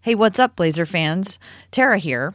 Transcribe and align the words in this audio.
Hey, 0.00 0.14
what's 0.14 0.38
up, 0.38 0.54
Blazer 0.54 0.86
fans? 0.86 1.40
Tara 1.72 1.98
here. 1.98 2.32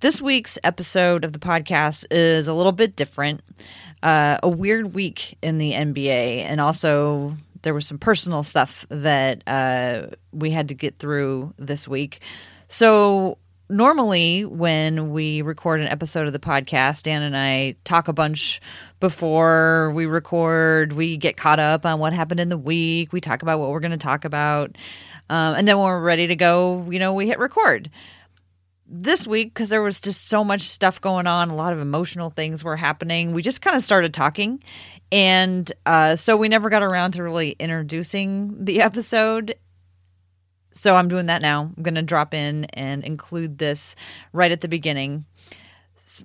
This 0.00 0.22
week's 0.22 0.58
episode 0.64 1.24
of 1.24 1.34
the 1.34 1.38
podcast 1.38 2.06
is 2.10 2.48
a 2.48 2.54
little 2.54 2.72
bit 2.72 2.96
different. 2.96 3.42
Uh, 4.02 4.38
a 4.42 4.48
weird 4.48 4.94
week 4.94 5.36
in 5.42 5.58
the 5.58 5.72
NBA, 5.72 6.40
and 6.40 6.58
also 6.58 7.36
there 7.60 7.74
was 7.74 7.86
some 7.86 7.98
personal 7.98 8.42
stuff 8.42 8.86
that 8.88 9.42
uh, 9.46 10.06
we 10.32 10.50
had 10.50 10.68
to 10.68 10.74
get 10.74 10.98
through 10.98 11.52
this 11.58 11.86
week. 11.86 12.22
So, 12.68 13.36
normally, 13.68 14.46
when 14.46 15.10
we 15.10 15.42
record 15.42 15.82
an 15.82 15.88
episode 15.88 16.26
of 16.26 16.32
the 16.32 16.38
podcast, 16.38 17.02
Dan 17.02 17.20
and 17.20 17.36
I 17.36 17.74
talk 17.84 18.08
a 18.08 18.14
bunch 18.14 18.58
before 19.00 19.92
we 19.92 20.06
record. 20.06 20.94
We 20.94 21.18
get 21.18 21.36
caught 21.36 21.60
up 21.60 21.84
on 21.84 21.98
what 21.98 22.14
happened 22.14 22.40
in 22.40 22.48
the 22.48 22.56
week. 22.56 23.12
We 23.12 23.20
talk 23.20 23.42
about 23.42 23.58
what 23.58 23.68
we're 23.68 23.80
going 23.80 23.90
to 23.90 23.98
talk 23.98 24.24
about. 24.24 24.76
Um, 25.28 25.54
and 25.56 25.66
then 25.66 25.78
when 25.78 25.86
we're 25.86 26.00
ready 26.00 26.28
to 26.28 26.36
go, 26.36 26.86
you 26.90 26.98
know, 26.98 27.12
we 27.12 27.26
hit 27.26 27.38
record. 27.38 27.90
This 28.88 29.26
week, 29.26 29.52
because 29.52 29.68
there 29.68 29.82
was 29.82 30.00
just 30.00 30.28
so 30.28 30.44
much 30.44 30.62
stuff 30.62 31.00
going 31.00 31.26
on, 31.26 31.50
a 31.50 31.56
lot 31.56 31.72
of 31.72 31.80
emotional 31.80 32.30
things 32.30 32.62
were 32.62 32.76
happening, 32.76 33.32
we 33.32 33.42
just 33.42 33.60
kind 33.60 33.76
of 33.76 33.82
started 33.82 34.14
talking. 34.14 34.62
And 35.10 35.70
uh, 35.84 36.14
so 36.16 36.36
we 36.36 36.48
never 36.48 36.70
got 36.70 36.82
around 36.82 37.12
to 37.12 37.22
really 37.22 37.50
introducing 37.58 38.64
the 38.64 38.82
episode. 38.82 39.56
So 40.72 40.94
I'm 40.94 41.08
doing 41.08 41.26
that 41.26 41.42
now. 41.42 41.72
I'm 41.76 41.82
going 41.82 41.94
to 41.96 42.02
drop 42.02 42.34
in 42.34 42.66
and 42.66 43.02
include 43.02 43.58
this 43.58 43.96
right 44.32 44.52
at 44.52 44.60
the 44.60 44.68
beginning. 44.68 45.24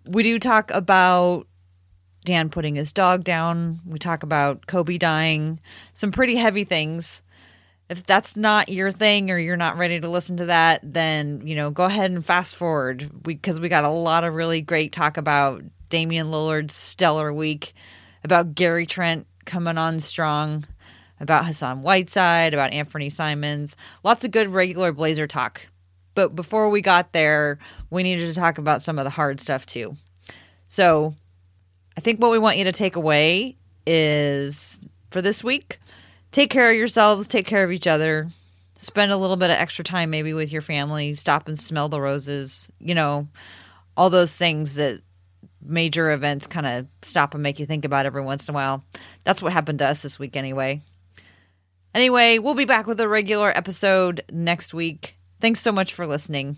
We 0.09 0.21
do 0.21 0.37
talk 0.37 0.69
about 0.71 1.47
Dan 2.25 2.49
putting 2.49 2.75
his 2.75 2.93
dog 2.93 3.23
down. 3.23 3.79
We 3.85 3.97
talk 3.97 4.21
about 4.21 4.67
Kobe 4.67 4.97
dying, 4.97 5.59
some 5.93 6.11
pretty 6.11 6.35
heavy 6.35 6.63
things 6.63 7.23
if 7.91 8.05
that's 8.05 8.37
not 8.37 8.69
your 8.69 8.89
thing 8.89 9.29
or 9.29 9.37
you're 9.37 9.57
not 9.57 9.77
ready 9.77 9.99
to 9.99 10.09
listen 10.09 10.37
to 10.37 10.45
that, 10.45 10.79
then 10.81 11.45
you 11.45 11.55
know 11.55 11.69
go 11.69 11.83
ahead 11.83 12.09
and 12.09 12.25
fast 12.25 12.55
forward 12.55 13.11
because 13.21 13.59
we, 13.59 13.65
we 13.65 13.69
got 13.69 13.83
a 13.83 13.89
lot 13.89 14.23
of 14.23 14.33
really 14.33 14.61
great 14.61 14.93
talk 14.93 15.17
about 15.17 15.61
Damian 15.89 16.27
Lillard's 16.27 16.73
stellar 16.73 17.33
week, 17.33 17.73
about 18.23 18.55
Gary 18.55 18.85
Trent 18.85 19.27
coming 19.43 19.77
on 19.77 19.99
strong, 19.99 20.63
about 21.19 21.45
Hassan 21.45 21.81
Whiteside, 21.81 22.53
about 22.53 22.71
Anfernee 22.71 23.11
Simons, 23.11 23.75
lots 24.05 24.23
of 24.23 24.31
good 24.31 24.47
regular 24.47 24.93
Blazer 24.93 25.27
talk. 25.27 25.67
But 26.15 26.33
before 26.33 26.69
we 26.69 26.81
got 26.81 27.11
there, 27.11 27.59
we 27.89 28.03
needed 28.03 28.33
to 28.33 28.39
talk 28.39 28.57
about 28.57 28.81
some 28.81 28.99
of 28.99 29.03
the 29.03 29.09
hard 29.09 29.41
stuff 29.41 29.65
too. 29.65 29.97
So, 30.69 31.13
I 31.97 31.99
think 31.99 32.21
what 32.21 32.31
we 32.31 32.37
want 32.37 32.57
you 32.57 32.63
to 32.63 32.71
take 32.71 32.95
away 32.95 33.57
is 33.85 34.79
for 35.09 35.21
this 35.21 35.43
week 35.43 35.77
take 36.31 36.49
care 36.49 36.69
of 36.69 36.75
yourselves, 36.75 37.27
take 37.27 37.45
care 37.45 37.63
of 37.63 37.71
each 37.71 37.87
other, 37.87 38.29
spend 38.77 39.11
a 39.11 39.17
little 39.17 39.37
bit 39.37 39.49
of 39.49 39.57
extra 39.57 39.83
time 39.83 40.09
maybe 40.09 40.33
with 40.33 40.51
your 40.51 40.61
family, 40.61 41.13
stop 41.13 41.47
and 41.47 41.57
smell 41.57 41.89
the 41.89 42.01
roses, 42.01 42.71
you 42.79 42.95
know, 42.95 43.27
all 43.95 44.09
those 44.09 44.35
things 44.35 44.75
that 44.75 45.01
major 45.61 46.11
events 46.11 46.47
kind 46.47 46.65
of 46.65 46.87
stop 47.01 47.33
and 47.33 47.43
make 47.43 47.59
you 47.59 47.65
think 47.65 47.85
about 47.85 48.05
every 48.05 48.21
once 48.21 48.47
in 48.47 48.53
a 48.53 48.55
while. 48.55 48.83
That's 49.23 49.41
what 49.41 49.53
happened 49.53 49.79
to 49.79 49.87
us 49.87 50.01
this 50.01 50.17
week 50.17 50.35
anyway. 50.35 50.81
Anyway, 51.93 52.39
we'll 52.39 52.55
be 52.55 52.65
back 52.65 52.87
with 52.87 52.99
a 53.01 53.07
regular 53.07 53.55
episode 53.55 54.21
next 54.31 54.73
week. 54.73 55.17
Thanks 55.41 55.59
so 55.59 55.71
much 55.71 55.93
for 55.93 56.07
listening. 56.07 56.57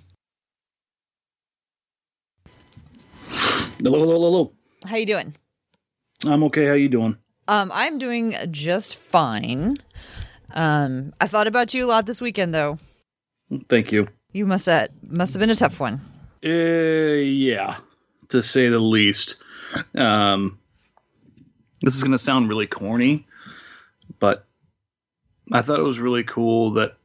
Hello, 3.82 4.00
hello, 4.00 4.20
hello. 4.20 4.54
How 4.86 4.98
you 4.98 5.06
doing? 5.06 5.36
I'm 6.26 6.44
okay. 6.44 6.68
How 6.68 6.74
you 6.74 6.88
doing? 6.88 7.18
Um, 7.48 7.72
I'm 7.74 8.00
doing 8.00 8.36
just 8.52 8.96
fine. 8.96 9.76
Um, 10.54 11.14
I 11.20 11.28
thought 11.28 11.48
about 11.48 11.74
you 11.74 11.86
a 11.86 11.88
lot 11.88 12.06
this 12.06 12.22
weekend, 12.22 12.54
though. 12.54 12.78
Thank 13.70 13.92
you. 13.92 14.08
You 14.32 14.46
must 14.46 14.66
have 14.66 14.90
must 15.10 15.34
have 15.34 15.40
been 15.40 15.50
a 15.50 15.56
tough 15.56 15.80
one. 15.80 16.02
Uh, 16.44 16.50
yeah, 16.50 17.78
to 18.30 18.42
say 18.42 18.70
the 18.70 18.80
least. 18.80 19.42
Um, 19.96 20.60
this 21.82 21.96
is 21.96 22.04
gonna 22.04 22.18
sound 22.18 22.50
really 22.50 22.68
corny, 22.68 23.28
but 24.20 24.46
I 25.52 25.62
thought 25.62 25.80
it 25.80 25.84
was 25.84 26.00
really 26.00 26.24
cool 26.24 26.72
that 26.72 26.98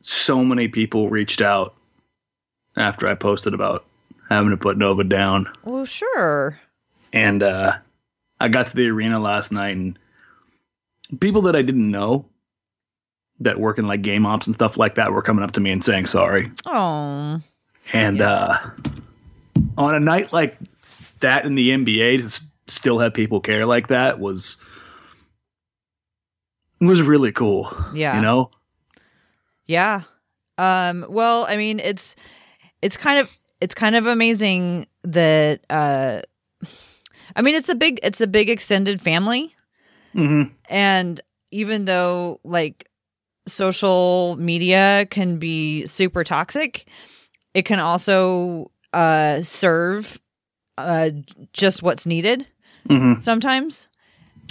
so 0.00 0.44
many 0.44 0.68
people 0.68 1.10
reached 1.10 1.40
out 1.40 1.74
after 2.76 3.08
I 3.08 3.14
posted 3.14 3.54
about 3.54 3.84
having 4.28 4.50
to 4.50 4.56
put 4.56 4.78
Nova 4.78 5.04
down. 5.04 5.50
Well, 5.64 5.84
sure. 5.84 6.60
And 7.12 7.42
uh, 7.42 7.72
I 8.40 8.48
got 8.48 8.66
to 8.68 8.76
the 8.76 8.88
arena 8.88 9.18
last 9.18 9.50
night 9.52 9.76
and 9.76 9.98
people 11.20 11.42
that 11.42 11.56
I 11.56 11.62
didn't 11.62 11.90
know 11.90 12.26
that 13.40 13.58
work 13.60 13.78
in 13.78 13.86
like 13.86 14.02
game 14.02 14.26
ops 14.26 14.46
and 14.46 14.54
stuff 14.54 14.76
like 14.76 14.96
that 14.96 15.12
were 15.12 15.22
coming 15.22 15.44
up 15.44 15.52
to 15.52 15.60
me 15.60 15.70
and 15.70 15.82
saying 15.82 16.06
sorry. 16.06 16.50
Oh. 16.66 17.40
And 17.92 18.18
Yeah. 18.18 18.30
uh, 18.30 18.70
on 19.76 19.94
a 19.94 20.00
night 20.00 20.32
like 20.32 20.56
that 21.20 21.44
in 21.44 21.54
the 21.54 21.70
NBA 21.70 22.18
to 22.18 22.72
still 22.72 22.98
have 22.98 23.14
people 23.14 23.40
care 23.40 23.64
like 23.66 23.88
that 23.88 24.18
was 24.20 24.56
was 26.80 27.02
really 27.02 27.32
cool. 27.32 27.72
Yeah. 27.94 28.16
You 28.16 28.22
know? 28.22 28.50
Yeah. 29.66 30.02
Um, 30.58 31.06
well, 31.08 31.44
I 31.48 31.56
mean, 31.56 31.80
it's 31.80 32.16
it's 32.82 32.96
kind 32.96 33.18
of 33.20 33.34
it's 33.60 33.74
kind 33.74 33.96
of 33.96 34.06
amazing 34.06 34.86
that 35.04 35.60
uh 35.70 36.22
I 37.36 37.42
mean, 37.42 37.54
it's 37.54 37.68
a 37.68 37.74
big 37.74 38.00
it's 38.02 38.20
a 38.20 38.26
big 38.26 38.50
extended 38.50 39.00
family 39.00 39.54
hmm 40.12 40.42
and 40.68 41.20
even 41.50 41.84
though 41.86 42.40
like 42.44 42.88
social 43.46 44.36
media 44.38 45.06
can 45.10 45.38
be 45.38 45.86
super 45.86 46.24
toxic, 46.24 46.86
it 47.54 47.64
can 47.64 47.78
also 47.80 48.70
uh 48.92 49.42
serve 49.42 50.18
uh 50.76 51.10
just 51.52 51.82
what's 51.82 52.06
needed 52.06 52.46
hmm 52.86 53.14
sometimes. 53.18 53.88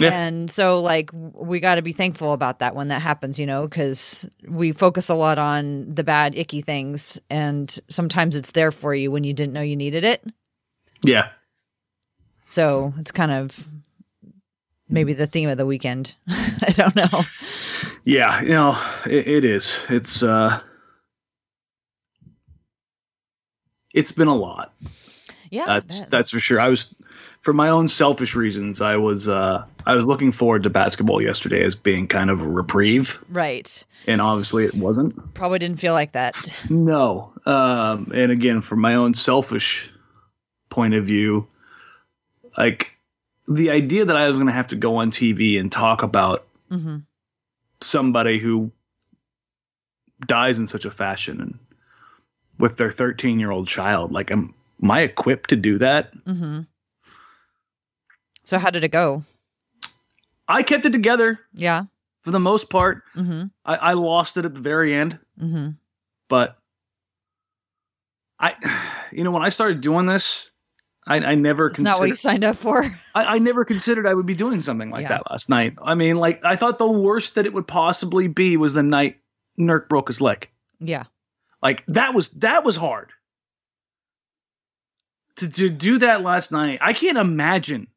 Yeah. 0.00 0.10
And 0.10 0.48
so, 0.48 0.80
like, 0.80 1.10
we 1.12 1.58
got 1.58 1.74
to 1.74 1.82
be 1.82 1.92
thankful 1.92 2.32
about 2.32 2.60
that 2.60 2.76
when 2.76 2.86
that 2.88 3.02
happens, 3.02 3.36
you 3.36 3.46
know, 3.46 3.66
because 3.66 4.28
we 4.46 4.70
focus 4.70 5.08
a 5.08 5.16
lot 5.16 5.38
on 5.38 5.92
the 5.92 6.04
bad, 6.04 6.36
icky 6.38 6.60
things. 6.60 7.20
And 7.30 7.76
sometimes 7.88 8.36
it's 8.36 8.52
there 8.52 8.70
for 8.70 8.94
you 8.94 9.10
when 9.10 9.24
you 9.24 9.34
didn't 9.34 9.54
know 9.54 9.60
you 9.60 9.74
needed 9.74 10.04
it. 10.04 10.24
Yeah. 11.02 11.30
So 12.48 12.94
it's 12.98 13.12
kind 13.12 13.30
of 13.30 13.68
maybe 14.88 15.12
the 15.12 15.26
theme 15.26 15.50
of 15.50 15.58
the 15.58 15.66
weekend. 15.66 16.14
I 16.28 16.72
don't 16.74 16.96
know. 16.96 17.20
Yeah, 18.04 18.40
you 18.40 18.48
know, 18.48 18.74
it, 19.04 19.28
it 19.28 19.44
is. 19.44 19.84
It's 19.90 20.22
uh 20.22 20.58
it's 23.92 24.12
been 24.12 24.28
a 24.28 24.34
lot. 24.34 24.72
Yeah. 25.50 25.66
That's 25.66 26.06
that's 26.06 26.30
for 26.30 26.40
sure. 26.40 26.58
I 26.58 26.70
was 26.70 26.94
for 27.42 27.52
my 27.52 27.68
own 27.68 27.86
selfish 27.86 28.34
reasons, 28.34 28.80
I 28.80 28.96
was 28.96 29.28
uh 29.28 29.66
I 29.84 29.94
was 29.94 30.06
looking 30.06 30.32
forward 30.32 30.62
to 30.62 30.70
basketball 30.70 31.20
yesterday 31.20 31.62
as 31.62 31.74
being 31.74 32.06
kind 32.08 32.30
of 32.30 32.40
a 32.40 32.48
reprieve, 32.48 33.22
right. 33.28 33.84
and 34.06 34.22
obviously 34.22 34.64
it 34.64 34.74
wasn't. 34.74 35.34
Probably 35.34 35.58
didn't 35.58 35.80
feel 35.80 35.92
like 35.92 36.12
that. 36.12 36.58
No. 36.70 37.30
Um 37.44 38.10
and 38.14 38.32
again, 38.32 38.62
from 38.62 38.80
my 38.80 38.94
own 38.94 39.12
selfish 39.12 39.90
point 40.70 40.94
of 40.94 41.04
view, 41.04 41.46
like 42.58 42.90
the 43.46 43.70
idea 43.70 44.04
that 44.04 44.16
I 44.16 44.28
was 44.28 44.36
going 44.36 44.48
to 44.48 44.52
have 44.52 44.66
to 44.68 44.76
go 44.76 44.96
on 44.96 45.10
TV 45.10 45.58
and 45.58 45.72
talk 45.72 46.02
about 46.02 46.46
hmm 46.68 46.98
somebody 47.80 48.38
who 48.38 48.72
dies 50.26 50.58
in 50.58 50.66
such 50.66 50.84
a 50.84 50.90
fashion 50.90 51.40
and 51.40 51.58
with 52.58 52.76
their 52.76 52.90
13 52.90 53.38
year 53.38 53.52
old 53.52 53.68
child 53.68 54.10
like 54.10 54.32
am, 54.32 54.52
am 54.82 54.90
i 54.90 55.02
equipped 55.02 55.50
to 55.50 55.56
do 55.56 55.78
that? 55.78 56.12
Hmm 56.24 56.62
So, 58.42 58.58
how 58.58 58.70
did 58.70 58.82
it 58.84 58.90
go? 58.90 59.22
i 60.48 60.62
kept 60.64 60.86
it 60.86 60.92
together. 60.92 61.38
Yeah. 61.54 61.84
for 62.22 62.32
the 62.32 62.40
most 62.40 62.68
part. 62.68 63.04
Hmm 63.14 63.44
i, 63.64 63.76
I 63.76 63.92
lost 63.92 64.36
it 64.36 64.44
at 64.44 64.54
the 64.54 64.60
very 64.60 64.92
end. 64.92 65.18
Hmm 65.38 65.70
but 66.28 66.58
i 68.40 68.54
you 69.12 69.22
know 69.24 69.30
when 69.30 69.42
i 69.44 69.50
started 69.50 69.80
doing 69.80 70.06
this 70.06 70.50
i, 71.08 71.16
I 71.16 71.34
never 71.34 71.68
It's 71.68 71.80
not 71.80 71.98
what 72.00 72.08
you 72.08 72.14
signed 72.14 72.44
up 72.44 72.56
for. 72.56 72.84
I, 73.14 73.36
I 73.36 73.38
never 73.38 73.64
considered 73.64 74.06
i 74.06 74.14
would 74.14 74.26
be 74.26 74.34
doing 74.34 74.60
something 74.60 74.90
like 74.90 75.02
Yeah. 75.02 75.08
that 75.08 75.30
last 75.30 75.48
night 75.48 75.74
i 75.82 75.94
mean 75.94 76.16
like 76.16 76.44
i 76.44 76.54
thought 76.56 76.78
the 76.78 76.90
worst 76.90 77.34
that 77.34 77.46
it 77.46 77.52
would 77.52 77.66
possibly 77.66 78.28
be 78.28 78.56
was 78.56 78.74
the 78.74 78.82
night 78.82 79.18
nurk 79.58 79.88
broke 79.88 80.08
his 80.08 80.20
leg 80.20 80.48
Yeah. 80.80 81.04
Like 81.62 81.84
that 81.88 82.14
was 82.14 82.28
that 82.38 82.62
was 82.64 82.76
hard. 82.76 83.10
To 85.36 85.50
to 85.50 85.68
do 85.70 85.98
that 85.98 86.22
last 86.22 86.52
night, 86.52 86.78
I 86.80 86.92
can't 86.92 87.18
imagine. 87.18 87.88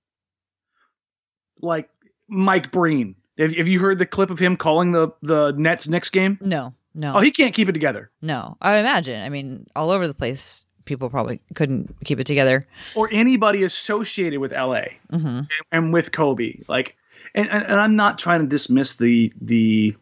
Like 1.61 1.89
Mike 2.27 2.71
Breen, 2.71 3.15
have, 3.37 3.53
have 3.53 3.67
you 3.67 3.79
heard 3.79 3.99
the 3.99 4.05
clip 4.07 4.29
of 4.31 4.39
him 4.39 4.55
calling 4.57 4.91
the 4.91 5.09
the 5.21 5.53
Nets 5.57 5.87
next 5.87 6.09
game? 6.09 6.37
No, 6.41 6.73
no, 6.95 7.15
Oh, 7.15 7.19
he 7.19 7.29
can't 7.31 7.53
keep 7.53 7.69
it 7.69 7.73
together. 7.73 8.09
no. 8.21 8.57
I 8.61 8.77
imagine. 8.77 9.21
I 9.21 9.29
mean, 9.29 9.67
all 9.75 9.91
over 9.91 10.07
the 10.07 10.13
place, 10.15 10.65
people 10.85 11.09
probably 11.09 11.39
couldn't 11.55 11.95
keep 12.05 12.19
it 12.19 12.25
together. 12.25 12.67
Or 12.95 13.09
anybody 13.11 13.63
associated 13.63 14.39
with 14.39 14.51
LA 14.51 14.83
hmm 15.09 15.41
and 15.71 15.93
with 15.93 16.11
Kobe. 16.11 16.59
Like, 16.67 16.95
and, 17.35 17.49
and, 17.49 17.63
and 17.63 17.79
I'm 17.79 17.95
not 17.95 18.17
trying 18.17 18.41
to 18.41 18.47
dismiss 18.47 18.97
the 18.97 19.33
the 19.41 19.95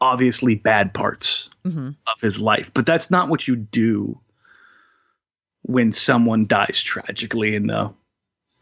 obviously 0.00 0.54
bad 0.54 0.94
parts 0.94 1.48
hmm 1.64 1.88
of 1.88 2.20
his 2.20 2.40
life, 2.40 2.72
but 2.74 2.86
that's 2.86 3.10
not 3.10 3.28
what 3.28 3.48
you 3.48 3.56
do 3.56 4.18
when 5.62 5.90
someone 5.90 6.46
dies 6.46 6.80
tragically 6.82 7.54
in 7.56 7.66
the 7.66 7.92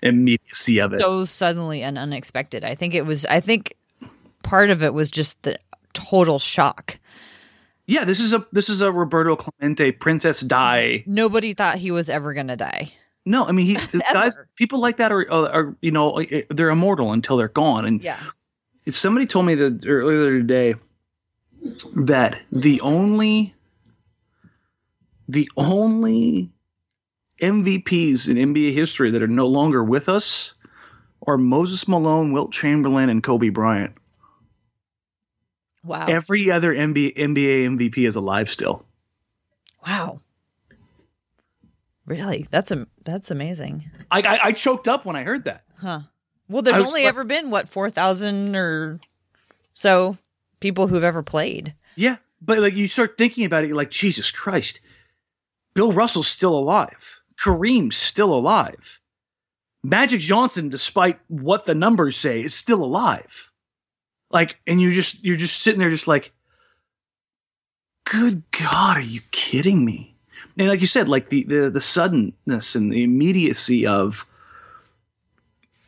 immediacy 0.03 0.79
of 0.79 0.93
it. 0.93 1.00
So 1.00 1.25
suddenly 1.25 1.82
and 1.82 1.99
unexpected. 1.99 2.65
I 2.65 2.75
think 2.75 2.94
it 2.94 3.06
was. 3.06 3.26
I 3.26 3.41
think 3.41 3.76
part 4.43 4.71
of 4.71 4.82
it 4.82 4.94
was 4.94 5.11
just 5.11 5.43
the 5.43 5.59
total 5.93 6.38
shock. 6.38 6.99
Yeah, 7.86 8.04
this 8.04 8.20
is 8.20 8.32
a 8.32 8.46
this 8.52 8.69
is 8.69 8.81
a 8.82 8.90
Roberto 8.90 9.36
Clemente 9.36 9.92
Princess 9.92 10.40
Di. 10.40 11.04
Nobody 11.06 11.54
thought 11.54 11.76
he 11.78 11.90
was 11.90 12.08
ever 12.08 12.32
going 12.32 12.48
to 12.48 12.56
die. 12.56 12.92
No, 13.26 13.44
I 13.46 13.52
mean 13.52 13.66
he 13.66 13.75
guys 14.12 14.38
people 14.56 14.81
like 14.81 14.96
that 14.98 15.12
are, 15.12 15.31
are 15.31 15.48
are 15.50 15.76
you 15.81 15.90
know 15.90 16.22
they're 16.50 16.70
immortal 16.70 17.12
until 17.12 17.36
they're 17.36 17.48
gone 17.48 17.84
and 17.84 18.02
Yeah. 18.02 18.19
somebody 18.88 19.26
told 19.26 19.46
me 19.46 19.54
that 19.56 19.86
earlier 19.86 20.38
today 20.38 20.75
that 21.96 22.40
the 22.52 22.81
only 22.82 23.54
the 25.28 25.48
only 25.56 26.50
MVPs 27.40 28.28
in 28.28 28.54
NBA 28.54 28.72
history 28.75 29.10
that 29.10 29.22
are 29.22 29.26
no 29.28 29.46
longer 29.46 29.82
with 29.82 30.08
us 30.08 30.54
are 31.26 31.38
Moses 31.38 31.88
Malone, 31.88 32.32
Wilt 32.32 32.52
Chamberlain, 32.52 33.08
and 33.08 33.22
Kobe 33.22 33.48
Bryant. 33.48 33.94
Wow. 35.84 36.06
Every 36.06 36.50
other 36.50 36.75
NBA, 36.75 37.16
NBA 37.16 37.66
MVP 37.78 38.06
is 38.08 38.16
alive 38.16 38.48
still. 38.48 38.84
wow. 39.86 40.20
Really? 42.06 42.46
That's 42.50 42.70
a 42.70 42.86
that's 43.04 43.31
amazing. 43.31 43.90
I, 44.10 44.20
I, 44.20 44.38
I 44.48 44.52
choked 44.52 44.88
up 44.88 45.04
when 45.06 45.16
I 45.16 45.22
heard 45.25 45.44
that. 45.44 45.64
Huh. 45.78 46.00
Well, 46.48 46.62
there's 46.62 46.76
only 46.78 47.02
like- 47.02 47.08
ever 47.08 47.25
been 47.25 47.50
what 47.50 47.69
4,000 47.69 48.54
or 48.54 49.00
so 49.72 50.19
people 50.60 50.86
who've 50.86 51.04
ever 51.04 51.22
played. 51.22 51.75
Yeah, 51.96 52.16
but 52.42 52.58
like 52.58 52.75
you 52.75 52.88
start 52.88 53.16
thinking 53.16 53.46
about 53.46 53.64
it, 53.64 53.69
you're 53.69 53.76
like, 53.76 53.90
Jesus 53.90 54.30
Christ, 54.30 54.80
Bill 55.75 55.92
Russell's 55.92 56.28
still 56.28 56.56
alive. 56.56 57.20
Kareem's 57.42 57.96
still 57.96 58.34
alive. 58.34 59.00
Magic 59.82 60.20
Johnson, 60.20 60.69
despite 60.69 61.19
what 61.28 61.64
the 61.64 61.75
numbers 61.75 62.16
say, 62.16 62.42
is 62.42 62.54
still 62.54 62.84
alive. 62.84 63.50
Like, 64.34 64.60
and 64.66 64.81
you 64.81 64.90
just 64.90 65.25
you're 65.25 65.36
just 65.36 65.62
sitting 65.62 65.78
there, 65.78 65.90
just 65.90 66.08
like, 66.08 66.32
good 68.04 68.42
God, 68.50 68.96
are 68.96 69.00
you 69.00 69.20
kidding 69.31 69.84
me? 69.84 70.14
And 70.58 70.69
like 70.69 70.81
you 70.81 70.86
said, 70.86 71.08
like 71.08 71.31
the 71.31 71.44
the 71.44 71.70
the 71.70 71.81
suddenness 71.81 72.75
and 72.75 72.92
the 72.92 73.04
immediacy 73.04 73.86
of 73.86 74.26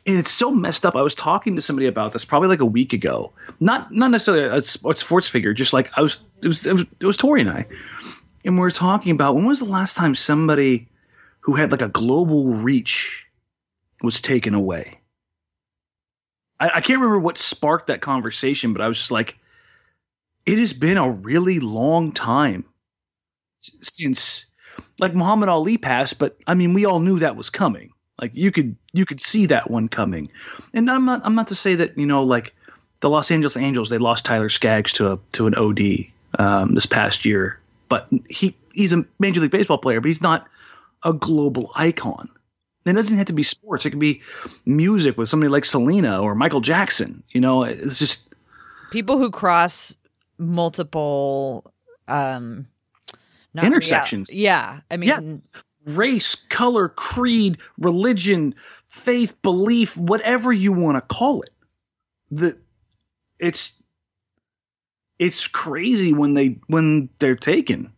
and 0.07 0.17
it's 0.17 0.31
so 0.31 0.51
messed 0.51 0.85
up. 0.85 0.95
I 0.95 1.01
was 1.01 1.13
talking 1.13 1.57
to 1.57 1.61
somebody 1.61 1.85
about 1.85 2.13
this 2.13 2.23
probably 2.23 2.47
like 2.47 2.61
a 2.61 2.65
week 2.65 2.93
ago. 2.93 3.33
Not 3.59 3.93
not 3.93 4.11
necessarily 4.11 4.45
a, 4.45 4.61
sports 4.61 5.29
figure, 5.29 5.53
just 5.53 5.73
like 5.73 5.89
I 5.97 6.01
was 6.01 6.23
it 6.41 6.47
was 6.47 6.65
it 6.65 6.73
was, 6.73 6.85
it 7.01 7.05
was 7.05 7.17
Tori 7.17 7.41
and 7.41 7.49
I, 7.49 7.67
and 8.45 8.55
we 8.55 8.61
were 8.61 8.71
talking 8.71 9.11
about 9.11 9.35
when 9.35 9.45
was 9.45 9.59
the 9.59 9.65
last 9.65 9.97
time 9.97 10.15
somebody 10.15 10.87
who 11.41 11.55
had 11.55 11.71
like 11.71 11.81
a 11.81 11.89
global 11.89 12.53
reach 12.53 13.27
was 14.01 14.21
taken 14.21 14.53
away. 14.53 14.96
I, 16.59 16.69
I 16.75 16.81
can't 16.81 16.99
remember 16.99 17.19
what 17.19 17.37
sparked 17.37 17.87
that 17.87 18.01
conversation, 18.01 18.73
but 18.73 18.81
I 18.81 18.87
was 18.87 18.97
just 18.97 19.11
like, 19.11 19.37
it 20.45 20.57
has 20.59 20.73
been 20.73 20.97
a 20.97 21.09
really 21.09 21.59
long 21.59 22.11
time 22.11 22.65
since 23.81 24.45
like 24.99 25.13
Muhammad 25.13 25.49
Ali 25.49 25.77
passed, 25.77 26.19
but 26.19 26.37
I 26.47 26.53
mean 26.53 26.73
we 26.73 26.85
all 26.85 26.99
knew 26.99 27.19
that 27.19 27.35
was 27.35 27.49
coming. 27.49 27.91
Like 28.21 28.35
you 28.35 28.51
could 28.51 28.75
you 28.93 29.05
could 29.05 29.21
see 29.21 29.45
that 29.47 29.69
one 29.69 29.87
coming. 29.87 30.31
And 30.73 30.89
I'm 30.89 31.05
not 31.05 31.21
I'm 31.23 31.35
not 31.35 31.47
to 31.47 31.55
say 31.55 31.75
that, 31.75 31.97
you 31.97 32.05
know, 32.05 32.23
like 32.23 32.55
the 33.01 33.09
Los 33.09 33.29
Angeles 33.29 33.57
Angels, 33.57 33.89
they 33.89 33.97
lost 33.97 34.25
Tyler 34.25 34.49
Skaggs 34.49 34.93
to 34.93 35.13
a 35.13 35.19
to 35.33 35.47
an 35.47 35.55
OD 35.55 35.79
um, 36.39 36.75
this 36.75 36.85
past 36.85 37.25
year. 37.25 37.59
But 37.89 38.09
he 38.29 38.55
he's 38.73 38.93
a 38.93 39.05
major 39.19 39.41
league 39.41 39.51
baseball 39.51 39.77
player, 39.77 40.01
but 40.01 40.07
he's 40.07 40.21
not 40.21 40.47
a 41.03 41.13
global 41.13 41.71
icon. 41.75 42.29
It 42.87 42.93
doesn't 42.93 43.17
have 43.17 43.27
to 43.27 43.33
be 43.33 43.43
sports. 43.43 43.85
It 43.85 43.91
could 43.91 43.99
be 43.99 44.21
music 44.65 45.17
with 45.17 45.29
somebody 45.29 45.49
like 45.49 45.65
Selena 45.65 46.21
or 46.21 46.35
Michael 46.35 46.61
Jackson. 46.61 47.23
You 47.29 47.41
know, 47.41 47.63
it's 47.63 47.99
just 47.99 48.33
People 48.91 49.17
who 49.17 49.29
cross 49.31 49.95
multiple 50.37 51.71
um 52.07 52.67
Intersections. 53.55 54.39
yeah. 54.39 54.81
I 54.91 54.95
Yeah. 54.95 55.19
mean, 55.19 55.41
race, 55.85 56.35
color, 56.35 56.89
creed, 56.89 57.57
religion, 57.79 58.53
faith, 58.87 59.41
belief, 59.41 59.97
whatever 59.97 60.53
you 60.53 60.71
want 60.71 60.95
to 60.95 61.01
call 61.15 61.41
it. 61.41 61.49
The 62.29 62.57
it's 63.39 63.81
it's 65.17 65.47
crazy 65.47 66.13
when 66.13 66.33
they 66.35 66.59
when 66.67 67.09
they're 67.19 67.35
taken. 67.35 67.91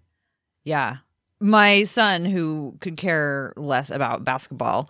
Yeah. 0.64 0.98
My 1.42 1.84
son, 1.86 2.26
who 2.26 2.76
could 2.82 2.98
care 2.98 3.54
less 3.56 3.92
about 3.92 4.26
basketball, 4.26 4.90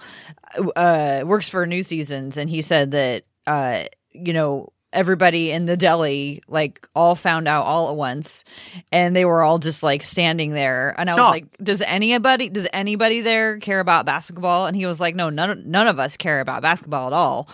uh, 0.75 1.21
works 1.25 1.49
for 1.49 1.65
New 1.67 1.83
Seasons, 1.83 2.37
and 2.37 2.49
he 2.49 2.61
said 2.61 2.91
that, 2.91 3.23
uh, 3.45 3.83
you 4.11 4.33
know, 4.33 4.73
everybody 4.91 5.51
in 5.51 5.65
the 5.67 5.77
deli, 5.77 6.41
like, 6.47 6.87
all 6.95 7.13
found 7.13 7.47
out 7.47 7.65
all 7.65 7.89
at 7.89 7.95
once, 7.95 8.43
and 8.91 9.15
they 9.15 9.25
were 9.25 9.43
all 9.43 9.59
just 9.59 9.83
like 9.83 10.01
standing 10.01 10.51
there. 10.53 10.95
And 10.97 11.09
I 11.09 11.13
was 11.13 11.29
like, 11.29 11.45
"Does 11.61 11.83
anybody, 11.83 12.49
does 12.49 12.67
anybody 12.73 13.21
there 13.21 13.59
care 13.59 13.79
about 13.79 14.07
basketball?" 14.07 14.65
And 14.65 14.75
he 14.75 14.87
was 14.87 14.99
like, 14.99 15.15
"No, 15.15 15.29
none, 15.29 15.63
none 15.67 15.87
of 15.87 15.99
us 15.99 16.17
care 16.17 16.39
about 16.39 16.63
basketball 16.63 17.07
at 17.07 17.13
all." 17.13 17.47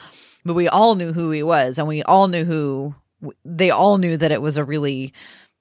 But 0.46 0.54
we 0.54 0.70
all 0.70 0.96
knew 0.96 1.12
who 1.12 1.32
he 1.32 1.44
was, 1.44 1.78
and 1.78 1.88
we 1.88 2.04
all 2.04 2.30
knew 2.30 2.46
who. 2.46 2.96
They 3.44 3.72
all 3.72 3.98
knew 3.98 4.18
that 4.18 4.32
it 4.32 4.42
was 4.42 4.58
a 4.58 4.64
really 4.64 5.14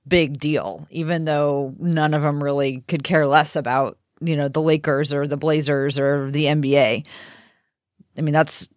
big 0.06 0.38
deal, 0.38 0.86
even 0.90 1.24
though 1.24 1.74
none 1.78 2.14
of 2.14 2.22
them 2.22 2.42
really 2.42 2.82
could 2.88 3.04
care 3.04 3.26
less 3.26 3.56
about, 3.56 3.98
you 4.20 4.36
know, 4.36 4.48
the 4.48 4.62
Lakers 4.62 5.12
or 5.12 5.26
the 5.26 5.36
Blazers 5.36 5.98
or 5.98 6.30
the 6.30 6.44
NBA. 6.44 7.04
I 8.16 8.20
mean, 8.20 8.32
that's 8.32 8.68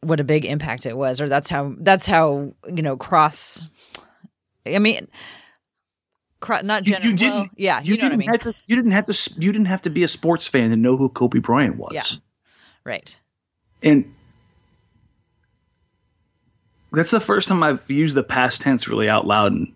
what 0.00 0.20
a 0.20 0.24
big 0.24 0.44
impact 0.44 0.86
it 0.86 0.96
was, 0.96 1.20
or 1.20 1.28
that's 1.28 1.50
how, 1.50 1.74
that's 1.78 2.06
how, 2.06 2.54
you 2.72 2.82
know, 2.82 2.96
cross, 2.96 3.66
I 4.64 4.78
mean, 4.78 5.08
cro- 6.40 6.62
not 6.62 6.86
You, 6.86 6.92
general, 6.92 7.10
you 7.10 7.16
didn't. 7.16 7.34
well, 7.34 7.48
yeah, 7.56 7.80
you, 7.82 7.94
you, 7.94 7.96
know 7.98 8.04
what 8.04 8.06
I 8.06 8.08
didn't 8.10 8.18
mean? 8.18 8.28
have 8.28 8.40
to. 8.42 8.54
You 8.66 8.76
didn't 8.76 8.90
have 8.92 9.04
to. 9.04 9.30
You 9.38 9.52
didn't 9.52 9.66
have 9.66 9.82
to 9.82 9.90
be 9.90 10.02
a 10.02 10.08
sports 10.08 10.48
fan 10.48 10.70
to 10.70 10.76
know 10.76 10.96
who 10.96 11.08
Kobe 11.08 11.40
Bryant 11.40 11.76
was. 11.76 11.92
Yeah. 11.94 12.18
Right. 12.84 13.18
And 13.82 14.12
that's 16.92 17.10
the 17.10 17.20
first 17.20 17.48
time 17.48 17.62
I've 17.62 17.88
used 17.90 18.14
the 18.16 18.22
past 18.22 18.62
tense 18.62 18.88
really 18.88 19.08
out 19.08 19.26
loud, 19.26 19.52
and 19.52 19.72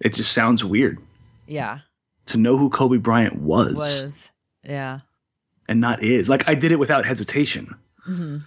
it 0.00 0.14
just 0.14 0.32
sounds 0.32 0.64
weird 0.64 0.98
Yeah. 1.46 1.80
to 2.26 2.38
know 2.38 2.56
who 2.58 2.70
Kobe 2.70 2.98
Bryant 2.98 3.36
was, 3.36 3.74
Was. 3.76 4.30
Yeah. 4.64 5.00
and 5.68 5.80
not 5.80 6.02
is. 6.02 6.28
Like 6.28 6.48
I 6.48 6.54
did 6.54 6.72
it 6.72 6.78
without 6.78 7.04
hesitation. 7.04 7.74
hmm 8.04 8.38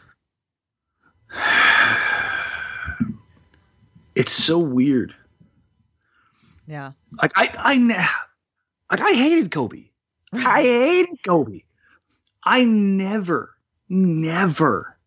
It's 4.13 4.31
so 4.33 4.59
weird. 4.59 5.15
Yeah. 6.67 6.91
Like 7.21 7.31
I, 7.37 7.49
I, 7.57 7.77
like 8.91 9.01
I 9.01 9.13
hated 9.13 9.51
Kobe. 9.51 9.85
I 10.33 10.61
hated 10.63 11.17
Kobe. 11.25 11.61
I 12.43 12.63
never, 12.65 13.55
never, 13.87 14.97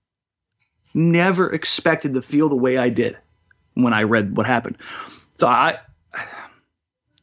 never 0.94 1.52
expected 1.52 2.14
to 2.14 2.22
feel 2.22 2.48
the 2.48 2.56
way 2.56 2.78
I 2.78 2.88
did 2.88 3.18
when 3.74 3.92
I 3.92 4.04
read 4.04 4.36
what 4.36 4.46
happened. 4.46 4.78
So 5.34 5.46
I, 5.48 5.78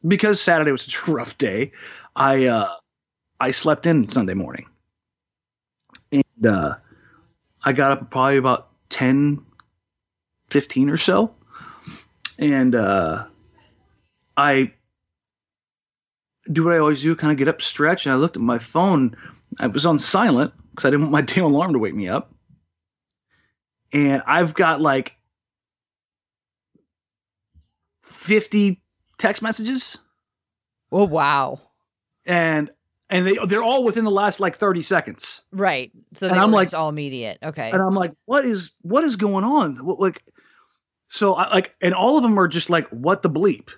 because 0.06 0.40
Saturday 0.40 0.72
was 0.72 0.82
such 0.82 1.08
a 1.08 1.12
rough 1.12 1.38
day, 1.38 1.72
I, 2.16 2.46
uh, 2.46 2.72
I 3.40 3.50
slept 3.50 3.86
in 3.86 4.08
Sunday 4.08 4.34
morning, 4.34 4.66
and 6.10 6.46
uh, 6.46 6.76
I 7.64 7.72
got 7.72 7.92
up 7.92 8.10
probably 8.10 8.36
about 8.36 8.68
10, 8.90 9.44
15 10.50 10.90
or 10.90 10.96
so, 10.96 11.34
and 12.38 12.74
uh, 12.74 13.24
I 14.36 14.72
do 16.50 16.64
what 16.64 16.74
I 16.74 16.78
always 16.78 17.02
do, 17.02 17.14
kind 17.14 17.30
of 17.30 17.38
get 17.38 17.48
up, 17.48 17.62
stretch, 17.62 18.06
and 18.06 18.12
I 18.12 18.16
looked 18.16 18.36
at 18.36 18.42
my 18.42 18.58
phone. 18.58 19.16
I 19.60 19.66
was 19.68 19.86
on 19.86 19.98
silent 19.98 20.52
because 20.70 20.84
I 20.86 20.90
didn't 20.90 21.02
want 21.02 21.12
my 21.12 21.20
damn 21.34 21.44
alarm 21.44 21.72
to 21.72 21.78
wake 21.78 21.94
me 21.94 22.08
up. 22.08 22.34
And 23.92 24.22
I've 24.26 24.54
got 24.54 24.80
like 24.80 25.16
50 28.04 28.81
text 29.22 29.40
messages 29.42 29.96
Oh 30.90 31.06
wow. 31.06 31.58
and 32.26 32.70
and 33.08 33.26
they 33.26 33.38
they're 33.46 33.62
all 33.62 33.84
within 33.84 34.04
the 34.04 34.10
last 34.10 34.40
like 34.40 34.56
30 34.56 34.82
seconds. 34.82 35.42
Right. 35.52 35.90
So 36.14 36.28
And 36.28 36.38
I'm 36.38 36.50
like- 36.50 36.74
all 36.74 36.88
immediate. 36.88 37.38
Okay. 37.42 37.70
And 37.70 37.80
I'm 37.80 37.94
like, 37.94 38.12
what 38.26 38.44
is 38.44 38.72
what 38.82 39.04
is 39.04 39.16
going 39.16 39.44
on? 39.44 39.76
What, 39.76 39.98
like, 40.00 40.22
so 41.06 41.34
I 41.34 41.52
like, 41.54 41.74
and 41.82 41.94
all 41.94 42.16
of 42.16 42.22
them 42.22 42.38
are 42.38 42.48
just 42.48 42.70
like, 42.70 42.88
what 42.88 43.22
the 43.22 43.28
bleep? 43.30 43.70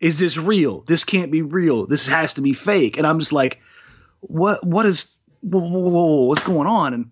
Is 0.00 0.18
this 0.20 0.38
real? 0.38 0.82
This 0.84 1.04
can't 1.04 1.30
be 1.32 1.42
real. 1.42 1.86
This 1.86 2.06
has 2.06 2.34
to 2.34 2.40
be 2.42 2.52
fake. 2.54 2.96
And 2.98 3.06
I'm 3.06 3.18
just 3.18 3.32
like, 3.32 3.60
what 4.20 4.64
what 4.66 4.86
is 4.86 5.16
whoa, 5.40 5.60
whoa, 5.60 5.90
whoa, 5.90 6.22
what's 6.24 6.46
going 6.46 6.66
on? 6.68 6.94
And 6.94 7.10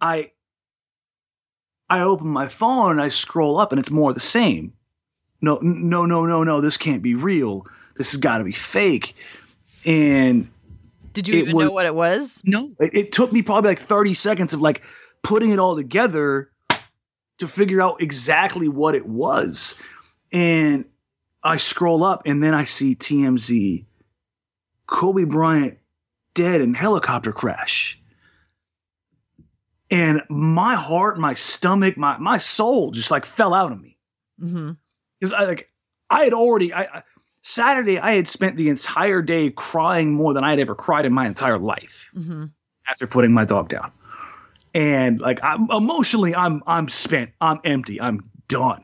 I 0.00 0.32
I 1.88 2.00
open 2.00 2.28
my 2.28 2.48
phone 2.48 2.92
and 2.92 3.00
I 3.02 3.08
scroll 3.08 3.58
up 3.58 3.72
and 3.72 3.78
it's 3.78 3.90
more 3.90 4.10
of 4.10 4.14
the 4.14 4.20
same. 4.20 4.72
No, 5.42 5.58
no, 5.60 6.06
no, 6.06 6.24
no, 6.24 6.44
no. 6.44 6.60
This 6.60 6.76
can't 6.78 7.02
be 7.02 7.14
real. 7.14 7.66
This 7.96 8.12
has 8.12 8.20
got 8.20 8.38
to 8.38 8.44
be 8.44 8.52
fake. 8.52 9.14
And 9.84 10.48
Did 11.12 11.28
you 11.28 11.34
even 11.40 11.56
was- 11.56 11.66
know 11.66 11.72
what 11.72 11.84
it 11.86 11.94
was? 11.94 12.40
no, 12.44 12.60
it, 12.80 12.90
it 12.94 13.12
took 13.12 13.32
me 13.32 13.42
probably 13.42 13.70
like 13.72 13.78
30 13.80 14.14
seconds 14.14 14.54
of 14.54 14.60
like 14.60 14.82
putting 15.22 15.50
it 15.50 15.58
all 15.58 15.74
together 15.76 16.50
to 17.38 17.48
figure 17.48 17.82
out 17.82 18.00
exactly 18.00 18.68
what 18.68 18.94
it 18.94 19.04
was. 19.06 19.74
And 20.32 20.84
I 21.42 21.56
scroll 21.56 22.04
up 22.04 22.22
and 22.24 22.42
then 22.42 22.54
I 22.54 22.64
see 22.64 22.94
TMZ 22.94 23.84
Kobe 24.86 25.24
Bryant 25.24 25.78
dead 26.34 26.60
in 26.60 26.72
helicopter 26.72 27.32
crash. 27.32 27.98
And 29.90 30.22
my 30.30 30.74
heart, 30.74 31.18
my 31.18 31.34
stomach, 31.34 31.96
my 31.98 32.16
my 32.18 32.38
soul 32.38 32.92
just 32.92 33.10
like 33.10 33.26
fell 33.26 33.52
out 33.54 33.72
of 33.72 33.80
me 33.80 33.98
Mm-hmm. 34.42 34.72
Because 35.22 35.32
I 35.32 35.44
like 35.44 35.68
I 36.10 36.24
had 36.24 36.32
already 36.32 36.72
I, 36.72 36.82
I 36.82 37.02
Saturday 37.42 37.98
I 38.00 38.14
had 38.14 38.26
spent 38.26 38.56
the 38.56 38.68
entire 38.68 39.22
day 39.22 39.50
crying 39.50 40.12
more 40.12 40.34
than 40.34 40.42
I 40.42 40.50
had 40.50 40.58
ever 40.58 40.74
cried 40.74 41.04
in 41.06 41.12
my 41.12 41.26
entire 41.26 41.58
life 41.58 42.10
Mm-hmm. 42.16 42.46
after 42.90 43.06
putting 43.06 43.32
my 43.32 43.44
dog 43.44 43.68
down. 43.68 43.92
And 44.74 45.20
like 45.20 45.38
I'm 45.44 45.70
emotionally 45.70 46.34
I'm 46.34 46.62
I'm 46.66 46.88
spent. 46.88 47.30
I'm 47.40 47.60
empty. 47.62 48.00
I'm 48.00 48.28
done. 48.48 48.82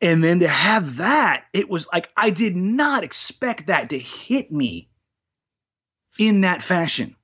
And 0.00 0.22
then 0.22 0.40
to 0.40 0.48
have 0.48 0.96
that, 0.96 1.44
it 1.52 1.68
was 1.70 1.86
like 1.92 2.10
I 2.16 2.30
did 2.30 2.56
not 2.56 3.04
expect 3.04 3.68
that 3.68 3.90
to 3.90 3.98
hit 3.98 4.50
me 4.50 4.88
in 6.18 6.40
that 6.40 6.60
fashion. 6.60 7.14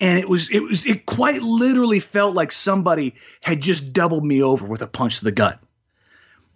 And 0.00 0.18
it 0.18 0.28
was 0.28 0.50
it 0.50 0.60
was 0.60 0.86
it 0.86 1.04
quite 1.04 1.42
literally 1.42 2.00
felt 2.00 2.34
like 2.34 2.52
somebody 2.52 3.16
had 3.42 3.60
just 3.60 3.92
doubled 3.92 4.24
me 4.24 4.42
over 4.42 4.66
with 4.66 4.80
a 4.80 4.86
punch 4.86 5.18
to 5.18 5.24
the 5.24 5.32
gut. 5.32 5.60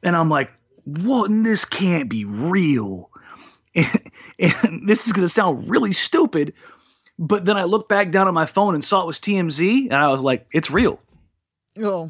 And 0.02 0.16
I'm 0.16 0.28
like, 0.28 0.52
what 0.84 1.30
this 1.30 1.64
can't 1.64 2.08
be 2.08 2.24
real. 2.24 3.10
And, 3.74 3.86
and 4.38 4.88
this 4.88 5.06
is 5.06 5.12
gonna 5.12 5.28
sound 5.28 5.68
really 5.70 5.92
stupid, 5.92 6.52
but 7.18 7.44
then 7.44 7.56
I 7.56 7.64
looked 7.64 7.88
back 7.88 8.10
down 8.10 8.26
at 8.28 8.34
my 8.34 8.46
phone 8.46 8.74
and 8.74 8.84
saw 8.84 9.02
it 9.02 9.06
was 9.06 9.18
TMZ, 9.20 9.84
and 9.84 9.94
I 9.94 10.08
was 10.08 10.22
like, 10.22 10.46
it's 10.52 10.70
real. 10.70 11.00
Oh, 11.78 12.08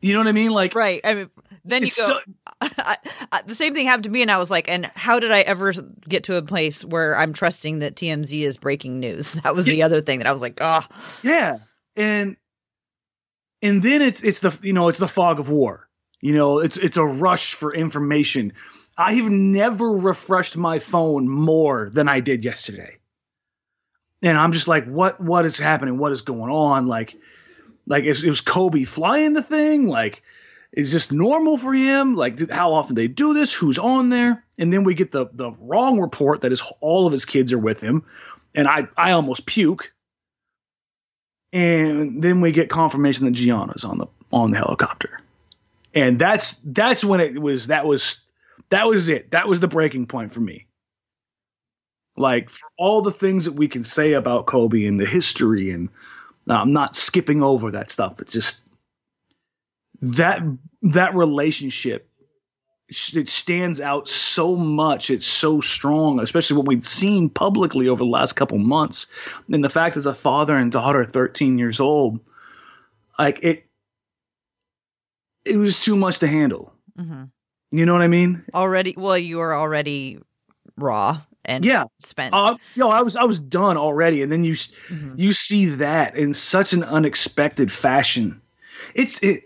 You 0.00 0.12
know 0.12 0.20
what 0.20 0.28
I 0.28 0.32
mean? 0.32 0.52
Like, 0.52 0.74
right. 0.74 1.00
I 1.02 1.14
mean, 1.14 1.30
then 1.64 1.82
you 1.82 1.90
go. 1.96 2.06
so- 2.06 2.18
I, 2.60 2.96
I, 3.32 3.42
the 3.42 3.54
same 3.54 3.74
thing 3.74 3.86
happened 3.86 4.04
to 4.04 4.10
me, 4.10 4.22
and 4.22 4.30
I 4.30 4.36
was 4.38 4.50
like, 4.50 4.68
"And 4.68 4.86
how 4.94 5.18
did 5.18 5.32
I 5.32 5.40
ever 5.40 5.72
get 6.08 6.24
to 6.24 6.36
a 6.36 6.42
place 6.42 6.84
where 6.84 7.16
I'm 7.16 7.32
trusting 7.32 7.78
that 7.80 7.94
TMZ 7.96 8.40
is 8.42 8.56
breaking 8.58 9.00
news?" 9.00 9.32
That 9.42 9.54
was 9.54 9.64
the 9.64 9.82
other 9.82 10.00
thing 10.00 10.18
that 10.18 10.26
I 10.28 10.32
was 10.32 10.40
like, 10.42 10.58
"Oh, 10.60 10.86
yeah, 11.22 11.58
and 11.96 12.36
and 13.62 13.82
then 13.82 14.02
it's 14.02 14.22
it's 14.22 14.40
the 14.40 14.56
you 14.62 14.72
know 14.72 14.88
it's 14.88 14.98
the 14.98 15.08
fog 15.08 15.40
of 15.40 15.50
war. 15.50 15.88
You 16.20 16.34
know, 16.34 16.58
it's 16.58 16.76
it's 16.76 16.96
a 16.96 17.04
rush 17.04 17.54
for 17.54 17.74
information. 17.74 18.52
I 18.96 19.14
have 19.14 19.30
never 19.30 19.90
refreshed 19.90 20.56
my 20.56 20.78
phone 20.78 21.28
more 21.28 21.90
than 21.92 22.08
I 22.08 22.20
did 22.20 22.44
yesterday, 22.44 22.96
and 24.22 24.38
I'm 24.38 24.52
just 24.52 24.68
like, 24.68 24.86
what 24.86 25.20
what 25.20 25.44
is 25.44 25.58
happening? 25.58 25.98
What 25.98 26.12
is 26.12 26.22
going 26.22 26.50
on? 26.50 26.86
Like, 26.86 27.14
like 27.86 28.04
is, 28.04 28.24
is 28.24 28.40
Kobe 28.40 28.84
flying 28.84 29.32
the 29.34 29.42
thing? 29.42 29.88
Like, 29.88 30.22
is 30.72 30.92
this 30.92 31.12
normal 31.12 31.58
for 31.58 31.72
him? 31.72 32.14
Like, 32.14 32.50
how 32.50 32.72
often 32.72 32.94
they 32.96 33.06
do 33.06 33.34
this? 33.34 33.54
Who's 33.54 33.78
on 33.78 34.08
there? 34.08 34.44
And 34.58 34.72
then 34.72 34.84
we 34.84 34.94
get 34.94 35.12
the 35.12 35.26
the 35.32 35.52
wrong 35.60 36.00
report 36.00 36.40
that 36.40 36.52
is 36.52 36.62
all 36.80 37.06
of 37.06 37.12
his 37.12 37.24
kids 37.24 37.52
are 37.52 37.58
with 37.58 37.80
him, 37.80 38.04
and 38.54 38.66
I 38.66 38.88
I 38.96 39.12
almost 39.12 39.46
puke. 39.46 39.92
And 41.52 42.20
then 42.20 42.40
we 42.40 42.50
get 42.50 42.68
confirmation 42.68 43.26
that 43.26 43.32
Gianna's 43.32 43.84
on 43.84 43.98
the 43.98 44.06
on 44.32 44.50
the 44.50 44.58
helicopter, 44.58 45.20
and 45.94 46.18
that's 46.18 46.60
that's 46.64 47.04
when 47.04 47.20
it 47.20 47.40
was 47.40 47.68
that 47.68 47.86
was 47.86 48.20
that 48.70 48.86
was 48.86 49.08
it. 49.08 49.30
That 49.30 49.48
was 49.48 49.60
the 49.60 49.68
breaking 49.68 50.06
point 50.06 50.32
for 50.32 50.40
me. 50.40 50.66
Like 52.16 52.50
for 52.50 52.68
all 52.78 53.02
the 53.02 53.10
things 53.10 53.44
that 53.44 53.52
we 53.52 53.68
can 53.68 53.82
say 53.82 54.12
about 54.12 54.46
Kobe 54.46 54.84
and 54.84 55.00
the 55.00 55.06
history, 55.06 55.70
and 55.70 55.88
uh, 56.48 56.54
I'm 56.54 56.72
not 56.72 56.96
skipping 56.96 57.42
over 57.42 57.70
that 57.72 57.90
stuff. 57.90 58.20
It's 58.20 58.32
just 58.32 58.60
that 60.00 60.42
that 60.82 61.14
relationship 61.14 62.08
it 62.88 63.30
stands 63.30 63.80
out 63.80 64.06
so 64.06 64.54
much 64.54 65.08
it's 65.08 65.26
so 65.26 65.58
strong 65.58 66.20
especially 66.20 66.54
what 66.54 66.66
we've 66.66 66.84
seen 66.84 67.30
publicly 67.30 67.88
over 67.88 68.04
the 68.04 68.10
last 68.10 68.34
couple 68.34 68.58
months 68.58 69.06
and 69.50 69.64
the 69.64 69.70
fact 69.70 69.96
as 69.96 70.04
a 70.04 70.12
father 70.12 70.54
and 70.54 70.70
daughter 70.70 71.02
13 71.02 71.58
years 71.58 71.80
old 71.80 72.20
like 73.18 73.38
it 73.42 73.64
it 75.44 75.56
was 75.56 75.82
too 75.82 75.96
much 75.96 76.18
to 76.18 76.26
handle 76.26 76.72
mhm. 76.98 77.30
you 77.70 77.84
know 77.86 77.92
what 77.92 78.02
i 78.02 78.08
mean 78.08 78.44
already." 78.54 78.94
Well, 78.96 79.18
you 79.18 79.38
were 79.38 79.54
already 79.54 80.18
raw 80.76 81.20
and 81.44 81.64
Yeah. 81.64 81.84
spent. 82.00 82.34
uh, 82.34 82.56
yo 82.74 82.88
i 82.88 83.02
was 83.02 83.16
i 83.16 83.24
was 83.24 83.38
done 83.40 83.76
already 83.76 84.22
and 84.22 84.32
then 84.32 84.44
you 84.44 84.54
Mhm. 84.54 85.18
you 85.18 85.32
see 85.32 85.66
that 85.66 86.16
in 86.16 86.34
such 86.34 86.72
an 86.72 86.82
unexpected 86.84 87.70
fashion 87.70 88.40
it's 88.94 89.20
it 89.22 89.42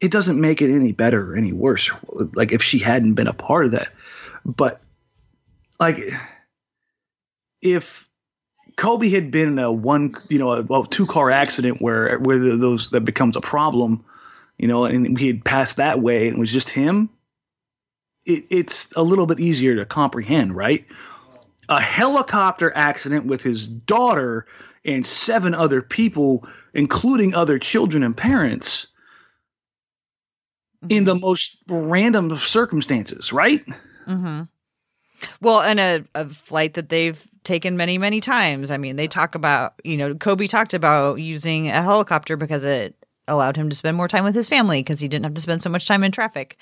it 0.00 0.10
doesn't 0.10 0.38
make 0.40 0.60
it 0.60 0.70
any 0.74 0.92
better 0.92 1.32
or 1.32 1.36
any 1.36 1.52
worse 1.52 1.90
like 2.34 2.52
if 2.52 2.62
she 2.62 2.78
hadn't 2.78 3.14
been 3.14 3.26
a 3.28 3.32
part 3.32 3.64
of 3.66 3.72
that 3.72 3.88
but 4.44 4.80
like 5.80 5.98
if 7.62 8.08
kobe 8.76 9.08
had 9.08 9.30
been 9.30 9.48
in 9.48 9.58
a 9.58 9.72
one 9.72 10.14
you 10.28 10.38
know 10.38 10.52
a 10.52 10.62
well, 10.62 10.84
two 10.84 11.06
car 11.06 11.30
accident 11.30 11.80
where 11.80 12.18
where 12.20 12.38
those 12.38 12.90
that 12.90 13.00
becomes 13.02 13.36
a 13.36 13.40
problem 13.40 14.04
you 14.58 14.68
know 14.68 14.84
and 14.84 15.18
he 15.18 15.26
had 15.26 15.44
passed 15.44 15.76
that 15.76 16.00
way 16.00 16.28
and 16.28 16.36
it 16.36 16.40
was 16.40 16.52
just 16.52 16.70
him 16.70 17.10
it, 18.26 18.44
it's 18.50 18.92
a 18.92 19.02
little 19.02 19.26
bit 19.26 19.40
easier 19.40 19.76
to 19.76 19.84
comprehend 19.84 20.54
right 20.54 20.86
a 21.68 21.80
helicopter 21.80 22.72
accident 22.74 23.26
with 23.26 23.42
his 23.42 23.66
daughter 23.66 24.46
and 24.84 25.06
seven 25.06 25.54
other 25.54 25.80
people, 25.80 26.46
including 26.74 27.34
other 27.34 27.58
children 27.58 28.02
and 28.02 28.16
parents, 28.16 28.88
in 30.90 31.04
the 31.04 31.14
most 31.14 31.56
random 31.68 32.30
of 32.30 32.40
circumstances, 32.40 33.32
right? 33.32 33.64
Mm-hmm. 34.06 34.42
Well, 35.40 35.62
and 35.62 35.80
a, 35.80 36.04
a 36.14 36.28
flight 36.28 36.74
that 36.74 36.90
they've 36.90 37.26
taken 37.44 37.76
many, 37.78 37.96
many 37.96 38.20
times. 38.20 38.70
I 38.70 38.76
mean, 38.76 38.96
they 38.96 39.08
talk 39.08 39.34
about, 39.34 39.74
you 39.84 39.96
know, 39.96 40.14
Kobe 40.14 40.46
talked 40.46 40.74
about 40.74 41.20
using 41.20 41.68
a 41.68 41.82
helicopter 41.82 42.36
because 42.36 42.64
it 42.64 42.94
allowed 43.28 43.56
him 43.56 43.70
to 43.70 43.76
spend 43.76 43.96
more 43.96 44.08
time 44.08 44.24
with 44.24 44.34
his 44.34 44.48
family 44.48 44.80
because 44.80 45.00
he 45.00 45.08
didn't 45.08 45.24
have 45.24 45.34
to 45.34 45.40
spend 45.40 45.62
so 45.62 45.70
much 45.70 45.86
time 45.86 46.04
in 46.04 46.12
traffic. 46.12 46.58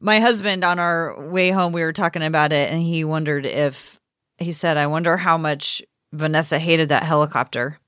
My 0.00 0.20
husband, 0.20 0.64
on 0.64 0.78
our 0.78 1.28
way 1.28 1.50
home, 1.50 1.72
we 1.72 1.82
were 1.82 1.92
talking 1.92 2.22
about 2.22 2.52
it, 2.52 2.70
and 2.70 2.82
he 2.82 3.04
wondered 3.04 3.46
if 3.46 4.00
he 4.38 4.52
said, 4.52 4.76
"I 4.76 4.88
wonder 4.88 5.16
how 5.16 5.38
much 5.38 5.82
Vanessa 6.12 6.58
hated 6.58 6.88
that 6.88 7.04
helicopter." 7.04 7.78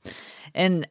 And 0.54 0.88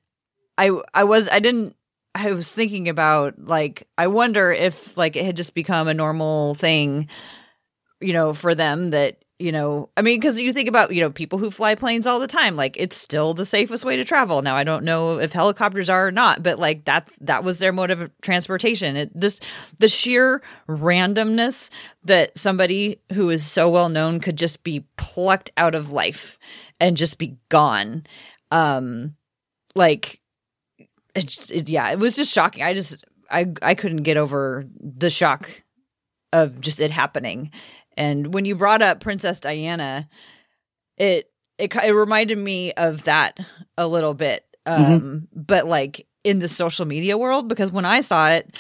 I, 0.58 0.72
I 0.94 1.06
was, 1.06 1.30
I 1.30 1.40
didn't 1.40 1.76
I 2.16 2.32
was 2.32 2.54
thinking 2.54 2.88
about 2.88 3.34
like 3.38 3.88
I 3.98 4.08
wonder 4.08 4.50
if 4.52 4.96
like 4.96 5.18
it 5.18 5.26
had 5.26 5.36
just 5.36 5.54
become 5.54 5.90
a 5.90 5.94
normal 5.94 6.56
thing, 6.56 7.10
you 8.00 8.14
know, 8.14 8.34
for 8.34 8.56
them 8.56 8.92
that 8.92 9.25
you 9.38 9.52
know, 9.52 9.90
I 9.98 10.02
mean, 10.02 10.20
because 10.20 10.40
you 10.40 10.54
think 10.54 10.70
about 10.70 10.94
you 10.94 11.02
know 11.02 11.10
people 11.10 11.40
who 11.40 11.52
fly 11.52 11.76
planes 11.76 12.08
all 12.08 12.20
the 12.20 12.28
time, 12.28 12.56
like 12.56 12.78
it's 12.80 12.96
still 12.96 13.34
the 13.34 13.46
safest 13.46 13.84
way 13.84 13.98
to 13.98 14.06
travel. 14.06 14.42
Now 14.42 14.56
I 14.56 14.64
don't 14.64 14.86
know 14.86 15.20
if 15.20 15.34
helicopters 15.34 15.90
are 15.90 16.08
or 16.08 16.12
not, 16.12 16.42
but 16.42 16.58
like 16.58 16.86
that's 16.86 17.18
that 17.22 17.44
was 17.44 17.60
their 17.60 17.74
mode 17.74 17.92
of 17.92 18.10
transportation. 18.22 18.96
It 18.96 19.12
just 19.20 19.44
the 19.80 19.90
sheer 19.90 20.42
randomness 20.70 21.70
that 22.06 22.38
somebody 22.38 23.02
who 23.12 23.30
is 23.30 23.46
so 23.46 23.70
well 23.70 23.90
known 23.90 24.22
could 24.22 24.38
just 24.38 24.64
be 24.64 24.86
plucked 24.96 25.52
out 25.58 25.76
of 25.76 25.92
life 25.92 26.38
and 26.80 26.96
just 26.96 27.18
be 27.18 27.38
gone. 27.50 28.06
Um, 28.52 29.16
like 29.76 30.22
it 31.14 31.28
just 31.28 31.52
it, 31.52 31.70
yeah 31.70 31.90
it 31.92 32.00
was 32.00 32.16
just 32.16 32.34
shocking 32.34 32.64
i 32.64 32.74
just 32.74 33.04
i 33.30 33.46
i 33.62 33.76
couldn't 33.76 34.04
get 34.04 34.18
over 34.18 34.66
the 34.80 35.10
shock 35.10 35.64
of 36.34 36.60
just 36.60 36.80
it 36.80 36.92
happening 36.92 37.52
and 37.98 38.34
when 38.34 38.46
you 38.46 38.56
brought 38.56 38.82
up 38.82 39.00
princess 39.00 39.40
diana 39.40 40.08
it 40.98 41.32
it, 41.58 41.74
it 41.76 41.92
reminded 41.92 42.38
me 42.38 42.72
of 42.74 43.04
that 43.04 43.40
a 43.78 43.88
little 43.88 44.14
bit 44.14 44.46
um 44.66 45.28
but 45.34 45.68
like 45.68 46.08
in 46.24 46.40
the 46.40 46.48
social 46.48 46.86
media 46.86 47.18
world 47.18 47.48
because 47.48 47.72
when 47.72 47.86
i 47.86 48.02
saw 48.02 48.30
it 48.30 48.58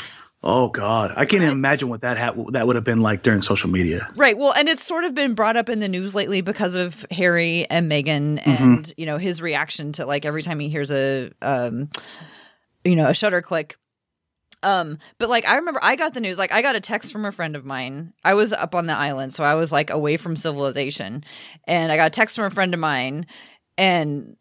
Oh 0.48 0.68
God, 0.68 1.12
I 1.18 1.26
can't 1.26 1.42
even 1.42 1.56
imagine 1.58 1.90
what 1.90 2.02
that 2.02 2.20
ha- 2.20 2.36
that 2.52 2.68
would 2.68 2.76
have 2.76 2.86
been 2.86 3.02
like 3.02 3.24
during 3.24 3.42
social 3.42 3.68
media. 3.68 4.08
Right. 4.16 4.38
Well, 4.38 4.54
and 4.54 4.70
it's 4.70 4.86
sort 4.86 5.04
of 5.04 5.16
been 5.16 5.34
brought 5.34 5.58
up 5.58 5.70
in 5.70 5.80
the 5.80 5.88
news 5.88 6.14
lately 6.14 6.42
because 6.42 6.76
of 6.76 7.04
Harry 7.10 7.66
and 7.68 7.90
Meghan, 7.92 8.40
Mm-hmm. 8.44 8.50
and 8.52 8.94
you 8.96 9.08
know 9.08 9.18
his 9.18 9.42
reaction 9.42 9.92
to 9.94 10.06
like 10.06 10.24
every 10.24 10.44
time 10.44 10.60
he 10.60 10.70
hears 10.70 10.92
a, 10.92 11.32
um, 11.42 11.90
you 12.84 12.96
know, 12.96 13.08
a 13.10 13.14
shutter 13.16 13.42
click. 13.42 13.78
Um, 14.66 14.98
but 15.20 15.30
like 15.30 15.48
I 15.48 15.56
remember 15.58 15.80
I 15.84 15.96
got 15.96 16.14
the 16.14 16.20
news, 16.22 16.38
like 16.38 16.52
I 16.52 16.62
got 16.62 16.76
a 16.76 16.80
text 16.82 17.12
from 17.12 17.24
a 17.24 17.32
friend 17.32 17.56
of 17.56 17.64
mine. 17.64 18.14
I 18.24 18.34
was 18.34 18.52
up 18.52 18.74
on 18.76 18.88
the 18.88 18.94
island, 18.94 19.34
so 19.34 19.44
I 19.44 19.54
was 19.56 19.72
like 19.72 19.90
away 19.92 20.18
from 20.18 20.36
civilization. 20.36 21.24
And 21.68 21.92
I 21.92 21.98
got 21.98 22.08
a 22.08 22.10
text 22.10 22.36
from 22.36 22.46
a 22.46 22.50
friend 22.50 22.74
of 22.74 22.80
mine 22.80 23.28
and 23.78 24.36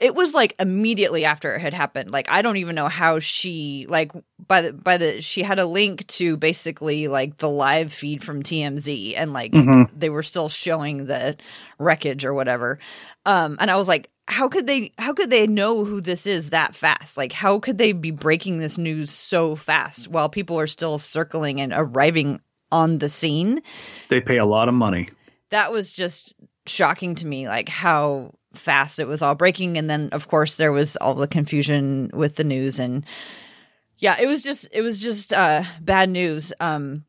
it 0.00 0.14
was 0.14 0.34
like 0.34 0.54
immediately 0.60 1.24
after 1.24 1.52
it 1.56 1.60
had 1.60 1.74
happened. 1.74 2.12
Like 2.12 2.30
I 2.30 2.42
don't 2.42 2.58
even 2.58 2.76
know 2.76 2.86
how 2.88 3.18
she 3.18 3.86
like 3.88 4.12
by 4.46 4.60
the 4.62 4.72
by 4.72 4.98
the 4.98 5.20
she 5.20 5.42
had 5.42 5.58
a 5.58 5.66
link 5.66 6.06
to 6.08 6.36
basically 6.36 7.08
like 7.08 7.38
the 7.38 7.48
live 7.48 7.92
feed 7.92 8.22
from 8.22 8.42
TMZ 8.44 9.14
and 9.16 9.32
like 9.32 9.50
Mhm. 9.52 9.90
they 9.92 10.08
were 10.10 10.22
still 10.22 10.48
showing 10.48 11.06
the 11.06 11.36
wreckage 11.78 12.24
or 12.24 12.34
whatever. 12.34 12.78
Um 13.26 13.56
and 13.60 13.68
I 13.70 13.76
was 13.76 13.88
like 13.88 14.10
how 14.30 14.48
could 14.48 14.66
they 14.66 14.92
how 14.98 15.12
could 15.12 15.30
they 15.30 15.46
know 15.46 15.84
who 15.84 16.00
this 16.00 16.26
is 16.26 16.50
that 16.50 16.74
fast? 16.74 17.16
Like 17.16 17.32
how 17.32 17.58
could 17.58 17.78
they 17.78 17.92
be 17.92 18.10
breaking 18.12 18.58
this 18.58 18.78
news 18.78 19.10
so 19.10 19.56
fast 19.56 20.08
while 20.08 20.28
people 20.28 20.58
are 20.58 20.66
still 20.66 20.98
circling 20.98 21.60
and 21.60 21.72
arriving 21.74 22.40
on 22.72 22.98
the 22.98 23.08
scene? 23.08 23.60
They 24.08 24.20
pay 24.20 24.38
a 24.38 24.46
lot 24.46 24.68
of 24.68 24.74
money. 24.74 25.08
that 25.50 25.72
was 25.72 25.92
just 25.92 26.34
shocking 26.66 27.16
to 27.16 27.26
me 27.26 27.48
like 27.48 27.68
how 27.68 28.32
fast 28.54 28.98
it 28.98 29.06
was 29.06 29.22
all 29.22 29.34
breaking 29.34 29.76
and 29.78 29.88
then 29.90 30.08
of 30.12 30.28
course 30.28 30.56
there 30.56 30.72
was 30.72 30.96
all 30.96 31.14
the 31.14 31.26
confusion 31.26 32.10
with 32.12 32.36
the 32.36 32.44
news 32.44 32.78
and 32.78 33.04
yeah 33.98 34.16
it 34.20 34.26
was 34.26 34.42
just 34.42 34.68
it 34.72 34.82
was 34.82 35.00
just 35.00 35.32
uh 35.32 35.62
bad 35.80 36.08
news 36.08 36.52
um 36.60 37.04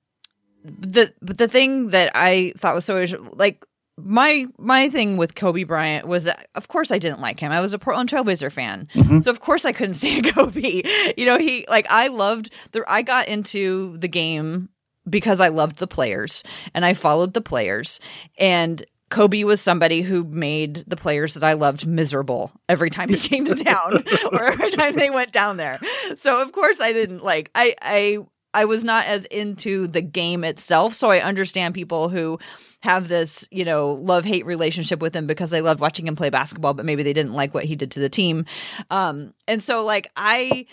the 0.63 1.13
but 1.21 1.37
the 1.37 1.47
thing 1.47 1.89
that 1.89 2.11
i 2.15 2.53
thought 2.57 2.75
was 2.75 2.85
so 2.85 3.05
like 3.33 3.65
my 4.03 4.45
my 4.57 4.89
thing 4.89 5.17
with 5.17 5.35
Kobe 5.35 5.63
Bryant 5.63 6.07
was 6.07 6.25
that 6.25 6.47
of 6.55 6.67
course 6.67 6.91
I 6.91 6.97
didn't 6.99 7.21
like 7.21 7.39
him. 7.39 7.51
I 7.51 7.59
was 7.61 7.73
a 7.73 7.79
Portland 7.79 8.09
Trailblazer 8.09 8.51
fan. 8.51 8.87
Mhm. 8.93 9.23
So 9.23 9.31
of 9.31 9.39
course 9.39 9.65
I 9.65 9.71
couldn't 9.71 9.93
stand 10.01 10.33
Kobe. 10.33 10.81
You 11.17 11.25
know, 11.25 11.37
he 11.37 11.65
like 11.69 11.87
I 11.89 12.07
loved 12.07 12.51
the 12.71 12.83
I 12.87 13.01
got 13.01 13.27
into 13.27 13.97
the 13.97 14.07
game 14.07 14.69
because 15.09 15.39
I 15.39 15.47
loved 15.47 15.77
the 15.77 15.87
players 15.87 16.43
and 16.73 16.85
I 16.85 16.93
followed 16.93 17.33
the 17.33 17.41
players 17.41 17.99
and 18.37 18.83
Kobe 19.09 19.43
was 19.43 19.59
somebody 19.59 20.01
who 20.03 20.23
made 20.23 20.85
the 20.87 20.95
players 20.95 21.33
that 21.33 21.43
I 21.43 21.53
loved 21.53 21.85
miserable 21.85 22.53
every 22.69 22.89
time 22.89 23.09
he 23.09 23.17
came 23.29 23.43
to 23.45 23.55
town 23.55 24.03
or 24.31 24.45
every 24.45 24.69
time 24.71 24.95
they 24.95 25.09
went 25.09 25.31
down 25.33 25.57
there. 25.57 25.79
So 26.15 26.41
of 26.41 26.51
course 26.53 26.79
I 26.79 26.93
didn't 26.93 27.21
like 27.23 27.49
I 27.55 27.75
I 27.81 28.19
I 28.53 28.65
was 28.65 28.83
not 28.83 29.05
as 29.05 29.25
into 29.25 29.87
the 29.87 30.01
game 30.01 30.43
itself, 30.43 30.93
so 30.93 31.09
I 31.09 31.19
understand 31.19 31.73
people 31.73 32.09
who 32.09 32.39
have 32.81 33.07
this, 33.07 33.47
you 33.51 33.63
know, 33.63 33.93
love 33.93 34.25
hate 34.25 34.45
relationship 34.45 35.01
with 35.01 35.15
him 35.15 35.27
because 35.27 35.51
they 35.51 35.61
loved 35.61 35.79
watching 35.79 36.07
him 36.07 36.15
play 36.15 36.29
basketball, 36.29 36.73
but 36.73 36.85
maybe 36.85 37.03
they 37.03 37.13
didn't 37.13 37.33
like 37.33 37.53
what 37.53 37.65
he 37.65 37.75
did 37.75 37.91
to 37.91 37.99
the 37.99 38.09
team. 38.09 38.45
Um, 38.89 39.33
and 39.47 39.61
so, 39.61 39.85
like, 39.85 40.11
I 40.15 40.65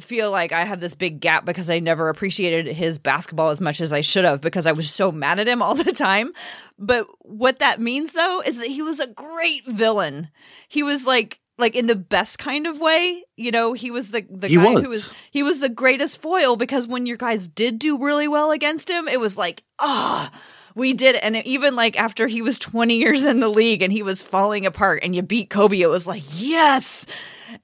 feel 0.00 0.30
like 0.30 0.52
I 0.52 0.64
have 0.64 0.80
this 0.80 0.94
big 0.94 1.20
gap 1.20 1.44
because 1.44 1.70
I 1.70 1.78
never 1.78 2.08
appreciated 2.08 2.74
his 2.74 2.98
basketball 2.98 3.50
as 3.50 3.60
much 3.60 3.80
as 3.80 3.92
I 3.92 4.00
should 4.00 4.24
have 4.24 4.40
because 4.40 4.66
I 4.66 4.72
was 4.72 4.90
so 4.90 5.12
mad 5.12 5.38
at 5.38 5.46
him 5.46 5.62
all 5.62 5.74
the 5.74 5.92
time. 5.92 6.32
But 6.78 7.06
what 7.20 7.60
that 7.60 7.80
means 7.80 8.12
though 8.12 8.42
is 8.44 8.58
that 8.58 8.66
he 8.66 8.82
was 8.82 9.00
a 9.00 9.06
great 9.06 9.66
villain. 9.66 10.28
He 10.68 10.82
was 10.82 11.06
like 11.06 11.40
like 11.58 11.76
in 11.76 11.86
the 11.86 11.96
best 11.96 12.38
kind 12.38 12.66
of 12.66 12.80
way, 12.80 13.24
you 13.36 13.50
know, 13.50 13.72
he 13.72 13.90
was 13.90 14.10
the 14.10 14.26
the 14.28 14.48
He 14.48 14.56
guy 14.56 14.74
was. 14.74 14.84
who 14.84 14.90
was 14.90 15.12
he 15.30 15.42
was 15.42 15.60
the 15.60 15.68
greatest 15.68 16.20
foil 16.20 16.56
because 16.56 16.86
when 16.86 17.06
your 17.06 17.16
guys 17.16 17.46
did 17.48 17.78
do 17.78 17.98
really 17.98 18.28
well 18.28 18.50
against 18.50 18.88
him, 18.90 19.06
it 19.08 19.20
was 19.20 19.38
like, 19.38 19.62
ah, 19.78 20.30
we 20.74 20.92
did. 20.94 21.14
it. 21.14 21.22
And 21.24 21.36
even 21.46 21.76
like 21.76 21.98
after 21.98 22.26
he 22.26 22.42
was 22.42 22.58
20 22.58 22.96
years 22.96 23.24
in 23.24 23.40
the 23.40 23.48
league 23.48 23.82
and 23.82 23.92
he 23.92 24.02
was 24.02 24.22
falling 24.22 24.66
apart 24.66 25.00
and 25.04 25.14
you 25.14 25.22
beat 25.22 25.50
Kobe, 25.50 25.80
it 25.80 25.86
was 25.88 26.06
like, 26.06 26.22
yes. 26.32 27.06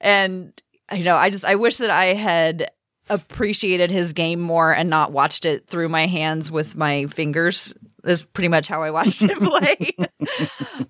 And, 0.01 0.53
you 0.93 1.03
know, 1.05 1.17
I 1.17 1.31
just, 1.31 1.45
I 1.45 1.57
wish 1.57 1.79
that 1.79 1.91
I 1.91 2.07
had 2.15 2.71
appreciated 3.09 3.91
his 3.91 4.13
game 4.13 4.41
more 4.41 4.73
and 4.73 4.89
not 4.89 5.11
watched 5.11 5.45
it 5.45 5.67
through 5.67 5.89
my 5.89 6.07
hands 6.07 6.49
with 6.51 6.77
my 6.77 7.07
fingers. 7.07 7.75
Is 8.05 8.23
pretty 8.23 8.49
much 8.49 8.69
how 8.69 8.83
I 8.83 8.91
watched 8.91 9.23
him 9.23 9.39
play. 9.41 9.91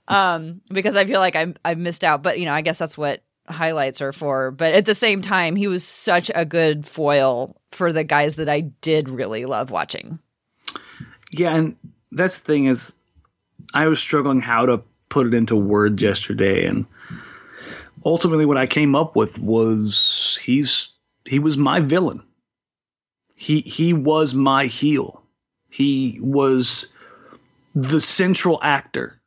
um, 0.09 0.61
because 0.73 0.97
I 0.97 1.05
feel 1.05 1.21
like 1.21 1.37
I 1.37 1.55
I 1.65 1.75
missed 1.75 2.05
out. 2.05 2.23
But 2.23 2.39
you 2.39 2.45
know, 2.45 2.55
I 2.55 2.61
guess 2.61 2.79
that's 2.79 2.97
what 2.97 3.23
highlights 3.49 4.01
are 4.01 4.13
for. 4.13 4.51
But 4.51 4.75
at 4.75 4.85
the 4.85 4.95
same 4.95 5.21
time, 5.21 5.57
he 5.57 5.67
was 5.67 5.85
such 5.85 6.31
a 6.35 6.45
good 6.45 6.87
foil 6.87 7.57
for 7.73 7.93
the 7.93 8.05
guys 8.05 8.37
that 8.37 8.49
I 8.49 8.61
did 8.61 9.11
really 9.11 9.45
love 9.45 9.71
watching. 9.71 10.19
Yeah, 11.33 11.55
and 11.55 11.77
that's 12.13 12.41
the 12.41 12.53
thing 12.53 12.65
is, 12.67 12.95
I 13.75 13.87
was 13.87 14.01
struggling 14.01 14.41
how 14.41 14.67
to 14.67 14.83
put 15.09 15.27
it 15.27 15.35
into 15.35 15.57
words 15.57 16.03
yesterday, 16.03 16.67
and 16.67 16.87
ultimately, 18.05 18.47
what 18.47 18.57
I 18.57 18.67
came 18.67 18.95
up 18.95 19.17
with 19.17 19.39
was 19.39 20.39
he's 20.43 20.91
he 21.29 21.39
was 21.39 21.57
my 21.57 21.81
villain. 21.81 22.23
He 23.35 23.61
he 23.61 23.93
was 23.93 24.35
my 24.35 24.67
heel. 24.67 25.23
He 25.71 26.19
was 26.21 26.93
the 27.75 28.01
central 28.01 28.59
actor, 28.63 29.21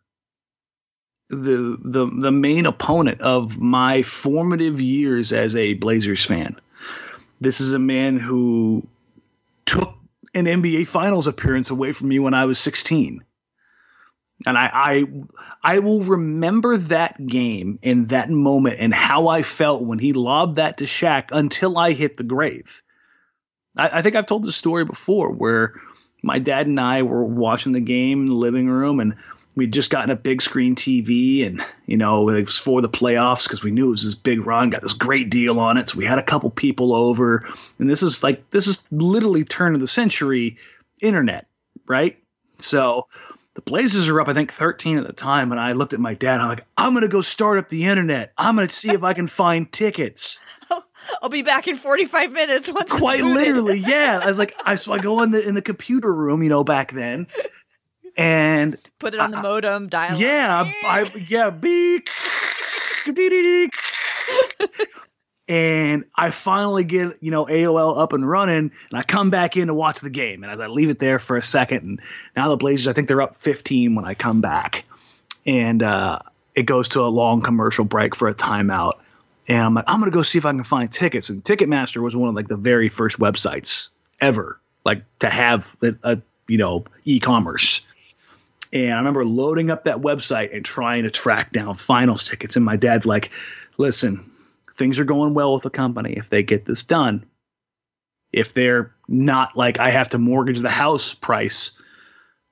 the 1.30 1.78
the 1.82 2.06
the 2.06 2.32
main 2.32 2.66
opponent 2.66 3.22
of 3.22 3.60
my 3.60 4.04
formative 4.04 4.82
years 4.82 5.32
as 5.32 5.56
a 5.56 5.74
Blazers 5.76 6.26
fan. 6.26 6.60
This 7.42 7.62
is 7.62 7.74
a 7.74 7.80
man 7.80 8.18
who 8.18 8.88
took 9.66 9.96
an 10.34 10.46
NBA 10.46 10.88
Finals 10.88 11.28
appearance 11.28 11.70
away 11.70 11.92
from 11.92 12.08
me 12.08 12.20
when 12.20 12.34
I 12.34 12.46
was 12.46 12.60
16. 12.60 13.24
And 14.46 14.58
I, 14.58 14.70
I 14.74 15.04
I 15.62 15.80
will 15.80 16.02
remember 16.02 16.76
that 16.76 17.26
game 17.26 17.80
and 17.84 18.10
that 18.10 18.30
moment 18.30 18.78
and 18.80 18.94
how 18.94 19.28
I 19.28 19.42
felt 19.42 19.84
when 19.84 20.00
he 20.00 20.12
lobbed 20.12 20.56
that 20.56 20.78
to 20.78 20.86
Shaq 20.86 21.30
until 21.32 21.78
I 21.78 21.92
hit 21.92 22.18
the 22.18 22.24
grave. 22.24 22.82
I, 23.78 24.00
I 24.00 24.02
think 24.02 24.16
I've 24.16 24.26
told 24.26 24.44
this 24.44 24.56
story 24.56 24.84
before 24.84 25.32
where 25.32 25.76
my 26.24 26.40
dad 26.40 26.68
and 26.68 26.80
I 26.80 27.04
were 27.04 27.24
watching 27.24 27.74
the 27.74 27.80
game 27.80 28.22
in 28.22 28.26
the 28.28 28.34
living 28.34 28.68
room 28.68 29.00
and 29.00 29.16
we'd 29.56 29.74
just 29.74 29.92
gotten 29.92 30.10
a 30.10 30.16
big 30.16 30.42
screen 30.42 30.76
TV 30.76 31.46
and 31.46 31.64
you 31.86 31.98
know 31.98 32.28
it 32.30 32.46
was 32.46 32.58
for 32.58 32.82
the 32.82 32.90
playoffs 32.90 33.44
because 33.44 33.64
we 33.64 33.72
knew 33.72 33.88
it 33.88 33.92
was 33.92 34.04
this 34.04 34.16
big 34.16 34.46
run, 34.46 34.70
got 34.70 34.82
this 34.82 34.94
great 34.94 35.30
deal 35.30 35.60
on 35.60 35.78
it. 35.78 35.90
So 35.90 35.98
we 35.98 36.06
had 36.06 36.18
a 36.18 36.24
couple 36.24 36.50
people 36.50 36.94
over, 36.94 37.44
and 37.78 37.90
this 37.90 38.02
is 38.02 38.24
like 38.24 38.50
this 38.50 38.68
is 38.68 38.92
literally 38.92 39.44
turn 39.44 39.76
of 39.76 39.82
the 39.82 39.88
century 39.88 40.58
internet, 41.02 41.48
right? 41.86 42.18
So 42.58 43.08
the 43.56 43.62
Blazers 43.62 44.10
are 44.10 44.20
up, 44.20 44.28
I 44.28 44.34
think, 44.34 44.52
13 44.52 44.98
at 44.98 45.06
the 45.06 45.14
time, 45.14 45.52
and 45.52 45.62
I 45.62 45.74
looked 45.74 45.94
at 45.94 46.00
my 46.00 46.16
dad. 46.16 46.40
I'm 46.40 46.50
like, 46.50 46.66
I'm 46.78 46.94
gonna 46.94 47.08
go 47.08 47.22
start 47.22 47.60
up 47.60 47.70
the 47.70 47.86
internet. 47.86 48.34
I'm 48.38 48.56
gonna 48.56 48.70
see 48.70 48.92
if 48.92 49.04
I 49.04 49.14
can 49.14 49.28
find 49.28 49.72
tickets. 49.72 50.40
Oh, 50.72 50.82
I'll 51.22 51.30
be 51.30 51.42
back 51.42 51.68
in 51.68 51.76
45 51.76 52.32
minutes. 52.32 52.72
Once 52.72 52.92
Quite 52.92 53.24
literally, 53.24 53.80
yeah. 53.80 54.20
I 54.22 54.28
was 54.28 54.40
like, 54.40 54.54
I 54.66 54.76
so 54.76 54.94
I 54.94 55.00
go 55.00 55.22
in 55.24 55.32
the 55.32 55.46
in 55.46 55.56
the 55.56 55.62
computer 55.62 56.14
room, 56.14 56.44
you 56.44 56.50
know, 56.50 56.64
back 56.64 56.92
then, 56.92 57.28
and 58.18 58.78
Put 59.00 59.14
it 59.14 59.20
on 59.20 59.32
the 59.32 59.42
modem, 59.42 59.88
dial. 59.90 60.18
yeah, 60.18 60.64
I, 60.86 61.02
I 61.02 61.12
yeah, 61.28 61.50
beep, 61.50 62.08
and 65.48 66.06
I 66.16 66.30
finally 66.32 66.84
get 66.84 67.18
you 67.22 67.32
know 67.32 67.46
AOL 67.46 67.98
up 67.98 68.14
and 68.14 68.28
running, 68.28 68.58
and 68.58 68.72
I 68.94 69.04
come 69.04 69.30
back 69.30 69.58
in 69.58 69.68
to 69.68 69.74
watch 69.74 70.00
the 70.00 70.10
game. 70.10 70.44
And 70.44 70.52
as 70.52 70.60
I 70.60 70.68
leave 70.68 70.90
it 70.90 71.00
there 71.00 71.20
for 71.20 71.38
a 71.38 71.42
second, 71.42 71.84
and 71.84 72.02
now 72.36 72.50
the 72.50 72.58
Blazers, 72.58 72.88
I 72.88 72.94
think 72.94 73.08
they're 73.08 73.22
up 73.22 73.36
15 73.36 73.96
when 73.96 74.06
I 74.06 74.14
come 74.14 74.42
back, 74.42 74.86
and 75.46 75.84
uh, 75.84 76.20
it 76.56 76.64
goes 76.64 76.90
to 76.90 77.02
a 77.02 77.08
long 77.10 77.42
commercial 77.42 77.84
break 77.86 78.16
for 78.16 78.28
a 78.28 78.34
timeout. 78.34 78.94
And 79.48 79.60
I'm 79.60 79.74
like, 79.74 79.86
I'm 79.88 80.00
gonna 80.00 80.12
go 80.12 80.24
see 80.24 80.38
if 80.38 80.46
I 80.46 80.52
can 80.52 80.64
find 80.64 80.92
tickets. 80.92 81.30
And 81.30 81.44
Ticketmaster 81.44 82.02
was 82.02 82.16
one 82.16 82.30
of 82.30 82.36
like 82.36 82.48
the 82.48 82.58
very 82.58 82.90
first 82.90 83.20
websites 83.20 83.90
ever, 84.22 84.60
like 84.86 85.04
to 85.20 85.30
have 85.30 85.76
a, 85.82 85.96
a 86.04 86.22
you 86.48 86.58
know 86.58 86.86
e-commerce. 87.06 87.82
And 88.72 88.92
I 88.92 88.98
remember 88.98 89.24
loading 89.24 89.70
up 89.70 89.84
that 89.84 89.98
website 89.98 90.56
and 90.56 90.66
trying 90.66 91.04
to 91.04 91.12
track 91.12 91.52
down 91.52 91.76
finals 91.76 92.28
tickets. 92.28 92.56
And 92.56 92.66
my 92.66 92.76
dad's 92.76 93.06
like, 93.06 93.30
listen, 93.78 94.32
things 94.74 95.00
are 95.00 95.06
going 95.06 95.36
well 95.36 95.54
with 95.54 95.64
the 95.64 95.70
company 95.70 96.14
if 96.14 96.30
they 96.30 96.42
get 96.42 96.66
this 96.66 96.84
done. 96.84 97.24
If 98.32 98.56
they're 98.56 98.92
not 99.08 99.56
like, 99.56 99.80
I 99.80 99.92
have 99.92 100.10
to 100.10 100.18
mortgage 100.18 100.60
the 100.60 100.70
house 100.70 101.14
price, 101.14 101.72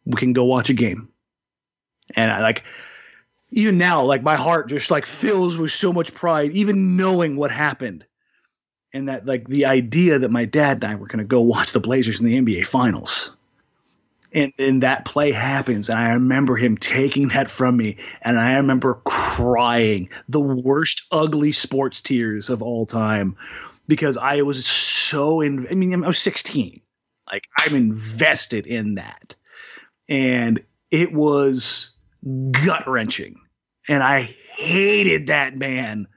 we 0.05 0.13
can 0.13 0.31
go 0.31 0.45
watch 0.45 0.69
a 0.69 0.75
game. 0.75 1.09
And 2.15 2.29
I 2.29 2.41
like, 2.41 2.63
even 3.51 3.77
now, 3.77 4.03
like 4.03 4.23
my 4.23 4.35
heart 4.35 4.69
just 4.69 4.91
like 4.91 5.05
fills 5.05 5.57
with 5.57 5.71
so 5.71 5.91
much 5.93 6.13
pride, 6.13 6.51
even 6.51 6.97
knowing 6.97 7.35
what 7.35 7.51
happened. 7.51 8.05
And 8.93 9.07
that, 9.07 9.25
like, 9.25 9.47
the 9.47 9.65
idea 9.65 10.19
that 10.19 10.31
my 10.31 10.43
dad 10.43 10.83
and 10.83 10.91
I 10.91 10.95
were 10.95 11.07
going 11.07 11.19
to 11.19 11.25
go 11.25 11.41
watch 11.41 11.71
the 11.71 11.79
Blazers 11.79 12.19
in 12.19 12.25
the 12.25 12.41
NBA 12.41 12.65
Finals. 12.65 13.35
And 14.33 14.53
then 14.57 14.79
that 14.79 15.03
play 15.03 15.33
happens 15.33 15.89
and 15.89 15.99
i 15.99 16.13
remember 16.13 16.55
him 16.55 16.77
taking 16.77 17.27
that 17.27 17.51
from 17.51 17.75
me 17.75 17.97
and 18.21 18.39
i 18.39 18.55
remember 18.55 19.01
crying 19.03 20.07
the 20.29 20.39
worst 20.39 21.05
ugly 21.11 21.51
sports 21.51 21.99
tears 22.01 22.49
of 22.49 22.61
all 22.61 22.85
time 22.85 23.35
because 23.89 24.15
i 24.15 24.41
was 24.41 24.65
so 24.65 25.41
in 25.41 25.67
i 25.69 25.73
mean 25.73 26.01
i 26.05 26.07
was 26.07 26.17
16 26.17 26.79
like 27.31 27.47
i'm 27.59 27.75
invested 27.75 28.67
in 28.67 28.95
that. 28.95 29.35
And 30.09 30.61
it 30.89 31.13
was 31.13 31.93
gut 32.51 32.87
wrenching 32.87 33.39
and 33.87 34.03
i 34.03 34.21
hated 34.55 35.27
that 35.27 35.57
man 35.57 36.07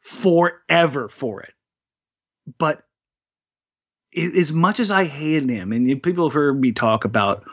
forever 0.00 1.08
for 1.08 1.42
it 1.42 1.52
but 2.58 2.82
as 4.16 4.52
much 4.52 4.80
as 4.80 4.90
I 4.90 5.04
hated 5.04 5.50
him, 5.50 5.72
and 5.72 6.02
people 6.02 6.28
have 6.28 6.34
heard 6.34 6.60
me 6.60 6.72
talk 6.72 7.04
about 7.04 7.44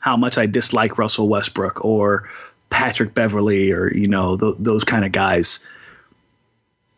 how 0.00 0.16
much 0.16 0.38
I 0.38 0.46
dislike 0.46 0.98
Russell 0.98 1.28
Westbrook 1.28 1.84
or 1.84 2.28
Patrick 2.70 3.14
Beverley 3.14 3.72
or 3.72 3.92
you 3.92 4.06
know 4.06 4.36
th- 4.36 4.54
those 4.58 4.84
kind 4.84 5.04
of 5.04 5.12
guys. 5.12 5.66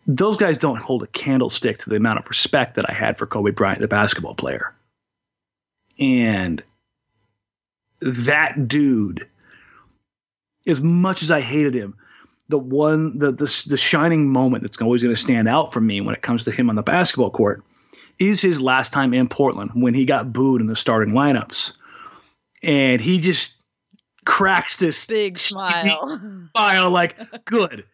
Those 0.06 0.36
guys 0.36 0.58
don't 0.58 0.78
hold 0.78 1.02
a 1.02 1.06
candlestick 1.08 1.78
to 1.78 1.90
the 1.90 1.96
amount 1.96 2.18
of 2.18 2.28
respect 2.28 2.76
that 2.76 2.88
I 2.88 2.94
had 2.94 3.18
for 3.18 3.26
Kobe 3.26 3.50
Bryant, 3.50 3.80
the 3.80 3.88
basketball 3.88 4.34
player. 4.34 4.74
And 5.98 6.62
that 8.00 8.68
dude, 8.68 9.28
as 10.68 10.81
much 10.81 11.22
as 11.22 11.31
I 11.31 11.40
hated 11.40 11.74
him, 11.74 11.96
the 12.48 12.59
one 12.59 13.18
the 13.18 13.33
the, 13.33 13.64
the 13.66 13.76
shining 13.76 14.28
moment 14.28 14.62
that's 14.62 14.81
always 14.81 15.02
going 15.02 15.14
to 15.14 15.20
stand 15.20 15.48
out 15.48 15.72
for 15.72 15.81
me 15.81 16.00
when 16.00 16.14
it 16.14 16.22
comes 16.22 16.44
to 16.44 16.50
him 16.50 16.70
on 16.70 16.76
the 16.76 16.83
basketball 16.83 17.31
court 17.31 17.62
is 18.18 18.40
his 18.40 18.61
last 18.61 18.92
time 18.92 19.14
in 19.14 19.28
Portland 19.28 19.70
when 19.74 19.94
he 19.94 20.04
got 20.04 20.33
booed 20.33 20.61
in 20.61 20.66
the 20.66 20.76
starting 20.76 21.14
lineups. 21.14 21.74
And 22.62 23.00
he 23.00 23.20
just 23.20 23.64
cracks 24.24 24.78
this 24.78 25.07
big 25.07 25.38
smile. 25.38 26.20
smile 26.52 26.90
like, 26.90 27.16
good, 27.44 27.85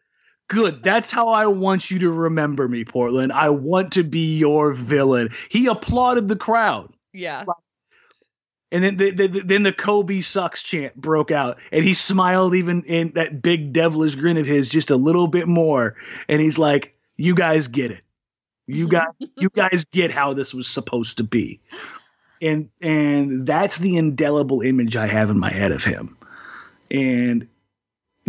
good. 0.49 0.83
That's 0.83 1.11
how 1.11 1.29
I 1.29 1.47
want 1.47 1.91
you 1.91 1.99
to 1.99 2.11
remember 2.11 2.69
me, 2.69 2.85
Portland. 2.85 3.33
I 3.33 3.51
want 3.51 3.93
to 3.93 4.03
be 4.03 4.37
your 4.39 4.73
villain. 4.73 5.29
He 5.51 5.67
applauded 5.67 6.29
the 6.29 6.37
crowd. 6.37 6.93
Yeah. 7.13 7.45
And 8.73 8.83
then 8.83 8.97
the, 8.97 9.11
the, 9.11 9.29
then 9.29 9.63
the 9.63 9.73
Kobe 9.73 10.21
sucks 10.21 10.63
chant 10.63 10.97
broke 10.97 11.31
out, 11.31 11.59
and 11.71 11.85
he 11.85 11.95
smiled 11.95 12.55
even 12.55 12.83
in 12.85 13.13
that 13.15 13.41
big 13.41 13.73
devilish 13.73 14.17
grin 14.17 14.37
of 14.37 14.47
his 14.47 14.69
just 14.69 14.91
a 14.91 14.97
little 14.97 15.29
bit 15.29 15.47
more. 15.47 15.97
And 16.29 16.41
he's 16.41 16.59
like, 16.59 16.97
"You 17.17 17.35
guys 17.35 17.69
get 17.69 17.93
it. 17.93 18.03
You 18.67 18.89
guys, 18.89 19.13
you 19.39 19.51
guys 19.51 19.85
get 19.85 20.11
how 20.11 20.35
this 20.35 20.53
was 20.53 20.67
supposed 20.67 21.19
to 21.19 21.25
be, 21.25 21.61
and 22.43 22.69
and 22.81 23.47
that's 23.47 23.79
the 23.79 23.97
indelible 23.97 24.63
image 24.63 24.97
I 24.97 25.07
have 25.07 25.31
in 25.31 25.39
my 25.39 25.53
head 25.53 25.71
of 25.71 25.85
him, 25.85 26.17
and 26.91 27.47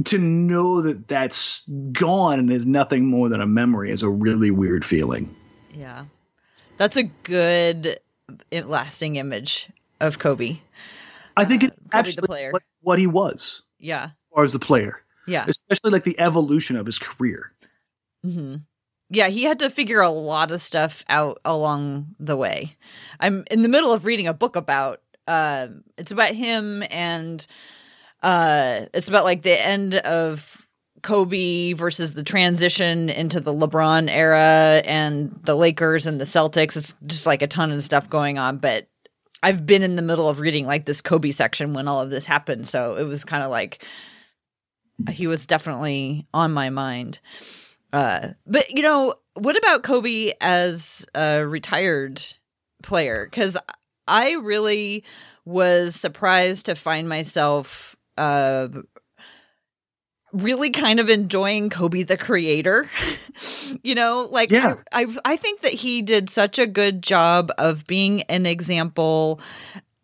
to 0.03 0.17
know 0.17 0.81
that 0.81 1.07
that's 1.07 1.63
gone 1.93 2.39
and 2.39 2.51
is 2.51 2.65
nothing 2.65 3.05
more 3.05 3.29
than 3.29 3.39
a 3.39 3.47
memory 3.47 3.91
is 3.91 4.03
a 4.03 4.09
really 4.09 4.51
weird 4.51 4.83
feeling. 4.83 5.33
Yeah, 5.73 6.05
that's 6.77 6.97
a 6.97 7.03
good, 7.03 7.99
lasting 8.51 9.15
image 9.15 9.69
of 9.99 10.19
Kobe. 10.19 10.57
I 11.37 11.45
think 11.45 11.63
uh, 11.63 11.67
it's 11.67 11.93
actually 11.93 12.49
what, 12.51 12.63
what 12.81 12.99
he 12.99 13.07
was. 13.07 13.63
Yeah, 13.79 14.05
as 14.15 14.25
far 14.33 14.43
as 14.43 14.53
the 14.53 14.59
player. 14.59 15.01
Yeah, 15.27 15.45
especially 15.47 15.91
like 15.91 16.03
the 16.03 16.19
evolution 16.19 16.75
of 16.77 16.85
his 16.85 16.99
career. 16.99 17.51
Mm-hmm 18.25 18.57
yeah, 19.09 19.27
he 19.27 19.43
had 19.43 19.59
to 19.59 19.69
figure 19.69 20.01
a 20.01 20.09
lot 20.09 20.51
of 20.51 20.61
stuff 20.61 21.03
out 21.09 21.39
along 21.45 22.15
the 22.19 22.35
way. 22.35 22.75
I'm 23.19 23.43
in 23.51 23.61
the 23.61 23.69
middle 23.69 23.93
of 23.93 24.05
reading 24.05 24.27
a 24.27 24.33
book 24.33 24.55
about 24.55 25.01
uh 25.27 25.67
it's 25.97 26.11
about 26.11 26.35
him 26.35 26.83
and 26.91 27.45
uh 28.21 28.85
it's 28.93 29.07
about 29.07 29.23
like 29.23 29.41
the 29.41 29.65
end 29.65 29.95
of 29.95 30.67
Kobe 31.01 31.73
versus 31.73 32.13
the 32.13 32.23
transition 32.23 33.09
into 33.09 33.39
the 33.39 33.53
LeBron 33.53 34.09
era 34.09 34.81
and 34.85 35.39
the 35.43 35.55
Lakers 35.55 36.07
and 36.07 36.19
the 36.19 36.25
Celtics. 36.25 36.75
It's 36.75 36.95
just 37.05 37.27
like 37.27 37.43
a 37.43 37.47
ton 37.47 37.71
of 37.71 37.83
stuff 37.83 38.09
going 38.09 38.39
on, 38.39 38.57
but 38.57 38.87
I've 39.45 39.63
been 39.63 39.83
in 39.83 39.95
the 39.95 40.01
middle 40.01 40.27
of 40.27 40.39
reading 40.39 40.65
like 40.65 40.85
this 40.85 41.01
Kobe 41.01 41.29
section 41.29 41.75
when 41.75 41.87
all 41.87 42.01
of 42.01 42.09
this 42.09 42.25
happened, 42.25 42.65
so 42.65 42.95
it 42.95 43.03
was 43.03 43.23
kind 43.23 43.43
of 43.43 43.51
like 43.51 43.85
he 45.11 45.27
was 45.27 45.45
definitely 45.45 46.25
on 46.33 46.51
my 46.51 46.71
mind. 46.71 47.19
Uh, 47.93 48.29
but 48.47 48.71
you 48.71 48.81
know, 48.81 49.13
what 49.35 49.55
about 49.55 49.83
Kobe 49.83 50.33
as 50.41 51.05
a 51.13 51.45
retired 51.45 52.25
player? 52.81 53.27
Because 53.29 53.55
I 54.07 54.31
really 54.31 55.03
was 55.45 55.93
surprised 55.93 56.65
to 56.65 56.73
find 56.73 57.07
myself 57.07 57.95
uh, 58.17 58.69
really 60.35 60.69
kind 60.69 60.99
of 60.99 61.09
enjoying 61.09 61.69
Kobe 61.69 62.03
the 62.03 62.17
creator. 62.17 62.89
you 63.83 63.95
know, 63.95 64.27
like 64.31 64.51
yeah. 64.51 64.75
I, 64.91 65.03
I 65.03 65.17
I 65.25 65.35
think 65.35 65.61
that 65.61 65.73
he 65.73 66.01
did 66.01 66.29
such 66.29 66.59
a 66.59 66.67
good 66.67 67.01
job 67.01 67.51
of 67.57 67.85
being 67.85 68.23
an 68.23 68.45
example 68.45 69.39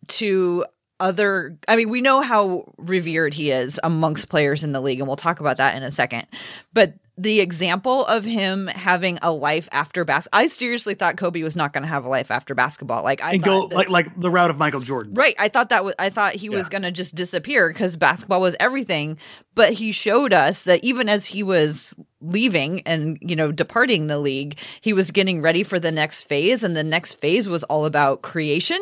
to 0.08 0.64
other 1.00 1.58
I 1.68 1.76
mean, 1.76 1.90
we 1.90 2.00
know 2.00 2.20
how 2.20 2.72
revered 2.78 3.34
he 3.34 3.50
is 3.50 3.80
amongst 3.82 4.28
players 4.28 4.64
in 4.64 4.72
the 4.72 4.80
league 4.80 5.00
and 5.00 5.08
we'll 5.08 5.16
talk 5.16 5.40
about 5.40 5.56
that 5.58 5.76
in 5.76 5.82
a 5.82 5.90
second. 5.90 6.26
But 6.72 6.94
the 7.18 7.40
example 7.40 8.06
of 8.06 8.24
him 8.24 8.68
having 8.68 9.18
a 9.20 9.30
life 9.30 9.68
after 9.70 10.04
basketball. 10.04 10.40
I 10.40 10.46
seriously 10.46 10.94
thought 10.94 11.16
Kobe 11.16 11.42
was 11.42 11.56
not 11.56 11.72
going 11.72 11.82
to 11.82 11.88
have 11.88 12.04
a 12.04 12.08
life 12.08 12.30
after 12.30 12.54
basketball. 12.54 13.02
Like 13.02 13.22
I 13.22 13.32
and 13.32 13.42
go 13.42 13.68
that, 13.68 13.74
like 13.74 13.88
like 13.90 14.16
the 14.16 14.30
route 14.30 14.50
of 14.50 14.58
Michael 14.58 14.80
Jordan. 14.80 15.14
Right. 15.14 15.34
I 15.38 15.48
thought 15.48 15.68
that 15.68 15.84
was 15.84 15.94
I 15.98 16.08
thought 16.08 16.34
he 16.34 16.46
yeah. 16.46 16.56
was 16.56 16.68
going 16.68 16.82
to 16.82 16.90
just 16.90 17.14
disappear 17.14 17.68
because 17.68 17.96
basketball 17.96 18.40
was 18.40 18.56
everything. 18.58 19.18
But 19.54 19.74
he 19.74 19.92
showed 19.92 20.32
us 20.32 20.64
that 20.64 20.82
even 20.82 21.08
as 21.10 21.26
he 21.26 21.42
was 21.42 21.94
leaving 22.22 22.80
and 22.82 23.18
you 23.20 23.34
know 23.34 23.50
departing 23.50 24.06
the 24.06 24.18
league 24.18 24.58
he 24.80 24.92
was 24.92 25.10
getting 25.10 25.42
ready 25.42 25.62
for 25.62 25.78
the 25.78 25.90
next 25.90 26.22
phase 26.22 26.62
and 26.62 26.76
the 26.76 26.84
next 26.84 27.14
phase 27.14 27.48
was 27.48 27.64
all 27.64 27.84
about 27.84 28.22
creation 28.22 28.80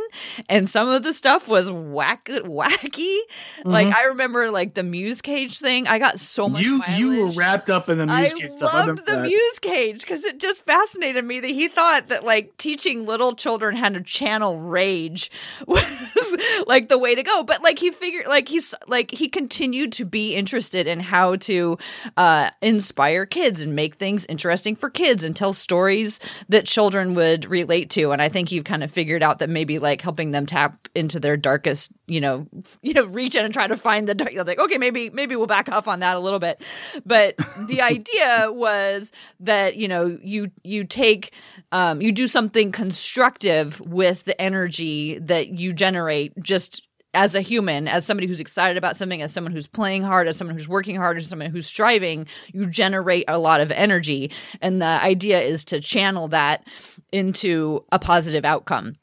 and 0.48 0.68
some 0.68 0.88
of 0.88 1.02
the 1.02 1.12
stuff 1.12 1.48
was 1.48 1.70
whack 1.70 2.26
wacky 2.26 3.16
mm-hmm. 3.16 3.70
like 3.70 3.86
i 3.88 4.04
remember 4.04 4.50
like 4.50 4.74
the 4.74 4.82
muse 4.82 5.22
cage 5.22 5.58
thing 5.58 5.86
i 5.88 5.98
got 5.98 6.20
so 6.20 6.48
much 6.48 6.60
you 6.60 6.78
mileage. 6.78 6.98
you 6.98 7.24
were 7.24 7.30
wrapped 7.32 7.70
up 7.70 7.88
in 7.88 7.98
the 7.98 8.06
muse 8.06 8.32
I 8.34 8.38
cage 8.38 8.50
stuff 8.52 8.74
loved 8.74 9.06
the 9.06 9.12
that. 9.12 9.22
muse 9.22 9.58
cage 9.60 10.00
because 10.00 10.24
it 10.24 10.38
just 10.38 10.64
fascinated 10.64 11.24
me 11.24 11.40
that 11.40 11.48
he 11.48 11.68
thought 11.68 12.08
that 12.08 12.24
like 12.24 12.56
teaching 12.58 13.06
little 13.06 13.34
children 13.34 13.74
how 13.76 13.88
to 13.88 14.02
channel 14.02 14.58
rage 14.58 15.30
was 15.66 16.36
like 16.66 16.88
the 16.88 16.98
way 16.98 17.14
to 17.14 17.22
go 17.22 17.42
but 17.42 17.62
like 17.62 17.78
he 17.78 17.90
figured 17.90 18.26
like 18.26 18.48
he's 18.48 18.74
like 18.86 19.10
he 19.10 19.28
continued 19.28 19.92
to 19.92 20.04
be 20.04 20.34
interested 20.34 20.86
in 20.86 21.00
how 21.00 21.36
to 21.36 21.78
uh 22.16 22.50
inspire 22.60 23.26
kids 23.30 23.62
and 23.62 23.74
make 23.74 23.94
things 23.94 24.26
interesting 24.26 24.76
for 24.76 24.90
kids 24.90 25.24
and 25.24 25.34
tell 25.34 25.52
stories 25.52 26.20
that 26.48 26.66
children 26.66 27.14
would 27.14 27.46
relate 27.46 27.90
to. 27.90 28.12
And 28.12 28.20
I 28.20 28.28
think 28.28 28.52
you've 28.52 28.64
kind 28.64 28.82
of 28.82 28.90
figured 28.90 29.22
out 29.22 29.38
that 29.38 29.48
maybe 29.48 29.78
like 29.78 30.00
helping 30.00 30.32
them 30.32 30.46
tap 30.46 30.88
into 30.94 31.20
their 31.20 31.36
darkest, 31.36 31.90
you 32.06 32.20
know, 32.20 32.46
you 32.82 32.94
know, 32.94 33.06
reach 33.06 33.34
in 33.34 33.44
and 33.44 33.54
try 33.54 33.66
to 33.66 33.76
find 33.76 34.08
the 34.08 34.14
dark. 34.14 34.34
Like, 34.34 34.58
okay, 34.58 34.78
maybe 34.78 35.10
maybe 35.10 35.36
we'll 35.36 35.46
back 35.46 35.70
off 35.70 35.88
on 35.88 36.00
that 36.00 36.16
a 36.16 36.20
little 36.20 36.38
bit. 36.38 36.62
But 37.06 37.36
the 37.66 37.82
idea 37.82 38.50
was 38.50 39.12
that 39.40 39.76
you 39.76 39.88
know 39.88 40.18
you 40.22 40.50
you 40.62 40.84
take 40.84 41.34
um, 41.72 42.00
you 42.00 42.12
do 42.12 42.28
something 42.28 42.72
constructive 42.72 43.80
with 43.80 44.24
the 44.24 44.40
energy 44.40 45.18
that 45.18 45.48
you 45.48 45.72
generate 45.72 46.32
just 46.42 46.82
as 47.12 47.34
a 47.34 47.40
human, 47.40 47.88
as 47.88 48.06
somebody 48.06 48.26
who's 48.26 48.40
excited 48.40 48.76
about 48.76 48.96
something, 48.96 49.20
as 49.20 49.32
someone 49.32 49.52
who's 49.52 49.66
playing 49.66 50.02
hard, 50.02 50.28
as 50.28 50.36
someone 50.36 50.56
who's 50.56 50.68
working 50.68 50.96
hard, 50.96 51.16
as 51.18 51.26
someone 51.26 51.50
who's 51.50 51.66
striving, 51.66 52.26
you 52.52 52.66
generate 52.66 53.24
a 53.28 53.38
lot 53.38 53.60
of 53.60 53.72
energy. 53.72 54.30
And 54.60 54.80
the 54.80 54.86
idea 54.86 55.40
is 55.40 55.64
to 55.66 55.80
channel 55.80 56.28
that 56.28 56.66
into 57.10 57.84
a 57.90 57.98
positive 57.98 58.44
outcome. 58.44 58.94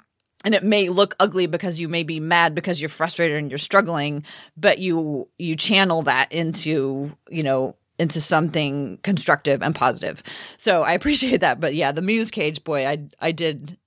And 0.46 0.56
it 0.56 0.64
may 0.64 0.88
look 0.88 1.16
ugly 1.20 1.48
because 1.48 1.80
you 1.80 1.90
may 1.90 2.04
be 2.04 2.20
mad 2.20 2.56
because 2.56 2.80
you're 2.80 2.90
frustrated 2.90 3.38
and 3.38 3.52
you're 3.52 3.58
struggling, 3.58 4.24
but 4.56 4.80
you 4.80 5.28
you 5.38 5.56
channel 5.56 6.04
that 6.04 6.32
into, 6.32 7.12
you 7.30 7.44
know, 7.44 7.76
into 8.00 8.22
something 8.22 9.00
constructive 9.04 9.62
and 9.62 9.76
positive. 9.76 10.24
So 10.58 10.84
I 10.84 10.92
appreciate 10.94 11.42
that. 11.42 11.60
But 11.60 11.74
yeah, 11.74 11.92
the 11.92 12.02
Muse 12.02 12.32
Cage 12.32 12.64
boy, 12.64 12.88
I 12.88 13.08
I 13.20 13.32
did 13.34 13.78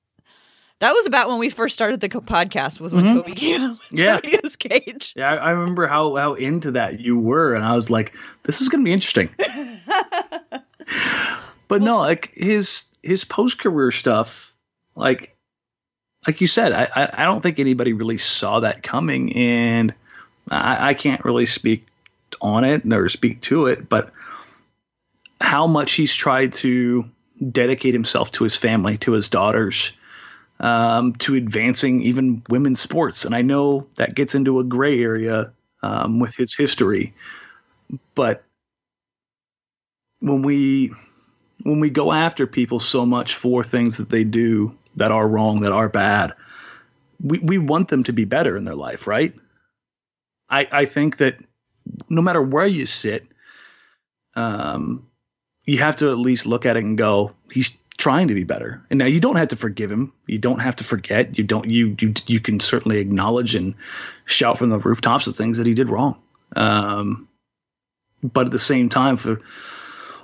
that 0.80 0.92
was 0.92 1.06
about 1.06 1.28
when 1.28 1.38
we 1.38 1.50
first 1.50 1.74
started 1.74 2.00
the 2.00 2.08
podcast. 2.08 2.80
Was 2.80 2.92
when 2.92 3.04
mm-hmm. 3.04 3.20
Kobe 3.20 3.34
came 3.34 3.60
out. 3.60 3.78
yeah, 3.90 4.18
his 4.42 4.56
cage. 4.56 5.12
Yeah, 5.14 5.34
I 5.34 5.50
remember 5.50 5.86
how 5.86 6.16
how 6.16 6.34
into 6.34 6.70
that 6.72 7.00
you 7.00 7.18
were, 7.18 7.54
and 7.54 7.64
I 7.64 7.76
was 7.76 7.90
like, 7.90 8.16
"This 8.44 8.60
is 8.60 8.68
going 8.68 8.82
to 8.82 8.88
be 8.88 8.92
interesting." 8.92 9.28
but 11.68 11.82
no, 11.82 11.98
like 11.98 12.32
his 12.34 12.86
his 13.02 13.24
post 13.24 13.58
career 13.58 13.92
stuff, 13.92 14.54
like 14.96 15.36
like 16.26 16.40
you 16.40 16.46
said, 16.46 16.72
I, 16.72 16.88
I, 16.96 17.10
I 17.22 17.24
don't 17.24 17.42
think 17.42 17.58
anybody 17.58 17.92
really 17.92 18.18
saw 18.18 18.60
that 18.60 18.82
coming, 18.82 19.36
and 19.36 19.92
I, 20.50 20.90
I 20.90 20.94
can't 20.94 21.24
really 21.24 21.46
speak 21.46 21.86
on 22.40 22.64
it 22.64 22.86
nor 22.86 23.08
speak 23.10 23.42
to 23.42 23.66
it, 23.66 23.88
but 23.88 24.12
how 25.42 25.66
much 25.66 25.92
he's 25.92 26.14
tried 26.14 26.52
to 26.52 27.04
dedicate 27.50 27.92
himself 27.92 28.30
to 28.32 28.44
his 28.44 28.56
family, 28.56 28.96
to 28.98 29.12
his 29.12 29.28
daughters 29.28 29.92
um, 30.61 31.14
to 31.14 31.35
advancing 31.35 32.03
even 32.03 32.42
women's 32.49 32.81
sports. 32.81 33.25
And 33.25 33.35
I 33.35 33.42
know 33.42 33.87
that 33.96 34.14
gets 34.14 34.35
into 34.35 34.61
a 34.61 34.64
gray 34.64 35.03
area 35.03 35.53
um, 35.83 36.20
with 36.20 36.37
his 36.37 36.55
history, 36.55 37.14
but 38.14 38.44
when 40.20 40.42
we 40.42 40.92
when 41.62 41.81
we 41.81 41.90
go 41.90 42.12
after 42.12 42.46
people 42.46 42.79
so 42.79 43.05
much 43.05 43.35
for 43.35 43.62
things 43.62 43.99
that 43.99 44.11
they 44.11 44.25
do 44.25 44.77
that 44.96 45.11
are 45.11 45.29
wrong, 45.29 45.61
that 45.61 45.73
are 45.73 45.88
bad, 45.88 46.33
we, 47.23 47.38
we 47.38 47.59
want 47.59 47.88
them 47.88 48.03
to 48.05 48.12
be 48.12 48.25
better 48.25 48.57
in 48.57 48.64
their 48.64 48.75
life, 48.75 49.07
right? 49.07 49.35
I, 50.49 50.66
I 50.73 50.85
think 50.87 51.18
that 51.18 51.37
no 52.09 52.23
matter 52.23 52.42
where 52.42 52.66
you 52.66 52.87
sit, 52.87 53.27
um, 54.35 55.07
you 55.64 55.79
have 55.79 55.96
to 55.96 56.11
at 56.11 56.18
least 56.18 56.46
look 56.46 56.64
at 56.64 56.77
it 56.77 56.85
and 56.85 56.96
go, 56.96 57.33
he's 57.53 57.77
trying 58.00 58.28
to 58.28 58.34
be 58.34 58.44
better. 58.44 58.82
And 58.90 58.98
now 58.98 59.04
you 59.04 59.20
don't 59.20 59.36
have 59.36 59.48
to 59.48 59.56
forgive 59.56 59.92
him. 59.92 60.12
You 60.26 60.38
don't 60.38 60.60
have 60.60 60.76
to 60.76 60.84
forget. 60.84 61.38
You 61.38 61.44
don't. 61.44 61.68
You 61.68 61.94
you 62.00 62.14
you 62.26 62.40
can 62.40 62.58
certainly 62.58 62.98
acknowledge 62.98 63.54
and 63.54 63.74
shout 64.24 64.58
from 64.58 64.70
the 64.70 64.78
rooftops 64.78 65.26
the 65.26 65.32
things 65.32 65.58
that 65.58 65.66
he 65.66 65.74
did 65.74 65.90
wrong. 65.90 66.20
Um, 66.56 67.28
but 68.22 68.46
at 68.46 68.52
the 68.52 68.58
same 68.58 68.88
time, 68.88 69.18
for 69.18 69.40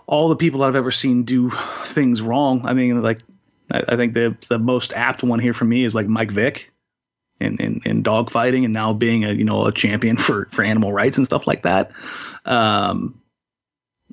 all 0.06 0.30
the 0.30 0.36
people 0.36 0.60
that 0.60 0.68
I've 0.68 0.76
ever 0.76 0.90
seen 0.90 1.24
do 1.24 1.50
things 1.84 2.22
wrong, 2.22 2.66
I 2.66 2.72
mean, 2.72 3.02
like 3.02 3.20
I, 3.70 3.82
I 3.88 3.96
think 3.96 4.14
the 4.14 4.36
the 4.48 4.58
most 4.58 4.92
apt 4.94 5.22
one 5.22 5.38
here 5.38 5.52
for 5.52 5.66
me 5.66 5.84
is 5.84 5.94
like 5.94 6.08
Mike 6.08 6.32
Vick. 6.32 6.72
In, 7.38 7.58
in, 7.58 7.82
in 7.84 8.02
dog 8.02 8.30
fighting 8.30 8.64
and 8.64 8.72
now 8.72 8.94
being 8.94 9.26
a 9.26 9.30
you 9.30 9.44
know 9.44 9.66
a 9.66 9.72
champion 9.72 10.16
for, 10.16 10.46
for 10.46 10.64
animal 10.64 10.90
rights 10.90 11.18
and 11.18 11.26
stuff 11.26 11.46
like 11.46 11.64
that. 11.64 11.90
Um, 12.46 13.20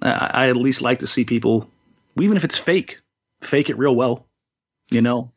I, 0.02 0.32
I 0.34 0.50
at 0.50 0.58
least 0.58 0.82
like 0.82 1.00
to 1.00 1.08
see 1.08 1.24
people, 1.24 1.70
even 2.18 2.36
if 2.36 2.44
it's 2.44 2.58
fake, 2.60 3.00
fake 3.44 3.70
it 3.70 3.78
real 3.78 3.96
well, 3.96 4.28
you 4.92 5.02
know? 5.02 5.32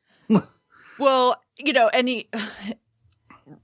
well, 0.99 1.41
you 1.59 1.73
know, 1.73 1.89
any, 1.93 2.29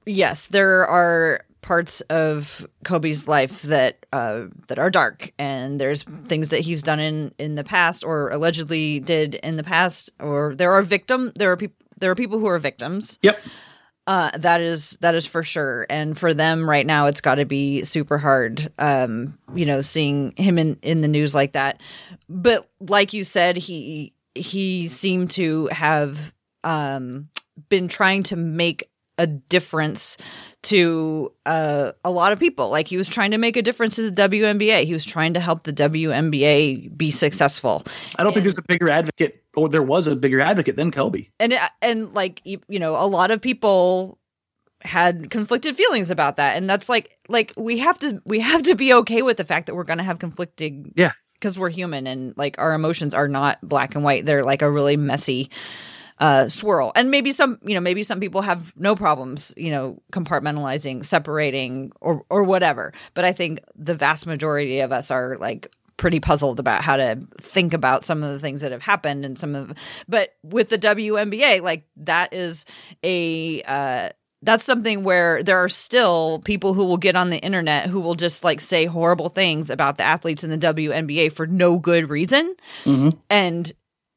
yes, 0.06 0.48
there 0.48 0.86
are 0.86 1.40
parts 1.62 2.00
of 2.02 2.66
Kobe's 2.84 3.26
life 3.26 3.62
that 3.62 4.04
uh, 4.12 4.44
that 4.66 4.78
are 4.78 4.90
dark, 4.90 5.32
and 5.38 5.80
there's 5.80 6.02
things 6.26 6.48
that 6.48 6.60
he's 6.60 6.82
done 6.82 7.00
in 7.00 7.32
in 7.38 7.54
the 7.54 7.64
past 7.64 8.04
or 8.04 8.30
allegedly 8.30 9.00
did 9.00 9.36
in 9.36 9.56
the 9.56 9.62
past, 9.62 10.10
or 10.20 10.54
there 10.54 10.72
are 10.72 10.82
victim 10.82 11.32
there 11.36 11.50
are 11.50 11.56
people 11.56 11.76
there 11.98 12.10
are 12.10 12.16
people 12.16 12.38
who 12.38 12.46
are 12.46 12.58
victims. 12.58 13.18
Yep. 13.22 13.40
Uh, 14.08 14.36
that 14.36 14.60
is 14.60 14.98
that 15.00 15.14
is 15.14 15.26
for 15.26 15.44
sure, 15.44 15.86
and 15.88 16.18
for 16.18 16.34
them 16.34 16.68
right 16.68 16.84
now, 16.84 17.06
it's 17.06 17.20
got 17.20 17.36
to 17.36 17.44
be 17.44 17.84
super 17.84 18.18
hard. 18.18 18.72
Um, 18.76 19.38
you 19.54 19.64
know, 19.64 19.80
seeing 19.80 20.34
him 20.36 20.58
in 20.58 20.76
in 20.82 21.00
the 21.00 21.08
news 21.08 21.34
like 21.36 21.52
that. 21.52 21.80
But 22.28 22.68
like 22.80 23.12
you 23.12 23.22
said, 23.22 23.56
he 23.56 24.12
he 24.34 24.88
seemed 24.88 25.30
to 25.32 25.66
have 25.68 26.34
um, 26.64 27.28
been 27.68 27.88
trying 27.88 28.22
to 28.24 28.36
make 28.36 28.88
a 29.18 29.26
difference 29.26 30.16
to 30.62 31.32
uh, 31.44 31.92
a 32.04 32.10
lot 32.10 32.32
of 32.32 32.38
people. 32.38 32.70
Like 32.70 32.88
he 32.88 32.96
was 32.96 33.08
trying 33.08 33.32
to 33.32 33.38
make 33.38 33.56
a 33.56 33.62
difference 33.62 33.96
to 33.96 34.10
the 34.10 34.28
WNBA. 34.28 34.84
He 34.84 34.92
was 34.92 35.04
trying 35.04 35.34
to 35.34 35.40
help 35.40 35.64
the 35.64 35.72
WNBA 35.72 36.96
be 36.96 37.10
successful. 37.10 37.82
I 38.16 38.22
don't 38.22 38.28
and, 38.28 38.34
think 38.34 38.44
there's 38.44 38.58
a 38.58 38.62
bigger 38.62 38.88
advocate, 38.88 39.44
or 39.56 39.68
there 39.68 39.82
was 39.82 40.06
a 40.06 40.16
bigger 40.16 40.40
advocate 40.40 40.76
than 40.76 40.90
Kobe. 40.90 41.28
And 41.38 41.58
and 41.80 42.14
like 42.14 42.40
you 42.44 42.58
know, 42.68 42.96
a 42.96 43.06
lot 43.06 43.30
of 43.30 43.40
people 43.40 44.18
had 44.82 45.30
conflicted 45.30 45.76
feelings 45.76 46.10
about 46.10 46.36
that, 46.36 46.56
and 46.56 46.68
that's 46.68 46.88
like 46.88 47.18
like 47.28 47.52
we 47.56 47.78
have 47.78 47.98
to 48.00 48.20
we 48.24 48.40
have 48.40 48.62
to 48.64 48.74
be 48.74 48.92
okay 48.94 49.22
with 49.22 49.36
the 49.36 49.44
fact 49.44 49.66
that 49.66 49.74
we're 49.74 49.84
going 49.84 49.98
to 49.98 50.04
have 50.04 50.18
conflicting 50.18 50.92
yeah 50.96 51.12
because 51.42 51.58
we're 51.58 51.70
human 51.70 52.06
and 52.06 52.38
like 52.38 52.56
our 52.58 52.72
emotions 52.72 53.14
are 53.14 53.26
not 53.26 53.58
black 53.62 53.96
and 53.96 54.04
white. 54.04 54.24
They're 54.24 54.44
like 54.44 54.62
a 54.62 54.70
really 54.70 54.96
messy 54.96 55.50
uh, 56.20 56.48
swirl. 56.48 56.92
And 56.94 57.10
maybe 57.10 57.32
some, 57.32 57.58
you 57.64 57.74
know, 57.74 57.80
maybe 57.80 58.04
some 58.04 58.20
people 58.20 58.42
have 58.42 58.72
no 58.76 58.94
problems, 58.94 59.52
you 59.56 59.72
know, 59.72 60.00
compartmentalizing, 60.12 61.04
separating, 61.04 61.90
or 62.00 62.24
or 62.30 62.44
whatever. 62.44 62.92
But 63.14 63.24
I 63.24 63.32
think 63.32 63.58
the 63.74 63.94
vast 63.94 64.24
majority 64.24 64.78
of 64.80 64.92
us 64.92 65.10
are 65.10 65.36
like 65.38 65.74
pretty 65.96 66.20
puzzled 66.20 66.60
about 66.60 66.82
how 66.82 66.96
to 66.96 67.18
think 67.40 67.74
about 67.74 68.04
some 68.04 68.22
of 68.22 68.32
the 68.32 68.38
things 68.38 68.60
that 68.60 68.70
have 68.70 68.82
happened 68.82 69.24
and 69.24 69.38
some 69.38 69.54
of 69.54 69.72
but 70.08 70.34
with 70.42 70.68
the 70.68 70.78
WNBA 70.78 71.60
like 71.60 71.84
that 71.96 72.32
is 72.32 72.64
a 73.04 73.62
uh 73.62 74.08
that's 74.42 74.64
something 74.64 75.04
where 75.04 75.42
there 75.42 75.58
are 75.58 75.68
still 75.68 76.40
people 76.44 76.74
who 76.74 76.84
will 76.84 76.96
get 76.96 77.16
on 77.16 77.30
the 77.30 77.38
internet 77.38 77.88
who 77.88 78.00
will 78.00 78.14
just 78.14 78.42
like 78.44 78.60
say 78.60 78.86
horrible 78.86 79.28
things 79.28 79.70
about 79.70 79.96
the 79.96 80.02
athletes 80.02 80.44
in 80.44 80.50
the 80.50 80.58
WNBA 80.58 81.32
for 81.32 81.46
no 81.46 81.78
good 81.78 82.10
reason. 82.10 82.54
Mm-hmm. 82.84 83.10
And 83.30 83.72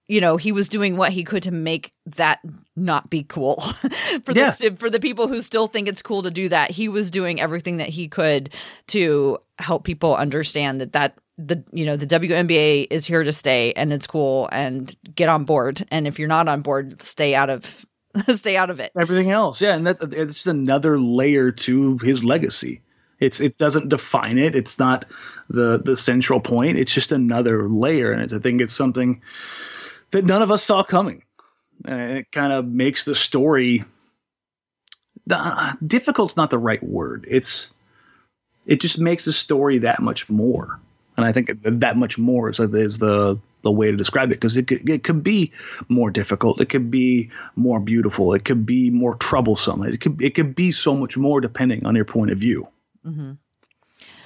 you 0.08 0.22
know, 0.22 0.38
he 0.38 0.52
was 0.52 0.70
doing 0.70 0.98
what 0.98 1.12
he 1.12 1.24
could 1.24 1.44
to 1.44 1.52
make 1.52 1.92
that 2.06 2.40
not 2.76 3.10
be 3.10 3.24
cool 3.24 3.62
for 4.24 4.34
yeah. 4.34 4.52
the 4.52 4.76
for 4.78 4.90
the 4.90 5.00
people 5.00 5.28
who 5.28 5.42
still 5.42 5.68
think 5.68 5.88
it's 5.88 6.02
cool 6.02 6.24
to 6.24 6.32
do 6.32 6.50
that. 6.50 6.72
He 6.72 6.90
was 6.90 7.10
doing 7.10 7.42
everything 7.42 7.78
that 7.78 7.90
he 7.90 8.08
could 8.08 8.52
to 8.88 9.40
help 9.58 9.84
people 9.84 10.16
understand 10.16 10.82
that 10.82 10.94
that 10.94 11.18
the 11.38 11.64
you 11.72 11.86
know 11.86 11.96
the 11.96 12.06
WNBA 12.08 12.88
is 12.90 13.06
here 13.06 13.24
to 13.24 13.32
stay 13.32 13.74
and 13.74 13.92
it's 13.92 14.08
cool 14.08 14.48
and 14.52 14.96
get 15.16 15.30
on 15.30 15.44
board. 15.44 15.86
And 15.90 16.08
if 16.08 16.20
you're 16.20 16.28
not 16.28 16.48
on 16.48 16.62
board, 16.62 17.02
stay 17.02 17.34
out 17.34 17.50
of 17.50 17.86
stay 18.36 18.58
out 18.58 18.70
of 18.70 18.80
it. 18.80 18.92
Everything 18.98 19.32
else, 19.32 19.62
yeah, 19.62 19.76
and 19.76 19.88
that 19.88 19.98
it's 20.14 20.34
just 20.34 20.48
another 20.48 21.00
layer 21.00 21.52
to 21.52 21.98
his 22.00 22.24
legacy. 22.24 22.82
It's 23.20 23.40
it 23.40 23.58
doesn't 23.58 23.90
define 23.90 24.38
it. 24.38 24.56
It's 24.56 24.78
not 24.80 25.06
the 25.50 25.80
the 25.84 25.96
central 25.96 26.40
point. 26.40 26.78
It's 26.78 26.94
just 26.94 27.12
another 27.12 27.70
layer, 27.70 28.12
and 28.12 28.22
I 28.22 28.40
think 28.40 28.62
it's 28.62 28.74
something 28.74 29.22
that 30.12 30.26
none 30.26 30.42
of 30.42 30.52
us 30.52 30.64
saw 30.64 30.84
coming. 30.84 31.24
And 31.84 32.20
it 32.20 32.32
kind 32.32 32.54
of 32.54 32.66
makes 32.66 33.04
the 33.04 33.16
story 33.16 33.84
uh, 35.30 35.74
difficult's 35.86 36.38
not 36.38 36.50
the 36.50 36.58
right 36.58 36.84
word. 36.84 37.26
It's 37.28 37.74
it 38.66 38.82
just 38.82 39.00
makes 39.00 39.26
the 39.26 39.34
story 39.34 39.80
that 39.80 40.02
much 40.02 40.30
more, 40.30 40.80
and 41.18 41.26
I 41.26 41.32
think 41.32 41.52
that 41.64 41.98
much 41.98 42.18
more 42.18 42.50
is, 42.50 42.60
is 42.60 42.98
the 43.00 43.40
the 43.66 43.72
way 43.72 43.90
to 43.92 43.98
describe 43.98 44.32
it 44.32 44.36
because 44.36 44.56
it 44.56 44.72
it 44.72 45.04
could 45.04 45.24
be 45.24 45.52
more 45.90 46.12
difficult. 46.12 46.62
It 46.62 46.70
could 46.70 46.90
be 46.90 47.30
more 47.56 47.80
beautiful. 47.80 48.34
It 48.34 48.46
could 48.46 48.66
be 48.66 48.92
more 48.92 49.16
troublesome. 49.16 49.82
It 49.84 50.00
could 50.00 50.22
it 50.22 50.36
could 50.36 50.56
be 50.56 50.72
so 50.72 50.96
much 50.96 51.18
more 51.18 51.42
depending 51.42 51.86
on 51.86 51.96
your 51.96 52.06
point 52.06 52.32
of 52.32 52.38
view. 52.38 52.68
Mm-hmm. 53.06 53.34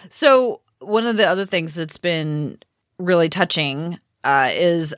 So 0.10 0.62
one 0.80 1.08
of 1.08 1.18
the 1.18 1.26
other 1.26 1.46
things 1.46 1.74
that's 1.74 1.98
been 1.98 2.60
really 3.00 3.30
touching 3.30 3.98
uh, 4.24 4.50
is 4.52 4.94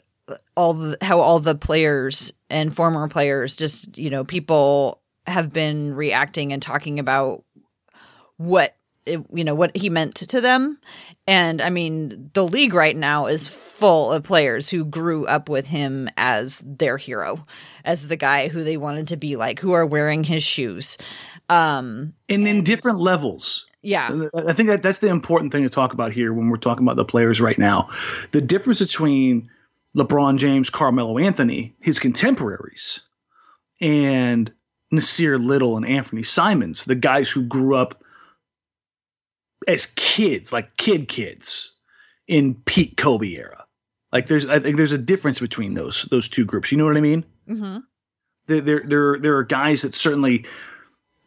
all 0.58 0.74
the, 0.74 0.98
how 1.02 1.20
all 1.22 1.40
the 1.40 1.56
players 1.56 2.34
and 2.50 2.76
former 2.76 3.08
players, 3.08 3.56
just 3.56 3.96
you 3.96 4.10
know, 4.10 4.24
people 4.24 5.00
have 5.28 5.54
been 5.54 5.94
reacting 5.94 6.52
and 6.52 6.62
talking 6.62 6.98
about 6.98 7.44
what 8.38 8.76
it, 9.06 9.20
you 9.34 9.44
know 9.44 9.56
what 9.56 9.76
he 9.76 9.90
meant 9.90 10.16
to 10.16 10.42
them. 10.42 10.78
And 11.28 11.62
i 11.62 11.70
mean 11.70 12.30
the 12.34 12.46
league 12.46 12.74
right 12.74 12.96
now 12.96 13.28
is 13.28 13.48
full 13.48 14.12
of 14.12 14.24
players 14.24 14.70
who 14.70 14.86
grew 14.86 15.26
up 15.26 15.50
with 15.50 15.68
him 15.68 16.10
as 16.18 16.62
their 16.66 16.98
hero 16.98 17.46
as 17.86 18.08
the 18.08 18.16
guy 18.16 18.48
who 18.48 18.64
they 18.64 18.78
wanted 18.78 19.08
to 19.10 19.18
be 19.18 19.36
like 19.36 19.60
who 19.60 19.74
are 19.74 19.86
wearing 19.86 20.24
his 20.24 20.44
shoes. 20.44 20.98
Um 21.50 22.14
and 22.30 22.48
in 22.48 22.64
different 22.64 23.00
levels. 23.00 23.68
Yeah. 23.84 24.28
I 24.48 24.54
think 24.54 24.70
that 24.70 24.84
that's 24.84 25.00
the 25.00 25.08
important 25.08 25.52
thing 25.52 25.64
to 25.64 25.70
talk 25.70 25.94
about 25.94 26.12
here 26.12 26.34
when 26.34 26.50
we're 26.50 26.58
talking 26.58 26.86
about 26.86 26.98
the 26.98 27.06
players 27.06 27.42
right 27.42 27.58
now. 27.58 27.90
The 28.32 28.42
difference 28.42 28.80
between 28.80 29.50
lebron 29.96 30.38
james 30.38 30.70
carmelo 30.70 31.18
anthony 31.18 31.76
his 31.82 32.00
contemporaries 32.00 33.02
and 33.82 34.52
Nassir 34.94 35.44
Little 35.44 35.76
and 35.78 35.86
anfernee 35.86 36.26
simons 36.26 36.86
the 36.86 36.96
guys 36.96 37.30
who 37.30 37.44
grew 37.44 37.76
up 37.76 38.02
as 39.68 39.88
kids, 39.96 40.52
like 40.52 40.78
kid 40.78 41.08
kids 41.08 41.74
in 42.28 42.56
peak 42.56 42.98
Kobe 42.98 43.30
era. 43.30 43.66
Like 44.12 44.28
there's 44.28 44.48
I 44.48 44.60
think 44.60 44.78
there's 44.78 44.92
a 44.92 44.98
difference 44.98 45.40
between 45.40 45.74
those 45.74 46.04
those 46.04 46.28
two 46.28 46.46
groups. 46.46 46.72
You 46.72 46.78
know 46.78 46.86
what 46.86 46.98
I 46.98 47.02
mean? 47.02 47.26
Mm-hmm. 47.48 47.78
There, 48.48 48.62
there 48.62 48.84
there 48.86 49.20
there 49.20 49.38
are 49.38 49.44
guys 49.44 49.84
that 49.84 49.96
certainly, 49.96 50.46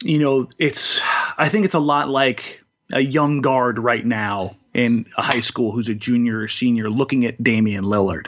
you 0.02 0.18
know, 0.18 0.48
it's 0.58 1.00
I 1.38 1.48
think 1.48 1.64
it's 1.64 1.74
a 1.74 1.80
lot 1.80 2.08
like 2.08 2.62
a 2.92 3.00
young 3.00 3.40
guard 3.40 3.78
right 3.78 4.04
now 4.04 4.56
in 4.74 5.06
a 5.16 5.22
high 5.22 5.40
school 5.40 5.72
who's 5.72 5.88
a 5.88 5.94
junior 5.94 6.40
or 6.40 6.48
senior 6.48 6.90
looking 6.90 7.24
at 7.24 7.42
Damian 7.42 7.84
Lillard, 7.84 8.26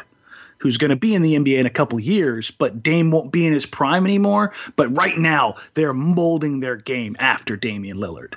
who's 0.58 0.78
going 0.78 0.90
to 0.90 0.96
be 0.96 1.14
in 1.14 1.22
the 1.22 1.34
NBA 1.34 1.58
in 1.58 1.66
a 1.66 1.70
couple 1.70 1.98
years, 2.00 2.50
but 2.50 2.82
Dame 2.82 3.10
won't 3.10 3.32
be 3.32 3.46
in 3.46 3.52
his 3.52 3.66
prime 3.66 4.06
anymore. 4.06 4.54
But 4.76 4.96
right 4.96 5.18
now, 5.18 5.56
they're 5.74 5.92
molding 5.92 6.60
their 6.60 6.76
game 6.76 7.16
after 7.18 7.56
Damian 7.56 7.98
Lillard 7.98 8.34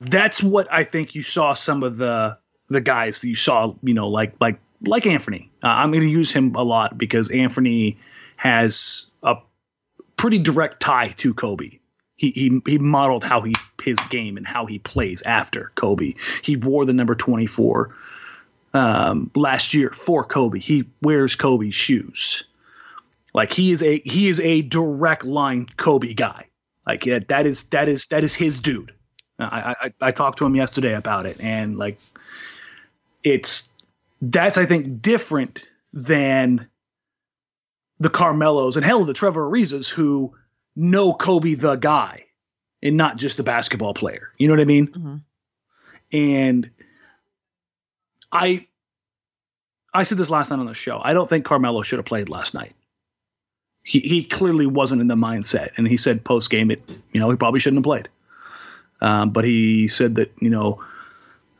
that's 0.00 0.42
what 0.42 0.66
I 0.72 0.84
think 0.84 1.14
you 1.14 1.22
saw 1.22 1.54
some 1.54 1.82
of 1.82 1.96
the 1.96 2.38
the 2.68 2.80
guys 2.80 3.20
that 3.20 3.28
you 3.28 3.34
saw, 3.34 3.74
you 3.82 3.94
know, 3.94 4.08
like 4.08 4.34
like 4.40 4.58
like 4.86 5.06
Anthony. 5.06 5.50
Uh, 5.62 5.68
I'm 5.68 5.90
going 5.90 6.02
to 6.02 6.10
use 6.10 6.32
him 6.32 6.54
a 6.54 6.62
lot 6.62 6.96
because 6.98 7.30
Anthony 7.30 7.98
has 8.36 9.06
a 9.22 9.36
pretty 10.16 10.38
direct 10.38 10.80
tie 10.80 11.08
to 11.18 11.34
Kobe. 11.34 11.78
He, 12.16 12.30
he 12.30 12.60
he 12.66 12.78
modeled 12.78 13.24
how 13.24 13.42
he 13.42 13.54
his 13.82 13.98
game 14.08 14.36
and 14.36 14.46
how 14.46 14.66
he 14.66 14.78
plays 14.78 15.22
after 15.22 15.72
Kobe. 15.74 16.14
He 16.42 16.56
wore 16.56 16.84
the 16.84 16.92
number 16.92 17.14
24 17.14 17.94
um, 18.72 19.30
last 19.34 19.74
year 19.74 19.90
for 19.90 20.24
Kobe. 20.24 20.58
He 20.58 20.84
wears 21.02 21.34
Kobe's 21.34 21.74
shoes. 21.74 22.44
Like 23.34 23.52
he 23.52 23.72
is 23.72 23.82
a 23.82 24.00
he 24.04 24.28
is 24.28 24.38
a 24.40 24.62
direct 24.62 25.24
line 25.24 25.66
Kobe 25.76 26.14
guy. 26.14 26.48
Like 26.86 27.04
yeah, 27.04 27.18
that 27.28 27.46
is 27.46 27.64
that 27.70 27.88
is 27.88 28.06
that 28.06 28.22
is 28.22 28.34
his 28.34 28.60
dude. 28.60 28.92
I, 29.38 29.74
I 29.80 29.92
I 30.00 30.10
talked 30.12 30.38
to 30.38 30.46
him 30.46 30.54
yesterday 30.54 30.94
about 30.94 31.26
it, 31.26 31.40
and 31.40 31.76
like 31.76 31.98
it's 33.22 33.70
that's 34.22 34.58
I 34.58 34.66
think 34.66 35.02
different 35.02 35.60
than 35.92 36.68
the 37.98 38.10
Carmelos 38.10 38.76
and 38.76 38.84
hell 38.84 39.04
the 39.04 39.14
Trevor 39.14 39.50
Arizas 39.50 39.88
who 39.88 40.34
know 40.76 41.14
Kobe 41.14 41.54
the 41.54 41.76
guy 41.76 42.24
and 42.82 42.96
not 42.96 43.16
just 43.16 43.36
the 43.36 43.42
basketball 43.42 43.94
player. 43.94 44.30
You 44.38 44.48
know 44.48 44.54
what 44.54 44.60
I 44.60 44.64
mean? 44.66 44.88
Mhm. 44.88 45.22
And 46.12 46.70
I 48.32 48.66
I 49.92 50.02
said 50.02 50.18
this 50.18 50.30
last 50.30 50.50
night 50.50 50.58
on 50.58 50.66
the 50.66 50.74
show. 50.74 51.00
I 51.02 51.12
don't 51.12 51.28
think 51.28 51.44
Carmelo 51.44 51.82
should 51.82 51.98
have 51.98 52.06
played 52.06 52.28
last 52.28 52.54
night. 52.54 52.74
He 53.82 54.00
he 54.00 54.24
clearly 54.24 54.66
wasn't 54.66 55.00
in 55.00 55.08
the 55.08 55.14
mindset, 55.16 55.70
and 55.76 55.86
he 55.86 55.96
said 55.96 56.24
post 56.24 56.50
game 56.50 56.70
it. 56.70 56.82
You 57.12 57.20
know, 57.20 57.30
he 57.30 57.36
probably 57.36 57.60
shouldn't 57.60 57.78
have 57.78 57.84
played. 57.84 58.08
Um, 59.00 59.30
but 59.30 59.44
he 59.44 59.88
said 59.88 60.14
that 60.16 60.32
you 60.40 60.50
know, 60.50 60.82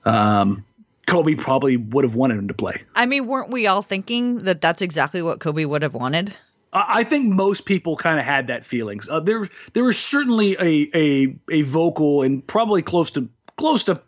um, 0.04 0.64
Kobe 1.06 1.34
probably 1.34 1.76
would 1.76 2.04
have 2.04 2.14
wanted 2.14 2.38
him 2.38 2.48
to 2.48 2.54
play. 2.54 2.82
I 2.94 3.06
mean, 3.06 3.26
weren't 3.26 3.50
we 3.50 3.66
all 3.66 3.82
thinking 3.82 4.38
that 4.38 4.60
that's 4.60 4.82
exactly 4.82 5.22
what 5.22 5.40
Kobe 5.40 5.64
would 5.64 5.82
have 5.82 5.94
wanted? 5.94 6.34
I 6.74 7.04
think 7.04 7.32
most 7.32 7.66
people 7.66 7.94
kind 7.94 8.18
of 8.18 8.24
had 8.24 8.48
that 8.48 8.64
feelings. 8.64 9.08
Uh, 9.08 9.20
there, 9.20 9.48
there 9.74 9.84
was 9.84 9.96
certainly 9.96 10.56
a, 10.58 10.90
a 10.92 11.36
a 11.50 11.62
vocal 11.62 12.22
and 12.22 12.44
probably 12.44 12.82
close 12.82 13.12
to 13.12 13.28
close 13.56 13.84
to 13.84 14.00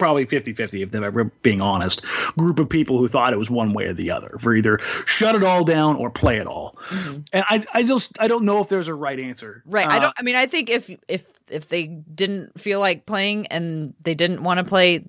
probably 0.00 0.26
50-50 0.26 0.82
if 0.82 0.90
they're 0.90 1.24
being 1.42 1.60
honest 1.62 2.02
group 2.36 2.58
of 2.58 2.68
people 2.68 2.98
who 2.98 3.06
thought 3.06 3.32
it 3.32 3.38
was 3.38 3.48
one 3.50 3.72
way 3.72 3.84
or 3.84 3.92
the 3.92 4.10
other 4.10 4.36
for 4.40 4.52
either 4.54 4.78
shut 5.06 5.36
it 5.36 5.44
all 5.44 5.62
down 5.62 5.94
or 5.94 6.10
play 6.10 6.38
it 6.38 6.46
all 6.48 6.76
and 7.32 7.44
I, 7.48 7.62
I 7.72 7.82
just 7.84 8.18
i 8.18 8.26
don't 8.26 8.44
know 8.44 8.60
if 8.60 8.68
there's 8.68 8.88
a 8.88 8.94
right 8.94 9.20
answer 9.20 9.62
Right. 9.66 9.86
I 9.86 9.98
Uh, 9.98 10.00
don't. 10.00 10.14
I 10.18 10.22
mean, 10.22 10.34
I 10.36 10.46
think 10.46 10.68
if 10.70 10.90
if 11.06 11.24
if 11.48 11.68
they 11.68 11.86
didn't 11.86 12.60
feel 12.60 12.80
like 12.80 13.06
playing 13.06 13.46
and 13.48 13.94
they 14.02 14.14
didn't 14.14 14.42
want 14.42 14.58
to 14.58 14.64
play, 14.64 15.04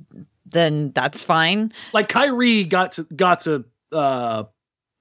then 0.45 0.91
that's 0.91 1.23
fine. 1.23 1.71
like 1.93 2.09
Kyrie 2.09 2.65
got 2.65 2.91
to 2.93 3.03
got 3.15 3.39
to 3.41 3.65
uh 3.91 4.43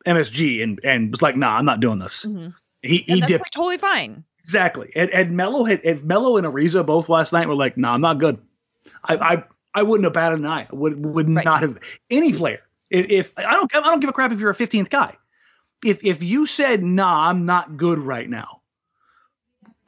MSG 0.07 0.63
and 0.63 0.81
and 0.85 1.11
was 1.11 1.21
like 1.23 1.37
nah 1.37 1.57
I'm 1.59 1.65
not 1.65 1.81
doing 1.81 1.99
this 1.99 2.25
Mhm. 2.25 2.55
he 2.83 2.99
he 3.07 3.13
And 3.15 3.23
that's 3.23 3.33
like 3.33 3.51
totally 3.51 3.79
fine. 3.79 4.25
Exactly. 4.39 4.91
And, 4.97 5.11
and 5.11 5.37
Melo 5.37 5.65
had 5.65 5.81
if 5.85 6.03
Melo 6.05 6.37
and 6.39 6.47
Ariza 6.47 6.85
both 6.87 7.09
last 7.11 7.33
night 7.33 7.47
were 7.49 7.55
like, 7.55 7.77
nah, 7.77 7.93
I'm 7.95 8.01
not 8.01 8.19
good." 8.19 8.39
I 9.05 9.15
I, 9.17 9.45
I 9.75 9.83
wouldn't 9.83 10.05
have 10.05 10.13
batted 10.13 10.41
an 10.41 10.47
eye. 10.47 10.67
I 10.71 10.75
would 10.75 11.05
would 11.05 11.29
Right. 11.29 11.45
not 11.45 11.61
have 11.61 11.79
any 12.11 12.33
player. 12.33 12.61
If, 12.91 13.07
if 13.11 13.33
I 13.37 13.55
don't 13.55 13.75
I 13.75 13.81
don't 13.81 14.01
give 14.01 14.11
a 14.11 14.13
crap 14.13 14.33
if 14.33 14.41
you're 14.41 14.51
a 14.51 14.55
15th 14.55 14.91
guy. 14.91 15.17
If 15.85 16.05
if 16.05 16.23
you 16.23 16.47
said, 16.47 16.83
"Nah, 16.83 17.29
I'm 17.29 17.47
not 17.47 17.77
good 17.77 17.99
right 17.99 18.29
now," 18.29 18.61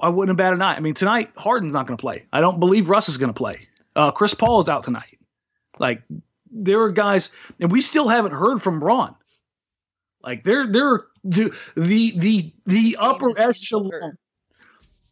I 0.01 0.09
wouldn't 0.09 0.31
have 0.31 0.37
batted 0.37 0.59
an 0.59 0.63
eye. 0.63 0.77
I 0.77 0.81
mean, 0.81 0.95
tonight 0.95 1.31
Harden's 1.37 1.73
not 1.73 1.87
going 1.87 1.97
to 1.97 2.01
play. 2.01 2.27
I 2.33 2.41
don't 2.41 2.61
believe 2.61 2.89
Russ 2.89 3.09
is 3.09 3.19
going 3.19 3.29
to 3.33 3.37
play. 3.37 3.69
Uh, 3.95 4.11
Chris 4.11 4.33
Paul 4.35 4.61
is 4.61 4.69
out 4.69 4.85
tonight. 4.85 5.19
Like 5.79 6.03
there 6.51 6.81
are 6.81 6.91
guys, 6.91 7.31
and 7.61 7.71
we 7.71 7.81
still 7.81 8.09
haven't 8.09 8.33
heard 8.33 8.63
from 8.63 8.81
Bron. 8.81 9.15
Like 10.23 10.45
there 10.45 10.67
there 10.67 10.89
are 10.95 11.07
the 11.25 11.55
the 11.77 12.13
the 12.17 12.53
the 12.67 12.97
upper 12.99 13.31
echelon 13.39 14.17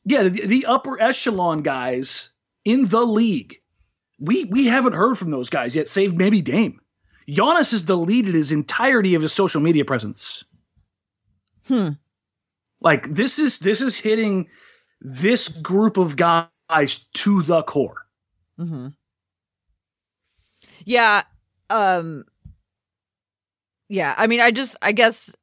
yeah, 0.05 0.25
the, 0.25 0.47
the 0.47 0.67
upper 0.67 1.01
echelon 1.01 1.63
guys 1.63 2.31
in 2.65 2.87
the 2.87 3.01
league, 3.05 3.60
we 4.21 4.45
we 4.45 4.67
haven't 4.67 4.93
heard 4.93 5.17
from 5.17 5.31
those 5.31 5.51
guys 5.51 5.75
yet, 5.75 5.89
save 5.89 6.15
maybe 6.15 6.43
Dame. 6.43 6.81
Giannis 7.29 7.73
has 7.73 7.83
deleted 7.83 8.35
his 8.35 8.53
entirety 8.53 9.15
of 9.15 9.23
his 9.23 9.33
social 9.33 9.61
media 9.61 9.85
presence. 9.85 10.45
Hmm. 11.67 11.91
Like 12.81 13.09
this 13.09 13.39
is 13.39 13.59
this 13.59 13.81
is 13.81 13.99
hitting 13.99 14.49
this 15.01 15.49
group 15.49 15.97
of 15.97 16.17
guys 16.17 16.99
to 17.15 17.43
the 17.43 17.63
core. 17.63 18.07
hmm 18.57 18.89
Yeah. 20.85 21.23
Um. 21.69 22.25
Yeah. 23.89 24.15
I 24.17 24.27
mean, 24.27 24.41
I 24.41 24.51
just. 24.51 24.77
I 24.83 24.93
guess. 24.93 25.35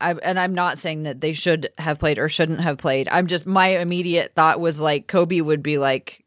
I 0.00 0.14
and 0.14 0.40
I'm 0.40 0.54
not 0.54 0.78
saying 0.78 1.02
that 1.02 1.20
they 1.20 1.34
should 1.34 1.68
have 1.76 1.98
played 1.98 2.18
or 2.18 2.28
shouldn't 2.28 2.60
have 2.60 2.78
played. 2.78 3.08
I'm 3.12 3.26
just 3.26 3.46
my 3.46 3.68
immediate 3.78 4.32
thought 4.34 4.58
was 4.58 4.80
like 4.80 5.06
Kobe 5.08 5.42
would 5.42 5.62
be 5.62 5.76
like 5.76 6.19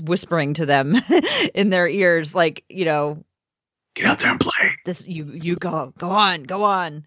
whispering 0.00 0.54
to 0.54 0.66
them 0.66 0.96
in 1.54 1.70
their 1.70 1.88
ears, 1.88 2.34
like 2.34 2.64
you 2.68 2.84
know, 2.84 3.24
Get 3.94 4.06
out 4.06 4.18
there 4.20 4.30
and 4.30 4.40
play. 4.40 4.70
this 4.86 5.06
you 5.06 5.26
you 5.32 5.56
go 5.56 5.92
go 5.98 6.10
on 6.10 6.44
go 6.44 6.64
on. 6.64 7.04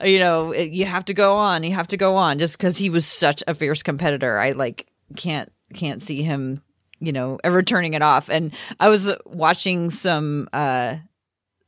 Uh, 0.00 0.06
you 0.06 0.18
know 0.18 0.52
it- 0.52 0.70
you 0.70 0.84
have 0.86 1.04
to 1.06 1.14
go 1.14 1.36
on 1.36 1.62
you 1.64 1.72
have 1.72 1.88
to 1.88 1.96
go 1.96 2.16
on. 2.16 2.38
Just 2.38 2.56
because 2.58 2.76
he 2.76 2.90
was 2.90 3.06
such 3.06 3.42
a 3.48 3.54
fierce 3.54 3.82
competitor 3.82 4.38
i 4.38 4.52
like 4.52 4.86
can't 5.16 5.50
can't 5.72 6.02
see 6.02 6.22
him 6.22 6.56
you 7.00 7.12
know 7.12 7.38
ever 7.42 7.62
turning 7.62 7.94
it 7.94 8.02
off. 8.02 8.28
And 8.28 8.52
i 8.80 8.88
was 8.88 9.12
watching 9.26 9.90
some 9.90 10.48
uh 10.52 10.96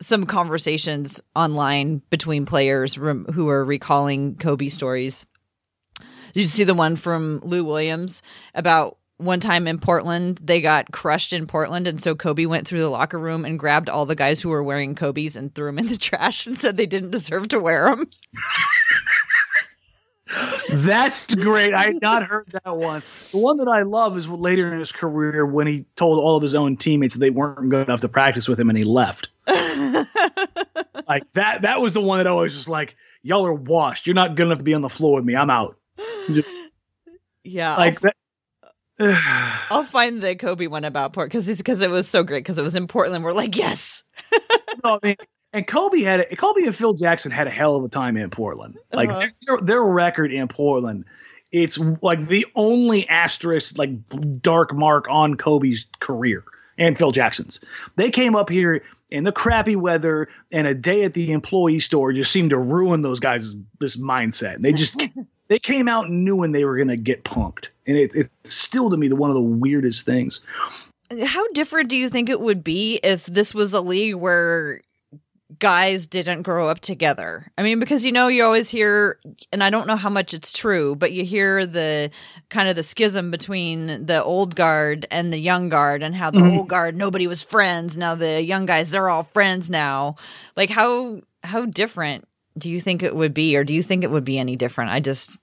some 0.00 0.26
conversations 0.26 1.20
online 1.34 2.02
between 2.10 2.44
players 2.46 2.98
rem- 2.98 3.24
who 3.32 3.48
are 3.48 3.64
recalling 3.64 4.36
kobe 4.36 4.68
stories. 4.68 5.24
Did 6.34 6.40
you 6.42 6.46
see 6.46 6.64
the 6.64 6.74
one 6.74 6.96
from 6.96 7.40
lou 7.44 7.64
williams 7.64 8.22
about 8.54 8.98
one 9.18 9.40
time 9.40 9.66
in 9.66 9.78
Portland, 9.78 10.38
they 10.42 10.60
got 10.60 10.92
crushed 10.92 11.32
in 11.32 11.46
Portland, 11.46 11.88
and 11.88 12.00
so 12.00 12.14
Kobe 12.14 12.46
went 12.46 12.66
through 12.66 12.80
the 12.80 12.88
locker 12.88 13.18
room 13.18 13.44
and 13.44 13.58
grabbed 13.58 13.88
all 13.88 14.06
the 14.06 14.14
guys 14.14 14.40
who 14.40 14.50
were 14.50 14.62
wearing 14.62 14.94
Kobe's 14.94 15.36
and 15.36 15.54
threw 15.54 15.66
them 15.66 15.78
in 15.78 15.86
the 15.86 15.96
trash 15.98 16.46
and 16.46 16.58
said 16.58 16.76
they 16.76 16.86
didn't 16.86 17.10
deserve 17.10 17.48
to 17.48 17.60
wear 17.60 17.86
them. 17.86 18.08
That's 20.70 21.34
great. 21.34 21.72
I 21.72 21.84
had 21.84 22.02
not 22.02 22.24
heard 22.24 22.48
that 22.64 22.76
one. 22.76 23.02
The 23.32 23.38
one 23.38 23.58
that 23.58 23.68
I 23.68 23.82
love 23.82 24.16
is 24.16 24.28
later 24.28 24.72
in 24.72 24.78
his 24.78 24.92
career 24.92 25.46
when 25.46 25.66
he 25.66 25.84
told 25.94 26.18
all 26.18 26.36
of 26.36 26.42
his 26.42 26.54
own 26.54 26.76
teammates 26.76 27.14
they 27.14 27.30
weren't 27.30 27.68
good 27.70 27.86
enough 27.86 28.00
to 28.00 28.08
practice 28.08 28.48
with 28.48 28.58
him 28.58 28.68
and 28.68 28.76
he 28.76 28.84
left. 28.84 29.28
like 29.46 31.32
that 31.34 31.62
that 31.62 31.80
was 31.80 31.92
the 31.92 32.00
one 32.00 32.18
that 32.18 32.26
I 32.26 32.32
was 32.32 32.54
just 32.54 32.68
like, 32.68 32.96
y'all 33.22 33.46
are 33.46 33.54
washed. 33.54 34.06
You're 34.06 34.14
not 34.14 34.34
good 34.34 34.46
enough 34.46 34.58
to 34.58 34.64
be 34.64 34.74
on 34.74 34.82
the 34.82 34.88
floor 34.88 35.16
with 35.16 35.24
me. 35.24 35.36
I'm 35.36 35.50
out. 35.50 35.78
Just, 36.26 36.48
yeah, 37.44 37.76
like 37.76 38.00
that. 38.00 38.16
I'll, 39.70 39.84
find 39.84 40.22
the 40.22 40.36
Kobe 40.36 40.68
one 40.68 40.84
about 40.84 41.12
Port 41.12 41.28
because 41.28 41.54
because 41.56 41.80
it 41.82 41.90
was 41.90 42.08
so 42.08 42.22
great 42.22 42.40
because 42.40 42.58
it 42.58 42.62
was 42.62 42.74
in 42.74 42.86
Portland. 42.86 43.24
We're 43.24 43.32
like, 43.32 43.56
yes, 43.56 44.04
no, 44.84 44.98
I 45.02 45.06
mean, 45.06 45.16
and 45.52 45.66
Kobe 45.66 46.00
had 46.00 46.20
a, 46.20 46.36
Kobe 46.36 46.62
and 46.62 46.74
Phil 46.74 46.94
Jackson 46.94 47.30
had 47.30 47.46
a 47.46 47.50
hell 47.50 47.76
of 47.76 47.84
a 47.84 47.88
time 47.88 48.16
in 48.16 48.30
Portland. 48.30 48.78
Like 48.92 49.10
Uh-huh. 49.10 49.28
their, 49.46 49.60
their 49.60 49.82
record 49.82 50.32
in 50.32 50.48
Portland, 50.48 51.04
it's 51.52 51.78
like 52.02 52.22
the 52.22 52.46
only 52.54 53.08
asterisk, 53.08 53.78
like 53.78 53.90
dark 54.40 54.74
mark 54.74 55.06
on 55.10 55.36
Kobe's 55.36 55.86
career 56.00 56.44
and 56.78 56.96
Phil 56.96 57.10
Jackson's. 57.10 57.60
They 57.96 58.10
came 58.10 58.34
up 58.34 58.48
here 58.48 58.82
in 59.10 59.24
the 59.24 59.32
crappy 59.32 59.76
weather, 59.76 60.28
and 60.50 60.66
a 60.66 60.74
day 60.74 61.04
at 61.04 61.14
the 61.14 61.32
employee 61.32 61.78
store 61.78 62.12
just 62.12 62.32
seemed 62.32 62.50
to 62.50 62.58
ruin 62.58 63.02
those 63.02 63.20
guys' 63.20 63.54
this 63.78 63.96
mindset. 63.96 64.60
They 64.60 64.72
just 64.72 64.96
they 65.48 65.58
came 65.58 65.88
out 65.88 66.10
knowing 66.10 66.52
they 66.52 66.64
were 66.64 66.76
going 66.76 66.88
to 66.88 66.96
get 66.96 67.24
punked, 67.24 67.68
and 67.86 67.96
it's 67.96 68.14
it's 68.14 68.30
still 68.44 68.90
to 68.90 68.96
me 68.96 69.08
the 69.08 69.16
one 69.16 69.30
of 69.30 69.34
the 69.34 69.40
weirdest 69.42 70.04
things. 70.06 70.40
how 71.24 71.46
different 71.52 71.88
do 71.88 71.96
you 71.96 72.08
think 72.08 72.28
it 72.28 72.40
would 72.40 72.64
be 72.64 72.98
if 73.02 73.26
this 73.26 73.54
was 73.54 73.72
a 73.72 73.80
league 73.80 74.14
where 74.16 74.80
guys 75.60 76.06
didn't 76.08 76.42
grow 76.42 76.68
up 76.68 76.80
together? 76.80 77.50
I 77.56 77.62
mean, 77.62 77.78
because 77.78 78.04
you 78.04 78.10
know, 78.12 78.26
you 78.28 78.42
always 78.44 78.68
hear, 78.68 79.20
and 79.52 79.62
I 79.62 79.70
don't 79.70 79.86
know 79.86 79.94
how 79.96 80.10
much 80.10 80.34
it's 80.34 80.50
true, 80.52 80.96
but 80.96 81.12
you 81.12 81.24
hear 81.24 81.64
the 81.64 82.10
kind 82.48 82.68
of 82.68 82.74
the 82.76 82.82
schism 82.82 83.30
between 83.30 84.04
the 84.06 84.22
old 84.22 84.56
guard 84.56 85.06
and 85.10 85.32
the 85.32 85.38
young 85.38 85.68
guard, 85.68 86.02
and 86.02 86.14
how 86.14 86.30
the 86.32 86.40
Mhm. 86.40 86.58
old 86.58 86.68
guard 86.68 86.96
nobody 86.96 87.26
was 87.28 87.42
friends. 87.42 87.96
Now 87.96 88.14
the 88.16 88.42
young 88.42 88.66
guys, 88.66 88.90
they're 88.90 89.08
all 89.08 89.22
friends 89.22 89.70
now. 89.70 90.16
Like 90.56 90.70
how 90.70 91.20
how 91.44 91.64
different 91.66 92.26
do 92.58 92.70
you 92.70 92.80
think 92.80 93.02
it 93.02 93.14
would 93.14 93.34
be, 93.34 93.56
or 93.56 93.64
do 93.64 93.72
you 93.74 93.82
think 93.82 94.04
it 94.04 94.10
would 94.10 94.24
be 94.24 94.38
any 94.38 94.56
different? 94.56 94.90
I 94.90 95.00
just 95.00 95.36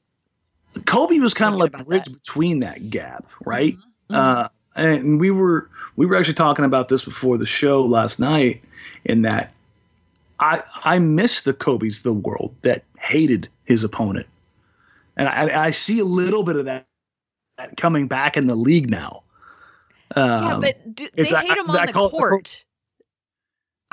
Kobe 0.86 1.20
was 1.20 1.34
kind 1.34 1.54
of 1.54 1.60
like 1.60 1.72
bridge 1.86 2.06
that. 2.06 2.14
between 2.14 2.60
that 2.60 2.90
gap, 2.90 3.26
right? 3.46 3.76
Mhm. 4.10 4.16
Uh, 4.16 4.50
and 4.76 5.22
we 5.22 5.30
were 5.32 5.70
we 5.96 6.06
were 6.06 6.16
actually 6.16 6.34
talking 6.34 6.66
about 6.66 6.90
this 6.90 7.04
before 7.06 7.38
the 7.38 7.46
show 7.46 7.86
last 7.86 8.20
night. 8.20 8.64
In 9.06 9.22
that, 9.24 9.54
I 10.40 10.64
I 10.84 11.00
miss 11.00 11.42
the 11.42 11.54
Kobe's 11.54 12.02
the 12.02 12.14
world 12.14 12.56
that 12.64 12.84
hated 13.00 13.48
his 13.66 13.84
opponent, 13.84 14.26
and 15.16 15.28
I, 15.30 15.66
I 15.68 15.72
see 15.72 16.00
a 16.00 16.06
little 16.06 16.44
bit 16.44 16.56
of 16.56 16.66
that, 16.66 16.88
that 17.58 17.78
coming 17.78 18.08
back 18.08 18.36
in 18.36 18.46
the 18.46 18.56
league 18.56 18.90
now. 18.90 19.22
yeah, 20.18 20.54
Um, 20.56 20.62
but 20.62 20.96
do, 20.96 21.08
they 21.14 21.22
it's- 21.24 21.34
I- 21.34 21.42
hate 21.48 21.58
him 21.58 21.70
on 21.70 21.78
I 21.78 21.86
the 21.86 21.94
call 21.94 22.08
it 22.08 22.12
the 22.12 22.18
court. 22.18 22.64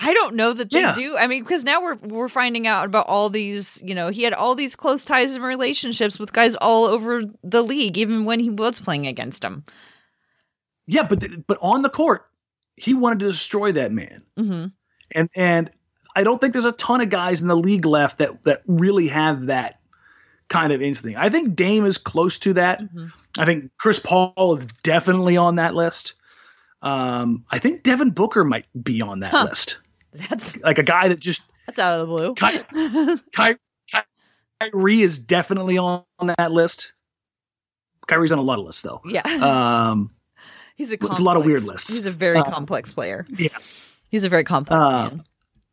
I 0.03 0.15
don't 0.15 0.35
know 0.35 0.53
that 0.55 0.71
they 0.71 0.81
Yeah. 0.81 0.95
do. 0.95 1.17
I 1.19 1.27
mean, 1.27 1.43
because 1.43 1.63
now 1.65 1.83
we're 1.83 1.97
we're 1.97 2.29
finding 2.31 2.67
out 2.67 2.87
about 2.87 3.07
all 3.07 3.29
these. 3.29 3.81
You 3.85 3.95
know, 3.95 4.09
he 4.09 4.23
had 4.23 4.33
all 4.33 4.55
these 4.55 4.75
close 4.75 5.05
ties 5.05 5.35
and 5.35 5.45
relationships 5.45 6.19
with 6.19 6.33
guys 6.33 6.57
all 6.57 6.87
over 6.87 7.23
the 7.45 7.63
league, 7.63 7.99
even 7.99 8.25
when 8.25 8.41
he 8.41 8.49
was 8.51 8.81
playing 8.81 9.07
against 9.07 9.43
them. 9.43 9.65
yeah, 10.87 11.03
but 11.03 11.21
th- 11.21 11.41
but 11.47 11.59
on 11.61 11.83
the 11.83 11.91
court, 11.91 12.27
he 12.77 12.95
wanted 12.95 13.21
to 13.21 13.27
destroy 13.27 13.73
that 13.73 13.93
man. 13.93 14.23
hmm 14.37 14.67
and 15.15 15.29
and 15.37 15.71
I 16.17 16.25
don't 16.25 16.41
think 16.41 16.53
there's 16.55 16.65
a 16.65 16.73
ton 16.73 17.01
of 17.01 17.09
guys 17.11 17.41
in 17.43 17.49
the 17.49 17.57
league 17.57 17.85
left 17.85 18.19
that 18.19 18.43
that 18.45 18.63
really 18.67 19.07
have 19.09 19.47
that 19.47 19.81
kind 20.49 20.73
of 20.73 20.81
instinct. 20.83 21.19
I 21.19 21.29
think 21.29 21.55
Dame 21.55 21.85
is 21.85 21.99
close 21.99 22.39
to 22.39 22.53
that. 22.55 22.81
Mm-hmm. 22.81 23.07
I 23.39 23.45
think 23.45 23.71
Chris 23.79 23.99
Paul 24.01 24.53
is 24.55 24.67
definitely 24.83 25.37
on 25.37 25.57
that 25.57 25.75
list. 25.75 26.15
Um, 26.83 27.45
I 27.51 27.59
think 27.59 27.83
Devin 27.85 28.11
Booker 28.11 28.43
might 28.45 28.65
be 28.83 29.03
on 29.03 29.21
that 29.21 29.31
Huh. 29.33 29.45
list. 29.45 29.79
That's 30.29 30.57
Like 30.61 30.79
a 30.79 30.83
guy 30.83 31.09
that 31.09 31.19
just 31.21 31.43
that's 31.67 31.79
out 31.79 32.01
of 32.01 32.09
the 32.09 32.17
blue. 32.17 32.35
Ky- 32.35 33.21
Ky- 33.33 33.59
Ky- 33.93 34.01
Kyrie 34.61 35.01
is 35.03 35.19
definitely 35.19 35.79
on, 35.79 36.03
on 36.19 36.27
that 36.39 36.51
list. 36.53 36.93
Kyrie's 38.07 38.33
on 38.33 38.39
a 38.39 38.43
lot 38.43 38.59
of 38.59 38.65
lists 38.65 38.83
though. 38.83 39.01
yeah. 39.05 39.23
Um, 39.25 40.11
He's 40.77 40.91
a 40.93 40.95
it's 40.95 41.19
a 41.19 41.23
lot 41.23 41.37
of 41.37 41.45
weird 41.45 41.65
lists. 41.65 41.95
He's 41.95 42.07
a 42.07 42.11
very 42.11 42.39
Uh, 42.39 42.45
complex 42.45 42.91
player. 42.91 43.25
yeah. 43.37 43.49
He's 44.09 44.25
a 44.25 44.29
very 44.29 44.45
complex 44.45 44.85
Uh, 44.85 44.91
man. 45.11 45.25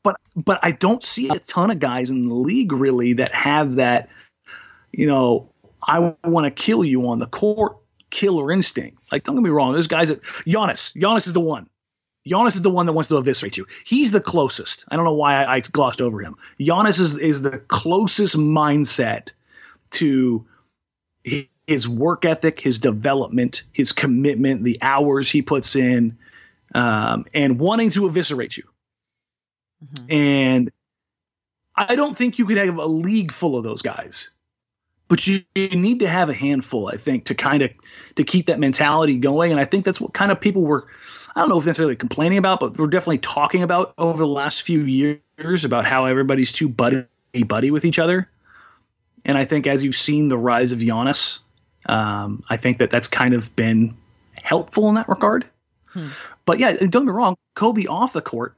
but 0.03 0.17
but 0.35 0.59
I 0.61 0.71
don't 0.71 1.03
see 1.03 1.29
a 1.29 1.39
ton 1.39 1.71
of 1.71 1.79
guys 1.79 2.11
in 2.11 2.27
the 2.27 2.35
league 2.35 2.71
really 2.73 3.13
that 3.13 3.33
have 3.33 3.75
that, 3.75 4.09
you 4.91 5.07
know, 5.07 5.49
I 5.81 6.13
want 6.25 6.45
to 6.45 6.51
kill 6.51 6.83
you 6.83 7.07
on 7.07 7.19
the 7.19 7.27
court 7.27 7.77
killer 8.09 8.51
instinct. 8.51 9.01
Like, 9.11 9.23
don't 9.23 9.35
get 9.35 9.43
me 9.43 9.49
wrong, 9.49 9.71
there's 9.73 9.87
guys 9.87 10.09
that 10.09 10.21
Giannis, 10.21 10.95
Giannis 10.95 11.25
is 11.27 11.33
the 11.33 11.39
one. 11.39 11.67
Giannis 12.27 12.55
is 12.55 12.61
the 12.61 12.69
one 12.69 12.85
that 12.85 12.93
wants 12.93 13.07
to 13.09 13.17
eviscerate 13.17 13.57
you. 13.57 13.65
He's 13.85 14.11
the 14.11 14.21
closest. 14.21 14.85
I 14.89 14.95
don't 14.95 15.05
know 15.05 15.13
why 15.13 15.43
I, 15.43 15.55
I 15.55 15.59
glossed 15.61 16.01
over 16.01 16.21
him. 16.21 16.35
Giannis 16.59 16.99
is 16.99 17.17
is 17.17 17.41
the 17.41 17.59
closest 17.59 18.35
mindset 18.35 19.29
to 19.91 20.45
his 21.67 21.87
work 21.87 22.25
ethic, 22.25 22.59
his 22.59 22.79
development, 22.79 23.63
his 23.73 23.91
commitment, 23.91 24.63
the 24.63 24.77
hours 24.81 25.29
he 25.29 25.41
puts 25.41 25.75
in, 25.75 26.17
um, 26.73 27.25
and 27.33 27.59
wanting 27.59 27.89
to 27.91 28.07
eviscerate 28.07 28.57
you. 28.57 28.63
Mhm. 29.85 30.13
And 30.13 30.71
I 31.75 31.95
don't 31.95 32.17
think 32.17 32.39
you 32.39 32.45
could 32.45 32.57
have 32.57 32.77
a 32.77 32.85
league 32.85 33.31
full 33.31 33.55
of 33.55 33.63
those 33.63 33.81
guys. 33.81 34.31
But 35.09 35.25
you, 35.25 35.39
you 35.55 35.69
need 35.69 36.01
to 36.01 36.07
have 36.07 36.29
a 36.29 36.33
handful, 36.33 36.89
I 36.89 36.97
think, 36.97 37.25
to 37.25 37.35
kind 37.35 37.63
of 37.63 37.71
to 38.15 38.23
keep 38.23 38.47
that 38.47 38.59
mentality 38.59 39.17
going. 39.17 39.51
And 39.51 39.59
I 39.59 39.65
think 39.65 39.85
that's 39.85 40.01
what 40.01 40.13
kind 40.13 40.31
of 40.31 40.41
people 40.41 40.63
were 40.63 40.87
I 41.37 41.41
don't 41.41 41.49
know 41.49 41.59
if 41.59 41.67
necessarily 41.67 41.95
complaining 41.95 42.39
about, 42.39 42.59
but 42.59 42.79
we're 42.79 42.87
definitely 42.87 43.19
talking 43.19 43.61
about 43.61 43.93
over 43.99 44.17
the 44.17 44.27
last 44.27 44.63
few 44.63 44.81
years 44.81 45.63
about 45.63 45.85
how 45.85 46.05
everybody's 46.05 46.51
too 46.51 46.67
buddy 46.67 47.05
buddy 47.45 47.69
with 47.69 47.85
each 47.85 47.99
other. 47.99 48.27
And 49.23 49.37
I 49.37 49.45
think 49.45 49.67
as 49.67 49.83
you've 49.83 49.95
seen 49.95 50.29
the 50.29 50.37
rise 50.37 50.71
of 50.71 50.79
Giannis, 50.79 51.37
um, 51.85 52.43
I 52.49 52.57
think 52.57 52.79
that 52.79 52.89
that's 52.89 53.07
kind 53.07 53.35
of 53.35 53.55
been 53.55 53.95
helpful 54.41 54.89
in 54.89 54.95
that 54.95 55.07
regard. 55.07 55.45
Hmm. 55.85 56.07
But 56.45 56.57
yeah, 56.57 56.71
don't 56.71 56.89
get 56.89 57.03
me 57.05 57.11
wrong, 57.11 57.37
Kobe 57.53 57.85
off 57.85 58.13
the 58.13 58.21
court, 58.21 58.55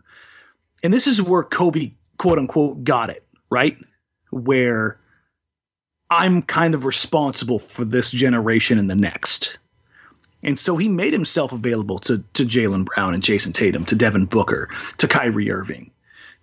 and 0.82 0.94
this 0.94 1.06
is 1.06 1.22
where 1.22 1.44
Kobe 1.44 1.92
quote 2.18 2.38
unquote 2.38 2.86
got 2.86 3.10
it 3.10 3.26
right, 3.50 3.78
where 4.30 4.98
I'm 6.10 6.42
kind 6.42 6.74
of 6.74 6.86
responsible 6.86 7.60
for 7.60 7.86
this 7.86 8.12
generation 8.12 8.80
and 8.80 8.90
the 8.90 8.96
next. 8.96 9.58
And 10.42 10.58
so 10.58 10.78
he 10.78 10.88
made 10.88 11.14
himself 11.14 11.52
available 11.52 12.00
to 12.00 12.24
to 12.34 12.46
Jaylen 12.46 12.86
Brown 12.86 13.14
and 13.14 13.22
Jayson 13.24 13.54
Tatum, 13.54 13.86
to 13.86 13.96
Devin 13.96 14.26
Booker, 14.26 14.70
to 14.98 15.08
Kyrie 15.08 15.52
Irving, 15.52 15.92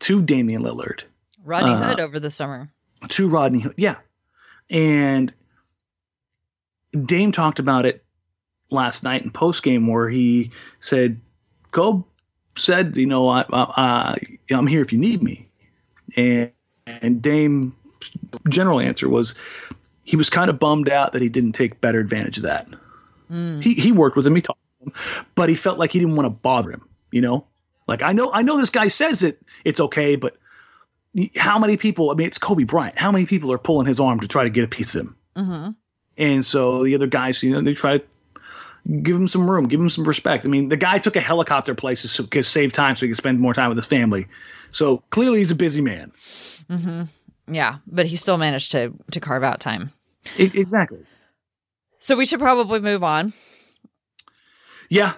to 0.01 0.23
Damian 0.23 0.63
Lillard, 0.63 1.03
Rodney 1.45 1.73
uh, 1.73 1.83
Hood 1.83 2.01
over 2.01 2.21
the 2.21 2.31
summer. 2.31 2.71
to 3.09 3.29
Rodney 3.29 3.61
Hood. 3.61 3.75
Yeah. 3.77 3.97
And 4.69 5.33
Dame 7.05 7.33
talked 7.33 7.59
about 7.59 7.87
it 7.87 8.05
last 8.71 9.05
night 9.05 9.23
in 9.23 9.31
post 9.31 9.63
game 9.63 9.87
where 9.87 10.09
he 10.09 10.51
said, 10.81 11.21
Kobe 11.71 12.05
said, 12.57 12.97
you 12.97 13.07
know, 13.07 13.29
I, 13.29 13.45
I, 13.53 13.73
I, 13.77 14.17
I'm 14.51 14.67
here 14.67 14.81
if 14.81 14.93
you 14.93 14.99
need 14.99 15.23
me. 15.23 15.49
And, 16.17 16.51
and 16.87 17.23
Dame's 17.23 17.73
general 18.49 18.81
answer 18.81 19.09
was 19.09 19.35
he 20.05 20.17
was 20.17 20.31
kind 20.31 20.51
of 20.51 20.59
bummed 20.59 20.89
out 20.89 21.13
that 21.13 21.23
he 21.23 21.29
didn't 21.29 21.53
take 21.53 21.81
better 21.81 22.01
advantage 22.01 22.37
of 22.37 22.45
that. 22.45 22.69
Mm. 23.31 23.63
He, 23.63 23.75
he 23.75 23.93
worked 23.93 24.17
with 24.17 24.27
him, 24.27 24.35
he 24.35 24.43
talked 24.43 24.61
to 24.79 24.87
him, 24.87 24.93
but 25.35 25.49
he 25.49 25.55
felt 25.55 25.79
like 25.79 25.91
he 25.91 25.99
didn't 25.99 26.17
want 26.17 26.27
to 26.27 26.31
bother 26.31 26.71
him, 26.71 26.89
you 27.11 27.21
know? 27.21 27.47
Like 27.89 28.03
I 28.03 28.13
know 28.13 28.33
I 28.33 28.43
know 28.43 28.57
this 28.57 28.71
guy 28.71 28.89
says 28.89 29.23
it 29.23 29.41
it's 29.65 29.81
okay, 29.81 30.17
but 30.17 30.37
how 31.37 31.59
many 31.59 31.77
people? 31.77 32.11
I 32.11 32.15
mean, 32.15 32.27
it's 32.27 32.39
Kobe 32.39 32.65
Bryant. 32.65 32.99
How 32.99 33.11
many 33.11 33.27
people 33.27 33.53
are 33.53 33.59
pulling 33.59 33.87
his 33.87 34.01
arm 34.01 34.21
to 34.21 34.29
try 34.29 34.45
to 34.45 34.51
get 34.51 34.65
a 34.65 34.69
piece 34.69 34.95
of 34.95 35.03
him? 35.03 35.17
hmm 35.37 35.69
And 36.19 36.45
so 36.45 36.85
the 36.85 36.95
other 36.95 37.07
guys, 37.07 37.43
you 37.43 37.53
know, 37.53 37.61
they 37.61 37.75
try 37.75 37.99
to 37.99 38.05
give 39.03 39.17
him 39.17 39.29
some 39.29 39.51
room, 39.51 39.67
give 39.67 39.81
him 39.81 39.89
some 39.89 40.05
respect. 40.05 40.45
I 40.45 40.49
mean, 40.49 40.69
the 40.69 40.77
guy 40.77 40.99
took 40.99 41.17
a 41.17 41.21
helicopter 41.21 41.75
places 41.75 42.17
to 42.17 42.43
save 42.43 42.73
time 42.73 42.97
so 42.97 43.07
he 43.07 43.11
could 43.11 43.17
spend 43.17 43.41
more 43.41 43.55
time 43.55 43.69
with 43.69 43.79
his 43.79 43.87
family. 43.87 44.27
So 44.71 44.99
clearly, 45.11 45.39
he's 45.39 45.51
a 45.51 45.57
busy 45.57 45.81
man. 45.81 46.13
hmm 46.69 47.03
Yeah, 47.49 47.79
but 47.87 48.07
he 48.07 48.17
still 48.17 48.39
managed 48.39 48.73
to 48.73 48.93
to 49.13 49.21
carve 49.21 49.45
out 49.45 49.61
time. 49.61 49.93
E- 50.39 50.51
exactly. 50.55 51.01
So 52.01 52.17
we 52.17 52.27
should 52.27 52.41
probably 52.41 52.81
move 52.81 53.03
on. 53.05 53.33
Yeah, 54.89 55.15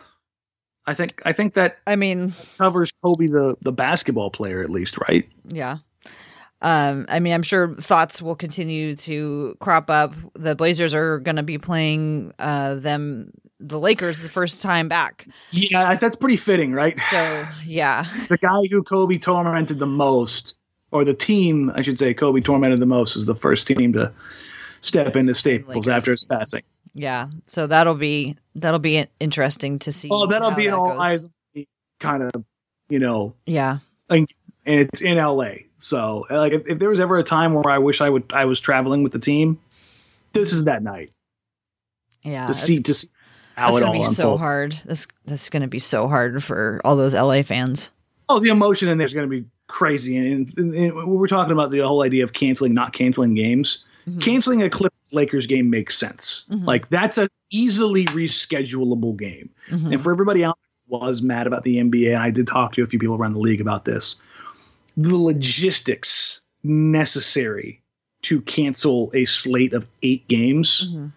I 0.87 0.95
think 0.95 1.21
I 1.25 1.33
think 1.33 1.55
that 1.55 1.79
I 1.87 1.97
mean, 1.97 2.35
covers 2.59 2.93
Kobe 2.93 3.27
the 3.27 3.57
the 3.61 3.73
basketball 3.73 4.31
player 4.31 4.63
at 4.63 4.71
least, 4.71 4.99
right? 4.99 5.29
yeah. 5.45 5.79
Um, 6.61 7.07
I 7.09 7.21
mean, 7.21 7.35
I'm 7.35 7.43
sure 7.43 7.75
thoughts 7.77 8.21
will 8.21 8.35
continue 8.35 8.95
to 8.95 9.57
crop 9.61 9.91
up. 9.91 10.15
The 10.35 10.57
Blazers 10.57 10.93
are 10.93 11.21
going 11.21 11.37
to 11.37 11.45
be 11.45 11.57
playing 11.57 12.33
uh, 12.41 12.75
them, 12.75 13.31
the 13.61 13.79
Lakers, 13.79 14.21
the 14.21 14.29
first 14.29 14.61
time 14.61 14.89
back. 14.89 15.29
Yeah, 15.53 15.95
that's 15.95 16.17
pretty 16.17 16.37
fitting, 16.37 16.73
right? 16.73 16.99
So, 17.11 17.47
yeah, 17.65 18.07
the 18.29 18.39
guy 18.39 18.63
who 18.71 18.83
Kobe 18.83 19.19
tormented 19.19 19.79
the 19.79 19.87
most, 19.87 20.58
or 20.91 21.05
the 21.05 21.15
team, 21.15 21.71
I 21.75 21.83
should 21.83 21.99
say, 21.99 22.15
Kobe 22.15 22.41
tormented 22.41 22.81
the 22.81 22.87
most, 22.87 23.15
was 23.15 23.27
the 23.27 23.35
first 23.35 23.67
team 23.67 23.93
to 23.93 24.13
step 24.81 25.17
into 25.17 25.35
Staples 25.35 25.87
Lakers. 25.87 25.89
after 25.89 26.11
his 26.13 26.25
passing. 26.25 26.63
yeah. 26.95 27.29
So 27.47 27.67
that'll 27.67 27.95
be 27.95 28.37
that'll 28.55 28.79
be 28.79 29.07
interesting 29.21 29.79
to 29.81 29.93
see. 29.93 30.09
Oh, 30.11 30.27
that'll 30.27 30.53
be 30.53 30.67
an 30.67 30.73
that 30.73 30.79
all 30.79 30.91
goes. 30.91 31.01
eyes 31.01 31.31
kind 32.01 32.23
of, 32.23 32.45
you 32.89 32.99
know, 32.99 33.35
Yeah, 33.47 33.79
and 34.09 34.27
it's 34.65 35.01
in 35.01 35.19
LA. 35.19 35.53
So, 35.77 36.27
like, 36.31 36.53
if, 36.53 36.67
if 36.67 36.79
there 36.79 36.91
was 36.91 37.01
ever 37.01 37.19
a 37.19 37.23
time 37.23 37.55
where 37.55 37.69
I 37.73 37.79
wish 37.79 38.01
I 38.01 38.09
would, 38.11 38.25
I 38.33 38.45
was 38.45 38.61
traveling 38.61 39.03
with 39.03 39.13
the 39.13 39.19
team, 39.19 39.59
this 40.33 40.53
is 40.53 40.65
that 40.65 40.83
night 40.83 41.13
yeah. 42.23 42.47
to 42.47 42.55
see 42.55 42.81
to 42.83 42.95
see 42.95 43.09
how 43.57 43.69
That's 43.69 43.79
it 43.79 43.81
gonna 43.81 43.93
be 43.93 43.99
unfolds. 43.99 44.17
so 44.17 44.37
hard. 44.37 44.81
This 44.85 45.07
that's 45.25 45.51
gonna 45.51 45.69
be 45.69 45.79
so 45.79 46.09
hard 46.09 46.43
for 46.45 46.81
all 46.85 46.97
those 46.97 47.15
LA 47.15 47.43
fans. 47.43 47.93
Oh, 48.29 48.41
the 48.41 48.51
emotion 48.51 48.89
in 48.89 48.99
there 48.99 49.07
is 49.07 49.15
going 49.15 49.29
to 49.29 49.41
be 49.41 49.47
crazy. 49.69 50.17
And, 50.17 50.51
and, 50.59 50.75
and 50.75 50.95
we 50.95 51.05
we're 51.05 51.27
talking 51.29 51.53
about 51.53 51.71
the 51.71 51.81
whole 51.81 52.03
idea 52.03 52.25
of 52.25 52.33
canceling, 52.33 52.75
not 52.75 52.93
canceling 52.93 53.35
games. 53.35 53.85
Mhm. 54.09 54.23
Canceling 54.23 54.63
a 54.63 54.71
Clippers 54.71 55.13
Lakers 55.13 55.47
game 55.47 55.71
makes 55.71 55.97
sense. 55.97 56.45
Mhm. 56.51 56.65
Like 56.65 56.89
that's 56.89 57.19
a 57.19 57.29
easily 57.51 58.05
reschedulable 58.07 59.17
game. 59.17 59.51
Mhm. 59.69 59.93
And 59.93 60.03
for 60.03 60.13
everybody 60.13 60.45
out 60.45 60.57
there 60.61 60.99
who 60.99 61.07
was 61.07 61.23
mad 61.23 61.47
about 61.47 61.65
the 61.65 61.79
NBA, 61.79 62.15
and 62.15 62.23
I 62.23 62.31
did 62.31 62.47
talk 62.47 62.73
to 62.73 62.83
a 62.83 62.87
few 62.87 62.99
people 62.99 63.17
around 63.17 63.35
the 63.35 63.39
league 63.41 63.61
about 63.61 63.85
this, 63.85 64.17
the 64.97 65.17
logistics 65.17 66.41
necessary 66.65 67.81
to 68.23 68.41
cancel 68.43 69.11
a 69.15 69.25
slate 69.25 69.73
of 69.73 69.87
eight 70.03 70.27
games, 70.29 70.89
Mhm. 70.91 71.13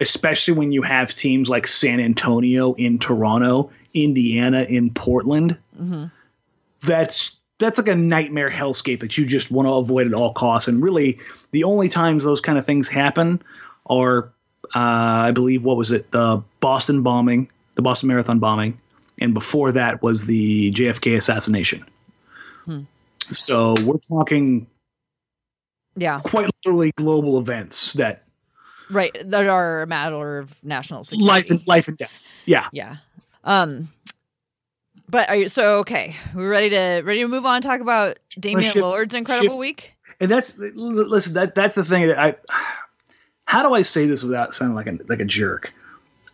especially 0.00 0.54
when 0.54 0.72
you 0.72 0.82
have 0.82 1.14
teams 1.14 1.48
like 1.48 1.66
San 1.66 2.00
Antonio 2.00 2.72
in 2.74 2.98
Toronto, 2.98 3.70
Indiana 3.94 4.62
in 4.68 4.90
Portland, 4.90 5.56
Mhm. 5.80 6.10
that's 6.86 7.36
that's 7.58 7.78
like 7.78 7.88
a 7.88 7.96
nightmare 7.96 8.50
hellscape 8.50 9.00
that 9.00 9.16
you 9.16 9.26
just 9.26 9.50
want 9.50 9.66
to 9.66 9.72
avoid 9.72 10.06
at 10.06 10.14
all 10.14 10.32
costs. 10.32 10.68
And 10.68 10.82
really, 10.82 11.18
the 11.52 11.64
only 11.64 11.88
times 11.88 12.24
those 12.24 12.40
kind 12.40 12.58
of 12.58 12.66
things 12.66 12.88
happen 12.88 13.42
are, 13.86 14.30
uh, 14.74 14.78
I 15.28 15.32
believe, 15.32 15.64
what 15.64 15.76
was 15.76 15.90
it, 15.92 16.10
the 16.10 16.42
Boston 16.60 17.02
bombing, 17.02 17.48
the 17.76 17.82
Boston 17.82 18.08
Marathon 18.08 18.38
bombing, 18.38 18.78
and 19.18 19.32
before 19.32 19.72
that 19.72 20.02
was 20.02 20.26
the 20.26 20.70
JFK 20.72 21.16
assassination. 21.16 21.84
Hmm. 22.64 22.82
So 23.30 23.74
we're 23.84 23.98
talking 23.98 24.66
Yeah, 25.96 26.20
quite 26.20 26.50
literally 26.64 26.92
global 26.96 27.38
events 27.38 27.94
that 27.94 28.24
right. 28.90 29.16
That 29.24 29.46
are 29.46 29.82
a 29.82 29.86
matter 29.86 30.38
of 30.38 30.62
national 30.62 31.04
security. 31.04 31.26
life 31.26 31.50
and 31.50 31.66
life 31.66 31.88
and 31.88 31.96
death. 31.96 32.26
Yeah. 32.44 32.68
Yeah. 32.72 32.96
Um. 33.44 33.88
But 35.08 35.28
are 35.28 35.36
you 35.36 35.48
so 35.48 35.78
okay? 35.80 36.16
We're 36.34 36.48
ready 36.50 36.70
to 36.70 37.02
ready 37.04 37.20
to 37.20 37.28
move 37.28 37.46
on. 37.46 37.56
and 37.56 37.62
Talk 37.62 37.80
about 37.80 38.18
Damian 38.38 38.62
shift- 38.72 38.84
Lillard's 38.84 39.14
incredible 39.14 39.48
shift- 39.50 39.58
week. 39.58 39.92
and 40.20 40.30
that's 40.30 40.56
listen 40.58 41.34
that 41.34 41.54
that's 41.54 41.74
the 41.74 41.84
thing 41.84 42.06
that 42.08 42.18
i 42.18 42.34
how 43.44 43.62
do 43.68 43.74
i 43.74 43.82
say 43.82 44.06
this 44.06 44.22
without 44.22 44.54
sounding 44.54 44.74
like 44.74 44.86
a 44.86 44.98
like 45.08 45.20
a 45.20 45.24
jerk 45.26 45.72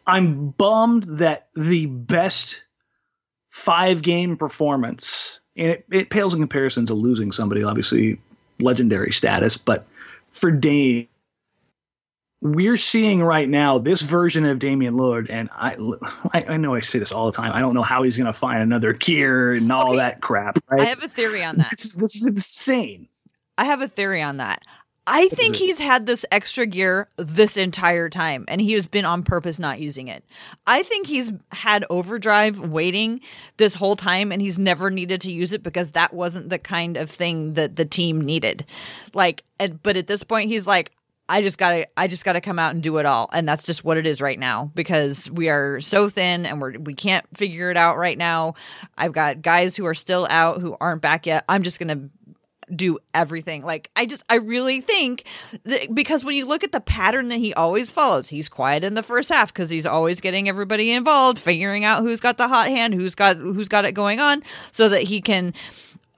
i'm 0.06 0.50
bummed 0.50 1.02
that 1.18 1.48
the 1.56 1.86
best 1.86 2.64
five 3.50 4.02
game 4.02 4.36
performance 4.36 5.40
and 5.56 5.72
it, 5.72 5.84
it 5.90 6.10
pales 6.10 6.32
in 6.34 6.40
comparison 6.40 6.86
to 6.86 6.94
losing 6.94 7.32
somebody 7.32 7.62
obviously 7.64 8.20
legendary 8.60 9.12
status 9.12 9.56
but 9.56 9.84
for 10.30 10.50
Dame 10.52 11.08
we're 12.42 12.76
seeing 12.76 13.22
right 13.22 13.48
now 13.48 13.78
this 13.78 14.02
version 14.02 14.44
of 14.44 14.58
Damian 14.58 14.94
Lillard, 14.94 15.28
and 15.30 15.48
I, 15.52 15.76
I, 16.34 16.56
know 16.56 16.74
I 16.74 16.80
say 16.80 16.98
this 16.98 17.12
all 17.12 17.26
the 17.26 17.32
time. 17.32 17.52
I 17.54 17.60
don't 17.60 17.72
know 17.72 17.82
how 17.82 18.02
he's 18.02 18.16
going 18.16 18.26
to 18.26 18.32
find 18.32 18.60
another 18.60 18.92
gear 18.92 19.54
and 19.54 19.70
all 19.70 19.90
Okay. 19.90 19.98
that 19.98 20.20
crap. 20.20 20.58
Right? 20.68 20.80
I 20.80 20.84
have 20.86 21.04
a 21.04 21.08
theory 21.08 21.44
on 21.44 21.58
that. 21.58 21.70
this, 21.70 21.84
is, 21.84 21.94
this 21.94 22.16
is 22.16 22.26
insane. 22.26 23.06
I 23.56 23.64
have 23.64 23.80
a 23.80 23.86
theory 23.86 24.22
on 24.22 24.38
that. 24.38 24.64
I 25.06 25.28
think 25.30 25.56
he's 25.56 25.80
had 25.80 26.06
this 26.06 26.24
extra 26.30 26.64
gear 26.64 27.08
this 27.16 27.56
entire 27.56 28.08
time 28.08 28.44
and 28.46 28.60
he 28.60 28.72
has 28.74 28.86
been 28.86 29.04
on 29.04 29.24
purpose 29.24 29.58
not 29.58 29.80
using 29.80 30.06
it. 30.06 30.24
I 30.64 30.84
think 30.84 31.08
he's 31.08 31.32
had 31.50 31.84
overdrive 31.90 32.58
waiting 32.60 33.20
this 33.56 33.74
whole 33.74 33.96
time 33.96 34.30
and 34.30 34.40
he's 34.40 34.60
never 34.60 34.90
needed 34.90 35.20
to 35.22 35.32
use 35.32 35.52
it 35.52 35.64
because 35.64 35.90
that 35.92 36.14
wasn't 36.14 36.50
the 36.50 36.58
kind 36.58 36.96
of 36.96 37.10
thing 37.10 37.54
that 37.54 37.74
the 37.74 37.84
team 37.84 38.20
needed. 38.20 38.64
Like 39.12 39.42
but 39.82 39.96
at 39.96 40.06
this 40.06 40.22
point 40.22 40.50
he's 40.50 40.68
like 40.68 40.92
I 41.32 41.40
just 41.40 41.56
got 41.56 41.70
to 41.70 41.86
I 41.96 42.08
just 42.08 42.26
got 42.26 42.34
to 42.34 42.42
come 42.42 42.58
out 42.58 42.74
and 42.74 42.82
do 42.82 42.98
it 42.98 43.06
all 43.06 43.30
and 43.32 43.48
that's 43.48 43.64
just 43.64 43.84
what 43.84 43.96
it 43.96 44.06
is 44.06 44.20
right 44.20 44.38
now 44.38 44.70
because 44.74 45.30
we 45.30 45.48
are 45.48 45.80
so 45.80 46.10
thin 46.10 46.44
and 46.44 46.60
we're 46.60 46.78
we 46.78 46.92
can't 46.92 47.24
figure 47.34 47.70
it 47.70 47.78
out 47.78 47.96
right 47.96 48.18
now. 48.18 48.54
I've 48.98 49.12
got 49.12 49.40
guys 49.40 49.74
who 49.74 49.86
are 49.86 49.94
still 49.94 50.26
out 50.28 50.60
who 50.60 50.76
aren't 50.78 51.00
back 51.00 51.24
yet. 51.24 51.44
I'm 51.48 51.62
just 51.62 51.78
to 51.80 52.10
do 52.76 52.98
everything. 53.14 53.64
Like 53.64 53.90
I 53.96 54.04
just 54.04 54.24
I 54.28 54.36
really 54.36 54.82
think 54.82 55.24
that 55.64 55.94
because 55.94 56.22
when 56.22 56.36
you 56.36 56.44
look 56.44 56.64
at 56.64 56.72
the 56.72 56.80
pattern 56.80 57.28
that 57.28 57.38
he 57.38 57.54
always 57.54 57.92
follows, 57.92 58.28
he's 58.28 58.50
quiet 58.50 58.84
in 58.84 58.92
the 58.92 59.02
first 59.02 59.30
half 59.30 59.52
because 59.52 59.70
he's 59.70 59.86
always 59.86 60.20
getting 60.20 60.50
everybody 60.50 60.90
involved, 60.90 61.38
figuring 61.38 61.84
out 61.84 62.02
who's 62.02 62.20
got 62.20 62.36
the 62.36 62.48
hot 62.48 62.68
hand, 62.68 62.92
who's 62.92 63.14
got 63.14 63.38
who's 63.38 63.68
got 63.68 63.86
it 63.86 63.92
going 63.92 64.20
on 64.20 64.42
so 64.70 64.90
that 64.90 65.02
he 65.02 65.22
can 65.22 65.54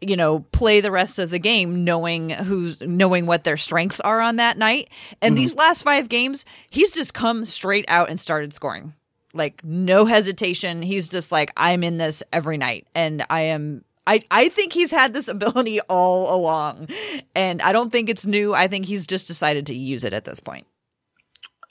you 0.08 0.16
know 0.16 0.40
play 0.52 0.80
the 0.80 0.90
rest 0.90 1.18
of 1.18 1.30
the 1.30 1.38
game 1.38 1.84
knowing 1.84 2.30
who's 2.30 2.80
knowing 2.80 3.26
what 3.26 3.44
their 3.44 3.56
strengths 3.56 4.00
are 4.00 4.20
on 4.20 4.36
that 4.36 4.58
night 4.58 4.88
and 5.20 5.34
mm-hmm. 5.34 5.42
these 5.42 5.54
last 5.54 5.82
5 5.82 6.08
games 6.08 6.44
he's 6.70 6.92
just 6.92 7.14
come 7.14 7.44
straight 7.44 7.84
out 7.88 8.10
and 8.10 8.18
started 8.18 8.52
scoring 8.52 8.94
like 9.32 9.62
no 9.64 10.04
hesitation 10.04 10.82
he's 10.82 11.08
just 11.08 11.32
like 11.32 11.52
i'm 11.56 11.82
in 11.82 11.98
this 11.98 12.22
every 12.32 12.56
night 12.56 12.86
and 12.94 13.24
i 13.30 13.40
am 13.40 13.84
I, 14.06 14.20
I 14.30 14.48
think 14.48 14.72
he's 14.72 14.90
had 14.90 15.12
this 15.14 15.28
ability 15.28 15.80
all 15.80 16.34
along, 16.34 16.88
and 17.34 17.62
I 17.62 17.72
don't 17.72 17.90
think 17.90 18.10
it's 18.10 18.26
new. 18.26 18.54
I 18.54 18.68
think 18.68 18.86
he's 18.86 19.06
just 19.06 19.26
decided 19.26 19.66
to 19.68 19.74
use 19.74 20.04
it 20.04 20.12
at 20.12 20.24
this 20.24 20.40
point. 20.40 20.66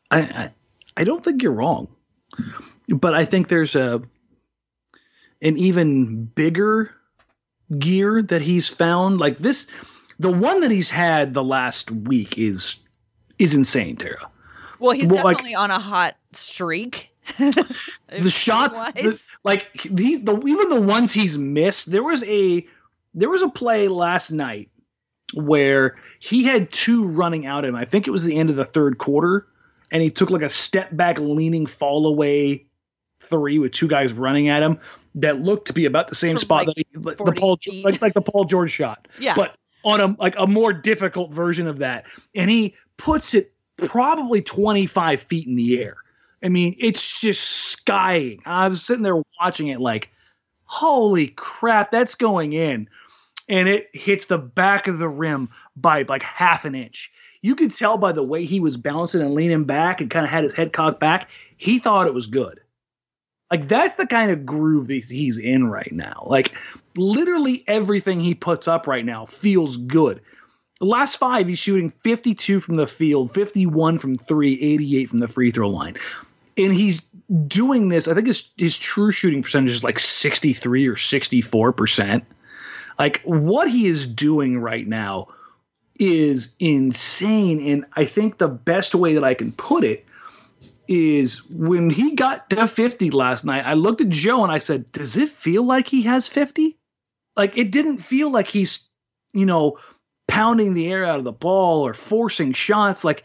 I, 0.10 0.22
I, 0.22 0.52
I 0.98 1.04
don't 1.04 1.24
think 1.24 1.42
you're 1.42 1.54
wrong, 1.54 1.88
but 2.90 3.14
I 3.14 3.26
think 3.26 3.48
there's 3.48 3.76
a 3.76 4.02
an 5.42 5.58
even 5.58 6.26
bigger 6.26 6.96
gear 7.80 8.22
that 8.22 8.42
he's 8.42 8.68
found. 8.68 9.20
Like 9.20 9.40
this, 9.40 9.70
the 10.20 10.32
one 10.32 10.62
that 10.62 10.72
he's 10.72 10.90
had 10.90 11.34
the 11.34 11.44
last 11.44 11.92
week 11.92 12.38
is 12.38 12.80
is 13.40 13.56
insane, 13.56 13.96
Tara. 13.96 14.30
Well, 14.80 14.92
he's 14.92 15.10
well, 15.10 15.24
definitely 15.24 15.54
like, 15.54 15.64
on 15.64 15.72
a 15.72 15.80
hot 15.80 16.16
streak 16.34 17.14
the 17.38 18.30
shots, 18.30 18.82
the, 18.94 19.20
like 19.44 19.72
these, 19.84 20.24
the 20.24 20.38
even 20.42 20.70
the 20.70 20.82
ones 20.82 21.14
he's 21.14 21.38
missed. 21.38 21.92
There 21.92 22.04
was 22.04 22.24
a 22.26 22.68
there 23.14 23.30
was 23.30 23.42
a 23.42 23.50
play 23.50 23.88
last 23.88 24.32
night 24.32 24.70
where 25.34 25.96
he 26.20 26.44
had 26.44 26.72
two 26.72 27.08
running 27.08 27.46
out 27.46 27.64
him. 27.64 27.76
I 27.76 27.86
think 27.86 28.08
it 28.08 28.12
was 28.12 28.26
the 28.26 28.36
end 28.36 28.50
of 28.50 28.58
the 28.58 28.66
third 28.66 28.98
quarter, 28.98 29.48
and 29.90 30.04
he 30.04 30.10
took 30.10 30.32
like 30.32 30.42
a 30.42 30.50
step 30.50 30.96
back, 30.96 31.18
leaning 31.18 31.66
fall 31.66 32.08
away 32.08 32.66
three 33.24 33.60
with 33.60 33.72
two 33.72 33.88
guys 33.88 34.14
running 34.14 34.50
at 34.50 34.64
him 34.64 34.80
that 35.16 35.42
looked 35.42 35.68
to 35.68 35.74
be 35.74 35.86
about 35.86 36.08
the 36.08 36.16
same 36.16 36.36
From 36.36 36.42
spot 36.42 36.68
like 36.68 36.76
that 36.76 36.86
he, 36.94 37.24
the 37.24 37.36
Paul 37.38 37.58
like, 37.84 38.02
like 38.02 38.14
the 38.14 38.22
Paul 38.22 38.46
George 38.46 38.72
shot. 38.72 39.08
Yeah, 39.20 39.36
but 39.36 39.56
on 39.84 40.00
a 40.02 40.16
like 40.20 40.36
a 40.38 40.48
more 40.48 40.74
difficult 40.74 41.32
version 41.32 41.68
of 41.68 41.80
that, 41.80 42.06
and 42.36 42.50
he 42.50 42.76
puts 42.98 43.34
it 43.34 43.52
probably 43.78 44.42
25 44.42 45.20
feet 45.20 45.48
in 45.48 45.56
the 45.56 45.82
air 45.82 45.98
I 46.44 46.50
mean, 46.50 46.76
it's 46.78 47.22
just 47.22 47.42
skying. 47.42 48.42
I 48.46 48.68
was 48.68 48.84
sitting 48.84 49.04
there 49.04 49.22
watching 49.40 49.68
it 49.68 49.80
like, 49.80 50.12
holy 50.66 51.28
crap, 51.28 51.90
that's 51.90 52.16
going 52.16 52.54
in. 52.54 52.90
And 53.48 53.68
it 53.68 53.90
hits 53.94 54.26
the 54.26 54.38
back 54.38 54.88
of 54.88 55.00
the 55.00 55.10
rim 55.10 55.50
by 55.76 56.04
like 56.04 56.24
half 56.24 56.66
an 56.66 56.76
inch. 56.76 57.12
You 57.42 57.56
could 57.56 57.72
tell 57.72 57.98
by 57.98 58.12
the 58.12 58.24
way 58.24 58.46
he 58.46 58.60
was 58.60 58.78
bouncing 58.78 59.22
and 59.22 59.34
leaning 59.34 59.64
back 59.64 60.02
and 60.02 60.10
kind 60.10 60.26
of 60.26 60.32
had 60.32 60.44
his 60.44 60.54
head 60.54 60.74
cocked 60.74 61.00
back. 61.00 61.30
He 61.58 61.80
thought 61.80 62.08
it 62.08 62.14
was 62.14 62.28
good. 62.28 62.60
Like 63.54 63.68
that's 63.68 63.94
the 63.94 64.08
kind 64.08 64.32
of 64.32 64.48
groove 64.48 64.88
that 64.88 65.04
he's 65.04 65.38
in 65.38 65.68
right 65.68 65.92
now. 65.92 66.24
Like 66.26 66.54
literally 66.98 67.64
everything 67.68 68.20
he 68.20 68.34
puts 68.34 68.68
up 68.68 68.88
right 68.88 69.06
now 69.06 69.28
feels 69.28 69.78
good. 69.78 70.22
The 70.80 70.88
last 70.88 71.18
five, 71.18 71.48
he's 71.48 71.60
shooting 71.60 71.94
52 72.04 72.60
from 72.60 72.78
the 72.78 72.88
field, 72.88 73.32
51 73.32 74.00
from 74.00 74.18
three, 74.18 74.60
88 74.60 75.10
from 75.10 75.20
the 75.20 75.28
free 75.28 75.52
throw 75.52 75.70
line 75.70 75.98
and 76.58 76.74
he's 76.74 77.02
doing 77.48 77.90
this. 77.90 78.08
I 78.08 78.14
think 78.14 78.28
his 78.28 78.50
his 78.58 78.78
true 78.78 79.12
shooting 79.12 79.42
percentage 79.42 79.72
is 79.72 79.84
like 79.84 80.00
sixty 80.00 80.54
three 80.54 80.88
or 80.88 80.96
sixty 80.96 81.42
four 81.42 81.72
percent. 81.72 82.24
Like 83.00 83.22
what 83.24 83.70
he 83.70 83.88
is 83.88 84.06
doing 84.06 84.60
right 84.60 84.88
now 84.88 85.28
is 86.00 86.56
insane, 86.60 87.60
and 87.60 87.86
I 87.94 88.06
think 88.06 88.38
the 88.38 88.48
best 88.48 88.96
way 88.96 89.14
that 89.16 89.24
I 89.24 89.34
can 89.34 89.52
put 89.52 89.84
it 89.84 90.06
is 90.88 91.50
when 91.50 91.90
he 91.90 92.16
got 92.16 92.50
to 92.50 92.68
50 92.68 93.12
last 93.12 93.46
night, 93.46 93.66
I 93.66 93.74
looked 93.74 94.02
at 94.02 94.10
Joe 94.10 94.44
and 94.44 94.52
I 94.52 94.58
said, 94.58 94.92
Does 94.92 95.18
it 95.18 95.30
feel 95.30 95.64
like 95.64 95.88
he 95.88 96.04
has 96.04 96.28
50? 96.28 96.78
Like 97.36 97.58
it 97.58 97.72
didn't 97.72 97.98
feel 97.98 98.30
like 98.30 98.48
he's, 98.48 98.88
you 99.34 99.46
know, 99.46 99.80
pounding 100.28 100.74
the 100.74 100.92
air 100.92 101.04
out 101.04 101.20
of 101.20 101.26
the 101.26 101.32
ball 101.32 101.86
or 101.86 101.94
forcing 101.94 102.54
shots. 102.54 103.04
Like 103.04 103.24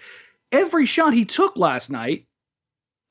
every 0.53 0.87
shot 0.87 1.15
he 1.15 1.25
took 1.25 1.57
last 1.57 1.91
night 1.91 2.27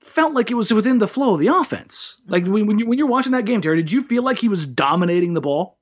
felt 0.02 0.34
like 0.34 0.52
it 0.52 0.56
was 0.56 0.74
within 0.74 0.98
the 0.98 1.08
flow 1.08 1.34
of 1.34 1.40
the 1.40 1.48
offense. 1.48 2.20
Like 2.28 2.46
when 2.46 2.80
you 2.80 2.88
when 2.88 2.98
you're 2.98 3.08
watching 3.08 3.34
that 3.34 3.46
game, 3.46 3.62
Terry, 3.62 3.78
did 3.78 3.92
you 3.92 4.04
feel 4.04 4.24
like 4.24 4.40
he 4.40 4.50
was 4.50 4.66
dominating 4.66 5.34
the 5.34 5.42
ball? 5.42 5.78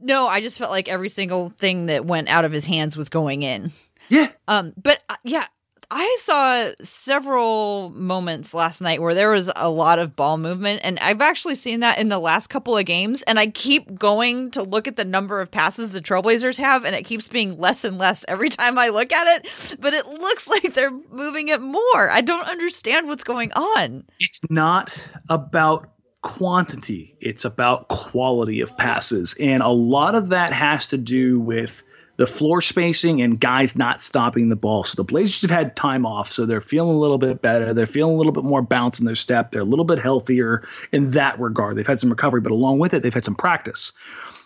No, 0.00 0.28
I 0.28 0.40
just 0.40 0.58
felt 0.58 0.70
like 0.70 0.88
every 0.88 1.08
single 1.08 1.50
thing 1.50 1.86
that 1.86 2.04
went 2.04 2.28
out 2.28 2.44
of 2.44 2.52
his 2.52 2.64
hands 2.64 2.96
was 2.96 3.08
going 3.08 3.42
in. 3.42 3.72
Yeah. 4.08 4.30
Um, 4.46 4.72
but 4.80 5.02
uh, 5.08 5.16
yeah, 5.24 5.46
I 5.90 6.16
saw 6.20 6.70
several 6.82 7.90
moments 7.90 8.52
last 8.52 8.82
night 8.82 9.00
where 9.00 9.14
there 9.14 9.30
was 9.30 9.50
a 9.56 9.70
lot 9.70 9.98
of 9.98 10.14
ball 10.14 10.36
movement, 10.36 10.82
and 10.84 10.98
I've 10.98 11.22
actually 11.22 11.54
seen 11.54 11.80
that 11.80 11.98
in 11.98 12.10
the 12.10 12.18
last 12.18 12.48
couple 12.48 12.76
of 12.76 12.84
games. 12.84 13.22
And 13.22 13.38
I 13.38 13.46
keep 13.46 13.98
going 13.98 14.50
to 14.50 14.62
look 14.62 14.86
at 14.86 14.96
the 14.96 15.06
number 15.06 15.40
of 15.40 15.50
passes 15.50 15.90
the 15.90 16.02
Trailblazers 16.02 16.58
have, 16.58 16.84
and 16.84 16.94
it 16.94 17.04
keeps 17.04 17.26
being 17.28 17.58
less 17.58 17.84
and 17.84 17.96
less 17.96 18.24
every 18.28 18.50
time 18.50 18.78
I 18.78 18.88
look 18.88 19.12
at 19.12 19.38
it. 19.38 19.78
But 19.80 19.94
it 19.94 20.06
looks 20.06 20.46
like 20.48 20.74
they're 20.74 20.90
moving 20.90 21.48
it 21.48 21.62
more. 21.62 22.10
I 22.10 22.20
don't 22.20 22.46
understand 22.46 23.08
what's 23.08 23.24
going 23.24 23.52
on. 23.52 24.04
It's 24.20 24.42
not 24.50 24.94
about 25.30 25.88
quantity, 26.20 27.16
it's 27.20 27.46
about 27.46 27.88
quality 27.88 28.60
of 28.60 28.76
passes. 28.76 29.36
And 29.40 29.62
a 29.62 29.68
lot 29.68 30.14
of 30.14 30.28
that 30.28 30.52
has 30.52 30.88
to 30.88 30.98
do 30.98 31.40
with 31.40 31.82
the 32.18 32.26
floor 32.26 32.60
spacing 32.60 33.22
and 33.22 33.40
guys 33.40 33.78
not 33.78 34.00
stopping 34.00 34.48
the 34.48 34.56
ball. 34.56 34.82
So 34.82 34.96
the 34.96 35.04
Blazers 35.04 35.40
have 35.42 35.50
had 35.52 35.76
time 35.76 36.04
off, 36.04 36.30
so 36.30 36.44
they're 36.44 36.60
feeling 36.60 36.96
a 36.96 36.98
little 36.98 37.16
bit 37.16 37.40
better. 37.40 37.72
They're 37.72 37.86
feeling 37.86 38.14
a 38.14 38.18
little 38.18 38.32
bit 38.32 38.42
more 38.42 38.60
bounce 38.60 38.98
in 38.98 39.06
their 39.06 39.14
step. 39.14 39.52
They're 39.52 39.62
a 39.62 39.64
little 39.64 39.84
bit 39.84 40.00
healthier 40.00 40.66
in 40.90 41.12
that 41.12 41.38
regard. 41.38 41.76
They've 41.76 41.86
had 41.86 42.00
some 42.00 42.10
recovery, 42.10 42.40
but 42.40 42.50
along 42.50 42.80
with 42.80 42.92
it, 42.92 43.04
they've 43.04 43.14
had 43.14 43.24
some 43.24 43.36
practice. 43.36 43.92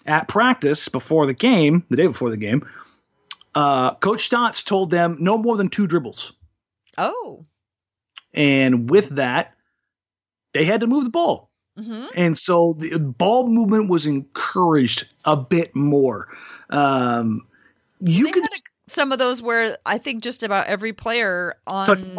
At 0.05 0.29
practice 0.29 0.89
before 0.89 1.25
the 1.27 1.33
game, 1.33 1.83
the 1.89 1.97
day 1.97 2.07
before 2.07 2.29
the 2.29 2.37
game, 2.37 2.69
uh, 3.55 3.95
Coach 3.95 4.21
Stotts 4.21 4.63
told 4.63 4.91
them 4.91 5.17
no 5.19 5.39
more 5.39 5.57
than 5.57 5.71
two 5.71 5.87
dribbles. 5.87 6.35
Oh. 6.99 7.43
And 8.35 8.91
with 8.91 9.11
that, 9.11 9.55
they 10.53 10.67
had 10.67 10.83
to 10.83 10.87
move 10.87 11.05
the 11.05 11.11
ball. 11.11 11.49
Mm-hmm. 11.79 12.05
And 12.17 12.37
so 12.37 12.75
the 12.75 12.99
ball 12.99 13.49
movement 13.49 13.89
was 13.89 14.07
encouraged 14.07 15.09
a 15.25 15.39
bit 15.39 15.75
more. 15.75 16.29
Um, 16.69 17.47
you 18.03 18.27
they 18.27 18.33
could 18.33 18.47
some 18.89 19.13
of 19.13 19.19
those 19.19 19.41
where 19.41 19.77
I 19.87 19.99
think 19.99 20.23
just 20.23 20.43
about 20.43 20.67
every 20.67 20.93
player 20.93 21.55
on 21.67 22.17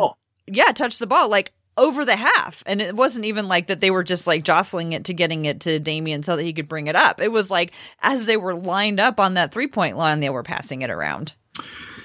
yeah 0.48 0.72
touched 0.72 1.00
the 1.00 1.08
ball 1.08 1.30
like 1.30 1.52
over 1.76 2.06
the 2.06 2.16
half, 2.16 2.62
and 2.66 2.82
it 2.82 2.96
wasn't 2.96 3.26
even 3.26 3.48
like 3.48 3.68
that 3.68 3.80
they 3.80 3.92
were 3.92 4.04
just 4.04 4.28
like 4.28 4.44
jostling 4.44 4.94
it 4.94 5.06
to 5.06 5.14
getting 5.14 5.46
it 5.46 5.62
to 5.62 5.80
Damian 5.80 6.24
so 6.24 6.36
that 6.36 6.44
he 6.44 6.54
could 6.54 6.68
bring 6.68 6.88
it 6.88 6.96
up. 6.96 7.20
It 7.20 7.32
was 7.32 7.50
like 7.50 7.72
as 8.02 8.26
they 8.26 8.38
were 8.38 8.56
lined 8.56 9.00
up 9.00 9.20
on 9.20 9.34
that 9.36 9.52
three 9.52 9.68
point 9.68 9.98
line, 9.98 10.20
they 10.20 10.30
were 10.30 10.44
passing 10.44 10.84
it 10.84 10.90
around. 10.90 11.34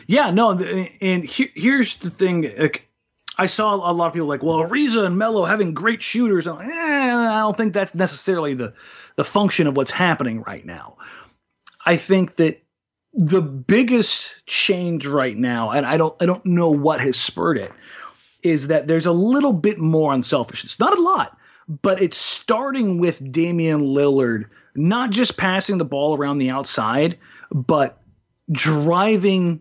Yeah, 0.07 0.31
no, 0.31 0.53
and 0.53 1.25
here's 1.25 1.97
the 1.97 2.09
thing. 2.09 2.51
Like, 2.57 2.89
I 3.37 3.45
saw 3.45 3.75
a 3.75 3.93
lot 3.93 4.07
of 4.07 4.13
people 4.15 4.27
like, 4.27 4.43
well, 4.43 4.67
Ariza 4.67 5.05
and 5.05 5.19
Melo 5.19 5.45
having 5.45 5.75
great 5.75 6.03
shooters. 6.03 6.47
Like, 6.47 6.67
eh, 6.67 6.71
I 6.73 7.41
don't 7.41 7.57
think 7.57 7.75
that's 7.75 7.95
necessarily 7.95 8.55
the 8.55 8.73
the 9.17 9.25
function 9.25 9.67
of 9.67 9.77
what's 9.77 9.91
happening 9.91 10.43
right 10.43 10.65
now. 10.65 10.97
I 11.85 11.97
think 11.99 12.37
that 12.37 12.63
the 13.19 13.43
biggest 13.43 14.47
change 14.47 15.05
right 15.05 15.37
now, 15.37 15.71
and 15.71 15.85
I 15.85 15.97
don't 15.97 16.15
I 16.23 16.27
don't 16.27 16.47
know 16.47 16.71
what 16.71 17.01
has 17.01 17.17
spurred 17.17 17.59
it, 17.59 17.73
is 18.43 18.69
that 18.69 18.87
there's 18.87 19.07
a 19.07 19.13
little 19.13 19.53
bit 19.53 19.79
more 19.79 20.13
unselfishness. 20.13 20.79
Not 20.79 20.97
a 20.97 21.03
lot, 21.03 21.37
but 21.83 22.01
it's 22.01 22.17
starting 22.17 22.99
with 22.99 23.33
Damian 23.33 23.81
Lillard 23.81 24.47
not 24.77 25.11
just 25.11 25.37
passing 25.37 25.79
the 25.79 25.85
ball 25.85 26.17
around 26.17 26.39
the 26.39 26.51
outside, 26.51 27.19
but 27.53 28.01
driving 28.53 29.61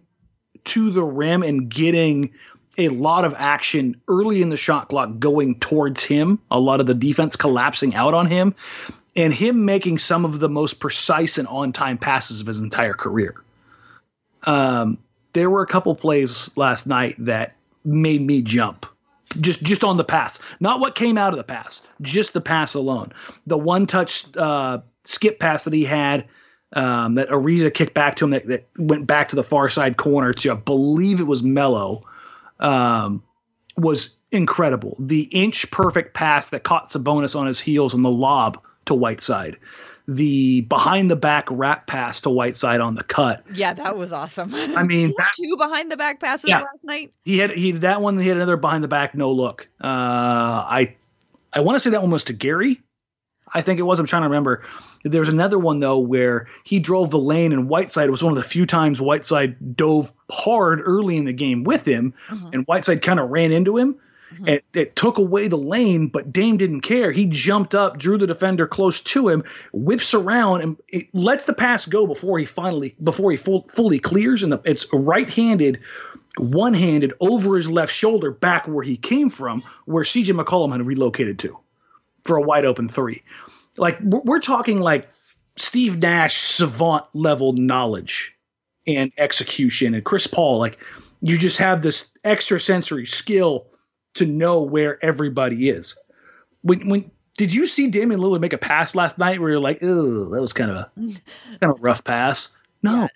to 0.66 0.92
the 0.92 1.04
rim 1.04 1.42
and 1.42 1.68
getting 1.68 2.32
a 2.78 2.90
lot 2.90 3.26
of 3.26 3.34
action 3.38 4.00
early 4.08 4.44
in 4.44 4.50
the 4.50 4.58
shot 4.58 4.90
clock 4.90 5.18
going 5.18 5.60
towards 5.60 6.04
him, 6.04 6.38
a 6.52 6.60
lot 6.60 6.80
of 6.80 6.86
the 6.86 6.94
defense 6.94 7.36
collapsing 7.36 7.96
out 7.96 8.14
on 8.14 8.28
him, 8.28 8.54
and 9.16 9.34
him 9.34 9.66
making 9.66 9.98
some 9.98 10.24
of 10.24 10.40
the 10.40 10.50
most 10.50 10.80
precise 10.80 11.40
and 11.40 11.48
on 11.48 11.74
time 11.74 11.98
passes 11.98 12.40
of 12.40 12.46
his 12.46 12.60
entire 12.60 12.94
career. 12.94 13.34
Um, 14.44 14.98
there 15.34 15.50
were 15.50 15.62
a 15.62 15.68
couple 15.68 15.94
plays 15.96 16.50
last 16.56 16.88
night 16.88 17.16
that 17.20 17.56
made 17.84 18.22
me 18.22 18.42
jump. 18.42 18.86
Just 19.42 19.62
just 19.62 19.84
on 19.84 19.98
the 19.98 20.06
pass, 20.06 20.40
not 20.62 20.80
what 20.80 20.96
came 20.96 21.18
out 21.18 21.34
of 21.34 21.38
the 21.38 21.44
pass, 21.44 21.86
just 22.02 22.34
the 22.34 22.40
pass 22.40 22.74
alone. 22.76 23.12
The 23.46 23.58
one 23.58 23.86
touch 23.86 24.26
uh, 24.38 24.80
skip 25.04 25.40
pass 25.40 25.66
that 25.66 25.74
he 25.74 25.84
had 25.84 26.26
um, 26.74 27.16
that 27.16 27.28
Ariza 27.28 27.74
kicked 27.74 27.94
back 27.94 28.16
to 28.16 28.26
him 28.26 28.32
that, 28.32 28.46
that 28.48 28.68
went 28.78 29.06
back 29.06 29.30
to 29.30 29.36
the 29.36 29.44
far 29.44 29.68
side 29.68 29.98
corner 29.98 30.34
to 30.34 30.52
I 30.52 30.56
believe 30.56 31.20
it 31.20 31.26
was 31.26 31.44
Melo 31.44 32.04
um, 32.60 33.22
was 33.76 34.18
incredible. 34.32 34.96
The 34.98 35.24
inch 35.24 35.70
perfect 35.72 36.14
pass 36.14 36.50
that 36.52 36.64
caught 36.64 36.86
Sabonis 36.86 37.38
on 37.38 37.48
his 37.48 37.60
heels 37.60 37.94
on 37.94 38.02
the 38.02 38.12
lob 38.12 38.62
to 38.86 38.94
Whiteside 38.96 39.58
the 40.08 40.62
behind 40.62 41.12
the 41.12 41.16
back 41.16 41.48
wrap 41.52 41.88
pass 41.88 42.22
to 42.22 42.30
Whiteside 42.30 42.80
on 42.80 42.96
the 42.96 43.04
cut. 43.04 43.44
Yeah, 43.54 43.74
that 43.74 43.98
was 43.98 44.14
awesome. 44.14 44.54
I 44.56 44.84
mean, 44.84 45.14
that, 45.18 45.32
two 45.36 45.58
behind 45.58 45.92
the 45.92 45.98
back 45.98 46.20
passes 46.20 46.50
yeah, 46.50 46.62
last 46.62 46.86
night. 46.86 47.14
He 47.26 47.38
had 47.38 47.52
he 47.52 47.72
that 47.72 48.02
one. 48.02 48.18
He 48.18 48.28
had 48.28 48.38
another 48.38 48.58
behind 48.58 48.84
the 48.84 48.88
back 48.88 49.16
no 49.16 49.32
look. 49.32 49.68
Uh, 49.82 49.88
I 49.88 50.96
I 51.54 51.60
want 51.60 51.76
to 51.76 51.80
say 51.80 51.90
that 51.90 52.02
one 52.02 52.12
was 52.12 52.24
to 52.26 52.34
Gary. 52.34 52.82
I 53.54 53.62
think 53.62 53.80
it 53.80 53.84
was. 53.84 54.00
I'm 54.00 54.06
trying 54.06 54.24
to 54.24 54.30
remember. 54.30 54.64
There 55.04 55.22
was 55.22 55.30
another 55.30 55.58
one 55.58 55.80
though 55.80 56.00
where 56.00 56.48
he 56.64 56.80
drove 56.80 57.12
the 57.12 57.20
lane 57.20 57.52
and 57.54 57.70
Whiteside 57.70 58.10
was 58.10 58.24
one 58.24 58.36
of 58.36 58.42
the 58.42 58.48
few 58.48 58.66
times 58.66 59.02
Whiteside 59.02 59.76
dove 59.76 60.12
hard 60.30 60.80
early 60.84 61.18
in 61.18 61.26
the 61.26 61.34
game 61.34 61.64
with 61.64 61.86
him, 61.86 62.14
uh-huh. 62.30 62.50
and 62.54 62.66
Whiteside 62.66 63.02
kind 63.02 63.20
of 63.20 63.30
ran 63.30 63.52
into 63.52 63.78
him. 63.78 63.98
Mm-hmm. 64.34 64.48
It, 64.48 64.66
it, 64.74 64.96
took 64.96 65.18
away 65.18 65.48
the 65.48 65.58
lane, 65.58 66.08
but 66.08 66.34
Dame 66.34 66.58
didn't 66.58 66.82
care. 66.82 67.12
He 67.12 67.28
jumped 67.28 67.74
up, 67.74 67.98
drew 67.98 68.18
the 68.18 68.28
defender 68.28 68.68
close 68.68 69.00
to 69.02 69.30
him, 69.30 69.44
whips 69.72 70.14
around, 70.14 70.62
and 70.62 70.78
it 70.90 71.08
lets 71.14 71.46
the 71.46 71.54
pass 71.54 71.86
go 71.86 72.06
before 72.06 72.38
he 72.38 72.46
finally 72.46 72.96
before 73.02 73.32
he 73.32 73.38
full, 73.38 73.66
fully 73.70 74.00
clears. 74.00 74.44
And 74.44 74.52
the, 74.52 74.62
it's 74.66 74.86
right-handed, 74.92 75.80
one-handed 76.38 77.14
over 77.22 77.56
his 77.56 77.72
left 77.72 77.94
shoulder, 77.94 78.32
back 78.32 78.68
where 78.68 78.84
he 78.84 78.98
came 78.98 79.30
from, 79.30 79.64
where 79.86 80.04
CJ 80.04 80.38
McCollum 80.38 80.74
had 80.74 80.86
relocated 80.86 81.40
to, 81.40 81.58
for 82.26 82.36
a 82.36 82.42
wide 82.42 82.66
open 82.66 82.90
three. 82.90 83.24
Like 83.78 83.98
we're, 84.02 84.22
we're 84.26 84.40
talking 84.40 84.82
like 84.82 85.08
Steve 85.56 86.02
Nash 86.02 86.36
savant 86.36 87.06
level 87.14 87.54
knowledge 87.54 88.36
and 88.86 89.12
execution, 89.18 89.94
and 89.94 90.04
Chris 90.04 90.28
Paul. 90.28 90.60
Like 90.60 90.80
you 91.22 91.38
just 91.38 91.58
have 91.60 91.82
this 91.82 92.12
extrasensory 92.26 93.06
skill 93.06 93.68
to 94.16 94.26
know 94.26 94.62
where 94.62 95.04
everybody 95.04 95.70
is. 95.70 95.98
When 96.62 96.88
when 96.90 97.12
did 97.38 97.54
you 97.54 97.66
see 97.66 97.88
Damian 97.90 98.20
Lillard 98.20 98.42
make 98.42 98.54
a 98.54 98.58
pass 98.58 98.96
last 98.96 99.18
night 99.18 99.40
where 99.40 99.52
you're 99.52 99.60
like, 99.60 99.80
oh, 99.82 100.26
that 100.30 100.42
was 100.42 100.54
kind 100.54 100.72
of 100.72 100.78
a 100.78 100.92
kind 100.98 101.72
of 101.72 101.82
rough 101.82 102.04
pass? 102.04 102.56
No, 102.84 103.08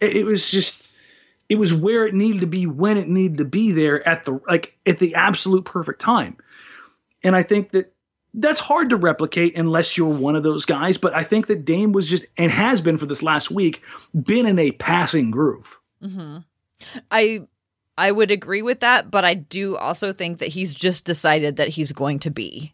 it, 0.00 0.16
it, 0.16 0.24
was 0.24 0.50
just 0.50 0.86
it 1.48 1.56
was 1.56 1.74
where 1.74 2.06
it 2.06 2.14
needed 2.14 2.40
to 2.40 2.46
be 2.46 2.66
when 2.66 2.96
it 2.96 3.08
needed 3.08 3.38
to 3.38 3.44
be 3.44 3.70
there 3.72 4.06
at 4.08 4.24
the 4.24 4.40
like 4.48 4.76
at 4.86 4.98
the 4.98 5.14
absolute 5.14 5.64
perfect 5.64 6.00
time. 6.00 6.36
And 7.22 7.36
I 7.36 7.42
think 7.42 7.70
that 7.70 7.92
that's 8.34 8.60
hard 8.60 8.90
to 8.90 8.96
replicate 8.96 9.56
unless 9.56 9.96
you're 9.96 10.08
one 10.08 10.36
of 10.36 10.42
those 10.42 10.64
guys. 10.64 10.96
But 10.96 11.14
I 11.14 11.22
think 11.22 11.48
that 11.48 11.64
Dame 11.64 11.92
was 11.92 12.08
just 12.08 12.24
and 12.38 12.50
has 12.50 12.80
been 12.80 12.96
for 12.96 13.06
this 13.06 13.22
last 13.22 13.50
week 13.50 13.82
been 14.22 14.46
in 14.46 14.58
a 14.58 14.72
passing 14.72 15.30
groove. 15.30 15.78
Mm-hmm. 16.02 16.38
I 17.10 17.46
I 18.00 18.10
would 18.10 18.30
agree 18.30 18.62
with 18.62 18.80
that, 18.80 19.10
but 19.10 19.26
I 19.26 19.34
do 19.34 19.76
also 19.76 20.14
think 20.14 20.38
that 20.38 20.48
he's 20.48 20.74
just 20.74 21.04
decided 21.04 21.56
that 21.56 21.68
he's 21.68 21.92
going 21.92 22.20
to 22.20 22.30
be. 22.30 22.72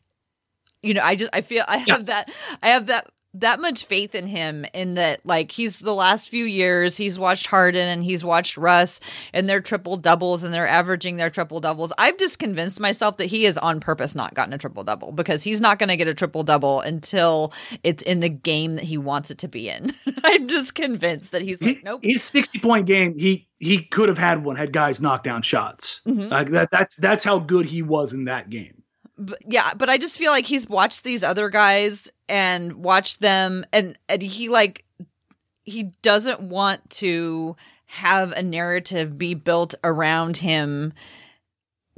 You 0.84 0.94
know, 0.94 1.02
I 1.02 1.16
just 1.16 1.30
I 1.34 1.40
feel 1.40 1.64
I 1.66 1.78
have 1.78 1.88
yeah. 1.88 2.04
that 2.04 2.30
I 2.62 2.68
have 2.68 2.86
that 2.86 3.08
that 3.40 3.60
much 3.60 3.84
faith 3.84 4.14
in 4.14 4.26
him 4.26 4.64
in 4.72 4.94
that 4.94 5.20
like 5.24 5.52
he's 5.52 5.78
the 5.78 5.94
last 5.94 6.28
few 6.28 6.44
years 6.44 6.96
he's 6.96 7.18
watched 7.18 7.46
Harden 7.46 7.88
and 7.88 8.02
he's 8.02 8.24
watched 8.24 8.56
Russ 8.56 9.00
and 9.32 9.48
their 9.48 9.60
triple 9.60 9.96
doubles 9.96 10.42
and 10.42 10.52
they're 10.52 10.66
averaging 10.66 11.16
their 11.16 11.30
triple 11.30 11.60
doubles. 11.60 11.92
I've 11.98 12.16
just 12.18 12.38
convinced 12.38 12.80
myself 12.80 13.18
that 13.18 13.26
he 13.26 13.44
has 13.44 13.58
on 13.58 13.80
purpose 13.80 14.14
not 14.14 14.34
gotten 14.34 14.54
a 14.54 14.58
triple 14.58 14.84
double 14.84 15.12
because 15.12 15.42
he's 15.42 15.60
not 15.60 15.78
going 15.78 15.88
to 15.88 15.96
get 15.96 16.08
a 16.08 16.14
triple 16.14 16.42
double 16.42 16.80
until 16.80 17.52
it's 17.82 18.02
in 18.02 18.20
the 18.20 18.28
game 18.28 18.76
that 18.76 18.84
he 18.84 18.98
wants 18.98 19.30
it 19.30 19.38
to 19.38 19.48
be 19.48 19.68
in. 19.68 19.92
I'm 20.24 20.48
just 20.48 20.74
convinced 20.74 21.32
that 21.32 21.42
he's 21.42 21.62
like 21.62 21.82
nope. 21.84 22.00
His 22.02 22.22
60 22.24 22.58
point 22.60 22.86
game 22.86 23.18
he 23.18 23.48
he 23.58 23.82
could 23.82 24.08
have 24.08 24.18
had 24.18 24.44
one 24.44 24.56
had 24.56 24.72
guys 24.72 25.00
knocked 25.00 25.24
down 25.24 25.42
shots. 25.42 26.00
Mm-hmm. 26.06 26.28
Like 26.28 26.50
that 26.50 26.70
that's 26.70 26.96
that's 26.96 27.24
how 27.24 27.38
good 27.38 27.66
he 27.66 27.82
was 27.82 28.12
in 28.12 28.24
that 28.24 28.50
game 28.50 28.82
but 29.18 29.38
yeah, 29.46 29.72
but 29.74 29.88
I 29.88 29.98
just 29.98 30.18
feel 30.18 30.30
like 30.30 30.44
he's 30.44 30.68
watched 30.68 31.04
these 31.04 31.24
other 31.24 31.48
guys 31.48 32.10
and 32.28 32.74
watch 32.74 33.18
them 33.18 33.64
and 33.72 33.98
and 34.08 34.22
he 34.22 34.48
like 34.48 34.84
he 35.64 35.84
doesn't 36.02 36.40
want 36.40 36.88
to 36.90 37.56
have 37.86 38.32
a 38.32 38.42
narrative 38.42 39.16
be 39.16 39.34
built 39.34 39.74
around 39.84 40.36
him 40.36 40.92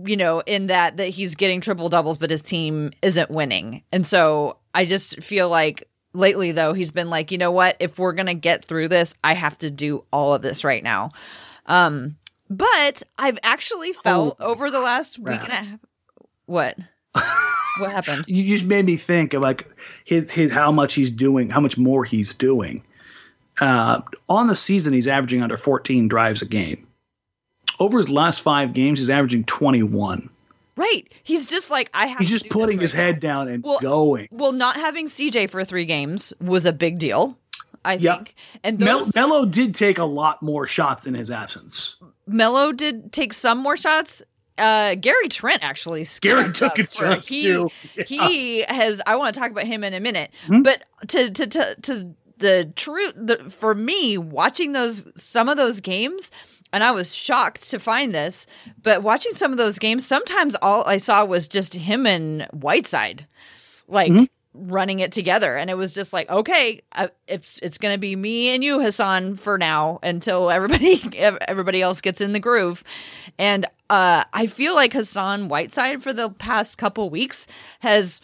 you 0.05 0.16
know 0.16 0.41
in 0.41 0.68
that 0.68 0.97
that 0.99 1.09
he's 1.09 1.35
getting 1.35 1.61
triple 1.61 1.89
doubles 1.89 2.18
but 2.18 2.31
his 2.31 2.43
team 2.43 2.93
isn't 3.03 3.31
winning. 3.31 3.83
And 3.93 4.07
so 4.07 4.59
i 4.74 4.85
just 4.85 5.22
feel 5.22 5.49
like 5.49 5.89
lately 6.12 6.53
though 6.53 6.72
he's 6.72 6.91
been 6.91 7.11
like 7.11 7.31
you 7.31 7.39
know 7.39 7.51
what? 7.51 7.76
If 7.81 7.99
we're 7.99 8.12
gonna 8.12 8.35
get 8.35 8.64
through 8.64 8.89
this 8.89 9.14
i 9.24 9.35
have 9.35 9.59
to 9.59 9.70
do 9.70 10.05
all 10.12 10.35
of 10.35 10.43
this 10.43 10.64
right 10.64 10.83
now. 10.83 11.12
Um 11.66 12.16
but 12.51 13.03
i've 13.18 13.39
actually 13.43 13.93
felt 13.93 14.37
oh, 14.41 14.53
over 14.53 14.70
the 14.70 14.81
last 14.81 15.18
week 15.18 15.43
and 15.43 15.53
a 15.53 15.57
half 15.57 15.81
what 16.47 16.79
what 17.15 17.93
happened? 17.93 18.25
You 18.29 18.45
just 18.45 18.67
made 18.67 18.87
me 18.87 18.97
think 18.97 19.35
of 19.35 19.43
like 19.43 19.67
his 20.05 20.31
his 20.31 20.53
how 20.53 20.73
much 20.73 20.95
he's 20.95 21.11
doing, 21.11 21.51
how 21.51 21.61
much 21.61 21.79
more 21.79 22.05
he's 22.05 22.35
doing. 22.35 22.83
Uh, 23.61 24.01
on 24.29 24.47
the 24.47 24.55
season, 24.55 24.93
he's 24.93 25.09
averaging 25.09 25.43
under 25.43 25.57
14 25.57 26.09
drives 26.09 26.43
a 26.43 26.47
game. 26.47 26.87
Over 27.81 27.99
his 27.99 28.09
last 28.09 28.41
five 28.41 28.73
games, 28.73 28.99
he's 28.99 29.11
averaging 29.11 29.45
21. 29.45 30.31
Right. 30.77 31.13
He's 31.25 31.47
just 31.47 31.71
like 31.71 31.91
I 31.93 32.07
have. 32.07 32.19
He's 32.19 32.31
just 32.31 32.51
putting 32.51 32.79
his 32.79 32.95
right 32.95 33.03
head 33.03 33.23
now. 33.23 33.45
down 33.45 33.49
and 33.49 33.65
well, 33.65 33.81
going. 33.81 34.29
Well, 34.31 34.53
not 34.53 34.77
having 34.77 35.09
CJ 35.09 35.51
for 35.51 35.65
three 35.65 35.85
games 35.85 36.33
was 36.41 36.67
a 36.67 36.73
big 36.73 36.99
deal. 36.99 37.37
I 37.85 37.95
yep. 37.95 38.17
think. 38.19 38.35
And 38.63 38.79
those, 38.79 39.13
Mel- 39.15 39.29
Melo 39.29 39.47
did 39.47 39.75
take 39.75 39.99
a 39.99 40.05
lot 40.05 40.43
more 40.43 40.67
shots 40.67 41.07
in 41.07 41.15
his 41.15 41.31
absence. 41.31 41.97
Melo 42.27 42.73
did 42.73 43.13
take 43.13 43.33
some 43.33 43.59
more 43.59 43.77
shots 43.77 44.23
uh, 44.59 44.95
Gary 44.97 45.29
Trent 45.29 45.63
actually. 45.63 46.07
Gary 46.21 46.53
took 46.53 46.79
a 46.79 46.87
chunk 46.87 47.25
he, 47.25 47.43
too. 47.43 47.71
Yeah. 47.97 48.05
He 48.29 48.63
has. 48.63 49.01
I 49.07 49.17
want 49.17 49.35
to 49.35 49.41
talk 49.41 49.51
about 49.51 49.65
him 49.65 49.85
in 49.85 49.95
a 49.95 50.01
minute, 50.01 50.31
mm-hmm. 50.45 50.63
but 50.63 50.83
to 51.09 51.31
to 51.31 51.47
to 51.47 51.77
to 51.83 52.15
the 52.39 52.73
truth 52.77 53.53
for 53.53 53.75
me 53.75 54.17
watching 54.19 54.73
those 54.73 55.07
some 55.17 55.49
of 55.49 55.57
those 55.57 55.81
games 55.81 56.31
and 56.73 56.85
I 56.85 56.91
was 56.91 57.15
shocked 57.15 57.71
to 57.71 57.79
find 57.79 58.15
this, 58.15 58.47
but 58.83 59.03
watching 59.03 59.33
some 59.33 59.53
of 59.53 59.59
those 59.59 59.79
games, 59.79 60.07
sometimes 60.07 60.55
all 60.61 60.85
I 60.87 60.99
saw 60.99 61.25
was 61.25 61.49
just 61.49 61.75
him 61.75 62.07
and 62.07 62.43
Whiteside, 62.53 63.27
like 63.87 64.13
mm-hmm. 64.13 64.25
Running 64.59 65.01
it 65.01 65.13
together, 65.13 65.57
and 65.57 65.71
it 65.71 65.77
was 65.77 65.95
just 65.95 66.13
like, 66.13 66.31
okay, 66.31 66.83
uh, 66.93 67.09
it's 67.27 67.59
it's 67.61 67.79
going 67.79 67.95
to 67.95 67.99
be 67.99 68.17
me 68.17 68.49
and 68.49 68.63
you, 68.63 68.81
Hassan, 68.81 69.37
for 69.37 69.59
now 69.59 69.99
until 70.03 70.51
everybody 70.51 71.03
everybody 71.19 71.83
else 71.83 72.01
gets 72.01 72.21
in 72.21 72.33
the 72.33 72.41
groove, 72.41 72.85
and 73.39 73.67
uh, 73.91 74.25
I 74.33 74.47
feel 74.47 74.75
like 74.75 74.93
Hassan 74.93 75.49
Whiteside 75.49 76.03
for 76.03 76.13
the 76.13 76.31
past 76.31 76.79
couple 76.79 77.09
weeks 77.11 77.47
has 77.81 78.21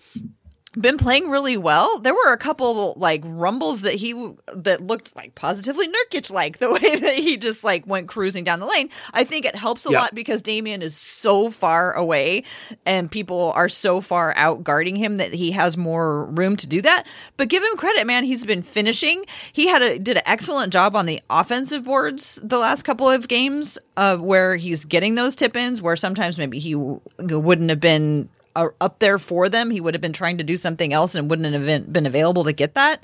been 0.81 0.99
playing 0.99 1.31
really 1.31 1.57
well. 1.57 1.99
There 2.01 2.15
were 2.15 2.33
a 2.33 2.37
couple 2.37 2.95
like 2.97 3.23
rumbles 3.25 3.83
that 3.83 3.95
he 3.95 4.13
that 4.55 4.81
looked 4.81 5.15
like 5.17 5.35
positively 5.35 5.89
Nurkic 5.89 6.33
like 6.33 6.59
the 6.65 6.71
way 6.71 6.97
that 6.97 7.15
he 7.15 7.37
just 7.37 7.65
like 7.65 7.87
went 7.87 8.09
cruising 8.09 8.45
down 8.45 8.61
the 8.61 8.67
lane. 8.67 8.91
I 9.13 9.25
think 9.25 9.47
it 9.47 9.55
helps 9.55 9.87
a 9.87 9.91
yeah. 9.91 10.01
lot 10.01 10.15
because 10.15 10.43
Damian 10.43 10.83
is 10.83 10.97
so 10.97 11.51
far 11.51 11.93
away 11.93 12.45
and 12.85 13.11
people 13.11 13.53
are 13.55 13.69
so 13.69 14.01
far 14.01 14.35
out 14.37 14.65
guarding 14.65 14.97
him 14.97 15.19
that 15.19 15.33
he 15.33 15.53
has 15.53 15.77
more 15.77 16.25
room 16.27 16.57
to 16.57 16.67
do 16.67 16.83
that. 16.83 17.07
But 17.37 17.49
give 17.49 17.63
him 17.63 17.77
credit, 17.77 18.07
man. 18.07 18.25
He's 18.25 18.45
been 18.45 18.63
finishing. 18.63 19.25
He 19.53 19.69
had 19.69 19.83
a 19.83 19.99
did 19.99 20.17
an 20.17 20.23
excellent 20.27 20.73
job 20.73 20.97
on 20.97 21.07
the 21.07 21.23
offensive 21.31 21.85
boards 21.85 22.39
the 22.43 22.59
last 22.59 22.83
couple 22.83 23.09
of 23.09 23.29
games 23.29 23.79
uh, 23.97 24.17
where 24.19 24.57
he's 24.57 24.85
getting 24.85 25.15
those 25.15 25.35
tip 25.35 25.57
ins 25.57 25.81
where 25.81 25.97
sometimes 25.97 26.39
maybe 26.39 26.59
he 26.59 26.73
w- 26.73 27.01
wouldn't 27.19 27.71
have 27.71 27.81
been 27.81 28.29
up 28.55 28.99
there 28.99 29.19
for 29.19 29.49
them. 29.49 29.71
He 29.71 29.81
would 29.81 29.95
have 29.95 30.01
been 30.01 30.13
trying 30.13 30.39
to 30.39 30.45
do 30.45 30.57
something 30.57 30.93
else 30.93 31.15
and 31.15 31.29
wouldn't 31.29 31.55
have 31.55 31.93
been, 31.93 32.07
available 32.07 32.45
to 32.45 32.53
get 32.53 32.75
that. 32.75 33.03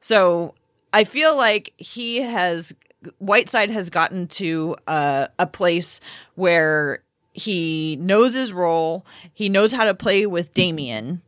So 0.00 0.54
I 0.92 1.04
feel 1.04 1.36
like 1.36 1.72
he 1.76 2.18
has 2.18 2.72
Whiteside 3.18 3.70
has 3.70 3.90
gotten 3.90 4.26
to 4.28 4.76
uh, 4.86 5.28
a 5.38 5.46
place 5.46 6.00
where 6.34 7.02
he 7.32 7.96
knows 7.96 8.34
his 8.34 8.52
role. 8.52 9.06
He 9.34 9.48
knows 9.48 9.72
how 9.72 9.84
to 9.84 9.94
play 9.94 10.26
with 10.26 10.52
Damian. 10.54 11.22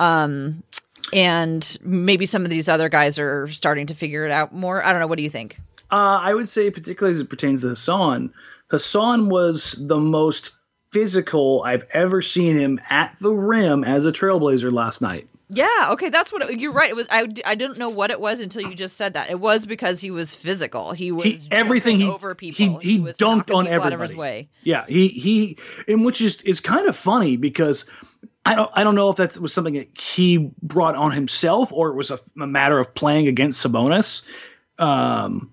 Um, 0.00 0.62
and 1.12 1.78
maybe 1.82 2.26
some 2.26 2.42
of 2.44 2.50
these 2.50 2.68
other 2.68 2.88
guys 2.88 3.18
are 3.18 3.46
starting 3.48 3.86
to 3.86 3.94
figure 3.94 4.24
it 4.24 4.32
out 4.32 4.52
more. 4.54 4.84
I 4.84 4.90
don't 4.90 5.00
know. 5.00 5.06
What 5.06 5.18
do 5.18 5.22
you 5.22 5.30
think? 5.30 5.58
Uh, 5.90 6.18
I 6.22 6.34
would 6.34 6.48
say, 6.48 6.70
particularly 6.70 7.12
as 7.12 7.20
it 7.20 7.28
pertains 7.28 7.60
to 7.60 7.68
Hassan, 7.68 8.32
Hassan 8.70 9.28
was 9.28 9.72
the 9.86 9.98
most 9.98 10.53
physical 10.94 11.64
I've 11.64 11.82
ever 11.90 12.22
seen 12.22 12.56
him 12.56 12.80
at 12.88 13.16
the 13.18 13.32
rim 13.32 13.82
as 13.82 14.06
a 14.06 14.12
Trailblazer 14.12 14.72
last 14.72 15.02
night. 15.02 15.28
Yeah, 15.48 15.88
okay, 15.90 16.08
that's 16.08 16.32
what 16.32 16.48
it, 16.48 16.60
you're 16.60 16.72
right. 16.72 16.88
It 16.88 16.94
was 16.94 17.08
I, 17.10 17.26
I 17.44 17.56
didn't 17.56 17.78
know 17.78 17.88
what 17.90 18.12
it 18.12 18.20
was 18.20 18.40
until 18.40 18.62
you 18.62 18.76
just 18.76 18.96
said 18.96 19.14
that. 19.14 19.28
It 19.28 19.40
was 19.40 19.66
because 19.66 20.00
he 20.00 20.12
was 20.12 20.34
physical. 20.34 20.92
He 20.92 21.10
was 21.10 21.24
He, 21.24 21.48
everything 21.50 21.98
he 21.98 22.08
over 22.08 22.34
people. 22.36 22.78
he, 22.78 22.94
he, 22.94 23.00
was 23.00 23.16
dunked 23.16 23.52
on 23.52 23.64
people 23.64 23.82
out 23.82 23.92
of 23.92 24.00
his 24.00 24.12
everybody. 24.12 24.14
way. 24.14 24.48
Yeah, 24.62 24.86
he 24.86 25.08
he, 25.08 25.58
and 25.88 26.04
which 26.04 26.20
is 26.20 26.40
is 26.42 26.60
kind 26.60 26.86
of 26.86 26.96
funny 26.96 27.36
because 27.36 27.90
I 28.46 28.54
don't 28.54 28.70
I 28.72 28.84
don't 28.84 28.94
know 28.94 29.10
if 29.10 29.16
that 29.16 29.36
was 29.38 29.52
something 29.52 29.74
that 29.74 29.98
he 29.98 30.50
brought 30.62 30.94
on 30.94 31.10
himself 31.10 31.72
or 31.72 31.90
it 31.90 31.96
was 31.96 32.12
a, 32.12 32.20
a 32.40 32.46
matter 32.46 32.78
of 32.78 32.94
playing 32.94 33.26
against 33.26 33.64
Sabonis. 33.66 34.22
Um, 34.78 35.52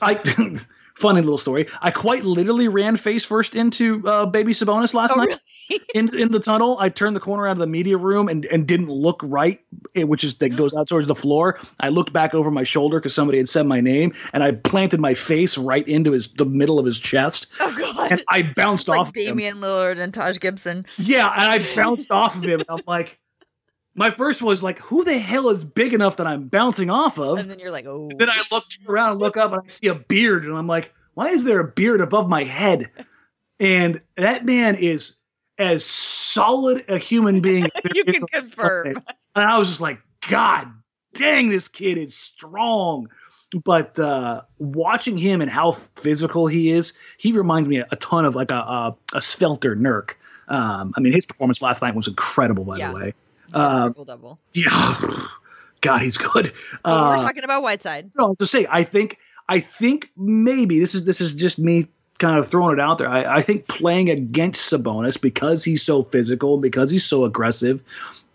I 0.00 0.14
funny 0.98 1.20
little 1.20 1.38
story. 1.38 1.66
I 1.80 1.90
quite 1.90 2.24
literally 2.24 2.68
ran 2.68 2.96
face 2.96 3.24
first 3.24 3.54
into 3.54 4.02
uh, 4.06 4.26
baby 4.26 4.52
Sabonis 4.52 4.94
last 4.94 5.12
Oh, 5.14 5.16
night 5.20 5.38
really? 5.70 5.80
in 5.94 6.14
in 6.18 6.32
the 6.32 6.40
tunnel. 6.40 6.76
I 6.80 6.88
turned 6.88 7.14
the 7.16 7.20
corner 7.20 7.46
out 7.46 7.52
of 7.52 7.58
the 7.58 7.66
media 7.66 7.96
room 7.96 8.28
and 8.28 8.44
and 8.46 8.66
didn't 8.66 8.88
look 8.90 9.20
right, 9.22 9.60
eh, 9.94 10.02
which 10.02 10.24
is 10.24 10.38
that 10.38 10.50
goes 10.56 10.74
out 10.74 10.88
towards 10.88 11.06
the 11.06 11.14
floor. 11.14 11.58
I 11.80 11.88
looked 11.90 12.12
back 12.12 12.34
over 12.34 12.50
my 12.50 12.64
shoulder 12.64 12.98
because 12.98 13.14
somebody 13.14 13.38
had 13.38 13.48
said 13.48 13.66
my 13.66 13.80
name, 13.80 14.12
and 14.32 14.42
I 14.42 14.52
planted 14.52 15.00
my 15.00 15.14
face 15.14 15.56
right 15.58 15.86
into 15.86 16.12
his 16.12 16.28
the 16.28 16.44
middle 16.46 16.78
of 16.78 16.86
his 16.86 16.98
chest, 16.98 17.46
Oh 17.60 17.74
god. 17.78 18.12
and 18.12 18.22
I 18.28 18.42
bounced 18.42 18.88
like 18.88 18.98
off. 19.00 19.08
of 19.10 19.16
him. 19.16 19.26
Damian 19.36 19.58
Lillard 19.58 19.98
and 19.98 20.12
Taj 20.12 20.38
Gibson. 20.38 20.84
Yeah, 20.98 21.28
and 21.28 21.42
I 21.62 21.74
bounced 21.76 22.10
off 22.10 22.36
of 22.36 22.42
him. 22.42 22.62
I'm 22.68 22.80
like, 22.86 23.18
my 23.98 24.10
first 24.10 24.40
was 24.42 24.62
like, 24.62 24.78
who 24.78 25.04
the 25.04 25.18
hell 25.18 25.48
is 25.50 25.64
big 25.64 25.92
enough 25.92 26.16
that 26.16 26.26
I'm 26.26 26.48
bouncing 26.48 26.88
off 26.88 27.18
of? 27.18 27.38
And 27.38 27.50
then 27.50 27.58
you're 27.58 27.72
like, 27.72 27.86
oh. 27.86 28.08
Then 28.16 28.30
I 28.30 28.42
look 28.50 28.64
around 28.88 29.18
look 29.18 29.36
up 29.36 29.52
and 29.52 29.62
I 29.64 29.68
see 29.68 29.88
a 29.88 29.94
beard, 29.94 30.44
and 30.44 30.56
I'm 30.56 30.66
like, 30.66 30.94
why 31.14 31.28
is 31.28 31.44
there 31.44 31.60
a 31.60 31.66
beard 31.68 32.00
above 32.00 32.28
my 32.28 32.44
head? 32.44 32.90
And 33.60 34.00
that 34.16 34.44
man 34.46 34.76
is 34.76 35.16
as 35.58 35.84
solid 35.84 36.84
a 36.88 36.96
human 36.96 37.40
being. 37.42 37.68
you 37.94 38.04
can 38.04 38.24
confirm. 38.26 39.02
And 39.34 39.44
I 39.44 39.58
was 39.58 39.68
just 39.68 39.80
like, 39.80 40.00
God 40.30 40.72
dang, 41.14 41.48
this 41.48 41.68
kid 41.68 41.98
is 41.98 42.14
strong. 42.14 43.08
But 43.64 43.98
uh, 43.98 44.42
watching 44.58 45.16
him 45.16 45.40
and 45.40 45.50
how 45.50 45.72
physical 45.72 46.46
he 46.46 46.70
is, 46.70 46.96
he 47.18 47.32
reminds 47.32 47.68
me 47.68 47.78
a 47.78 47.96
ton 47.96 48.24
of 48.24 48.34
like 48.34 48.50
a 48.50 48.54
a, 48.56 48.96
a 49.14 49.18
Svelter 49.18 49.74
Nurk. 49.74 50.10
Um, 50.48 50.92
I 50.96 51.00
mean, 51.00 51.12
his 51.12 51.26
performance 51.26 51.60
last 51.62 51.82
night 51.82 51.94
was 51.94 52.06
incredible, 52.08 52.64
by 52.64 52.76
Yeah. 52.78 52.88
the 52.88 52.94
way. 52.94 53.12
Uh, 53.52 53.84
triple 53.86 54.04
double. 54.04 54.38
yeah, 54.52 55.00
God, 55.80 56.00
he's 56.02 56.18
good. 56.18 56.52
But 56.82 56.90
Uh, 56.90 57.14
we're 57.16 57.22
talking 57.22 57.44
about 57.44 57.62
Whiteside. 57.62 58.10
no, 58.18 58.34
to 58.38 58.46
say, 58.46 58.66
I 58.70 58.84
think, 58.84 59.18
I 59.48 59.60
think 59.60 60.10
maybe 60.16 60.78
this 60.80 60.94
is 60.94 61.04
this 61.04 61.20
is 61.20 61.34
just 61.34 61.58
me 61.58 61.86
kind 62.18 62.38
of 62.38 62.48
throwing 62.48 62.72
it 62.76 62.80
out 62.80 62.98
there. 62.98 63.08
I, 63.08 63.36
I 63.36 63.42
think 63.42 63.68
playing 63.68 64.10
against 64.10 64.72
Sabonis 64.72 65.20
because 65.20 65.62
he's 65.64 65.82
so 65.82 66.02
physical, 66.02 66.58
because 66.58 66.90
he's 66.90 67.04
so 67.04 67.24
aggressive. 67.24 67.82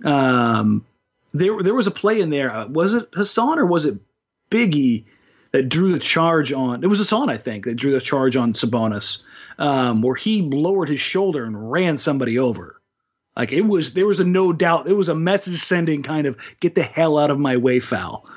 Um, 0.06 0.86
there, 1.34 1.62
there 1.62 1.74
was 1.74 1.88
a 1.88 1.92
play 1.92 2.22
in 2.22 2.30
there. 2.30 2.54
Uh, 2.56 2.68
Was 2.68 2.94
it 2.94 3.10
Hassan 3.14 3.60
or 3.60 3.66
was 3.66 3.86
it 3.86 3.98
Biggie 4.52 5.04
that 5.52 5.68
drew 5.70 5.92
the 5.92 6.00
charge 6.00 6.54
on? 6.54 6.84
It 6.84 6.88
was 6.88 7.00
Hassan, 7.00 7.30
I 7.30 7.38
think, 7.38 7.66
that 7.66 7.76
drew 7.76 7.92
the 7.92 8.00
charge 8.02 8.36
on 8.36 8.54
Sabonis, 8.54 9.22
um, 9.58 10.02
where 10.02 10.16
he 10.16 10.44
lowered 10.44 10.90
his 10.90 11.02
shoulder 11.02 11.44
and 11.44 11.72
ran 11.72 11.98
somebody 11.98 12.40
over. 12.40 12.80
Like 13.36 13.52
it 13.52 13.62
was, 13.62 13.94
there 13.94 14.06
was 14.06 14.20
a 14.20 14.26
no 14.26 14.54
doubt. 14.54 14.88
It 14.88 14.94
was 14.94 15.10
a 15.10 15.16
message 15.16 15.60
sending 15.60 16.04
kind 16.04 16.28
of 16.28 16.38
get 16.60 16.76
the 16.76 16.84
hell 16.84 17.18
out 17.18 17.32
of 17.32 17.40
my 17.40 17.58
way 17.58 17.80
foul. 17.80 18.30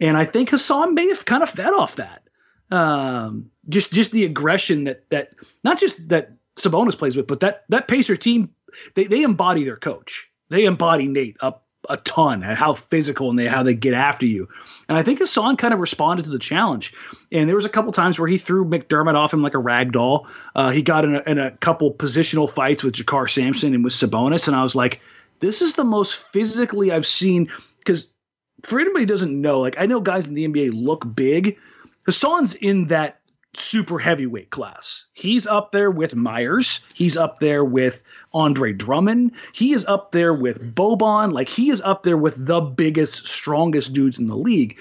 And 0.00 0.16
I 0.16 0.24
think 0.24 0.50
Hassan 0.50 0.94
may 0.94 1.08
have 1.08 1.24
kind 1.24 1.42
of 1.42 1.50
fed 1.50 1.72
off 1.72 1.96
that. 1.96 2.22
Um, 2.70 3.50
just 3.68 3.92
just 3.92 4.12
the 4.12 4.24
aggression 4.24 4.84
that 4.84 5.08
that 5.10 5.32
not 5.64 5.78
just 5.78 6.08
that 6.08 6.32
Sabonis 6.56 6.96
plays 6.96 7.16
with, 7.16 7.26
but 7.26 7.40
that 7.40 7.64
that 7.68 7.88
Pacer 7.88 8.16
team 8.16 8.50
they 8.94 9.04
they 9.04 9.22
embody 9.22 9.64
their 9.64 9.76
coach. 9.76 10.30
They 10.48 10.64
embody 10.64 11.06
Nate 11.06 11.36
up 11.40 11.66
a 11.88 11.96
ton 11.98 12.42
and 12.42 12.56
how 12.56 12.74
physical 12.74 13.30
and 13.30 13.38
they 13.38 13.46
how 13.46 13.62
they 13.62 13.74
get 13.74 13.94
after 13.94 14.26
you. 14.26 14.48
And 14.88 14.98
I 14.98 15.02
think 15.02 15.18
Hassan 15.18 15.56
kind 15.56 15.72
of 15.72 15.80
responded 15.80 16.24
to 16.24 16.30
the 16.30 16.38
challenge. 16.38 16.92
And 17.32 17.48
there 17.48 17.56
was 17.56 17.64
a 17.64 17.70
couple 17.70 17.92
times 17.92 18.18
where 18.18 18.28
he 18.28 18.36
threw 18.36 18.64
McDermott 18.64 19.14
off 19.14 19.32
him 19.32 19.40
like 19.40 19.54
a 19.54 19.58
rag 19.58 19.92
doll. 19.92 20.26
Uh, 20.54 20.70
he 20.70 20.82
got 20.82 21.04
in 21.04 21.16
a, 21.16 21.22
in 21.26 21.38
a 21.38 21.52
couple 21.52 21.92
positional 21.94 22.50
fights 22.50 22.82
with 22.82 22.94
JaKarr 22.94 23.30
Sampson 23.30 23.74
and 23.74 23.82
with 23.82 23.94
Sabonis, 23.94 24.46
and 24.46 24.56
I 24.56 24.62
was 24.62 24.74
like, 24.74 25.00
this 25.40 25.62
is 25.62 25.74
the 25.74 25.84
most 25.84 26.14
physically 26.16 26.92
I've 26.92 27.06
seen 27.06 27.48
because 27.78 28.14
for 28.62 28.78
anybody 28.78 29.02
who 29.02 29.06
doesn't 29.06 29.40
know, 29.40 29.60
like 29.60 29.80
I 29.80 29.86
know 29.86 30.00
guys 30.00 30.28
in 30.28 30.34
the 30.34 30.46
NBA 30.46 30.72
look 30.74 31.04
big. 31.14 31.58
Hassan's 32.06 32.54
in 32.54 32.86
that 32.86 33.19
super 33.54 33.98
heavyweight 33.98 34.50
class. 34.50 35.06
He's 35.14 35.46
up 35.46 35.72
there 35.72 35.90
with 35.90 36.14
Myers. 36.14 36.80
He's 36.94 37.16
up 37.16 37.40
there 37.40 37.64
with 37.64 38.02
Andre 38.32 38.72
Drummond. 38.72 39.32
He 39.52 39.72
is 39.72 39.84
up 39.86 40.12
there 40.12 40.32
with 40.34 40.74
Boban. 40.74 41.32
Like 41.32 41.48
he 41.48 41.70
is 41.70 41.80
up 41.82 42.04
there 42.04 42.16
with 42.16 42.46
the 42.46 42.60
biggest, 42.60 43.26
strongest 43.26 43.92
dudes 43.92 44.18
in 44.18 44.26
the 44.26 44.36
league. 44.36 44.78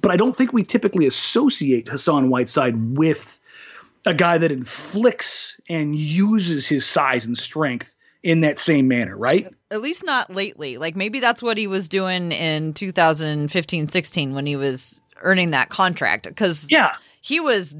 But 0.00 0.10
I 0.10 0.16
don't 0.16 0.34
think 0.36 0.52
we 0.52 0.62
typically 0.62 1.06
associate 1.06 1.88
Hassan 1.88 2.30
Whiteside 2.30 2.96
with 2.96 3.38
a 4.06 4.14
guy 4.14 4.38
that 4.38 4.50
inflicts 4.52 5.60
and 5.68 5.94
uses 5.96 6.68
his 6.68 6.86
size 6.86 7.26
and 7.26 7.36
strength 7.36 7.94
in 8.22 8.40
that 8.40 8.58
same 8.58 8.88
manner, 8.88 9.16
right? 9.16 9.48
At 9.70 9.80
least 9.82 10.04
not 10.04 10.32
lately. 10.34 10.78
Like 10.78 10.94
maybe 10.96 11.18
that's 11.20 11.42
what 11.42 11.58
he 11.58 11.66
was 11.66 11.88
doing 11.88 12.30
in 12.32 12.72
2015 12.72 13.88
16 13.88 14.34
when 14.34 14.46
he 14.46 14.56
was 14.56 15.02
earning 15.22 15.50
that 15.50 15.68
contract. 15.70 16.24
Because 16.28 16.66
Yeah. 16.70 16.94
he 17.20 17.38
was 17.40 17.76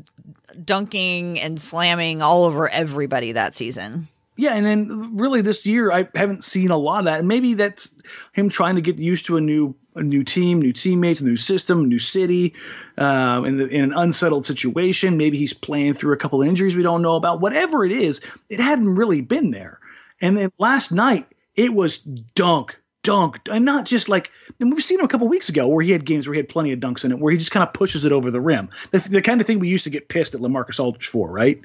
dunking 0.65 1.41
and 1.41 1.61
slamming 1.61 2.23
all 2.23 2.45
over 2.45 2.69
everybody 2.69 3.33
that 3.33 3.55
season. 3.55 4.09
Yeah, 4.37 4.55
and 4.55 4.65
then 4.65 5.17
really 5.17 5.43
this 5.43 5.67
year 5.67 5.93
I 5.93 6.09
haven't 6.15 6.45
seen 6.45 6.71
a 6.71 6.77
lot 6.77 7.01
of 7.01 7.05
that. 7.05 7.19
And 7.19 7.29
maybe 7.29 7.55
that's 7.55 7.95
him 8.33 8.49
trying 8.49 8.77
to 8.77 8.81
get 8.81 8.97
used 8.97 9.27
to 9.27 9.37
a 9.37 9.41
new 9.41 9.75
a 9.95 10.03
new 10.03 10.25
team, 10.25 10.61
new 10.61 10.73
teammates, 10.73 11.21
a 11.21 11.25
new 11.27 11.37
system, 11.37 11.87
new 11.87 11.99
city, 11.99 12.55
um, 12.97 13.45
in, 13.45 13.59
the, 13.59 13.69
in 13.69 13.85
an 13.85 13.93
unsettled 13.93 14.47
situation. 14.47 15.19
Maybe 15.19 15.37
he's 15.37 15.53
playing 15.53 15.93
through 15.93 16.15
a 16.15 16.17
couple 16.17 16.41
of 16.41 16.49
injuries 16.49 16.75
we 16.75 16.83
don't 16.83 17.03
know 17.03 17.15
about. 17.17 17.43
Whatever 17.43 17.85
it 17.85 17.93
is, 17.93 18.23
it 18.49 18.59
hadn't 18.59 18.95
really 18.95 19.21
been 19.21 19.51
there. 19.51 19.81
And 20.21 20.39
then 20.39 20.51
last 20.59 20.93
night 20.93 21.27
it 21.57 21.75
was 21.75 21.99
dunk, 21.99 22.81
dunk, 23.03 23.41
and 23.51 23.65
not 23.65 23.85
just 23.85 24.09
like 24.09 24.31
and 24.61 24.73
we've 24.73 24.83
seen 24.83 24.99
him 24.99 25.05
a 25.05 25.09
couple 25.09 25.29
weeks 25.29 25.49
ago 25.49 25.69
where 25.69 25.83
he 25.83 25.91
had 25.91 26.05
games 26.05 26.27
where 26.27 26.35
he 26.35 26.39
had 26.39 26.49
plenty 26.49 26.73
of 26.73 26.81
dunks 26.81 27.05
in 27.05 27.13
it, 27.13 27.19
where 27.19 27.33
he 27.33 27.39
just 27.39 27.51
kind 27.51 27.67
of 27.67 27.73
pushes 27.73 28.05
it 28.05 28.13
over 28.13 28.31
the 28.31 28.41
rim. 28.41 28.69
The, 28.91 28.99
the 28.99 29.23
kind 29.23 29.41
of 29.41 29.47
thing 29.47 29.59
we 29.59 29.69
used 29.69 29.85
to 29.85 29.91
get 29.91 30.09
pissed 30.09 30.35
at 30.35 30.41
LaMarcus 30.41 30.81
Aldridge 30.81 31.07
for, 31.07 31.31
right? 31.31 31.61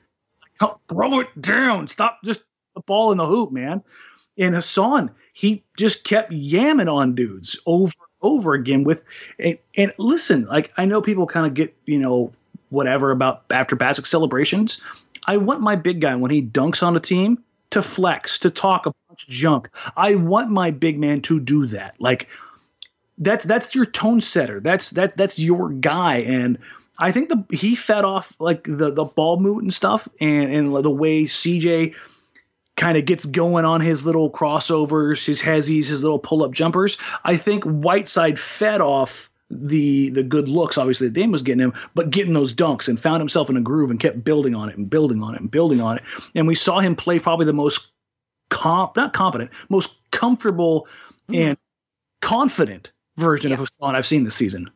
Throw 0.89 1.19
it 1.19 1.41
down. 1.41 1.88
Stop 1.88 2.19
just 2.25 2.41
the 2.75 2.81
ball 2.81 3.11
in 3.11 3.17
the 3.17 3.25
hoop, 3.25 3.51
man. 3.51 3.83
And 4.38 4.55
Hassan, 4.55 5.11
he 5.33 5.63
just 5.77 6.03
kept 6.03 6.31
yamming 6.31 6.91
on 6.91 7.15
dudes 7.15 7.59
over 7.65 7.93
and 7.99 8.17
over 8.21 8.53
again 8.53 8.83
with 8.83 9.03
and, 9.39 9.57
and 9.75 9.93
listen, 9.97 10.45
like 10.45 10.71
I 10.77 10.85
know 10.85 11.01
people 11.01 11.27
kind 11.27 11.45
of 11.45 11.53
get, 11.53 11.75
you 11.85 11.99
know, 11.99 12.31
whatever 12.69 13.11
about 13.11 13.43
after 13.51 13.75
basket 13.75 14.07
celebrations. 14.07 14.81
I 15.27 15.38
want 15.38 15.61
my 15.61 15.75
big 15.75 16.01
guy 16.01 16.15
when 16.15 16.31
he 16.31 16.41
dunks 16.41 16.85
on 16.85 16.95
a 16.95 16.99
team 16.99 17.43
to 17.71 17.81
flex, 17.81 18.39
to 18.39 18.49
talk 18.49 18.85
a 18.85 18.93
of 19.06 19.06
junk. 19.26 19.70
I 19.95 20.15
want 20.15 20.51
my 20.51 20.72
big 20.72 20.99
man 20.99 21.22
to 21.24 21.39
do 21.39 21.68
that. 21.68 21.95
Like 21.99 22.28
that's 23.18 23.45
that's 23.45 23.74
your 23.76 23.86
tone 23.86 24.22
setter. 24.22 24.59
That's 24.59 24.91
that 24.91 25.18
that's 25.18 25.39
your 25.39 25.70
guy. 25.70 26.18
And 26.18 26.59
I 26.99 27.11
think 27.11 27.30
the 27.30 27.43
he 27.55 27.76
fed 27.76 28.05
off 28.05 28.36
like 28.39 28.63
the 28.63 28.91
the 28.91 29.05
ball 29.05 29.39
movement 29.39 29.65
and 29.65 29.74
stuff 29.74 30.07
and 30.20 30.51
and 30.51 30.76
the 30.76 30.91
way 30.91 31.24
CJ 31.24 31.95
kind 32.76 32.97
of 32.97 33.05
gets 33.05 33.26
going 33.26 33.65
on 33.65 33.82
his 33.82 34.05
little 34.05 34.32
crossovers, 34.32 35.26
his 35.26 35.41
hezzies, 35.41 35.89
his 35.89 36.03
little 36.03 36.20
pull 36.20 36.43
up 36.43 36.51
jumpers. 36.51 36.97
I 37.24 37.36
think 37.36 37.63
Whiteside 37.63 38.39
fed 38.39 38.82
off 38.82 39.30
the 39.49 40.09
the 40.09 40.24
good 40.24 40.47
looks, 40.47 40.78
obviously 40.78 41.07
that 41.07 41.13
Dame 41.13 41.32
was 41.32 41.43
getting 41.43 41.61
him, 41.61 41.74
but 41.95 42.11
getting 42.11 42.34
those 42.34 42.53
dunks 42.53 42.88
and 42.88 42.99
found 42.99 43.22
himself 43.22 43.49
in 43.49 43.57
a 43.57 43.61
groove 43.61 43.89
and 43.89 43.99
kept 43.99 44.24
building 44.24 44.55
on 44.55 44.70
it 44.70 44.78
and 44.78 44.89
building 44.89 45.24
on 45.24 45.36
it 45.36 45.41
and 45.41 45.49
building 45.49 45.82
on 45.82 45.97
it. 45.97 46.03
And 46.36 46.47
we 46.47 46.55
saw 46.55 46.80
him 46.80 46.95
play 46.95 47.20
probably 47.20 47.45
the 47.45 47.53
most 47.53 47.91
comp 48.49 48.95
not 48.95 49.13
competent, 49.13 49.51
most 49.69 49.95
comfortable 50.11 50.87
mm-hmm. 51.29 51.49
and 51.49 51.57
confident 52.21 52.91
version 53.17 53.51
of 53.51 53.59
Yeah. 53.59 53.65
Hassan 53.65 53.95
I've 53.95 54.05
seen 54.05 54.23
this 54.23 54.35
season. 54.35 54.69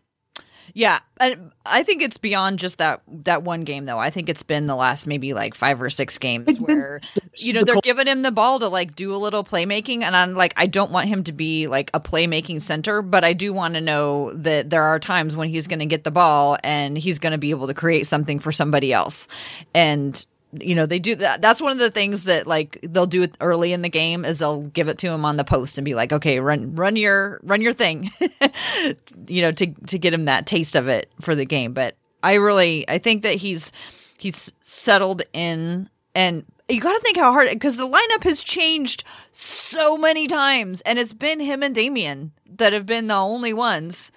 Yeah, 0.74 1.00
and 1.20 1.52
I 1.66 1.84
think 1.84 2.02
it's 2.02 2.18
beyond 2.18 2.60
just 2.60 2.78
that 2.78 3.02
that 3.08 3.44
one 3.44 3.62
game 3.62 3.86
though. 3.86 3.98
I 4.00 4.10
think 4.10 4.30
it's 4.30 4.44
been 4.44 4.68
the 4.68 4.76
last 4.76 5.06
maybe 5.06 5.34
like 5.34 5.54
five 5.54 5.82
or 5.82 5.90
six 5.90 6.18
games 6.18 6.60
where 6.60 7.00
you 7.38 7.54
know 7.54 7.64
they're 7.66 7.82
giving 7.84 8.08
him 8.08 8.22
the 8.22 8.32
ball 8.32 8.60
to 8.60 8.70
like 8.70 8.96
do 8.96 9.14
a 9.14 9.18
little 9.18 9.44
playmaking, 9.44 10.04
and 10.04 10.16
I'm 10.16 10.34
like 10.34 10.54
I 10.56 10.68
don't 10.68 10.92
want 10.92 11.08
him 11.08 11.24
to 11.26 11.34
be 11.34 11.68
like 11.68 11.92
a 11.94 12.00
playmaking 12.00 12.62
center, 12.62 13.02
but 13.02 13.26
I 13.26 13.34
do 13.34 13.54
want 13.54 13.74
to 13.74 13.82
know 13.82 14.32
that 14.34 14.70
there 14.70 14.84
are 14.84 15.00
times 15.00 15.36
when 15.36 15.50
he's 15.50 15.68
going 15.68 15.80
to 15.80 15.86
get 15.86 16.06
the 16.06 16.12
ball 16.12 16.58
and 16.64 16.98
he's 16.98 17.20
going 17.20 17.34
to 17.34 17.38
be 17.38 17.50
able 17.50 17.68
to 17.68 17.74
create 17.74 18.08
something 18.08 18.40
for 18.40 18.52
somebody 18.54 18.94
else, 18.94 19.28
and 19.74 20.26
you 20.60 20.76
know 20.76 20.86
they 20.86 21.00
do 21.00 21.16
that. 21.16 21.42
That's 21.42 21.62
one 21.62 21.72
of 21.72 21.80
the 21.80 21.92
things 21.92 22.26
that 22.26 22.48
like 22.48 22.80
they'll 22.84 23.06
do 23.06 23.24
it 23.24 23.36
early 23.42 23.74
in 23.74 23.82
the 23.82 23.90
game 23.90 24.26
is 24.26 24.40
they'll 24.40 24.62
give 24.62 24.88
it 24.88 24.98
to 25.00 25.08
him 25.08 25.26
on 25.26 25.38
the 25.38 25.44
post 25.44 25.78
and 25.78 25.86
be 25.86 25.96
like 25.96 26.12
okay 26.12 26.40
run 26.40 26.76
run 26.76 26.96
your 26.96 27.40
run 27.44 27.62
your 27.62 27.74
thing 27.74 28.12
you 29.28 29.42
know 29.42 29.52
to 29.52 29.68
to 29.88 29.98
get 29.98 30.14
him 30.14 30.26
that 30.26 30.46
taste 30.46 30.76
of 30.76 30.88
it 30.88 31.12
for 31.22 31.36
the 31.36 31.46
game. 31.46 31.74
But 31.74 31.96
i 32.24 32.34
really 32.34 32.88
i 32.88 32.98
think 33.00 33.24
that 33.24 33.36
he's 33.36 33.72
he's 34.18 34.52
settled 34.60 35.24
in 35.34 35.90
and 36.14 36.46
you 36.72 36.80
got 36.80 36.94
to 36.94 37.00
think 37.00 37.18
how 37.18 37.32
hard 37.32 37.50
because 37.50 37.78
the 37.78 37.88
lineup 37.88 38.24
has 38.24 38.44
changed 38.44 39.04
so 39.32 39.98
many 39.98 40.28
times, 40.28 40.82
and 40.82 40.98
it's 40.98 41.14
been 41.14 41.40
him 41.40 41.64
and 41.64 41.76
Damian 41.76 42.32
that 42.58 42.74
have 42.74 42.86
been 42.86 43.08
the 43.08 43.16
only 43.16 43.54
ones 43.54 44.12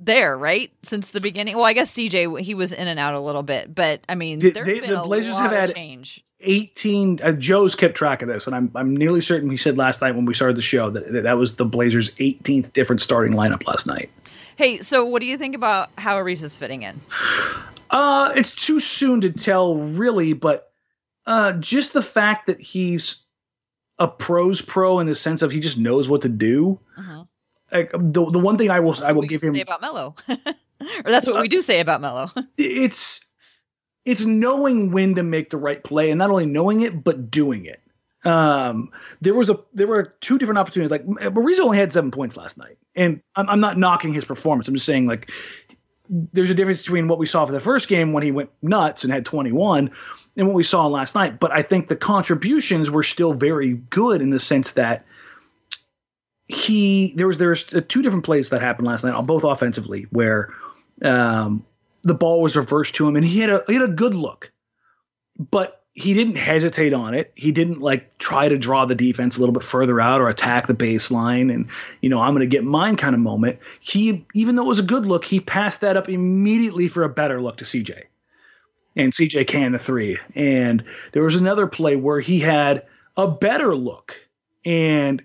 there, 0.00 0.36
right? 0.36 0.72
Since 0.82 1.10
the 1.10 1.20
beginning. 1.20 1.54
Well, 1.56 1.64
I 1.66 1.72
guess 1.74 1.92
CJ 1.94 2.40
he 2.40 2.54
was 2.54 2.72
in 2.72 2.88
and 2.88 2.98
out 2.98 3.14
a 3.14 3.20
little 3.20 3.42
bit, 3.42 3.74
but 3.74 4.00
I 4.08 4.14
mean, 4.14 4.38
Did 4.38 4.54
they- 4.54 4.80
the 4.80 5.02
Blazers 5.04 5.36
have 5.38 5.52
had- 5.52 5.74
change. 5.74 6.24
18 6.42 7.20
uh, 7.22 7.32
joe's 7.32 7.74
kept 7.74 7.94
track 7.94 8.22
of 8.22 8.28
this 8.28 8.46
and 8.46 8.56
i'm 8.56 8.70
i'm 8.74 8.96
nearly 8.96 9.20
certain 9.20 9.50
he 9.50 9.58
said 9.58 9.76
last 9.76 10.00
night 10.00 10.14
when 10.14 10.24
we 10.24 10.32
started 10.32 10.56
the 10.56 10.62
show 10.62 10.88
that 10.88 11.12
that, 11.12 11.24
that 11.24 11.36
was 11.36 11.56
the 11.56 11.66
blazers 11.66 12.14
18th 12.14 12.72
different 12.72 13.02
starting 13.02 13.34
lineup 13.34 13.66
last 13.66 13.86
night 13.86 14.08
Hey, 14.56 14.78
so 14.78 15.04
what 15.04 15.20
do 15.20 15.26
you 15.26 15.36
think 15.36 15.54
about 15.54 15.90
how 15.98 16.16
Ariza 16.16 16.44
is 16.44 16.56
fitting 16.56 16.80
in? 16.82 16.98
uh 17.90 18.32
it's 18.34 18.52
too 18.52 18.80
soon 18.80 19.20
to 19.20 19.30
tell 19.30 19.76
really 19.76 20.32
but 20.32 20.72
uh 21.26 21.52
just 21.52 21.92
the 21.92 22.00
fact 22.00 22.46
that 22.46 22.58
he's 22.58 23.18
a 23.98 24.08
pros 24.08 24.62
pro 24.62 24.98
in 24.98 25.06
the 25.06 25.14
sense 25.14 25.42
of 25.42 25.50
he 25.50 25.60
just 25.60 25.76
knows 25.76 26.08
what 26.08 26.22
to 26.22 26.30
do 26.30 26.80
Mhm. 26.98 27.28
Like 27.72 27.90
the, 27.92 28.30
the 28.30 28.38
one 28.38 28.58
thing 28.58 28.70
i 28.70 28.80
will 28.80 28.96
i 29.04 29.12
will 29.12 29.22
give 29.22 29.42
him 29.42 29.54
Uh, 29.54 29.60
about 29.60 29.80
Melo, 29.80 30.14
or 30.28 31.10
that's 31.10 31.26
what 31.26 31.40
we 31.40 31.48
do 31.48 31.62
say 31.62 31.80
about 31.80 32.00
Melo. 32.00 32.30
it's 32.58 33.24
it's 34.04 34.24
knowing 34.24 34.90
when 34.92 35.14
to 35.14 35.22
make 35.22 35.50
the 35.50 35.56
right 35.56 35.82
play 35.82 36.10
and 36.10 36.18
not 36.18 36.30
only 36.30 36.46
knowing 36.46 36.80
it 36.80 37.04
but 37.04 37.30
doing 37.30 37.66
it. 37.66 37.80
Um 38.24 38.90
there 39.20 39.34
was 39.34 39.50
a 39.50 39.58
there 39.72 39.86
were 39.86 40.14
two 40.20 40.38
different 40.38 40.58
opportunities. 40.58 40.90
Like 40.90 41.06
Mariza 41.06 41.60
only 41.60 41.78
had 41.78 41.92
seven 41.92 42.10
points 42.10 42.36
last 42.36 42.58
night. 42.58 42.76
And 42.94 43.20
I'm, 43.36 43.48
I'm 43.48 43.60
not 43.60 43.78
knocking 43.78 44.12
his 44.12 44.24
performance. 44.24 44.68
I'm 44.68 44.74
just 44.74 44.86
saying 44.86 45.06
like 45.06 45.30
there's 46.08 46.50
a 46.50 46.54
difference 46.54 46.82
between 46.82 47.06
what 47.06 47.18
we 47.20 47.26
saw 47.26 47.46
for 47.46 47.52
the 47.52 47.60
first 47.60 47.88
game 47.88 48.12
when 48.12 48.24
he 48.24 48.32
went 48.32 48.50
nuts 48.62 49.04
and 49.04 49.12
had 49.12 49.24
21 49.24 49.92
and 50.36 50.46
what 50.48 50.56
we 50.56 50.64
saw 50.64 50.86
last 50.86 51.14
night. 51.14 51.38
But 51.38 51.52
i 51.52 51.62
think 51.62 51.86
the 51.86 51.96
contributions 51.96 52.90
were 52.90 53.04
still 53.04 53.32
very 53.32 53.74
good 53.74 54.20
in 54.20 54.30
the 54.30 54.40
sense 54.40 54.72
that 54.72 55.04
he 56.52 57.14
there 57.16 57.26
was 57.26 57.38
there's 57.38 57.64
two 57.64 58.02
different 58.02 58.24
plays 58.24 58.50
that 58.50 58.60
happened 58.60 58.86
last 58.86 59.04
night 59.04 59.14
on 59.14 59.26
both 59.26 59.44
offensively 59.44 60.06
where 60.10 60.48
um 61.02 61.64
the 62.02 62.14
ball 62.14 62.42
was 62.42 62.56
reversed 62.56 62.94
to 62.94 63.06
him 63.06 63.16
and 63.16 63.24
he 63.24 63.40
had 63.40 63.50
a 63.50 63.62
he 63.66 63.74
had 63.74 63.82
a 63.82 63.88
good 63.88 64.14
look 64.14 64.52
but 65.38 65.80
he 65.92 66.14
didn't 66.14 66.36
hesitate 66.36 66.92
on 66.92 67.14
it. 67.14 67.32
He 67.34 67.50
didn't 67.50 67.80
like 67.80 68.16
try 68.18 68.48
to 68.48 68.56
draw 68.56 68.84
the 68.84 68.94
defense 68.94 69.36
a 69.36 69.40
little 69.40 69.52
bit 69.52 69.64
further 69.64 70.00
out 70.00 70.20
or 70.20 70.28
attack 70.28 70.66
the 70.66 70.74
baseline 70.74 71.52
and 71.52 71.68
you 72.00 72.08
know 72.08 72.20
i'm 72.20 72.32
going 72.34 72.48
to 72.48 72.56
get 72.56 72.64
mine 72.64 72.96
kind 72.96 73.14
of 73.14 73.20
moment. 73.20 73.58
He 73.80 74.24
even 74.34 74.56
though 74.56 74.64
it 74.64 74.68
was 74.68 74.78
a 74.78 74.84
good 74.84 75.06
look 75.06 75.24
he 75.24 75.40
passed 75.40 75.80
that 75.82 75.96
up 75.96 76.08
immediately 76.08 76.88
for 76.88 77.02
a 77.02 77.08
better 77.08 77.40
look 77.40 77.58
to 77.58 77.64
cj 77.64 78.04
and 78.96 79.12
cj 79.12 79.46
can 79.46 79.72
the 79.72 79.78
three. 79.78 80.18
And 80.34 80.84
there 81.12 81.22
was 81.22 81.36
another 81.36 81.66
play 81.66 81.96
where 81.96 82.20
he 82.20 82.38
had 82.38 82.86
a 83.16 83.28
better 83.28 83.74
look 83.74 84.14
and 84.64 85.22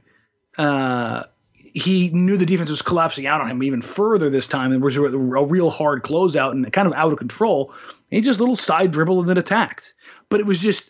uh 0.57 1.23
he 1.75 2.09
knew 2.11 2.37
the 2.37 2.45
defense 2.45 2.69
was 2.69 2.81
collapsing 2.81 3.27
out 3.27 3.41
on 3.41 3.51
him 3.51 3.61
even 3.61 3.81
further 3.81 4.29
this 4.29 4.47
time. 4.47 4.71
and 4.71 4.81
was 4.81 4.95
a, 4.95 5.03
a 5.03 5.45
real 5.45 5.69
hard 5.69 6.03
closeout 6.03 6.51
and 6.51 6.71
kind 6.71 6.87
of 6.87 6.93
out 6.93 7.11
of 7.11 7.19
control. 7.19 7.73
He 8.09 8.21
just 8.21 8.39
little 8.39 8.55
side 8.55 8.91
dribble 8.91 9.19
and 9.19 9.27
then 9.27 9.37
attacked. 9.37 9.93
But 10.29 10.39
it 10.39 10.45
was 10.45 10.61
just 10.61 10.89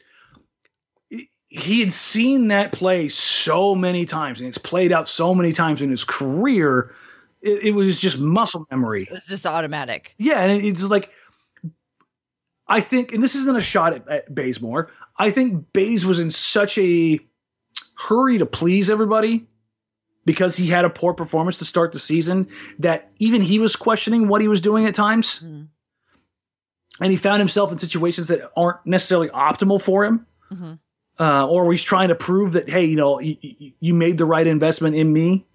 he 1.48 1.80
had 1.80 1.92
seen 1.92 2.48
that 2.48 2.72
play 2.72 3.08
so 3.08 3.74
many 3.74 4.06
times 4.06 4.40
and 4.40 4.48
it's 4.48 4.60
played 4.60 4.92
out 4.92 5.08
so 5.08 5.34
many 5.34 5.54
times 5.54 5.82
in 5.82 5.90
his 5.90 6.04
career. 6.04 6.94
It, 7.42 7.64
it 7.64 7.72
was 7.72 8.00
just 8.00 8.20
muscle 8.20 8.68
memory. 8.70 9.08
It's 9.10 9.28
just 9.28 9.48
automatic. 9.48 10.14
Yeah, 10.20 10.42
and 10.44 10.64
it's 10.64 10.88
like 10.88 11.10
I 12.68 12.80
think, 12.82 13.12
and 13.12 13.24
this 13.24 13.34
isn't 13.34 13.56
a 13.56 13.62
shot 13.62 13.94
at, 13.94 14.08
at 14.08 14.36
Bazemore. 14.36 14.92
I 15.18 15.32
think 15.32 15.74
Baze 15.74 16.06
was 16.06 16.20
in 16.20 16.30
such 16.30 16.78
a 16.78 17.20
hurry 17.96 18.38
to 18.38 18.46
please 18.46 18.92
everybody 18.92 19.48
because 20.26 20.56
he 20.58 20.68
had 20.68 20.86
a 20.86 20.90
poor 20.90 21.14
performance 21.14 21.60
to 21.60 21.66
start 21.66 21.92
the 21.92 22.00
season 22.00 22.48
that 22.80 23.12
even 23.20 23.42
he 23.42 23.60
was 23.60 23.76
questioning 23.76 24.28
what 24.28 24.42
he 24.42 24.48
was 24.48 24.62
doing 24.62 24.86
at 24.86 24.96
times. 24.96 25.42
Mhm. 25.44 25.68
And 27.02 27.12
he 27.12 27.18
found 27.18 27.40
himself 27.40 27.72
in 27.72 27.78
situations 27.78 28.30
that 28.30 28.50
aren't 28.56 28.86
necessarily 28.86 29.30
optimal 29.30 29.82
for 29.84 30.06
him. 30.06 30.26
Mhm. 30.52 30.80
Uh, 31.20 31.48
or 31.48 31.72
he's 31.72 31.84
trying 31.84 32.10
to 32.10 32.16
prove 32.16 32.54
that, 32.54 32.70
hey, 32.70 32.86
you 32.86 32.96
know, 32.96 33.20
you, 33.20 33.38
you 33.80 33.94
made 33.94 34.18
the 34.18 34.26
right 34.26 34.46
investment 34.48 34.96
in 34.96 35.12
me. 35.12 35.46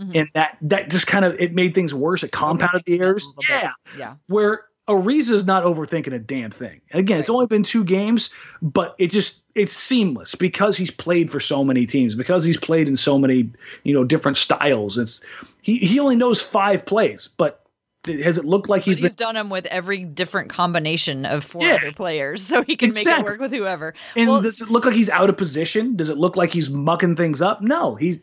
Mhm. 0.00 0.14
And 0.14 0.28
that 0.34 0.56
that 0.62 0.90
just 0.90 1.06
kind 1.06 1.24
of 1.24 1.34
it 1.38 1.52
made 1.54 1.74
things 1.74 1.92
worse. 1.92 2.22
It 2.22 2.32
compounded 2.32 2.82
the 2.86 2.92
Overthinking 2.92 3.00
it 3.00 3.00
a 3.02 3.04
errors. 3.06 3.34
bit. 3.36 3.46
Yeah 3.50 3.70
Yeah. 3.98 4.14
where 4.28 4.64
Ariza's 4.90 5.46
not 5.46 5.64
overthinking 5.64 6.12
a 6.12 6.18
damn 6.18 6.50
thing. 6.50 6.80
And 6.90 7.00
again, 7.00 7.20
it's 7.20 7.30
only 7.30 7.46
been 7.46 7.62
two 7.62 7.84
games, 7.84 8.30
but 8.60 8.94
it 8.98 9.10
just 9.10 9.42
it's 9.54 9.72
seamless 9.72 10.34
because 10.34 10.76
he's 10.76 10.90
played 10.90 11.30
for 11.30 11.40
so 11.40 11.64
many 11.64 11.86
teams, 11.86 12.14
because 12.14 12.44
he's 12.44 12.56
played 12.56 12.88
in 12.88 12.96
so 12.96 13.18
many, 13.18 13.50
you 13.84 13.94
know, 13.94 14.04
different 14.04 14.36
styles. 14.36 14.98
It's 14.98 15.24
he 15.62 15.78
he 15.78 15.98
only 16.00 16.16
knows 16.16 16.40
five 16.42 16.84
plays, 16.84 17.28
but 17.36 17.64
has 18.06 18.38
it 18.38 18.44
looked 18.44 18.68
like 18.68 18.82
he's 18.82 18.96
he's 18.98 19.14
been 19.14 19.26
done 19.26 19.34
them 19.34 19.50
with 19.50 19.66
every 19.66 20.04
different 20.04 20.50
combination 20.50 21.24
of 21.26 21.44
four 21.44 21.64
Yeah. 21.66 21.74
other 21.76 21.92
players, 21.92 22.42
so 22.42 22.62
he 22.62 22.76
can 22.76 22.90
make 22.94 23.06
it 23.06 23.22
work 23.24 23.40
with 23.40 23.52
whoever. 23.52 23.94
and 24.16 24.28
well, 24.28 24.42
does 24.42 24.60
it 24.60 24.70
look 24.70 24.84
like 24.86 24.94
he's 24.94 25.10
out 25.10 25.30
of 25.30 25.36
position? 25.36 25.96
Does 25.96 26.10
it 26.10 26.18
look 26.18 26.36
like 26.36 26.50
he's 26.52 26.70
mucking 26.70 27.16
things 27.16 27.40
up? 27.42 27.62
No, 27.62 27.94
he's 27.94 28.20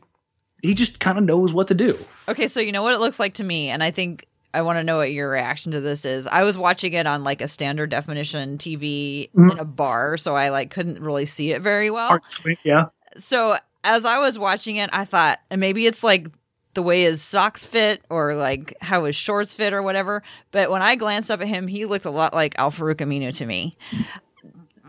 he 0.63 0.73
just 0.73 0.99
kind 0.99 1.17
of 1.17 1.23
knows 1.23 1.53
what 1.53 1.67
to 1.67 1.75
do. 1.75 1.97
Okay, 2.27 2.47
so 2.47 2.59
you 2.59 2.71
know 2.71 2.81
what 2.83 2.93
it 2.93 2.99
looks 2.99 3.19
like 3.19 3.35
to 3.35 3.43
me, 3.43 3.69
and 3.69 3.83
I 3.83 3.91
think 3.91 4.26
I 4.53 4.61
want 4.61 4.79
to 4.79 4.83
know 4.83 4.97
what 4.97 5.11
your 5.11 5.29
reaction 5.29 5.71
to 5.73 5.79
this 5.81 6.05
is. 6.05 6.27
I 6.27 6.43
was 6.43 6.57
watching 6.57 6.93
it 6.93 7.05
on 7.05 7.23
like 7.23 7.41
a 7.41 7.47
standard 7.47 7.89
definition 7.89 8.57
TV 8.57 9.29
Mhm. 9.35 9.51
in 9.51 9.59
a 9.59 9.65
bar, 9.65 10.17
so 10.17 10.35
I 10.35 10.49
like 10.49 10.71
couldn't 10.71 10.99
really 11.01 11.25
see 11.25 11.51
it 11.51 11.61
very 11.61 11.91
well. 11.91 12.17
Yeah. 12.63 12.85
so 13.17 13.57
as 13.83 14.05
I 14.05 14.19
was 14.19 14.37
watching 14.39 14.77
it, 14.77 14.89
I 14.93 15.05
thought, 15.05 15.39
and 15.49 15.59
maybe 15.61 15.85
it's 15.85 16.03
like 16.03 16.27
the 16.73 16.81
way 16.83 17.03
his 17.03 17.21
socks 17.21 17.65
fit 17.65 18.03
or 18.09 18.35
like 18.35 18.75
how 18.81 19.05
his 19.05 19.15
shorts 19.15 19.53
fit 19.53 19.73
or 19.73 19.81
whatever. 19.81 20.23
But 20.51 20.69
when 20.71 20.81
I 20.81 20.95
glanced 20.95 21.29
up 21.31 21.41
at 21.41 21.47
him, 21.47 21.67
he 21.67 21.85
looked 21.85 22.05
a 22.05 22.09
lot 22.11 22.33
like 22.33 22.57
Al-Farouq 22.59 22.95
Aminu 22.97 23.35
to 23.37 23.45
me. 23.45 23.77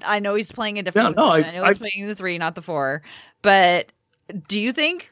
I 0.06 0.18
know 0.20 0.34
he's 0.34 0.52
playing 0.52 0.78
a 0.78 0.82
different 0.82 1.16
Yeah, 1.16 1.22
no, 1.22 1.30
position. 1.30 1.44
I, 1.46 1.52
I- 1.52 1.56
know 1.60 1.66
he's 1.66 1.76
I- 1.76 1.78
playing 1.78 2.06
the 2.08 2.14
three, 2.14 2.38
not 2.38 2.54
the 2.54 2.62
four. 2.62 3.02
But 3.42 3.92
do 4.48 4.60
you 4.60 4.72
think 4.72 5.08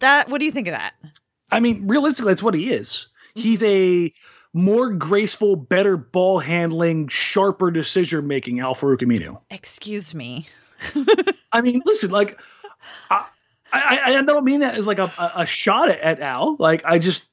that? 0.00 0.28
What 0.28 0.38
do 0.38 0.44
you 0.46 0.52
think 0.52 0.68
of 0.68 0.72
that? 0.72 0.94
I 1.52 1.60
mean, 1.60 1.86
realistically, 1.86 2.32
that's 2.32 2.42
what 2.42 2.54
he 2.54 2.72
is. 2.72 3.08
He's 3.36 3.62
a 3.62 4.12
more 4.52 4.90
graceful, 4.90 5.56
better 5.56 5.96
ball 5.96 6.38
handling, 6.38 7.08
sharper 7.08 7.70
decision 7.70 8.26
making 8.26 8.60
Al-Farouq 8.60 8.98
Aminu. 8.98 9.38
Excuse 9.50 10.14
me. 10.14 10.46
I 11.52 11.60
mean, 11.60 11.82
listen, 11.84 12.10
like, 12.10 12.40
I, 13.10 13.26
I, 13.72 14.16
I 14.16 14.22
don't 14.22 14.44
mean 14.44 14.60
that 14.60 14.76
as 14.76 14.86
like 14.86 14.98
a, 14.98 15.12
a, 15.18 15.32
a 15.36 15.46
shot 15.46 15.90
at, 15.90 16.20
Al. 16.20 16.56
Like, 16.58 16.84
I 16.84 16.98
just 16.98 17.30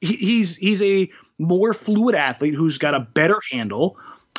he, 0.00 0.16
he's 0.16 0.56
he's 0.56 0.82
a 0.82 1.10
more 1.38 1.74
fluid 1.74 2.14
athlete 2.14 2.54
who's 2.54 2.78
got 2.78 2.94
a 2.94 3.00
better 3.00 3.40
handle. 3.50 3.96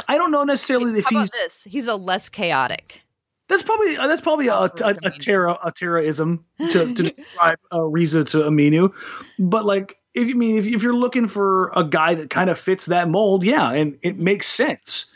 I 0.07 0.17
don't 0.17 0.31
know 0.31 0.43
necessarily 0.43 0.99
if 0.99 1.05
How 1.05 1.11
about 1.11 1.21
he's 1.21 1.31
this? 1.31 1.63
He's 1.63 1.87
a 1.87 1.95
less 1.95 2.29
chaotic. 2.29 3.03
that's 3.47 3.63
probably 3.63 3.97
uh, 3.97 4.07
that's 4.07 4.21
probably 4.21 4.47
a, 4.47 4.53
a, 4.53 4.65
a 4.65 4.69
Aminu. 4.69 5.17
terra 5.19 5.57
a 5.63 5.71
terraism 5.71 6.43
to, 6.71 6.93
to 6.93 7.03
describe 7.15 7.59
uh, 7.73 7.81
Riza 7.81 8.23
to 8.25 8.37
Aminu, 8.39 8.93
but 9.39 9.65
like 9.65 9.97
if 10.15 10.27
you 10.27 10.35
mean 10.35 10.57
if, 10.57 10.65
if 10.65 10.81
you're 10.81 10.95
looking 10.95 11.27
for 11.27 11.71
a 11.75 11.83
guy 11.83 12.15
that 12.15 12.29
kind 12.29 12.49
of 12.49 12.57
fits 12.57 12.87
that 12.87 13.09
mold, 13.09 13.43
yeah, 13.43 13.71
and 13.71 13.97
it 14.01 14.17
makes 14.17 14.47
sense. 14.47 15.07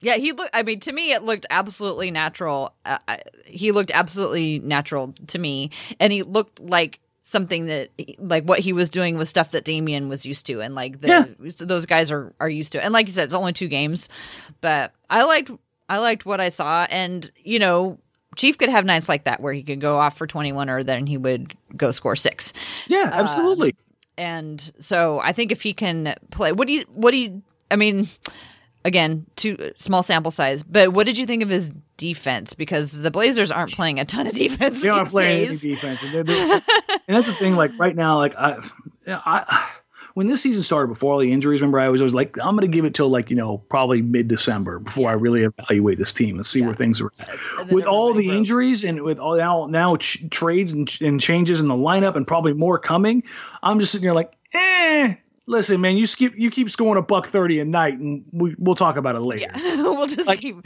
Yeah, 0.00 0.16
he 0.16 0.32
looked. 0.32 0.50
I 0.54 0.62
mean, 0.62 0.80
to 0.80 0.92
me, 0.92 1.12
it 1.12 1.22
looked 1.22 1.46
absolutely 1.48 2.10
natural. 2.10 2.74
Uh, 2.84 2.98
he 3.46 3.72
looked 3.72 3.90
absolutely 3.90 4.58
natural 4.58 5.14
to 5.28 5.38
me, 5.38 5.70
and 5.98 6.12
he 6.12 6.22
looked 6.22 6.60
like 6.60 7.00
something 7.22 7.66
that, 7.66 7.88
like, 8.18 8.44
what 8.44 8.58
he 8.58 8.74
was 8.74 8.90
doing 8.90 9.16
was 9.16 9.30
stuff 9.30 9.52
that 9.52 9.64
Damian 9.64 10.10
was 10.10 10.26
used 10.26 10.44
to, 10.46 10.60
and 10.60 10.74
like 10.74 11.00
the, 11.00 11.08
Yeah. 11.08 11.24
those 11.64 11.86
guys 11.86 12.10
are 12.10 12.34
are 12.38 12.50
used 12.50 12.72
to. 12.72 12.84
And 12.84 12.92
like 12.92 13.06
you 13.06 13.14
said, 13.14 13.24
it's 13.24 13.34
only 13.34 13.54
two 13.54 13.68
games, 13.68 14.10
but 14.60 14.92
I 15.08 15.24
liked 15.24 15.50
I 15.88 15.98
liked 15.98 16.26
what 16.26 16.40
I 16.40 16.50
saw, 16.50 16.86
and 16.90 17.30
you 17.42 17.58
know. 17.58 17.98
Chief 18.36 18.58
could 18.58 18.68
have 18.68 18.84
nights 18.84 19.08
like 19.08 19.24
that 19.24 19.40
where 19.40 19.52
he 19.52 19.62
could 19.62 19.80
go 19.80 19.96
off 19.98 20.16
for 20.18 20.26
21 20.26 20.68
or 20.70 20.82
then 20.82 21.06
he 21.06 21.16
would 21.16 21.54
go 21.76 21.90
score 21.90 22.16
six. 22.16 22.52
Yeah, 22.88 23.02
um, 23.02 23.12
absolutely. 23.12 23.74
And 24.16 24.72
so 24.78 25.20
I 25.20 25.32
think 25.32 25.50
if 25.52 25.62
he 25.62 25.72
can 25.72 26.14
play, 26.30 26.52
what 26.52 26.66
do 26.68 26.72
you, 26.74 26.84
what 26.92 27.10
do 27.10 27.16
you, 27.18 27.42
I 27.70 27.76
mean, 27.76 28.08
again, 28.84 29.26
too 29.36 29.72
small 29.76 30.02
sample 30.02 30.30
size, 30.30 30.62
but 30.62 30.92
what 30.92 31.06
did 31.06 31.18
you 31.18 31.26
think 31.26 31.42
of 31.42 31.48
his 31.48 31.72
defense? 31.96 32.52
Because 32.52 32.92
the 32.92 33.10
Blazers 33.10 33.50
aren't 33.50 33.72
playing 33.72 33.98
a 34.00 34.04
ton 34.04 34.26
of 34.26 34.34
defense. 34.36 34.82
they 34.82 34.88
aren't 34.88 35.08
playing 35.08 35.48
any 35.48 35.56
defense, 35.56 36.02
and, 36.04 36.12
they're- 36.12 36.22
they're- 36.24 36.60
and 37.08 37.16
that's 37.16 37.26
the 37.26 37.34
thing. 37.34 37.54
Like 37.56 37.72
right 37.78 37.94
now, 37.96 38.18
like 38.18 38.34
I, 38.36 38.56
I, 39.06 39.70
when 40.14 40.26
this 40.26 40.40
season 40.42 40.62
started, 40.62 40.88
before 40.88 41.12
all 41.12 41.18
the 41.18 41.32
injuries, 41.32 41.60
remember 41.60 41.78
I 41.80 41.88
was 41.88 42.00
always 42.00 42.14
like, 42.14 42.36
I'm 42.38 42.56
going 42.56 42.60
to 42.70 42.74
give 42.74 42.84
it 42.84 42.94
till 42.94 43.08
like 43.08 43.30
you 43.30 43.36
know 43.36 43.58
probably 43.58 44.00
mid 44.02 44.28
December 44.28 44.78
before 44.78 45.10
I 45.10 45.14
really 45.14 45.42
evaluate 45.42 45.98
this 45.98 46.12
team 46.12 46.36
and 46.36 46.46
see 46.46 46.60
Yeah. 46.60 46.66
where 46.66 46.74
things 46.74 47.00
are 47.00 47.10
at. 47.18 47.70
With 47.70 47.86
all 47.86 48.14
the 48.14 48.26
broke. 48.28 48.36
injuries 48.38 48.84
and 48.84 49.02
with 49.02 49.18
all 49.18 49.36
now 49.36 49.66
now 49.66 49.96
ch- 49.96 50.28
trades 50.30 50.72
and, 50.72 50.88
and 51.00 51.20
changes 51.20 51.60
in 51.60 51.66
the 51.66 51.74
lineup 51.74 52.16
and 52.16 52.26
probably 52.26 52.52
more 52.54 52.78
coming, 52.78 53.22
I'm 53.62 53.78
just 53.80 53.92
sitting 53.92 54.06
here 54.06 54.14
like, 54.14 54.32
eh. 54.54 55.14
Listen, 55.46 55.80
man, 55.82 55.98
you 55.98 56.06
keep 56.06 56.32
you 56.38 56.50
keep 56.50 56.70
scoring 56.70 56.96
a 56.98 57.02
buck 57.02 57.26
thirty 57.26 57.60
a 57.60 57.66
night, 57.66 57.98
and 57.98 58.24
we 58.32 58.54
we'll 58.58 58.74
talk 58.76 58.96
about 58.96 59.14
it 59.14 59.20
later. 59.20 59.46
Yeah, 59.54 59.76
we'll 59.82 60.06
just 60.06 60.26
Like- 60.26 60.40
keep. 60.40 60.56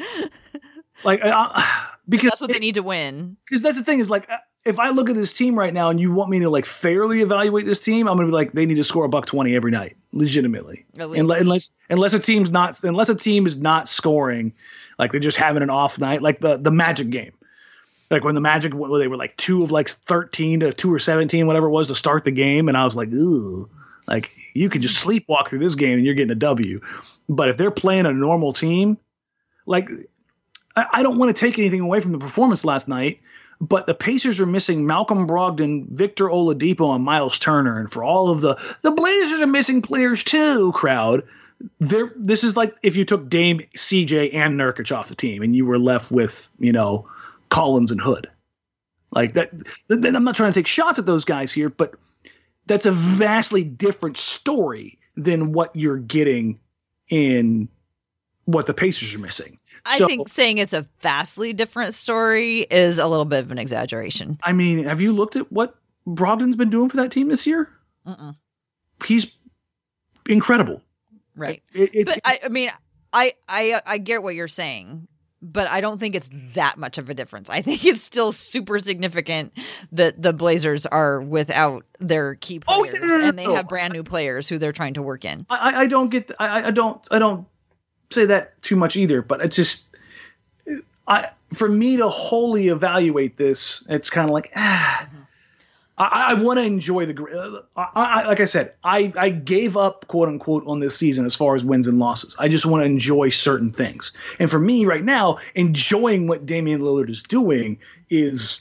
Like, 1.04 1.24
uh, 1.24 1.48
because 2.08 2.30
That's 2.30 2.40
what 2.40 2.52
they 2.52 2.58
need 2.58 2.74
to 2.74 2.82
win. 2.82 3.36
because 3.44 3.62
that's 3.62 3.76
the 3.78 3.84
thing 3.84 3.98
is 4.00 4.08
like 4.10 4.28
uh, 4.30 4.36
if 4.68 4.78
I 4.78 4.90
look 4.90 5.08
at 5.08 5.16
this 5.16 5.36
team 5.36 5.58
right 5.58 5.72
now 5.72 5.88
and 5.88 5.98
you 5.98 6.12
want 6.12 6.28
me 6.28 6.40
to 6.40 6.50
like 6.50 6.66
fairly 6.66 7.22
evaluate 7.22 7.64
this 7.64 7.80
team, 7.80 8.06
I'm 8.06 8.16
gonna 8.16 8.28
be 8.28 8.32
like 8.32 8.52
they 8.52 8.66
need 8.66 8.76
to 8.76 8.84
score 8.84 9.06
a 9.06 9.08
buck 9.08 9.24
twenty 9.24 9.56
every 9.56 9.70
night, 9.70 9.96
legitimately. 10.12 10.84
Unless, 10.98 11.40
unless 11.40 11.70
unless 11.88 12.14
a 12.14 12.18
team's 12.18 12.50
not 12.50 12.84
unless 12.84 13.08
a 13.08 13.14
team 13.14 13.46
is 13.46 13.58
not 13.58 13.88
scoring, 13.88 14.52
like 14.98 15.10
they're 15.10 15.20
just 15.20 15.38
having 15.38 15.62
an 15.62 15.70
off 15.70 15.98
night, 15.98 16.20
like 16.20 16.40
the 16.40 16.58
the 16.58 16.70
Magic 16.70 17.08
game. 17.08 17.32
Like 18.10 18.24
when 18.24 18.34
the 18.34 18.42
Magic 18.42 18.72
they 18.72 19.08
were 19.08 19.16
like 19.16 19.36
two 19.38 19.62
of 19.62 19.70
like 19.70 19.88
thirteen 19.88 20.60
to 20.60 20.72
two 20.72 20.92
or 20.92 20.98
seventeen, 20.98 21.46
whatever 21.46 21.66
it 21.66 21.70
was 21.70 21.88
to 21.88 21.94
start 21.94 22.24
the 22.24 22.30
game, 22.30 22.68
and 22.68 22.76
I 22.76 22.84
was 22.84 22.94
like, 22.94 23.10
ooh, 23.10 23.70
like 24.06 24.30
you 24.52 24.68
could 24.68 24.82
just 24.82 25.04
sleepwalk 25.04 25.48
through 25.48 25.60
this 25.60 25.76
game 25.76 25.96
and 25.96 26.04
you're 26.04 26.14
getting 26.14 26.30
a 26.30 26.34
W. 26.34 26.80
But 27.26 27.48
if 27.48 27.56
they're 27.56 27.70
playing 27.70 28.04
a 28.04 28.12
normal 28.12 28.52
team, 28.52 28.98
like 29.64 29.88
I, 30.76 30.86
I 30.92 31.02
don't 31.02 31.16
want 31.16 31.34
to 31.34 31.40
take 31.40 31.58
anything 31.58 31.80
away 31.80 32.00
from 32.00 32.12
the 32.12 32.18
performance 32.18 32.66
last 32.66 32.86
night, 32.86 33.20
but 33.60 33.86
the 33.86 33.94
Pacers 33.94 34.40
are 34.40 34.46
missing 34.46 34.86
Malcolm 34.86 35.26
Brogdon, 35.26 35.88
Victor 35.88 36.26
Oladipo, 36.26 36.94
and 36.94 37.04
Miles 37.04 37.38
Turner, 37.38 37.78
and 37.78 37.90
for 37.90 38.04
all 38.04 38.30
of 38.30 38.40
the 38.40 38.54
the 38.82 38.92
Blazers 38.92 39.40
are 39.40 39.46
missing 39.46 39.82
players 39.82 40.22
too. 40.22 40.72
Crowd, 40.72 41.24
there. 41.80 42.12
This 42.16 42.44
is 42.44 42.56
like 42.56 42.76
if 42.82 42.96
you 42.96 43.04
took 43.04 43.28
Dame, 43.28 43.60
CJ, 43.76 44.34
and 44.34 44.58
Nurkic 44.58 44.94
off 44.96 45.08
the 45.08 45.14
team, 45.14 45.42
and 45.42 45.54
you 45.54 45.66
were 45.66 45.78
left 45.78 46.10
with 46.10 46.48
you 46.58 46.72
know 46.72 47.08
Collins 47.48 47.90
and 47.90 48.00
Hood. 48.00 48.28
Like 49.10 49.32
that. 49.32 49.50
Then 49.88 50.14
I'm 50.14 50.24
not 50.24 50.36
trying 50.36 50.52
to 50.52 50.58
take 50.58 50.66
shots 50.66 50.98
at 50.98 51.06
those 51.06 51.24
guys 51.24 51.50
here, 51.50 51.70
but 51.70 51.94
that's 52.66 52.86
a 52.86 52.92
vastly 52.92 53.64
different 53.64 54.18
story 54.18 54.98
than 55.16 55.52
what 55.52 55.74
you're 55.74 55.96
getting 55.96 56.60
in 57.08 57.68
what 58.44 58.66
the 58.66 58.74
Pacers 58.74 59.14
are 59.14 59.18
missing. 59.18 59.58
I 59.88 59.98
So- 59.98 60.06
think 60.06 60.28
saying 60.28 60.58
it's 60.58 60.72
a 60.72 60.86
vastly 61.00 61.52
different 61.52 61.94
story 61.94 62.60
is 62.70 62.98
a 62.98 63.06
little 63.06 63.24
bit 63.24 63.44
of 63.44 63.50
an 63.50 63.58
exaggeration. 63.58 64.38
I 64.44 64.52
mean, 64.52 64.84
have 64.84 65.00
you 65.00 65.12
looked 65.12 65.36
at 65.36 65.50
what 65.50 65.76
Brogdon's 66.06 66.56
been 66.56 66.70
doing 66.70 66.88
for 66.88 66.96
that 66.98 67.10
team 67.10 67.28
this 67.28 67.46
year? 67.46 67.68
Mm-mm. 68.06 68.34
He's 69.06 69.32
incredible. 70.28 70.82
Right. 71.36 71.62
It- 71.72 71.90
it's, 71.94 72.12
But 72.12 72.20
I, 72.24 72.40
I 72.44 72.48
mean, 72.48 72.70
I, 73.12 73.34
I, 73.48 73.80
I 73.86 73.98
get 73.98 74.22
what 74.22 74.34
you're 74.34 74.48
saying, 74.48 75.08
but 75.40 75.68
I 75.70 75.80
don't 75.80 75.98
think 75.98 76.14
it's 76.16 76.28
that 76.54 76.78
much 76.78 76.98
of 76.98 77.08
a 77.08 77.14
difference. 77.14 77.48
I 77.48 77.62
think 77.62 77.84
it's 77.84 78.02
still 78.02 78.32
super 78.32 78.78
significant 78.80 79.52
that 79.92 80.20
the 80.20 80.32
Blazers 80.32 80.84
are 80.86 81.20
without 81.20 81.84
their 82.00 82.34
key 82.34 82.60
Oh, 82.66 82.80
players, 82.82 83.00
no, 83.00 83.06
no, 83.06 83.16
no, 83.18 83.28
and 83.28 83.38
they 83.38 83.44
have 83.44 83.68
brand 83.68 83.92
new 83.92 84.02
players 84.02 84.48
who 84.48 84.58
they're 84.58 84.72
trying 84.72 84.94
to 84.94 85.02
work 85.02 85.24
in. 85.24 85.46
I, 85.48 85.72
I- 85.74 85.80
I 85.82 85.86
don't 85.86 86.10
get. 86.10 86.30
I, 86.38 86.64
I 86.66 86.70
don't. 86.70 87.06
I 87.10 87.18
don't 87.18 87.46
say 88.10 88.26
that 88.26 88.60
too 88.62 88.76
much 88.76 88.96
either. 88.96 89.22
But 89.22 89.40
it's 89.40 89.56
just, 89.56 89.96
I 91.06 91.30
for 91.52 91.68
me 91.68 91.96
to 91.96 92.08
wholly 92.08 92.68
evaluate 92.68 93.36
this, 93.36 93.84
it's 93.88 94.10
kind 94.10 94.28
of 94.28 94.34
like 94.34 94.52
ah. 94.56 95.08
I, 96.00 96.26
I 96.30 96.34
want 96.34 96.60
to 96.60 96.64
enjoy 96.64 97.06
the. 97.06 97.62
uh, 97.76 97.86
I, 97.94 98.22
I, 98.22 98.28
like 98.28 98.38
I 98.38 98.44
said, 98.44 98.72
I, 98.84 99.12
I 99.16 99.30
gave 99.30 99.76
up 99.76 100.06
quote 100.06 100.28
unquote 100.28 100.64
on 100.66 100.78
this 100.78 100.96
season 100.96 101.26
as 101.26 101.34
far 101.34 101.56
as 101.56 101.64
wins 101.64 101.88
and 101.88 101.98
losses. 101.98 102.36
I 102.38 102.48
just 102.48 102.66
want 102.66 102.82
to 102.82 102.86
enjoy 102.86 103.30
certain 103.30 103.72
things. 103.72 104.12
And 104.38 104.48
for 104.48 104.60
me 104.60 104.84
right 104.84 105.02
now, 105.02 105.38
enjoying 105.56 106.28
what 106.28 106.46
Damian 106.46 106.82
Lillard 106.82 107.10
is 107.10 107.22
doing 107.22 107.78
is 108.10 108.60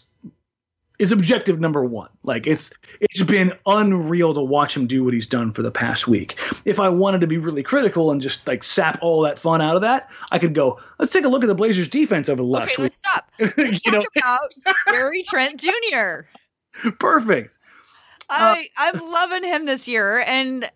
is 1.00 1.12
objective 1.12 1.60
number 1.60 1.84
one. 1.84 2.10
Like 2.24 2.48
it's 2.48 2.74
it's 3.00 3.22
been 3.24 3.54
unreal 3.66 4.34
to 4.34 4.42
watch 4.42 4.76
him 4.76 4.88
do 4.88 5.04
what 5.04 5.14
he's 5.14 5.28
done 5.28 5.54
for 5.54 5.62
the 5.62 5.72
past 5.72 6.08
week. 6.08 6.40
If 6.66 6.80
I 6.80 6.90
wanted 6.90 7.22
to 7.22 7.28
be 7.28 7.38
really 7.38 7.64
critical 7.64 8.12
and 8.12 8.22
just 8.22 8.48
like 8.48 8.64
sap 8.64 8.98
all 9.02 9.22
that 9.22 9.38
fun 9.38 9.62
out 9.62 9.76
of 9.76 9.82
that, 9.84 10.10
I 10.32 10.40
could 10.40 10.54
go, 10.54 10.80
let's 11.00 11.12
take 11.12 11.26
a 11.26 11.30
look 11.30 11.44
at 11.44 11.48
the 11.48 11.56
Blazers 11.56 11.88
defense 11.88 12.30
over 12.30 12.42
the 12.42 12.48
last 12.48 12.74
Okay, 12.74 12.84
week. 12.84 12.94
let's 12.94 12.98
stop. 12.98 13.32
Let's 13.58 13.86
you 13.86 13.92
know, 13.92 14.04
about 14.16 14.52
Gary 14.88 15.22
Trent 15.24 15.60
Jr. 15.60 16.90
perfect. 17.00 17.60
I 18.30 18.70
uh, 18.78 18.94
I'm 18.96 19.12
loving 19.12 19.44
him 19.44 19.66
this 19.66 19.88
year, 19.88 20.20
and 20.26 20.70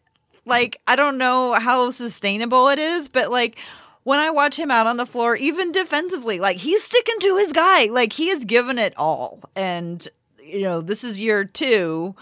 like 0.46 0.80
I 0.88 0.96
don't 0.96 1.18
know 1.18 1.54
how 1.54 1.92
sustainable 1.92 2.70
it 2.70 2.80
is, 2.80 3.10
but 3.10 3.32
like 3.32 3.58
when 4.04 4.20
I 4.20 4.30
watch 4.30 4.58
him 4.58 4.72
out 4.72 4.88
on 4.88 4.97
the 4.97 5.06
floor, 5.06 5.36
even 5.36 5.72
defensively, 5.72 6.39
like 6.39 6.58
he's 6.58 6.84
sticking 6.84 7.20
to 7.22 7.38
his 7.38 7.54
guy, 7.54 7.86
like 7.86 8.14
he 8.14 8.30
has 8.30 8.45
given 8.45 8.78
it 8.78 8.93
all, 8.97 9.39
and 9.56 10.08
you 10.43 10.62
know 10.62 10.82
this 10.82 11.04
is 11.04 11.22
year 11.22 11.45
two. 11.45 12.16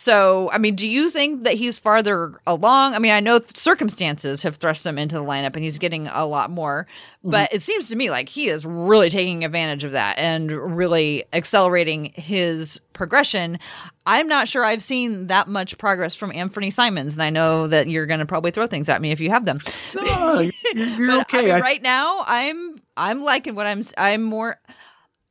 So, 0.00 0.50
I 0.50 0.56
mean, 0.56 0.76
do 0.76 0.88
you 0.88 1.10
think 1.10 1.44
that 1.44 1.52
he's 1.52 1.78
farther 1.78 2.40
along? 2.46 2.94
I 2.94 2.98
mean, 3.00 3.12
I 3.12 3.20
know 3.20 3.38
th- 3.38 3.54
circumstances 3.54 4.42
have 4.44 4.56
thrust 4.56 4.86
him 4.86 4.96
into 4.96 5.16
the 5.16 5.22
lineup 5.22 5.56
and 5.56 5.62
he's 5.62 5.78
getting 5.78 6.06
a 6.06 6.24
lot 6.24 6.48
more, 6.48 6.86
mm-hmm. 7.18 7.32
but 7.32 7.52
it 7.52 7.60
seems 7.60 7.90
to 7.90 7.96
me 7.96 8.10
like 8.10 8.30
he 8.30 8.48
is 8.48 8.64
really 8.64 9.10
taking 9.10 9.44
advantage 9.44 9.84
of 9.84 9.92
that 9.92 10.16
and 10.18 10.50
really 10.50 11.24
accelerating 11.34 12.14
his 12.14 12.80
progression. 12.94 13.58
I'm 14.06 14.26
not 14.26 14.48
sure 14.48 14.64
I've 14.64 14.82
seen 14.82 15.26
that 15.26 15.48
much 15.48 15.76
progress 15.76 16.14
from 16.14 16.30
Anfernee 16.30 16.72
Simons, 16.72 17.16
and 17.16 17.22
I 17.22 17.28
know 17.28 17.66
that 17.66 17.86
you're 17.86 18.06
going 18.06 18.20
to 18.20 18.26
probably 18.26 18.52
throw 18.52 18.66
things 18.66 18.88
at 18.88 19.02
me 19.02 19.10
if 19.10 19.20
you 19.20 19.28
have 19.28 19.44
them. 19.44 19.60
No, 19.94 20.38
you're, 20.40 20.52
you're 20.74 21.08
But 21.08 21.20
okay. 21.26 21.38
I 21.40 21.42
mean, 21.42 21.50
I- 21.56 21.60
right 21.60 21.82
now, 21.82 22.24
I'm 22.26 22.76
I'm 22.96 23.22
liking 23.22 23.54
what 23.54 23.66
I'm. 23.66 23.82
I'm 23.98 24.22
more. 24.22 24.56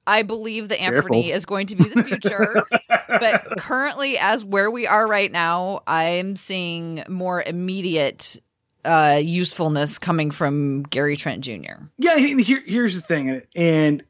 I 0.09 0.23
believe 0.23 0.69
that 0.69 0.79
Anfernee 0.79 0.91
Careful. 0.93 1.23
is 1.23 1.45
going 1.45 1.67
to 1.67 1.75
be 1.75 1.83
the 1.83 2.03
future, 2.03 2.63
but 3.07 3.45
currently, 3.59 4.17
as 4.17 4.43
where 4.43 4.71
we 4.71 4.87
are 4.87 5.07
right 5.07 5.31
now, 5.31 5.81
I'm 5.85 6.35
seeing 6.35 7.03
more 7.07 7.43
immediate 7.43 8.37
uh, 8.85 9.19
usefulness 9.23 9.99
coming 9.99 10.31
from 10.31 10.83
Gary 10.83 11.15
Trent 11.15 11.41
Jr. 11.43 11.83
Yeah, 11.97 12.17
here, 12.17 12.63
here's 12.65 12.95
the 12.95 13.01
thing, 13.01 13.41
and 13.55 14.03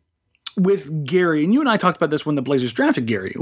with 0.55 1.05
Gary, 1.05 1.43
and 1.43 1.53
you 1.53 1.59
and 1.59 1.69
I 1.69 1.77
talked 1.77 1.97
about 1.97 2.09
this 2.11 2.25
when 2.25 2.35
the 2.35 2.41
Blazers 2.41 2.71
drafted 2.73 3.05
Gary. 3.05 3.35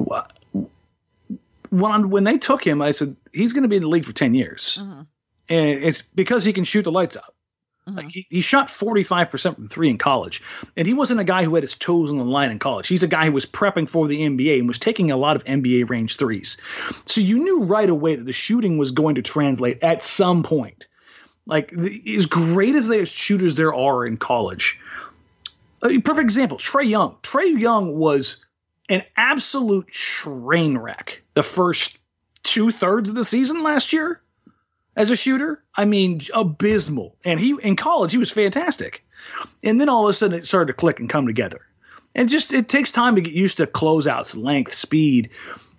When 1.69 2.09
when 2.09 2.23
they 2.23 2.37
took 2.37 2.65
him, 2.65 2.81
I 2.81 2.91
said 2.91 3.15
he's 3.33 3.53
going 3.53 3.63
to 3.63 3.69
be 3.69 3.75
in 3.75 3.81
the 3.81 3.89
league 3.89 4.05
for 4.05 4.13
ten 4.13 4.33
years, 4.33 4.79
Mhm. 4.81 5.05
and 5.49 5.83
it's 5.83 6.01
because 6.01 6.45
he 6.45 6.53
can 6.53 6.63
shoot 6.63 6.83
the 6.83 6.91
lights 6.91 7.17
out. 7.17 7.33
Mhm. 7.87 7.95
Like 7.95 8.11
he, 8.11 8.27
he 8.29 8.41
shot 8.41 8.67
45% 8.67 9.55
from 9.55 9.67
three 9.67 9.89
in 9.89 9.97
college. 9.97 10.41
And 10.75 10.87
he 10.87 10.93
wasn't 10.93 11.19
a 11.19 11.25
guy 11.25 11.43
who 11.43 11.55
had 11.55 11.63
his 11.63 11.75
toes 11.75 12.11
on 12.11 12.17
the 12.17 12.25
line 12.25 12.51
in 12.51 12.59
college. 12.59 12.87
He's 12.87 13.03
a 13.03 13.07
guy 13.07 13.25
who 13.25 13.31
was 13.31 13.45
prepping 13.45 13.89
for 13.89 14.07
the 14.07 14.21
NBA 14.21 14.59
and 14.59 14.67
was 14.67 14.79
taking 14.79 15.11
a 15.11 15.17
lot 15.17 15.35
of 15.35 15.43
NBA 15.45 15.89
range 15.89 16.17
threes. 16.17 16.57
So 17.05 17.21
you 17.21 17.39
knew 17.39 17.63
right 17.63 17.89
away 17.89 18.15
that 18.15 18.25
the 18.25 18.33
shooting 18.33 18.77
was 18.77 18.91
going 18.91 19.15
to 19.15 19.21
translate 19.21 19.81
at 19.83 20.01
some 20.01 20.43
point. 20.43 20.85
Like 21.45 21.71
the, 21.71 22.15
as 22.17 22.25
great 22.25 22.75
as 22.75 22.87
the 22.87 23.05
shooters 23.05 23.55
there 23.55 23.73
are 23.73 24.05
in 24.05 24.17
college. 24.17 24.79
A 25.83 25.99
perfect 25.99 26.25
example, 26.25 26.57
Trae 26.57 26.89
Young. 26.89 27.15
Trae 27.21 27.57
Young 27.57 27.97
was 27.97 28.43
an 28.89 29.03
absolute 29.15 29.87
train 29.87 30.77
wreck 30.77 31.21
the 31.35 31.43
first 31.43 31.99
two 32.43 32.71
thirds 32.71 33.09
of 33.09 33.15
the 33.15 33.23
season 33.23 33.61
last 33.63 33.93
year 33.93 34.21
as 34.97 35.11
a 35.11 35.15
shooter. 35.15 35.63
I 35.75 35.85
mean, 35.85 36.19
abysmal. 36.33 37.15
And 37.23 37.39
he 37.39 37.55
in 37.61 37.77
college 37.77 38.11
he 38.11 38.17
was 38.17 38.31
fantastic. 38.31 39.05
And 39.63 39.79
then 39.79 39.87
all 39.87 40.03
of 40.05 40.09
a 40.09 40.13
sudden 40.13 40.37
it 40.37 40.45
started 40.45 40.67
to 40.67 40.73
click 40.73 40.99
and 40.99 41.09
come 41.09 41.27
together. 41.27 41.61
And 42.15 42.27
just 42.27 42.51
it 42.51 42.67
takes 42.67 42.91
time 42.91 43.15
to 43.15 43.21
get 43.21 43.33
used 43.33 43.57
to 43.57 43.67
closeouts, 43.67 44.35
length, 44.35 44.73
speed, 44.73 45.29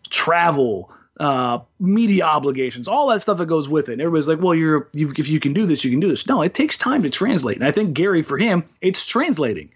travel, 0.08 0.90
uh, 1.18 1.58
media 1.80 2.24
obligations, 2.24 2.86
all 2.86 3.08
that 3.08 3.20
stuff 3.20 3.38
that 3.38 3.46
goes 3.46 3.68
with 3.68 3.88
it. 3.88 3.94
And 3.94 4.00
everybody's 4.00 4.28
like, 4.28 4.40
"Well, 4.40 4.54
you're 4.54 4.88
you, 4.92 5.12
if 5.18 5.28
you 5.28 5.40
can 5.40 5.52
do 5.52 5.66
this, 5.66 5.84
you 5.84 5.90
can 5.90 6.00
do 6.00 6.08
this." 6.08 6.28
No, 6.28 6.42
it 6.42 6.54
takes 6.54 6.78
time 6.78 7.02
to 7.02 7.10
translate. 7.10 7.56
And 7.56 7.66
I 7.66 7.72
think 7.72 7.94
Gary, 7.94 8.22
for 8.22 8.38
him, 8.38 8.62
it's 8.80 9.04
translating. 9.04 9.70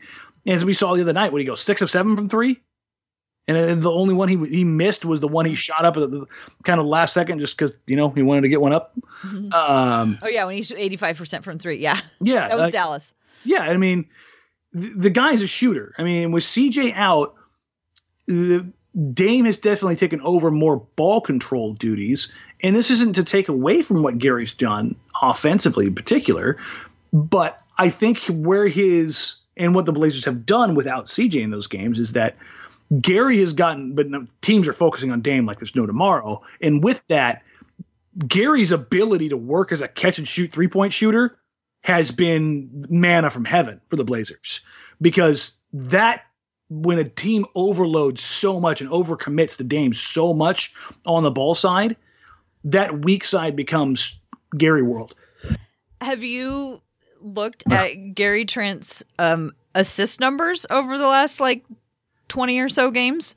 As 0.46 0.64
we 0.64 0.72
saw 0.72 0.94
the 0.94 1.02
other 1.02 1.12
night, 1.12 1.32
when 1.32 1.40
he 1.40 1.46
goes 1.46 1.60
six 1.60 1.82
of 1.82 1.90
seven 1.90 2.16
from 2.16 2.28
three, 2.28 2.60
and 3.56 3.82
the 3.82 3.90
only 3.90 4.14
one 4.14 4.28
he 4.28 4.36
he 4.46 4.64
missed 4.64 5.04
was 5.04 5.20
the 5.20 5.28
one 5.28 5.44
he 5.46 5.54
shot 5.54 5.84
up 5.84 5.96
at 5.96 6.10
the 6.10 6.26
kind 6.64 6.80
of 6.80 6.86
last 6.86 7.12
second, 7.14 7.38
just 7.40 7.56
because 7.56 7.78
you 7.86 7.96
know 7.96 8.08
he 8.10 8.22
wanted 8.22 8.42
to 8.42 8.48
get 8.48 8.60
one 8.60 8.72
up. 8.72 8.92
Um, 9.24 10.18
Oh 10.22 10.28
yeah, 10.28 10.44
when 10.44 10.56
he's 10.56 10.72
eighty 10.72 10.96
five 10.96 11.16
percent 11.16 11.44
from 11.44 11.58
three. 11.58 11.76
Yeah, 11.78 12.00
yeah, 12.20 12.48
that 12.48 12.54
was 12.54 12.60
like- 12.64 12.72
Dallas. 12.72 13.14
yeah, 13.44 13.62
I 13.62 13.76
mean, 13.76 14.06
the, 14.72 14.88
the 14.94 15.10
guy's 15.10 15.42
a 15.42 15.46
shooter. 15.46 15.94
I 15.98 16.04
mean, 16.04 16.32
with 16.32 16.44
CJ 16.44 16.92
out, 16.94 17.34
the 18.26 18.66
Dame 19.12 19.46
has 19.46 19.58
definitely 19.58 19.96
taken 19.96 20.20
over 20.20 20.50
more 20.50 20.76
ball 20.96 21.20
control 21.20 21.72
duties. 21.72 22.32
And 22.62 22.76
this 22.76 22.90
isn't 22.90 23.14
to 23.14 23.24
take 23.24 23.48
away 23.48 23.82
from 23.82 24.02
what 24.02 24.18
Gary's 24.18 24.52
done 24.52 24.94
offensively 25.20 25.86
in 25.86 25.94
particular, 25.94 26.58
but 27.12 27.58
I 27.78 27.88
think 27.88 28.18
where 28.26 28.68
his 28.68 29.36
and 29.56 29.74
what 29.74 29.86
the 29.86 29.92
Blazers 29.92 30.24
have 30.26 30.46
done 30.46 30.74
without 30.74 31.06
CJ 31.06 31.42
in 31.42 31.50
those 31.50 31.66
games 31.66 31.98
is 31.98 32.12
that 32.12 32.36
Gary 33.00 33.38
has 33.40 33.52
gotten, 33.52 33.94
but 33.94 34.06
teams 34.42 34.68
are 34.68 34.72
focusing 34.72 35.12
on 35.12 35.20
Dame 35.20 35.46
like 35.46 35.58
there's 35.58 35.74
no 35.74 35.86
tomorrow. 35.86 36.42
And 36.60 36.82
with 36.82 37.06
that, 37.08 37.42
Gary's 38.26 38.72
ability 38.72 39.28
to 39.30 39.36
work 39.36 39.72
as 39.72 39.80
a 39.80 39.88
catch 39.88 40.18
and 40.18 40.28
shoot 40.28 40.52
three 40.52 40.68
point 40.68 40.92
shooter 40.92 41.38
has 41.84 42.12
been 42.12 42.84
manna 42.88 43.30
from 43.30 43.44
heaven 43.44 43.80
for 43.88 43.96
the 43.96 44.04
Blazers 44.04 44.60
because 45.00 45.54
that 45.72 46.24
when 46.68 46.98
a 46.98 47.04
team 47.04 47.44
overloads 47.54 48.22
so 48.22 48.60
much 48.60 48.80
and 48.80 48.90
overcommits 48.90 49.56
the 49.56 49.64
Dame 49.64 49.92
so 49.92 50.32
much 50.32 50.74
on 51.04 51.22
the 51.22 51.30
ball 51.30 51.54
side, 51.54 51.96
that 52.64 53.04
weak 53.04 53.24
side 53.24 53.56
becomes 53.56 54.18
Gary 54.56 54.82
World. 54.82 55.14
Have 56.00 56.22
you 56.22 56.80
looked 57.20 57.64
at 57.70 58.14
Gary 58.14 58.44
Trent's 58.44 59.02
um, 59.18 59.52
assist 59.74 60.20
numbers 60.20 60.66
over 60.70 60.98
the 60.98 61.06
last 61.06 61.40
like 61.40 61.64
20 62.32 62.58
or 62.60 62.68
so 62.70 62.90
games. 62.90 63.36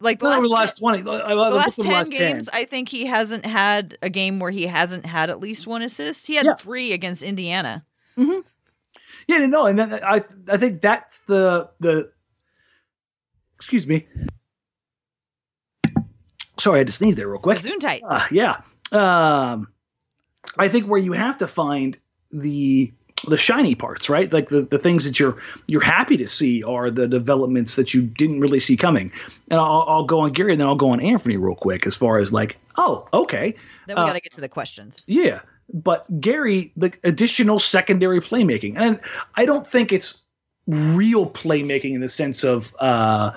Like 0.00 0.18
the 0.18 0.26
last, 0.28 0.42
the 0.42 0.48
last 0.48 0.78
twenty. 0.78 0.98
I, 1.00 1.02
the 1.02 1.10
I 1.10 1.32
last 1.34 1.76
10 1.80 1.90
last 1.90 2.10
games, 2.12 2.48
10. 2.48 2.60
I 2.60 2.64
think 2.64 2.88
he 2.88 3.06
hasn't 3.06 3.44
had 3.46 3.96
a 4.02 4.08
game 4.10 4.38
where 4.38 4.50
he 4.50 4.66
hasn't 4.66 5.04
had 5.06 5.30
at 5.30 5.40
least 5.40 5.66
one 5.66 5.82
assist. 5.82 6.26
He 6.26 6.34
had 6.36 6.46
Yeah. 6.46 6.54
three 6.54 6.92
against 6.92 7.22
Indiana. 7.22 7.84
Yeah, 8.16 9.44
no, 9.46 9.66
and 9.66 9.78
then 9.78 9.92
I 9.92 10.22
I 10.48 10.56
think 10.56 10.80
that's 10.80 11.18
the 11.20 11.70
the. 11.80 12.10
Excuse 13.56 13.86
me. 13.88 14.06
Sorry, 16.58 16.76
I 16.76 16.78
had 16.78 16.86
to 16.88 16.92
sneeze 16.92 17.16
there 17.16 17.28
real 17.28 17.38
quick. 17.40 17.58
Gesundheit. 17.58 18.00
Uh, 18.04 18.24
yeah. 18.30 18.56
Um, 18.92 19.68
I 20.58 20.68
think 20.68 20.86
where 20.86 21.00
you 21.00 21.12
have 21.12 21.38
to 21.38 21.46
find 21.46 21.98
the 22.32 22.92
the 23.26 23.36
shiny 23.36 23.74
parts, 23.74 24.08
right? 24.08 24.32
Like 24.32 24.48
the, 24.48 24.62
the 24.62 24.78
things 24.78 25.04
that 25.04 25.18
you're 25.18 25.36
you're 25.66 25.82
happy 25.82 26.16
to 26.18 26.26
see 26.28 26.62
are 26.62 26.90
the 26.90 27.08
developments 27.08 27.76
that 27.76 27.92
you 27.94 28.02
didn't 28.02 28.40
really 28.40 28.60
see 28.60 28.76
coming. 28.76 29.10
And 29.50 29.58
I'll, 29.60 29.84
I'll 29.88 30.04
go 30.04 30.20
on 30.20 30.32
Gary, 30.32 30.52
and 30.52 30.60
then 30.60 30.68
I'll 30.68 30.76
go 30.76 30.90
on 30.90 31.00
Anfernee 31.00 31.40
real 31.40 31.54
quick 31.54 31.86
as 31.86 31.96
far 31.96 32.18
as 32.18 32.32
like, 32.32 32.58
oh, 32.76 33.06
okay, 33.12 33.54
Then 33.86 33.96
we 33.96 34.02
uh, 34.02 34.06
got 34.06 34.12
to 34.14 34.20
get 34.20 34.32
to 34.32 34.40
the 34.40 34.48
questions. 34.48 35.02
yeah. 35.06 35.40
But 35.72 36.06
Gary, 36.20 36.72
the 36.78 36.92
additional 37.04 37.58
secondary 37.58 38.20
playmaking, 38.20 38.78
and 38.78 39.00
I 39.36 39.44
don't 39.44 39.66
think 39.66 39.92
it's 39.92 40.22
real 40.66 41.28
playmaking 41.28 41.94
in 41.94 42.00
the 42.00 42.08
sense 42.08 42.42
of, 42.42 42.74
uh, 42.80 43.32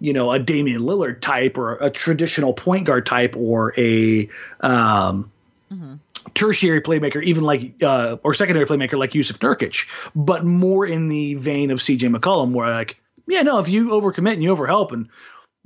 you 0.00 0.12
know, 0.12 0.30
a 0.30 0.38
Damian 0.38 0.82
Lillard 0.82 1.20
type 1.20 1.58
or 1.58 1.74
a 1.76 1.90
traditional 1.90 2.52
point 2.52 2.84
guard 2.84 3.04
type 3.04 3.34
or 3.36 3.72
a 3.76 4.28
um, 4.60 5.32
Mhm. 5.72 5.98
Tertiary 6.36 6.80
playmaker, 6.80 7.22
even 7.24 7.42
like 7.42 7.82
uh, 7.82 8.18
or 8.22 8.34
secondary 8.34 8.66
playmaker 8.66 8.96
like 8.96 9.14
Yusuf 9.14 9.40
Nurkic, 9.40 9.88
but 10.14 10.44
more 10.44 10.86
in 10.86 11.06
the 11.06 11.34
vein 11.34 11.70
of 11.72 11.80
CJ 11.80 12.14
McCollum, 12.14 12.52
where 12.52 12.70
like, 12.70 13.00
yeah, 13.26 13.42
no, 13.42 13.58
if 13.58 13.68
you 13.68 13.88
overcommit 13.88 14.34
and 14.34 14.42
you 14.42 14.54
overhelp, 14.54 14.92
and 14.92 15.08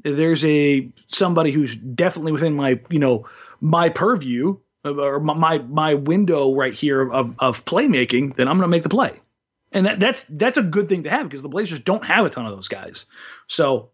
there's 0.02 0.44
a 0.44 0.90
somebody 0.94 1.50
who's 1.50 1.76
definitely 1.76 2.32
within 2.32 2.54
my 2.54 2.80
you 2.88 2.98
know 2.98 3.28
my 3.60 3.90
purview 3.90 4.56
or 4.84 5.20
my 5.20 5.58
my, 5.58 5.94
window 5.94 6.54
right 6.54 6.72
here 6.72 7.02
of 7.10 7.34
of 7.38 7.64
playmaking, 7.66 8.36
then 8.36 8.48
I'm 8.48 8.56
going 8.56 8.68
to 8.68 8.74
make 8.74 8.84
the 8.84 8.88
play, 8.88 9.20
and 9.72 9.84
that, 9.84 10.00
that's 10.00 10.24
that's 10.24 10.56
a 10.56 10.62
good 10.62 10.88
thing 10.88 11.02
to 11.02 11.10
have 11.10 11.24
because 11.24 11.42
the 11.42 11.48
Blazers 11.48 11.80
don't 11.80 12.04
have 12.04 12.24
a 12.24 12.30
ton 12.30 12.46
of 12.46 12.52
those 12.52 12.68
guys, 12.68 13.04
so. 13.48 13.90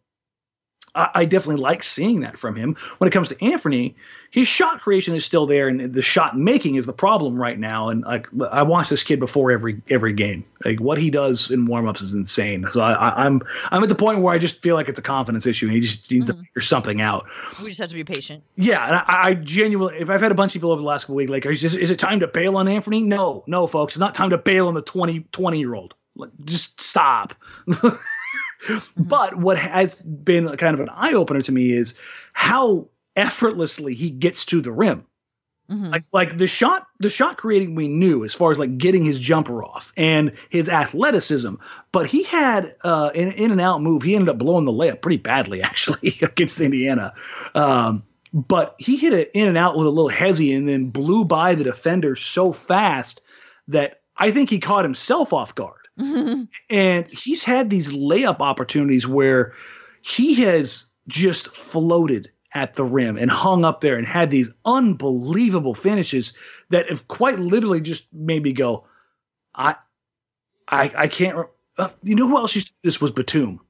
I 0.96 1.10
I 1.14 1.24
definitely 1.24 1.62
like 1.62 1.82
seeing 1.82 2.20
that 2.20 2.38
from 2.38 2.56
him. 2.56 2.74
When 2.98 3.08
it 3.08 3.12
comes 3.12 3.28
to 3.28 3.34
Anfernee, 3.36 3.94
his 4.30 4.48
shot 4.48 4.80
creation 4.80 5.14
is 5.14 5.24
still 5.24 5.46
there, 5.46 5.68
and 5.68 5.92
the 5.94 6.02
shot 6.02 6.36
making 6.36 6.76
is 6.76 6.86
the 6.86 6.92
problem 6.92 7.36
right 7.36 7.58
now. 7.58 7.88
And 7.88 8.02
like 8.02 8.28
I 8.50 8.62
watch 8.62 8.88
this 8.88 9.02
kid 9.02 9.20
before 9.20 9.50
every 9.50 9.80
every 9.90 10.12
game. 10.12 10.44
Like 10.64 10.80
what 10.80 10.98
he 10.98 11.10
does 11.10 11.50
in 11.50 11.66
warmups 11.68 12.02
is 12.02 12.14
insane. 12.14 12.66
So 12.70 12.80
I, 12.80 12.92
I, 12.92 13.24
I'm 13.24 13.42
I'm 13.70 13.82
at 13.82 13.88
the 13.88 13.94
point 13.94 14.20
where 14.20 14.34
I 14.34 14.38
just 14.38 14.62
feel 14.62 14.74
like 14.74 14.88
it's 14.88 14.98
a 14.98 15.02
confidence 15.02 15.46
issue, 15.46 15.66
and 15.66 15.74
he 15.74 15.80
just 15.80 16.10
needs 16.10 16.26
to 16.26 16.32
mm-hmm. 16.32 16.42
figure 16.42 16.62
something 16.62 17.00
out. 17.00 17.26
We 17.62 17.68
just 17.68 17.80
have 17.80 17.90
to 17.90 17.94
be 17.94 18.04
patient. 18.04 18.42
Yeah, 18.56 18.84
and 18.86 18.96
I, 18.96 19.04
I 19.06 19.34
genuinely, 19.34 20.00
if 20.00 20.10
I've 20.10 20.20
had 20.20 20.32
a 20.32 20.34
bunch 20.34 20.50
of 20.50 20.60
people 20.60 20.72
over 20.72 20.80
the 20.80 20.86
last 20.86 21.04
couple 21.04 21.16
weeks, 21.16 21.30
like, 21.30 21.46
is, 21.46 21.62
this, 21.62 21.74
is 21.74 21.90
it 21.90 21.98
time 21.98 22.20
to 22.20 22.28
bail 22.28 22.56
on 22.56 22.66
Anfernee? 22.66 23.04
No, 23.04 23.44
no, 23.46 23.66
folks, 23.66 23.94
it's 23.94 24.00
not 24.00 24.14
time 24.14 24.30
to 24.30 24.38
bail 24.38 24.68
on 24.68 24.74
the 24.74 24.82
20, 24.82 25.20
20 25.32 25.58
year 25.58 25.74
old. 25.74 25.94
Like, 26.14 26.30
just 26.44 26.80
stop. 26.80 27.34
But 28.96 29.36
what 29.36 29.58
has 29.58 29.94
been 29.96 30.48
kind 30.56 30.74
of 30.74 30.80
an 30.80 30.88
eye 30.92 31.12
opener 31.12 31.42
to 31.42 31.52
me 31.52 31.72
is 31.72 31.98
how 32.32 32.88
effortlessly 33.14 33.94
he 33.94 34.10
gets 34.10 34.44
to 34.46 34.60
the 34.60 34.72
rim. 34.72 35.04
Mhm. 35.70 35.90
Like, 35.90 36.04
like 36.12 36.36
the 36.38 36.46
shot, 36.46 36.86
the 37.00 37.08
shot 37.08 37.38
creating 37.38 37.74
we 37.74 37.88
knew 37.88 38.24
as 38.24 38.32
far 38.32 38.52
as 38.52 38.58
like 38.58 38.78
getting 38.78 39.04
his 39.04 39.18
jumper 39.18 39.64
off 39.64 39.92
and 39.96 40.32
his 40.48 40.68
athleticism, 40.68 41.54
but 41.90 42.06
he 42.06 42.22
had 42.22 42.72
uh, 42.84 43.10
an 43.16 43.32
in 43.32 43.50
and 43.50 43.60
out 43.60 43.82
move. 43.82 44.02
He 44.02 44.14
ended 44.14 44.28
up 44.28 44.38
blowing 44.38 44.64
the 44.64 44.72
layup 44.72 45.02
pretty 45.02 45.16
badly 45.16 45.62
actually 45.70 46.14
against 46.22 46.60
Indiana. 46.60 47.12
Um, 47.54 48.04
but 48.32 48.76
he 48.78 48.96
hit 48.96 49.12
it 49.12 49.30
in 49.34 49.48
and 49.48 49.56
out 49.58 49.76
with 49.76 49.86
a 49.86 49.90
little 49.90 50.10
hesi 50.10 50.56
and 50.56 50.68
then 50.68 50.90
blew 50.90 51.24
by 51.24 51.54
the 51.54 51.64
defender 51.64 52.14
so 52.14 52.52
fast 52.52 53.20
that 53.66 54.02
I 54.18 54.30
think 54.30 54.50
he 54.50 54.58
caught 54.60 54.84
himself 54.84 55.32
off 55.32 55.54
guard. 55.54 55.85
And 56.70 57.06
he's 57.10 57.44
had 57.44 57.70
these 57.70 57.92
layup 57.92 58.40
opportunities 58.40 59.06
where 59.06 59.52
he 60.02 60.34
has 60.42 60.90
just 61.08 61.48
floated 61.48 62.30
at 62.54 62.74
the 62.74 62.84
rim 62.84 63.16
and 63.16 63.30
hung 63.30 63.64
up 63.64 63.80
there 63.80 63.96
and 63.96 64.06
had 64.06 64.30
these 64.30 64.50
unbelievable 64.64 65.74
finishes 65.74 66.32
that 66.70 66.88
have 66.88 67.08
quite 67.08 67.38
literally 67.38 67.80
just 67.80 68.12
made 68.14 68.42
me 68.42 68.52
go, 68.52 68.86
I, 69.54 69.76
I, 70.68 70.90
I 70.96 71.08
can't. 71.08 71.46
Uh, 71.78 71.88
you 72.02 72.14
know 72.14 72.26
who 72.26 72.38
else 72.38 72.54
used 72.54 72.68
to 72.68 72.72
do 72.72 72.78
this 72.84 73.00
was 73.00 73.10
Batum, 73.10 73.60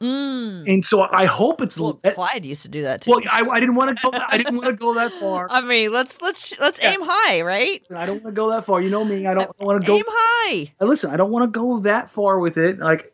Mm. 0.00 0.70
and 0.70 0.84
so 0.84 1.06
I 1.10 1.24
hope 1.24 1.62
it's. 1.62 1.78
Well, 1.78 1.94
Clyde 1.94 2.44
used 2.44 2.62
to 2.62 2.68
do 2.68 2.82
that 2.82 3.00
too. 3.00 3.12
well, 3.12 3.20
I, 3.32 3.48
I 3.48 3.60
didn't 3.60 3.76
want 3.76 3.96
to 3.96 4.02
go. 4.02 4.10
I 4.28 4.36
didn't 4.36 4.56
want 4.56 4.66
to 4.68 4.74
go 4.76 4.94
that 4.94 5.10
far. 5.12 5.46
I 5.50 5.62
mean, 5.62 5.90
let's 5.92 6.20
let's 6.20 6.58
let's 6.60 6.78
Yeah. 6.80 6.92
aim 6.92 7.00
high, 7.02 7.40
right? 7.40 7.82
I 7.96 8.04
don't 8.04 8.22
want 8.22 8.34
to 8.36 8.38
go 8.38 8.50
that 8.50 8.64
far. 8.66 8.82
You 8.82 8.90
know 8.90 9.04
me. 9.04 9.26
I 9.26 9.32
don't 9.32 9.58
want 9.58 9.80
to 9.82 9.86
go. 9.86 9.96
Aim 9.96 10.04
high. 10.06 10.72
Listen, 10.80 11.10
I 11.12 11.16
don't 11.16 11.30
want 11.30 11.44
to 11.52 11.58
go 11.58 11.80
that 11.80 12.10
far 12.10 12.38
with 12.38 12.58
it. 12.58 12.78
Like, 12.78 13.10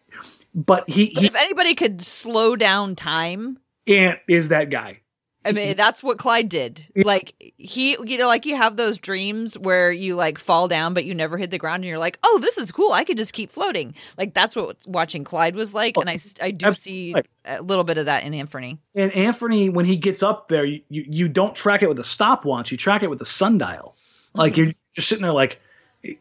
but 0.54 0.90
he 0.90 1.12
But 1.14 1.20
he 1.20 1.26
if 1.28 1.34
anybody 1.36 1.74
could 1.74 2.02
slow 2.02 2.56
down 2.56 2.96
time, 2.96 3.58
Ant 3.86 4.18
is 4.28 4.48
that 4.48 4.70
guy. 4.70 5.02
I 5.44 5.52
mean, 5.52 5.76
that's 5.76 6.02
what 6.02 6.18
Clyde 6.18 6.48
did. 6.48 6.86
Like 6.94 7.34
he, 7.56 7.96
you 8.04 8.18
know, 8.18 8.28
like 8.28 8.46
you 8.46 8.56
have 8.56 8.76
those 8.76 8.98
dreams 8.98 9.58
where 9.58 9.90
you 9.90 10.14
like 10.14 10.38
fall 10.38 10.68
down, 10.68 10.94
but 10.94 11.04
you 11.04 11.14
never 11.14 11.36
hit 11.36 11.50
the 11.50 11.58
ground, 11.58 11.82
and 11.82 11.88
you're 11.88 11.98
like, 11.98 12.18
"Oh, 12.22 12.38
this 12.40 12.58
is 12.58 12.70
cool. 12.70 12.92
I 12.92 13.04
could 13.04 13.16
just 13.16 13.32
keep 13.32 13.50
floating." 13.50 13.94
Like 14.16 14.34
that's 14.34 14.54
what 14.54 14.76
watching 14.86 15.24
Clyde 15.24 15.56
was 15.56 15.74
like, 15.74 15.96
and 15.96 16.08
I, 16.08 16.18
I 16.40 16.50
do 16.52 16.72
see 16.72 17.14
a 17.44 17.62
little 17.62 17.84
bit 17.84 17.98
of 17.98 18.06
that 18.06 18.24
in 18.24 18.32
Anfernee. 18.32 18.78
And 18.94 19.10
Anfernee, 19.12 19.72
when 19.72 19.84
he 19.84 19.96
gets 19.96 20.22
up 20.22 20.48
there, 20.48 20.64
you, 20.64 20.80
you, 20.88 21.04
you 21.08 21.28
don't 21.28 21.54
track 21.54 21.82
it 21.82 21.88
with 21.88 21.98
a 21.98 22.04
stopwatch. 22.04 22.70
You 22.70 22.78
track 22.78 23.02
it 23.02 23.10
with 23.10 23.20
a 23.20 23.26
sundial. 23.26 23.96
Like 24.34 24.56
you're 24.56 24.72
just 24.94 25.08
sitting 25.08 25.22
there, 25.22 25.32
like 25.32 25.60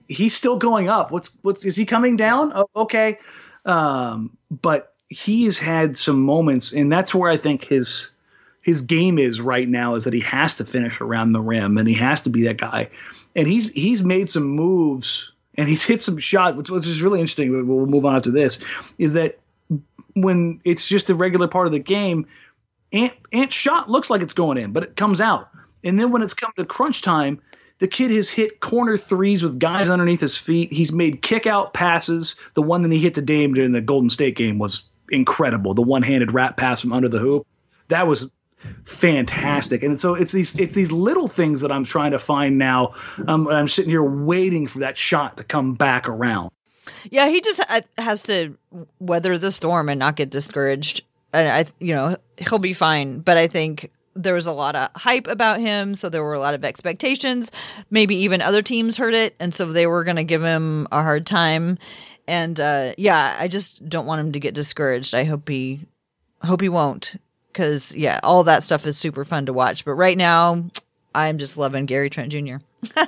he's 0.08 0.34
still 0.36 0.58
going 0.58 0.90
up. 0.90 1.12
What's 1.12 1.30
what's 1.42 1.66
is 1.66 1.76
he 1.76 1.86
coming 1.86 2.18
down? 2.18 2.52
Oh, 2.54 2.68
okay. 2.76 3.20
Um, 3.66 4.38
but 4.50 4.94
he 5.10 5.46
has 5.46 5.60
had 5.60 5.98
some 5.98 6.22
moments, 6.22 6.74
and 6.74 6.92
that's 6.92 7.14
where 7.14 7.30
I 7.30 7.38
think 7.38 7.66
his 7.66 8.10
his 8.62 8.82
game 8.82 9.18
is 9.18 9.42
right 9.42 9.68
now 9.68 9.96
is 9.96 10.04
that 10.04 10.14
he 10.14 10.20
has 10.22 10.58
to 10.58 10.66
finish 10.66 11.02
around 11.02 11.32
the 11.32 11.42
rim 11.42 11.78
and 11.78 11.88
he 11.88 11.96
has 11.96 12.24
to 12.24 12.30
be 12.30 12.44
that 12.44 12.58
guy. 12.58 12.90
And 13.36 13.48
he's 13.48 13.72
he's 13.72 14.04
made 14.04 14.30
some 14.30 14.44
moves 14.44 15.32
and 15.58 15.68
he's 15.68 15.84
hit 15.84 16.02
some 16.02 16.18
shots, 16.18 16.56
which, 16.56 16.70
which 16.70 16.88
is 16.88 17.02
really 17.02 17.20
interesting. 17.20 17.68
We'll 17.68 17.86
move 17.86 18.06
on 18.06 18.22
to 18.24 18.32
this. 18.32 18.64
Is 18.98 19.14
that 19.14 19.40
when 20.14 20.62
it's 20.64 20.88
just 20.88 21.10
a 21.10 21.16
regular 21.16 21.48
part 21.48 21.66
of 21.66 21.74
the 21.74 21.80
game, 21.80 22.28
Ant 22.94 23.14
Ant 23.34 23.52
shot 23.52 23.90
looks 23.90 24.10
like 24.10 24.22
it's 24.22 24.34
going 24.34 24.58
in, 24.58 24.72
but 24.72 24.84
it 24.84 24.96
comes 24.96 25.22
out. 25.22 25.50
And 25.84 26.00
then 26.00 26.12
when 26.12 26.22
it's 26.22 26.34
come 26.34 26.52
to 26.58 26.66
crunch 26.66 27.02
time, 27.02 27.42
the 27.80 27.88
kid 27.88 28.12
has 28.12 28.30
hit 28.30 28.60
corner 28.60 28.96
threes 28.96 29.42
with 29.42 29.58
guys 29.58 29.90
underneath 29.90 30.22
his 30.22 30.38
feet. 30.38 30.72
He's 30.72 30.92
made 30.92 31.24
kick 31.24 31.48
out 31.48 31.74
passes. 31.74 32.36
The 32.54 32.62
one 32.62 32.84
that 32.84 32.92
he 32.92 33.00
hit 33.00 33.16
to 33.16 33.22
Dame 33.22 33.56
during 33.56 33.72
the 33.72 33.82
Golden 33.82 34.12
State 34.12 34.36
game 34.36 34.60
was 34.60 34.88
incredible. 35.10 35.74
The 35.74 35.82
one 35.82 36.04
handed 36.04 36.32
wrap 36.32 36.58
pass 36.58 36.82
from 36.82 36.94
under 36.94 37.10
the 37.10 37.18
hoop. 37.18 37.48
That 37.88 38.08
was 38.08 38.32
fantastic. 38.84 39.84
And 39.84 40.00
so 40.00 40.16
it's 40.16 40.32
these 40.32 40.58
it's 40.60 40.76
these 40.76 40.92
little 40.92 41.28
things 41.28 41.62
that 41.62 41.72
I'm 41.72 41.84
trying 41.84 42.12
to 42.12 42.20
find 42.20 42.58
now. 42.58 42.94
Um, 43.28 43.48
I'm 43.48 43.68
sitting 43.68 43.90
here 43.90 44.04
waiting 44.04 44.68
for 44.68 44.80
that 44.80 44.98
shot 44.98 45.38
to 45.38 45.44
come 45.44 45.74
back 45.74 46.08
around. 46.08 46.52
Yeah, 47.10 47.30
he 47.30 47.42
just 47.42 47.62
has 47.98 48.24
to 48.24 48.58
weather 49.00 49.38
the 49.38 49.52
storm 49.52 49.90
and 49.90 50.00
not 50.00 50.16
get 50.16 50.30
discouraged. 50.30 51.04
And 51.34 51.48
I, 51.48 51.66
you 51.80 51.94
know, 51.94 52.18
he'll 52.38 52.60
be 52.60 52.74
fine. 52.74 53.20
But 53.20 53.38
I 53.38 53.48
think 53.48 53.92
there 54.16 54.34
was 54.34 54.48
a 54.48 54.52
lot 54.52 54.76
of 54.76 54.90
hype 54.96 55.28
about 55.28 55.60
him, 55.60 55.96
so 55.96 56.10
there 56.10 56.24
were 56.24 56.34
a 56.34 56.40
lot 56.40 56.54
of 56.54 56.66
expectations. 56.66 57.52
Maybe 57.90 58.16
even 58.18 58.42
other 58.42 58.62
teams 58.62 58.98
heard 58.98 59.14
it, 59.14 59.36
and 59.40 59.54
so 59.54 59.66
they 59.68 59.88
were 59.88 60.04
going 60.04 60.18
to 60.18 60.24
give 60.24 60.44
him 60.44 60.88
a 60.92 61.02
hard 61.02 61.26
time. 61.26 61.78
And 62.28 62.60
uh, 62.60 62.94
yeah, 62.98 63.38
I 63.40 63.48
just 63.48 63.88
don't 63.88 64.06
want 64.06 64.22
him 64.22 64.32
to 64.34 64.40
get 64.40 64.54
discouraged. 64.54 65.16
I 65.16 65.24
hope 65.24 65.48
he, 65.48 65.86
hope 66.44 66.62
he 66.62 66.70
won't, 66.70 67.16
because 67.52 67.94
yeah, 67.96 68.20
all 68.24 68.44
that 68.46 68.64
stuff 68.64 68.86
is 68.86 68.98
super 68.98 69.26
fun 69.26 69.46
to 69.48 69.54
watch. 69.54 69.86
But 69.86 69.94
right 69.94 70.18
now, 70.18 70.66
I'm 71.14 71.38
just 71.38 71.58
loving 71.58 71.86
Gary 71.86 72.10
Trent 72.10 72.32
Jr. 72.32 72.58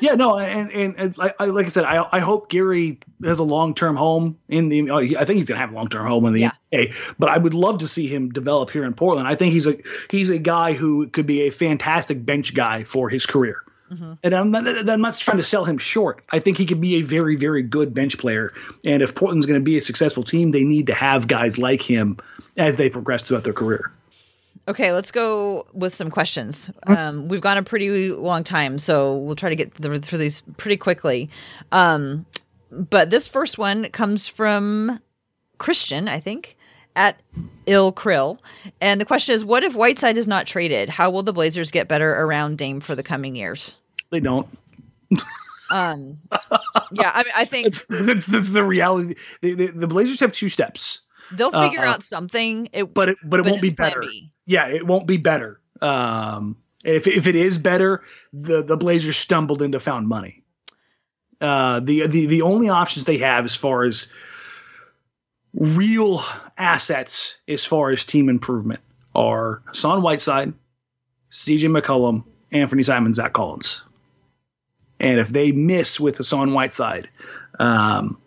Yeah, 0.00 0.14
no, 0.16 0.36
and 0.38 0.70
and, 0.72 0.94
and 0.98 1.16
like, 1.16 1.34
I, 1.38 1.46
like 1.46 1.64
I 1.64 1.68
said, 1.70 1.84
I 1.84 2.04
I 2.12 2.18
hope 2.18 2.50
Gary 2.50 2.98
has 3.22 3.38
a 3.38 3.44
long 3.44 3.74
term 3.74 3.96
home 3.96 4.36
in 4.48 4.68
the. 4.68 4.90
oh, 4.90 4.98
I 4.98 5.24
think 5.24 5.36
he's 5.36 5.48
gonna 5.48 5.60
have 5.60 5.70
a 5.70 5.74
long 5.74 5.88
term 5.88 6.06
home 6.06 6.26
in 6.26 6.32
the 6.34 6.40
Yeah. 6.42 6.50
NBA. 6.72 7.14
But 7.18 7.30
I 7.30 7.38
would 7.38 7.54
love 7.54 7.78
to 7.78 7.86
see 7.88 8.06
him 8.06 8.28
develop 8.28 8.70
here 8.70 8.84
in 8.84 8.92
Portland. 8.92 9.28
I 9.28 9.34
think 9.36 9.52
he's 9.52 9.66
a 9.66 9.76
he's 10.10 10.28
a 10.28 10.38
guy 10.38 10.74
who 10.74 11.08
could 11.08 11.24
be 11.24 11.42
a 11.42 11.50
fantastic 11.50 12.26
bench 12.26 12.54
guy 12.54 12.84
for 12.84 13.08
his 13.08 13.24
career. 13.24 13.62
And 13.90 14.34
I'm 14.34 14.50
not, 14.50 14.88
I'm 14.88 15.00
not 15.00 15.14
trying 15.14 15.36
to 15.36 15.42
sell 15.42 15.64
him 15.64 15.78
short. 15.78 16.22
I 16.30 16.38
think 16.38 16.58
he 16.58 16.66
could 16.66 16.80
be 16.80 16.96
a 16.96 17.02
very, 17.02 17.36
very 17.36 17.62
good 17.62 17.94
bench 17.94 18.18
player. 18.18 18.52
And 18.84 19.02
if 19.02 19.14
Portland's 19.14 19.46
going 19.46 19.60
to 19.60 19.64
be 19.64 19.76
a 19.76 19.80
successful 19.80 20.22
team, 20.22 20.50
they 20.50 20.64
need 20.64 20.86
to 20.88 20.94
have 20.94 21.28
guys 21.28 21.58
like 21.58 21.82
him 21.82 22.16
as 22.56 22.76
they 22.76 22.90
progress 22.90 23.28
throughout 23.28 23.44
their 23.44 23.52
career. 23.52 23.92
Okay, 24.66 24.92
let's 24.92 25.10
go 25.10 25.66
with 25.74 25.94
some 25.94 26.10
questions. 26.10 26.70
Um, 26.86 27.28
we've 27.28 27.42
gone 27.42 27.58
a 27.58 27.62
pretty 27.62 28.10
long 28.12 28.44
time, 28.44 28.78
so 28.78 29.18
we'll 29.18 29.36
try 29.36 29.50
to 29.50 29.56
get 29.56 29.74
through, 29.74 29.98
through 29.98 30.18
these 30.18 30.42
pretty 30.56 30.78
quickly. 30.78 31.28
Um, 31.70 32.24
but 32.70 33.10
this 33.10 33.28
first 33.28 33.58
one 33.58 33.90
comes 33.90 34.26
from 34.26 35.00
Christian, 35.58 36.08
I 36.08 36.18
think, 36.18 36.56
at 36.96 37.20
Il 37.66 37.92
Krill. 37.92 38.38
And 38.80 39.00
the 39.00 39.04
question 39.04 39.34
is 39.34 39.44
what 39.44 39.62
if 39.62 39.74
Whiteside 39.74 40.16
is 40.16 40.26
not 40.26 40.46
traded? 40.46 40.88
How 40.88 41.10
will 41.10 41.22
the 41.22 41.32
Blazers 41.32 41.70
get 41.70 41.88
better 41.88 42.14
around 42.14 42.58
Dame 42.58 42.80
for 42.80 42.94
the 42.94 43.02
coming 43.02 43.36
years? 43.36 43.78
They 44.10 44.20
don't. 44.20 44.48
Um, 45.70 46.18
yeah, 46.92 47.10
I 47.14 47.22
mean, 47.24 47.32
I 47.34 47.44
think 47.46 47.74
that's, 47.88 48.26
that's 48.26 48.52
the 48.52 48.62
reality. 48.62 49.14
The, 49.40 49.54
the, 49.54 49.66
the 49.68 49.86
Blazers 49.86 50.20
have 50.20 50.30
two 50.30 50.48
steps, 50.48 51.00
they'll 51.32 51.50
figure 51.50 51.80
Uh, 51.80 51.94
out 51.94 52.02
something. 52.02 52.68
It, 52.72 52.92
but 52.92 53.08
it 53.08 53.18
but 53.24 53.40
it 53.40 53.44
but 53.44 53.50
won't 53.50 53.62
be 53.62 53.70
better. 53.70 54.00
B. 54.00 54.30
Yeah, 54.46 54.68
it 54.68 54.86
won't 54.86 55.06
be 55.06 55.16
better. 55.16 55.60
Um, 55.80 56.56
if 56.84 57.06
if 57.06 57.26
it 57.26 57.34
is 57.34 57.56
better, 57.58 58.02
the 58.32 58.62
the 58.62 58.76
Blazers 58.76 59.16
stumbled 59.16 59.62
into 59.62 59.80
found 59.80 60.06
money. 60.06 60.44
Uh, 61.40 61.80
the 61.80 62.06
the 62.06 62.26
the 62.26 62.42
only 62.42 62.68
options 62.68 63.06
they 63.06 63.18
have 63.18 63.46
as 63.46 63.56
far 63.56 63.84
as 63.84 64.08
real 65.54 66.22
assets 66.58 67.38
as 67.48 67.64
far 67.64 67.90
as 67.90 68.04
team 68.04 68.28
improvement 68.28 68.80
are 69.14 69.62
Hassan 69.66 70.02
Whiteside, 70.02 70.52
CJ 71.30 71.76
McCollum, 71.76 72.24
Anfernee 72.52 72.84
Simon, 72.84 73.14
Zach 73.14 73.32
Collins. 73.32 73.82
And 75.00 75.18
if 75.18 75.28
they 75.28 75.52
miss 75.52 75.98
with 75.98 76.16
Hassan 76.16 76.52
Whiteside, 76.52 77.08
um, 77.58 78.18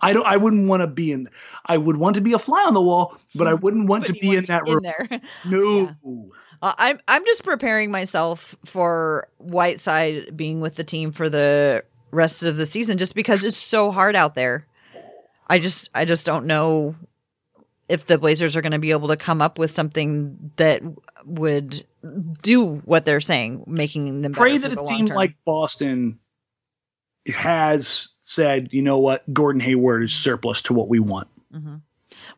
I 0.00 0.12
don't. 0.12 0.26
I 0.26 0.36
wouldn't 0.36 0.68
want 0.68 0.82
to 0.82 0.86
be 0.86 1.10
in. 1.10 1.28
I 1.64 1.78
would 1.78 1.96
want 1.96 2.16
to 2.16 2.20
be 2.20 2.32
a 2.32 2.38
fly 2.38 2.62
on 2.66 2.74
the 2.74 2.82
wall, 2.82 3.16
but 3.34 3.46
I 3.46 3.54
wouldn't 3.54 3.88
want 3.88 4.06
to 4.06 4.12
be 4.12 4.28
want 4.28 4.38
in 4.38 4.44
that 4.46 4.64
room. 4.66 5.20
No. 5.46 6.30
Uh, 6.62 6.74
I'm 6.78 7.00
I'm 7.08 7.24
just 7.24 7.44
preparing 7.44 7.90
myself 7.90 8.56
for 8.64 9.28
Whiteside 9.38 10.36
being 10.36 10.60
with 10.60 10.76
the 10.76 10.84
team 10.84 11.12
for 11.12 11.28
the 11.28 11.84
rest 12.10 12.42
of 12.42 12.56
the 12.56 12.66
season, 12.66 12.98
just 12.98 13.14
because 13.14 13.42
it's 13.42 13.56
so 13.56 13.90
hard 13.90 14.16
out 14.16 14.34
there. 14.34 14.66
I 15.46 15.58
just 15.58 15.90
I 15.94 16.04
just 16.04 16.26
don't 16.26 16.46
know 16.46 16.94
if 17.88 18.06
the 18.06 18.18
Blazers 18.18 18.56
are 18.56 18.62
going 18.62 18.72
to 18.72 18.78
be 18.78 18.90
able 18.90 19.08
to 19.08 19.16
come 19.16 19.40
up 19.40 19.58
with 19.58 19.70
something 19.70 20.50
that 20.56 20.82
would 21.24 21.84
do 22.42 22.76
what 22.84 23.04
they're 23.04 23.20
saying, 23.20 23.64
making 23.66 24.22
them 24.22 24.32
Pray 24.32 24.58
that 24.58 24.70
the 24.70 24.82
team 24.82 25.06
term. 25.06 25.16
like 25.16 25.36
Boston 25.44 26.18
has 27.32 28.10
said, 28.20 28.72
you 28.72 28.82
know 28.82 28.98
what, 28.98 29.22
Gordon 29.32 29.60
Hayward 29.60 30.04
is 30.04 30.14
surplus 30.14 30.62
to 30.62 30.72
what 30.72 30.88
we 30.88 30.98
want. 30.98 31.28
Mm-hmm. 31.52 31.76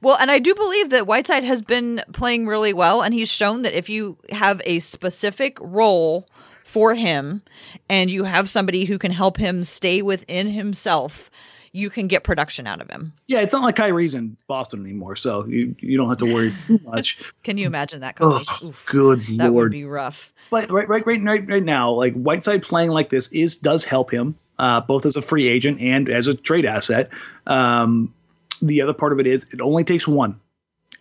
Well, 0.01 0.17
and 0.19 0.31
I 0.31 0.39
do 0.39 0.55
believe 0.55 0.91
that 0.91 1.07
Whiteside 1.07 1.45
has 1.45 1.63
been 1.63 2.03
playing 2.13 2.47
really 2.47 2.73
well, 2.73 3.03
and 3.03 3.13
he's 3.13 3.31
shown 3.31 3.63
that 3.63 3.77
if 3.77 3.89
you 3.89 4.19
have 4.31 4.61
a 4.65 4.79
specific 4.79 5.59
role 5.61 6.29
for 6.65 6.95
him 6.95 7.43
and 7.89 8.11
you 8.11 8.25
have 8.25 8.49
somebody 8.49 8.85
who 8.85 8.99
can 8.99 9.11
help 9.11 9.37
him 9.37 9.65
stay 9.65 10.03
within 10.03 10.49
himself, 10.49 11.31
you 11.79 11.91
can 11.91 12.09
get 12.09 12.25
production 12.25 12.67
out 12.67 12.81
of 12.81 12.91
him. 12.91 13.13
Yeah, 13.29 13.41
it's 13.41 13.53
not 13.53 13.63
like 13.63 13.77
Kyrie's 13.77 14.15
in 14.15 14.37
Boston 14.49 14.85
anymore, 14.85 15.15
so 15.15 15.47
you, 15.47 15.77
you 15.79 15.97
don't 15.97 16.09
have 16.09 16.19
to 16.19 16.33
worry 16.35 16.53
too 16.67 16.81
much. 16.85 17.19
Can 17.45 17.57
you 17.57 17.67
imagine 17.67 18.01
that 18.01 18.17
oh, 18.21 18.31
combination? 18.31 18.69
Oof, 18.69 18.87
good 18.87 19.21
that 19.39 19.53
would 19.53 19.61
lord! 19.61 19.73
be 19.73 19.85
rough. 19.85 20.33
But 20.51 20.71
right, 20.71 20.89
right, 20.89 21.07
right, 21.07 21.23
right, 21.23 21.49
right 21.49 21.63
now, 21.63 21.93
like 21.93 22.15
Whiteside 22.15 22.63
playing 22.63 22.91
like 22.91 23.09
this 23.11 23.33
is 23.33 23.57
does 23.57 23.85
help 23.85 24.13
him, 24.13 24.37
uh, 24.59 24.81
both 24.81 25.07
as 25.07 25.17
a 25.17 25.23
free 25.23 25.47
agent 25.47 25.81
and 25.81 26.11
as 26.11 26.27
a 26.27 26.35
trade 26.35 26.65
asset. 26.65 27.09
Um, 27.47 28.13
the 28.61 28.83
other 28.83 28.95
part 28.95 29.13
of 29.13 29.21
it 29.21 29.27
is 29.27 29.49
it 29.53 29.61
only 29.61 29.85
takes 29.85 30.09
one. 30.09 30.41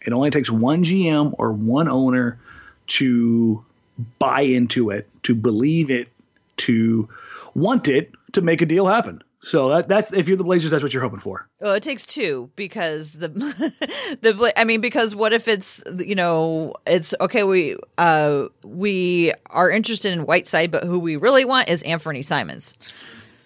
It 0.06 0.14
only 0.14 0.30
takes 0.30 0.50
one 0.50 0.84
GM 0.84 1.34
or 1.40 1.52
one 1.52 1.90
owner 1.90 2.40
to 2.88 3.66
buy 4.20 4.42
into 4.42 4.92
it, 4.92 5.10
to 5.24 5.34
believe 5.34 5.90
it, 5.90 6.10
to 6.58 7.10
want 7.56 7.88
it, 7.88 8.12
to 8.34 8.42
make 8.42 8.62
a 8.62 8.66
deal 8.68 8.86
happen. 8.86 9.24
So 9.48 9.70
that, 9.70 9.88
that's 9.88 10.12
if 10.12 10.28
you're 10.28 10.36
the 10.36 10.44
Blazers, 10.44 10.72
that's 10.72 10.84
what 10.84 10.94
you're 10.94 11.02
hoping 11.02 11.20
for. 11.20 11.48
Well, 11.62 11.74
it 11.74 11.82
takes 11.82 12.06
two 12.06 12.52
because 12.58 13.14
the 13.14 13.30
the 14.22 14.54
I 14.58 14.66
mean 14.66 14.82
because 14.82 15.16
what 15.16 15.32
if 15.32 15.48
it's 15.48 15.82
you 15.98 16.16
know 16.16 16.74
it's 16.86 17.16
okay 17.22 17.44
we 17.44 17.78
uh 17.98 18.48
we 18.66 19.32
are 19.52 19.72
interested 19.72 20.12
in 20.12 20.26
Whiteside 20.26 20.70
but 20.70 20.84
who 20.84 21.00
we 21.00 21.16
really 21.16 21.46
want 21.46 21.70
is 21.70 21.82
Anfernee 21.84 22.26
Simons. 22.26 22.78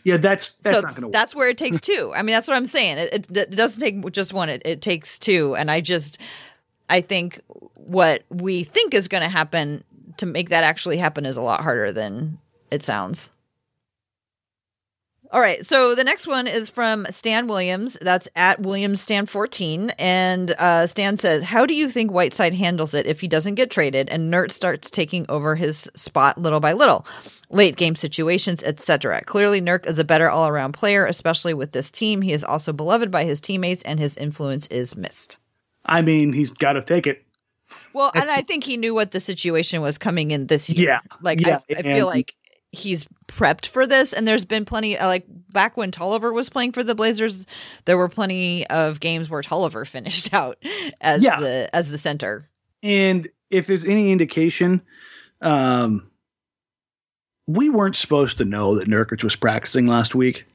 Yeah, 0.04 0.18
that's 0.18 0.54
that's 0.56 0.78
so 0.78 0.82
not 0.82 0.96
going 0.96 1.02
to 1.02 1.08
work. 1.10 1.14
that's 1.14 1.36
where 1.36 1.50
it 1.50 1.60
takes 1.60 1.80
two. 1.80 2.12
I 2.16 2.24
mean, 2.24 2.34
that's 2.34 2.48
what 2.48 2.58
I'm 2.58 2.66
saying. 2.66 2.98
It, 2.98 3.14
it, 3.14 3.38
it 3.38 3.52
doesn't 3.52 3.80
take 3.80 4.12
just 4.12 4.34
one. 4.34 4.50
It, 4.50 4.64
it 4.66 4.82
takes 4.82 5.20
two. 5.20 5.56
And 5.56 5.70
I 5.70 5.82
just, 5.82 6.20
I 6.90 7.02
think 7.02 7.40
what 7.76 8.24
we 8.30 8.64
think 8.64 8.96
is 8.96 9.08
going 9.08 9.22
to 9.22 9.30
happen 9.30 9.84
to 10.18 10.26
make 10.26 10.50
that 10.50 10.64
actually 10.64 10.98
happen 10.98 11.28
is 11.28 11.38
a 11.38 11.42
lot 11.42 11.62
harder 11.62 11.92
than 11.92 12.40
it 12.72 12.82
sounds. 12.82 13.32
All 15.34 15.40
right, 15.40 15.66
so 15.66 15.96
the 15.96 16.04
next 16.04 16.28
one 16.28 16.46
is 16.46 16.70
from 16.70 17.08
Stan 17.10 17.48
Williams. 17.48 17.98
That's 18.02 18.28
at 18.36 18.60
Williams 18.60 19.00
Stan 19.00 19.26
14. 19.26 19.92
And 19.92 20.52
uh, 20.60 20.88
Stan 20.88 21.16
says, 21.16 21.42
How 21.42 21.66
do 21.66 21.74
you 21.74 21.88
think 21.88 22.12
Whiteside 22.12 22.54
handles 22.54 22.94
it 22.94 23.06
if 23.06 23.22
he 23.22 23.30
doesn't 23.30 23.56
get 23.56 23.72
traded 23.72 24.10
and 24.10 24.32
Nurk 24.32 24.52
starts 24.52 24.92
taking 24.92 25.26
over 25.30 25.56
his 25.56 25.90
spot 25.96 26.38
little 26.38 26.60
by 26.60 26.74
little? 26.74 27.06
Late 27.50 27.78
game 27.78 27.96
situations, 27.96 28.62
etc. 28.64 29.22
Clearly, 29.24 29.62
Nurk 29.62 29.86
is 29.88 30.00
a 30.00 30.04
better 30.04 30.30
all 30.30 30.50
around 30.50 30.74
player, 30.74 31.06
especially 31.06 31.54
with 31.54 31.72
this 31.72 31.92
team. 31.92 32.22
He 32.22 32.34
is 32.34 32.44
also 32.44 32.74
beloved 32.74 33.10
by 33.10 33.24
his 33.24 33.40
teammates, 33.40 33.84
and 33.84 34.02
his 34.02 34.18
influence 34.18 34.68
is 34.68 34.98
missed. 34.98 35.38
I 35.86 36.02
mean, 36.02 36.34
he's 36.34 36.52
got 36.52 36.74
to 36.74 36.82
take 36.82 37.08
it. 37.08 37.26
Well, 37.94 38.12
and 38.16 38.30
I 38.30 38.42
think 38.42 38.66
he 38.66 38.76
knew 38.76 38.94
what 38.94 39.12
the 39.12 39.20
situation 39.22 39.82
was 39.82 39.98
coming 39.98 40.32
in 40.32 40.48
this 40.48 40.70
year. 40.70 40.90
Yeah, 40.90 41.00
Like, 41.22 41.40
yeah, 41.40 41.60
I, 41.70 41.80
I 41.80 41.82
feel 41.82 42.06
like 42.06 42.36
he's 42.72 43.06
prepped 43.28 43.68
for 43.68 43.86
this. 43.86 44.14
And 44.14 44.28
there's 44.28 44.46
been 44.46 44.66
plenty, 44.66 44.98
uh, 44.98 45.08
like, 45.08 45.26
back 45.52 45.76
when 45.78 45.92
Tolliver 45.92 46.32
was 46.32 46.50
playing 46.50 46.72
for 46.72 46.84
the 46.84 46.96
Blazers, 46.96 47.46
there 47.86 47.98
were 47.98 48.10
plenty 48.10 48.66
of 48.68 49.00
games 49.00 49.30
where 49.30 49.42
Tolliver 49.42 49.86
finished 49.86 50.34
out 50.34 50.58
as 51.02 51.24
Yeah. 51.24 51.40
the 51.40 51.70
as 51.74 51.90
the 51.90 51.98
center. 51.98 52.48
And 52.84 53.28
if 53.50 53.68
there's 53.68 53.86
any 53.86 54.12
indication, 54.12 54.82
um, 55.42 56.10
we 57.48 57.70
weren't 57.70 57.96
supposed 57.96 58.38
to 58.38 58.46
know 58.46 58.76
that 58.80 58.88
Nurkic 58.88 59.24
was 59.24 59.36
practicing 59.36 59.86
last 59.88 60.16
week. 60.16 60.46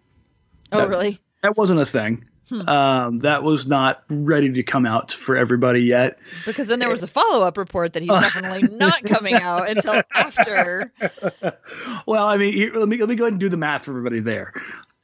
Oh, 0.72 0.78
That- 0.78 0.88
really? 0.88 1.20
That 1.42 1.56
wasn't 1.56 1.80
a 1.80 1.86
thing. 1.86 2.24
Hmm. 2.48 2.68
Um, 2.68 3.18
that 3.20 3.42
was 3.42 3.66
not 3.66 4.04
ready 4.08 4.52
to 4.52 4.62
come 4.62 4.86
out 4.86 5.12
for 5.12 5.36
everybody 5.36 5.80
yet. 5.80 6.18
Because 6.44 6.68
then 6.68 6.78
there 6.78 6.88
was 6.88 7.02
a 7.02 7.08
follow 7.08 7.44
up 7.44 7.56
report 7.56 7.92
that 7.94 8.02
he's 8.02 8.10
definitely 8.20 8.76
not 8.76 9.02
coming 9.02 9.34
out 9.34 9.68
until 9.68 10.02
after. 10.14 10.92
well, 12.06 12.26
I 12.26 12.36
mean, 12.36 12.52
here, 12.52 12.72
let 12.74 12.88
me 12.88 12.98
let 12.98 13.08
me 13.08 13.16
go 13.16 13.24
ahead 13.24 13.32
and 13.32 13.40
do 13.40 13.48
the 13.48 13.56
math 13.56 13.84
for 13.84 13.90
everybody 13.90 14.20
there. 14.20 14.52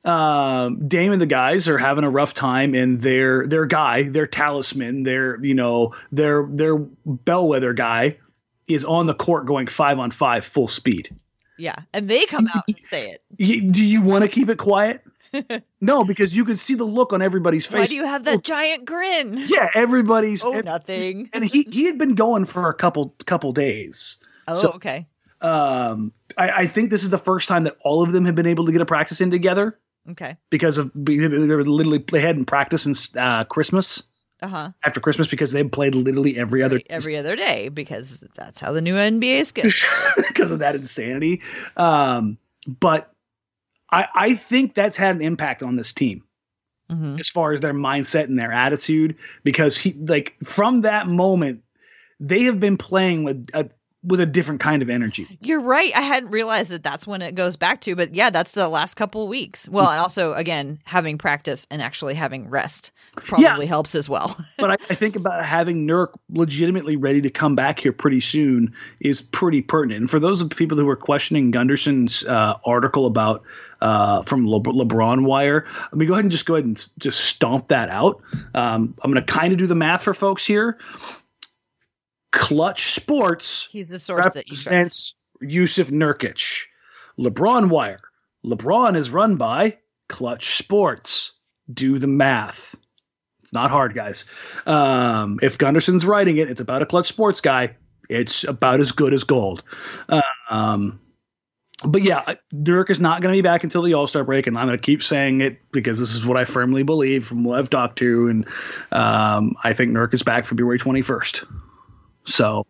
Um, 0.05 0.89
Dame 0.89 1.13
and 1.13 1.21
the 1.21 1.27
guys 1.27 1.69
are 1.69 1.79
having 1.79 2.05
a 2.05 2.11
rough 2.11 2.35
time, 2.35 2.75
and 2.75 3.01
their 3.01 3.47
their 3.47 3.67
guy, 3.67 4.05
their 4.05 4.27
talisman, 4.27 5.03
their 5.03 5.43
you 5.45 5.55
know 5.55 5.95
their 6.13 6.47
their 6.49 6.77
bellwether 6.77 7.73
guy 7.73 8.19
is 8.69 8.85
on 8.85 9.07
the 9.07 9.15
court 9.15 9.47
going 9.47 9.67
five 9.67 9.99
on 9.99 10.11
five 10.11 10.45
full 10.45 10.69
speed. 10.69 11.15
Yeah. 11.59 11.77
And 11.93 12.09
they 12.09 12.25
come 12.27 12.47
out 12.55 12.65
and 12.67 12.77
say 12.89 13.11
it. 13.11 13.73
Do 13.73 13.85
you 13.85 14.03
want 14.03 14.25
to 14.25 14.29
keep 14.29 14.49
it 14.49 14.59
quiet? 14.59 15.03
no, 15.81 16.05
because 16.05 16.37
you 16.37 16.45
could 16.45 16.59
see 16.59 16.75
the 16.75 16.85
look 16.85 17.13
on 17.13 17.23
everybody's 17.23 17.67
face. 17.67 17.79
Why 17.81 17.87
do 17.87 17.97
you 17.97 18.07
have 18.07 18.25
that 18.25 18.43
giant 18.43 18.85
grin? 18.85 19.45
yeah, 19.49 19.71
everybody's. 19.75 20.45
Oh, 20.45 20.53
and- 20.55 20.65
nothing. 20.65 21.31
And 21.33 21.45
he 21.45 21.63
he 21.71 21.85
had 21.87 21.99
been 21.99 22.15
going 22.15 22.45
for 22.45 22.69
a 22.69 22.75
couple 22.75 23.15
couple 23.27 23.53
days. 23.53 24.17
Oh, 24.49 24.55
So- 24.55 24.71
okay. 24.73 25.07
Um, 25.41 26.13
I, 26.39 26.51
I 26.51 26.67
think 26.69 26.91
this 26.91 27.03
is 27.03 27.11
the 27.11 27.19
first 27.19 27.49
time 27.49 27.65
that 27.65 27.77
all 27.81 28.01
of 28.03 28.13
them 28.13 28.25
have 28.27 28.37
been 28.37 28.47
able 28.47 28.65
to 28.67 28.71
get 28.71 28.81
a 28.81 28.87
practice 28.87 29.21
in 29.21 29.29
together 29.33 29.77
Okay. 30.09 30.37
because 30.51 30.79
of 30.79 30.93
they 30.95 31.19
were 31.19 31.65
literally 31.65 31.99
they 32.13 32.21
hadn't 32.21 32.45
practiced 32.45 32.85
since 32.85 33.17
uh, 33.17 33.43
Christmas 33.45 34.05
Uh 34.41 34.47
huh. 34.47 34.71
after 34.85 35.01
Christmas 35.01 35.27
because 35.27 35.51
they 35.51 35.65
played 35.65 35.97
literally 35.97 36.39
every 36.39 36.63
other 36.63 36.81
Every 36.89 37.19
other 37.19 37.35
day 37.35 37.71
because 37.71 38.23
that's 38.37 38.61
how 38.61 38.71
the 38.71 38.81
new 38.81 38.95
NBA 38.95 39.45
schedule. 39.47 39.73
because 40.29 40.53
of 40.53 40.61
that 40.61 40.77
insanity. 40.77 41.43
Um, 41.77 42.39
but 42.81 43.13
I 43.93 44.09
I 44.15 44.35
think 44.35 44.75
that's 44.75 44.97
had 44.97 45.15
an 45.17 45.23
impact 45.23 45.63
on 45.63 45.77
this 45.77 45.93
team. 45.93 46.25
hmm 46.91 47.17
as 47.19 47.29
far 47.31 47.53
as 47.53 47.61
their 47.61 47.75
mindset 47.75 48.25
and 48.25 48.39
their 48.39 48.53
attitude 48.53 49.17
because 49.45 49.79
he 49.79 49.93
like 49.93 50.35
from 50.45 50.81
that 50.83 51.07
moment 51.07 51.63
they 52.21 52.43
have 52.45 52.59
been 52.61 52.77
playing 52.77 53.25
with 53.25 53.49
a 53.55 53.69
with 54.05 54.21
a 54.21 54.27
different 54.27 54.61
kind 54.61 54.83
of 54.83 54.91
energy 54.91 55.39
You're 55.41 55.61
right. 55.61 55.93
I 55.95 56.01
hadn't 56.01 56.31
realized 56.31 56.71
that 56.71 56.83
that's 56.83 57.07
when 57.07 57.23
it 57.23 57.35
goes 57.35 57.57
back 57.57 57.81
to, 57.83 57.97
but 57.97 58.15
yeah, 58.15 58.31
that's 58.31 58.53
the 58.53 58.69
last 58.69 58.95
couple 58.95 59.29
weeks. 59.29 59.69
Well, 59.69 59.89
and 59.89 60.01
also 60.01 60.35
again 60.35 60.81
having 60.85 61.19
practice 61.19 61.67
and 61.71 61.81
actually 61.83 62.15
having 62.15 62.49
rest 62.49 62.93
probably 63.17 63.67
helps 63.67 63.95
as 63.95 64.09
well. 64.09 64.37
but 64.59 64.71
I, 64.71 64.75
I 64.91 64.95
think 64.95 65.17
about 65.17 65.45
having 65.45 65.87
Nurk 65.87 66.09
legitimately 66.31 66.97
ready 66.97 67.21
to 67.21 67.31
come 67.31 67.55
back 67.55 67.81
here 67.81 67.93
pretty 67.93 68.21
soon 68.21 68.75
is 69.01 69.21
pretty 69.21 69.63
pertinent 69.63 70.01
and 70.01 70.11
for 70.11 70.19
those 70.19 70.43
of 70.43 70.49
the 70.49 70.57
people 70.57 70.77
who 70.77 70.87
were 70.87 70.97
questioning 70.97 71.53
Gunderson's 71.53 72.25
uh, 72.27 72.55
article 72.65 73.07
about 73.07 73.43
uh, 73.83 74.23
from 74.23 74.49
Le- 74.49 74.61
LeBron 74.61 75.25
Wire. 75.25 75.67
Let 75.67 75.95
me 75.95 76.07
go 76.07 76.15
ahead 76.15 76.25
and 76.25 76.31
just 76.31 76.47
go 76.47 76.55
ahead 76.55 76.65
and 76.65 76.87
just 76.99 77.21
stomp 77.21 77.69
that 77.69 77.91
out. 77.91 78.23
Um, 78.55 78.95
I'm 79.03 79.13
going 79.13 79.25
to 79.25 79.33
kind 79.33 79.53
of 79.53 79.59
do 79.59 79.67
the 79.67 79.75
math 79.75 80.05
for 80.05 80.15
folks 80.15 80.47
here. 80.47 80.79
Klutch 82.33 82.87
Sports 82.93 83.69
He's 83.71 83.91
the 83.91 83.99
source 83.99 84.31
that 84.33 84.49
you 84.49 84.57
trust. 84.57 85.15
Yusuf 85.41 85.89
Nurkic. 85.89 86.65
LeBron 87.19 87.69
Wire. 87.69 88.01
LeBron 88.45 88.97
is 88.97 89.11
run 89.11 89.37
by 89.37 89.79
Klutch 90.09 90.57
Sports. 90.57 91.33
Do 91.73 91.99
the 91.99 92.07
math. 92.07 92.75
It's 93.43 93.53
not 93.53 93.71
hard, 93.71 93.95
guys. 93.95 94.25
Um, 94.67 95.39
if 95.43 95.59
Gunderson's 95.59 96.05
writing 96.07 96.39
it, 96.39 96.49
it's 96.51 96.61
about 96.61 96.83
a 96.83 96.87
Klutch 96.87 97.09
Sports 97.09 97.41
guy. 97.41 97.77
It's 98.09 98.45
about 98.45 98.81
as 98.81 98.93
good 98.93 99.15
as 99.15 99.25
gold. 99.25 99.63
Um, 100.51 101.01
but 101.85 102.03
yeah, 102.03 102.35
Nurk 102.53 102.91
is 102.91 103.01
not 103.01 103.23
going 103.23 103.33
to 103.33 103.37
be 103.37 103.43
back 103.43 103.65
until 103.65 103.83
the 103.83 103.95
All 103.95 104.07
Star 104.07 104.25
break, 104.25 104.47
and 104.47 104.57
I'm 104.57 104.67
going 104.67 104.79
to 104.79 104.83
keep 104.83 105.03
saying 105.03 105.41
it 105.41 105.59
because 105.73 105.99
this 105.99 106.15
is 106.15 106.27
what 106.27 106.37
I 106.37 106.45
firmly 106.45 106.83
believe 106.83 107.27
from 107.27 107.45
what 107.45 107.59
I've 107.59 107.71
talked 107.71 107.99
to, 107.99 108.29
and 108.29 108.47
um, 108.93 109.55
I 109.65 109.73
think 109.73 109.93
Nurk 109.93 110.15
is 110.15 110.23
back 110.23 110.45
February 110.45 110.79
21st. 110.79 111.47
So 112.25 112.67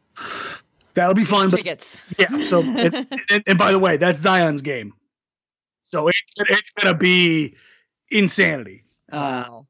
that'll 0.95 1.15
be 1.15 1.25
fun. 1.25 1.51
But 1.51 1.59
Tickets. 1.59 2.03
yeah. 2.19 2.49
So 2.49 2.63
and, 2.63 2.95
and, 3.31 3.43
and 3.47 3.59
by 3.59 3.73
the 3.73 3.79
way, 3.79 3.97
that's 3.97 4.19
Zion's 4.21 4.63
game, 4.63 4.93
so 5.83 6.09
it's 6.09 6.23
it's 6.39 6.71
going 6.71 6.93
to 6.93 6.99
be 6.99 7.55
insanity. 8.11 8.83
Uh, 9.11 9.63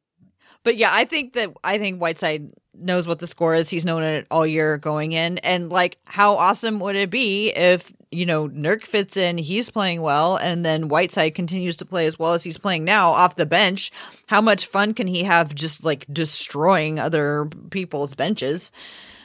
But 0.65 0.77
yeah, 0.77 0.91
I 0.93 1.05
think 1.05 1.33
that 1.35 1.53
I 1.65 1.79
think 1.79 2.01
Whiteside 2.01 2.51
knows 2.75 3.07
what 3.07 3.19
the 3.19 3.27
score 3.27 3.55
is. 3.55 3.69
He's 3.69 3.85
known 3.85 4.03
it 4.03 4.27
all 4.31 4.47
year 4.47 4.79
going 4.79 5.13
in. 5.13 5.39
And 5.39 5.69
like 5.71 5.99
how 6.05 6.37
awesome 6.37 6.81
would 6.81 6.97
it 6.97 7.11
be 7.11 7.51
if, 7.51 7.93
you 8.11 8.25
know, 8.25 8.49
Nurk 8.49 8.85
fits 8.85 9.17
in, 9.17 9.37
he's 9.37 9.69
playing 9.69 10.01
well, 10.01 10.37
and 10.37 10.65
then 10.65 10.89
Whiteside 10.89 11.35
continues 11.35 11.77
to 11.79 11.85
play 11.85 12.07
as 12.07 12.19
well 12.19 12.33
as 12.33 12.43
he's 12.43 12.59
playing 12.59 12.85
now 12.85 13.11
off 13.11 13.37
the 13.37 13.47
bench. 13.47 13.91
How 14.27 14.41
much 14.41 14.67
fun 14.67 14.95
can 14.95 15.07
he 15.07 15.23
have 15.25 15.55
just 15.55 15.85
like 15.85 16.07
destroying 16.13 16.99
other 16.99 17.47
people's 17.71 18.15
benches? 18.15 18.73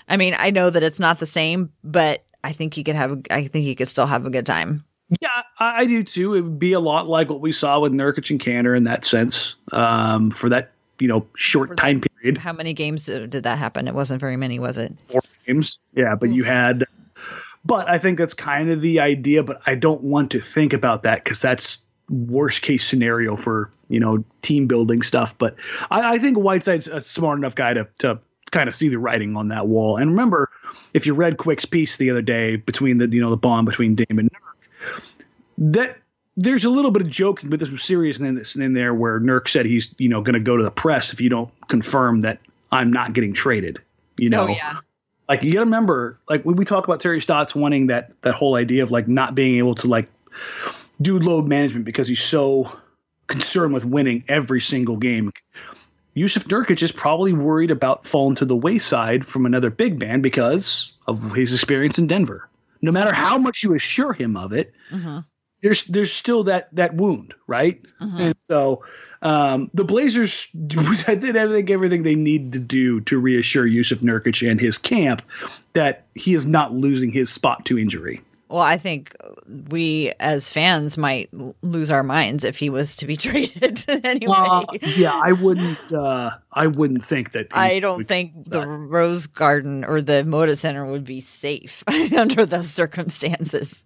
I 0.08 0.18
mean, 0.18 0.36
I 0.38 0.52
know 0.52 0.70
that 0.70 0.84
it's 0.84 1.00
not 1.00 1.20
the 1.20 1.26
same, 1.26 1.72
but 1.84 2.24
I 2.44 2.52
think 2.54 2.74
he 2.74 2.84
could 2.84 2.96
have 2.96 3.22
I 3.30 3.48
think 3.48 3.66
he 3.66 3.76
could 3.76 3.88
still 3.88 4.06
have 4.06 4.26
a 4.26 4.30
good 4.30 4.46
time. 4.46 4.84
Yeah, 5.22 5.30
I, 5.60 5.82
I 5.82 5.86
do 5.86 6.04
too. 6.04 6.34
It 6.34 6.42
would 6.42 6.60
be 6.60 6.74
a 6.74 6.80
lot 6.80 7.08
like 7.08 7.30
what 7.30 7.40
we 7.42 7.52
saw 7.52 7.80
with 7.80 7.94
Nurkic 7.94 8.30
and 8.30 8.40
Kanter 8.40 8.76
in 8.76 8.84
that 8.84 9.06
sense, 9.06 9.56
um, 9.72 10.32
for 10.32 10.50
that 10.50 10.72
you 11.00 11.08
know 11.08 11.28
short 11.36 11.70
For 11.70 11.76
that- 11.76 11.82
time 11.82 12.02
period. 12.02 12.38
How 12.38 12.52
many 12.54 12.74
games 12.74 13.06
did 13.06 13.32
that 13.44 13.58
happen? 13.58 13.88
It 13.88 13.94
wasn't 13.94 14.20
very 14.20 14.36
many, 14.38 14.60
was 14.60 14.78
it? 14.78 14.94
Four 15.02 15.22
games, 15.46 15.80
yeah. 15.96 16.16
But 16.16 16.32
you 16.32 16.44
had, 16.44 16.84
but 17.64 17.88
I 17.90 17.98
think 18.00 18.18
that's 18.18 18.34
kind 18.34 18.70
of 18.70 18.82
the 18.82 19.00
idea. 19.00 19.44
But 19.44 19.62
I 19.66 19.76
don't 19.76 20.02
want 20.02 20.32
to 20.32 20.40
think 20.40 20.74
about 20.74 21.04
that 21.04 21.24
because 21.24 21.42
that's 21.42 21.80
worst 22.10 22.62
case 22.62 22.86
scenario 22.86 23.36
for 23.36 23.72
you 23.90 24.00
know 24.00 24.24
team 24.42 24.68
building 24.68 25.02
stuff. 25.02 25.38
But 25.38 25.56
I, 25.90 26.16
I 26.16 26.18
think 26.18 26.38
Whiteside's 26.38 26.88
a 26.90 27.00
smart 27.00 27.38
enough 27.40 27.56
guy 27.56 27.74
to 27.74 27.88
to 28.00 28.20
kind 28.52 28.68
of 28.68 28.76
see 28.76 28.90
the 28.90 29.00
writing 29.00 29.36
on 29.36 29.50
that 29.50 29.68
wall. 29.68 29.98
And 29.98 30.12
remember, 30.12 30.50
if 30.94 31.06
you 31.06 31.14
read 31.14 31.38
Quick's 31.38 31.66
piece 31.66 31.98
the 31.98 32.10
other 32.10 32.22
day 32.22 32.56
between 32.56 32.98
the 32.98 33.08
you 33.08 33.22
know 33.22 33.30
the 33.30 33.38
bond 33.38 33.66
between 33.66 33.96
Dame 33.96 34.20
and 34.20 34.30
Nurk, 34.32 35.24
that 35.58 35.98
there's 36.36 36.66
a 36.66 36.70
little 36.70 36.92
bit 36.92 37.02
of 37.02 37.10
joking, 37.10 37.50
but 37.50 37.60
there's 37.60 37.70
some 37.70 37.78
seriousness 37.78 38.56
in 38.56 38.74
there 38.74 38.94
where 38.94 39.20
Nurk 39.20 39.48
said 39.48 39.66
he's 39.66 39.94
you 39.98 40.10
know 40.10 40.22
going 40.22 40.36
to 40.36 40.40
go 40.40 40.58
to 40.58 40.64
the 40.64 40.72
press 40.72 41.14
if 41.14 41.22
you 41.22 41.30
don't 41.30 41.52
confirm 41.68 42.22
that 42.22 42.40
I'm 42.72 42.92
not 42.92 43.14
getting 43.14 43.34
traded. 43.34 43.80
You 44.18 44.30
oh, 44.34 44.38
know, 44.38 44.44
Oh 44.46 44.48
yeah. 44.50 44.80
like 45.30 45.44
you 45.44 45.54
got 45.54 45.60
to 45.60 45.66
remember, 45.66 46.20
like 46.30 46.44
when 46.44 46.56
we 46.56 46.66
talk 46.66 46.86
about 46.86 47.00
Terry 47.00 47.22
Stotts 47.22 47.56
wanting 47.56 47.88
that 47.88 48.20
that 48.22 48.34
whole 48.34 48.56
idea 48.56 48.84
of 48.84 48.92
like 48.92 49.08
not 49.08 49.36
being 49.36 49.58
able 49.58 49.76
to 49.76 49.88
like 49.88 50.10
do 51.02 51.20
load 51.20 51.48
management 51.48 51.86
because 51.86 52.08
he's 52.08 52.24
so 52.24 52.72
concerned 53.28 53.74
with 53.74 53.86
winning 53.86 54.24
every 54.28 54.62
single 54.62 54.98
game. 54.98 55.32
Yusuf 56.18 56.46
Nurkic 56.46 56.82
is 56.82 56.92
probably 56.92 57.32
worried 57.32 57.70
about 57.70 58.06
falling 58.06 58.36
to 58.38 58.46
the 58.46 58.56
wayside 58.56 59.26
from 59.26 59.46
another 59.46 59.70
big 59.70 60.00
man 60.00 60.22
because 60.22 60.94
of 61.08 61.34
his 61.36 61.54
experience 61.54 62.00
in 62.00 62.08
Denver. 62.08 62.50
No 62.82 62.92
matter 62.92 63.14
how 63.14 63.38
much 63.38 63.64
you 63.64 63.74
assure 63.76 64.14
him 64.14 64.36
of 64.36 64.52
it, 64.52 64.74
Mhm. 64.92 65.24
there's 65.62 65.84
there's 65.86 66.12
still 66.12 66.44
that 66.46 66.70
that 66.76 66.96
wound, 66.96 67.34
right? 67.48 67.80
Mhm. 68.02 68.20
And 68.20 68.40
so 68.40 68.84
um, 69.22 69.70
the 69.74 69.84
Blazers 69.84 70.48
did 70.68 71.36
everything 71.36 71.70
everything 71.72 72.04
they 72.04 72.16
need 72.16 72.54
to 72.54 72.60
do 72.60 73.02
to 73.02 73.20
reassure 73.20 73.66
Yusuf 73.66 74.00
Nurkic 74.00 74.50
and 74.50 74.60
his 74.60 74.78
camp 74.78 75.22
that 75.74 76.06
he 76.16 76.34
is 76.34 76.46
not 76.46 76.74
losing 76.74 77.12
his 77.12 77.30
spot 77.30 77.66
to 77.66 77.78
injury. 77.80 78.22
Well, 78.50 78.62
I 78.62 78.78
think 78.78 79.16
we 79.70 80.14
as 80.20 80.50
fans 80.50 80.98
might 80.98 81.30
lose 81.62 81.92
our 81.92 82.04
minds 82.04 82.44
if 82.44 82.58
he 82.58 82.70
was 82.70 82.96
to 82.98 83.06
be 83.06 83.18
traded 83.18 83.84
anyway. 84.06 84.34
Uh, 84.36 84.66
yeah, 84.96 85.20
I 85.22 85.34
wouldn't. 85.34 85.94
Uh, 85.94 86.32
I 86.54 86.68
wouldn't 86.68 87.04
think 87.04 87.32
that. 87.32 87.48
I 87.52 87.80
don't 87.80 88.06
think 88.06 88.34
the. 88.46 88.66
Rose 88.68 89.28
Garden 89.28 89.84
or 89.84 90.02
the 90.02 90.24
Moda 90.26 90.58
Center 90.58 90.86
would 90.86 91.04
be 91.04 91.20
safe 91.20 91.84
under 92.18 92.46
those 92.46 92.70
circumstances. 92.70 93.86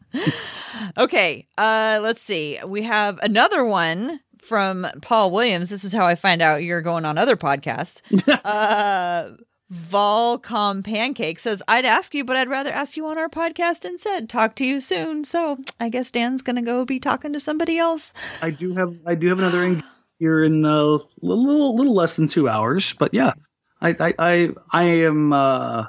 okay, 0.97 1.47
uh, 1.57 1.99
let's 2.01 2.21
see. 2.21 2.59
We 2.67 2.83
have 2.83 3.19
another 3.23 3.65
one 3.65 4.19
from 4.41 4.87
Paul 5.01 5.31
Williams. 5.31 5.69
This 5.69 5.83
is 5.83 5.93
how 5.93 6.05
I 6.05 6.15
find 6.15 6.41
out 6.41 6.63
you're 6.63 6.81
going 6.81 7.05
on 7.05 7.17
other 7.17 7.35
podcasts. 7.35 8.01
uh, 8.45 9.31
Volcom 9.71 10.83
Pancake 10.83 11.39
says, 11.39 11.63
I'd 11.67 11.85
ask 11.85 12.13
you, 12.13 12.25
but 12.25 12.35
I'd 12.35 12.49
rather 12.49 12.71
ask 12.71 12.97
you 12.97 13.07
on 13.07 13.17
our 13.17 13.29
podcast 13.29 13.85
instead. 13.85 14.27
Talk 14.27 14.55
to 14.55 14.65
you 14.65 14.81
soon. 14.81 15.23
So 15.23 15.59
I 15.79 15.89
guess 15.89 16.11
Dan's 16.11 16.41
to 16.57 16.61
go 16.61 16.83
be 16.83 16.99
talking 16.99 17.33
to 17.33 17.39
somebody 17.39 17.77
else. 17.77 18.13
I 18.41 18.49
do 18.49 18.73
have. 18.75 18.97
I 19.05 19.15
do 19.15 19.27
have 19.29 19.39
another 19.39 19.63
here 20.19 20.43
in 20.43 20.65
a 20.65 20.83
little, 20.83 21.09
little, 21.21 21.75
little 21.77 21.95
less 21.95 22.17
than 22.17 22.27
two 22.27 22.49
hours. 22.49 22.93
But 22.93 23.13
yeah, 23.13 23.33
I, 23.79 23.95
I, 23.99 24.13
I, 24.19 24.49
I 24.71 24.83
am. 24.83 25.31
Uh, 25.31 25.85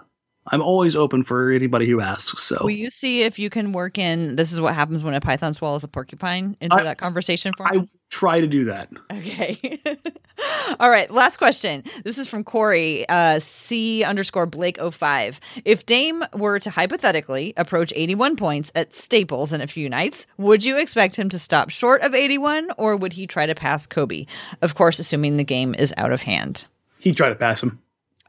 I'm 0.49 0.61
always 0.61 0.97
open 0.97 1.23
for 1.23 1.53
anybody 1.53 1.87
who 1.87 2.01
asks. 2.01 2.43
So 2.43 2.59
Will 2.63 2.71
you 2.71 2.91
see 2.91 3.23
if 3.23 3.39
you 3.39 3.49
can 3.49 3.73
work 3.73 3.97
in 3.97 4.35
this 4.35 4.53
is 4.53 4.61
what 4.61 4.75
happens 4.75 5.05
when 5.05 5.15
a 5.15 5.21
python 5.21 5.55
swallows 5.55 5.85
a 5.85 5.89
porcupine 5.89 6.57
into 6.61 6.77
I- 6.77 6.83
that 6.83 6.99
conversation 6.99 7.53
for 7.57 7.67
I 7.67 7.89
try 8.11 8.41
to 8.41 8.47
do 8.47 8.65
that. 8.65 8.91
Okay. 9.11 9.81
All 10.81 10.91
right. 10.91 11.11
Last 11.11 11.37
question. 11.37 11.85
This 12.05 12.19
is 12.19 12.27
from 12.29 12.43
Corey, 12.43 13.09
uh, 13.09 13.39
C 13.41 14.03
underscore 14.03 14.47
Blake 14.47 14.79
05. 14.81 15.39
If 15.65 15.87
Dame 15.87 16.25
were 16.35 16.59
to 16.59 16.71
hypothetically 16.71 17.53
approach 17.57 17.93
81 17.95 18.37
points 18.37 18.73
at 18.75 18.93
Staples 18.93 19.53
in 19.53 19.61
a 19.61 19.67
few 19.67 19.89
nights, 19.89 20.27
would 20.39 20.65
you 20.65 20.77
expect 20.79 21.17
him 21.17 21.29
to 21.29 21.39
stop 21.39 21.71
short 21.71 22.03
of 22.03 22.15
81 22.15 22.71
or 22.79 22.97
would 22.97 23.13
he 23.13 23.27
try 23.27 23.47
to 23.47 23.55
pass 23.55 23.87
Kobe? 23.87 24.27
Of 24.61 24.75
course, 24.75 24.99
assuming 24.99 25.37
the 25.37 25.45
game 25.45 25.75
is 25.75 25.95
out 25.97 26.13
of 26.13 26.23
hand. 26.23 26.67
He'd 26.99 27.17
try 27.17 27.29
to 27.29 27.35
pass 27.37 27.63
him. 27.63 27.81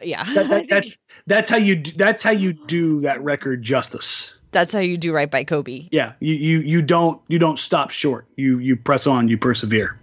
Yeah. 0.05 0.23
That, 0.33 0.49
that, 0.49 0.65
that's 0.69 0.97
that's 1.27 1.49
how 1.49 1.57
you. 1.57 1.75
do- 1.77 1.91
That's 1.91 2.21
how 2.23 2.31
you 2.31 2.53
do 2.53 3.01
that 3.01 3.21
record 3.23 3.61
justice. 3.63 4.33
that's 4.51 4.71
how 4.73 4.79
you 4.79 4.97
do 4.97 5.11
right 5.13 5.29
by 5.31 5.43
Kobe. 5.43 5.87
Yeah, 5.91 6.13
you 6.19 6.33
you 6.33 6.59
you 6.59 6.81
don't 6.81 7.21
you 7.27 7.39
don't 7.39 7.57
stop 7.59 7.91
short. 7.91 8.25
You 8.35 8.59
you 8.59 8.75
press 8.75 9.07
on. 9.07 9.27
You 9.27 9.37
persevere. 9.37 9.97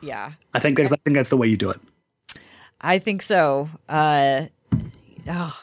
Yeah. 0.00 0.32
I 0.54 0.58
think 0.60 0.76
that's 0.76 0.92
I 0.92 0.96
think 1.04 1.16
that's 1.16 1.30
the 1.30 1.36
way 1.36 1.46
you 1.48 1.56
do 1.56 1.70
it. 1.70 1.80
I 2.80 2.98
think 2.98 3.22
so. 3.22 3.68
Uh, 3.88 4.46
oh, 5.28 5.60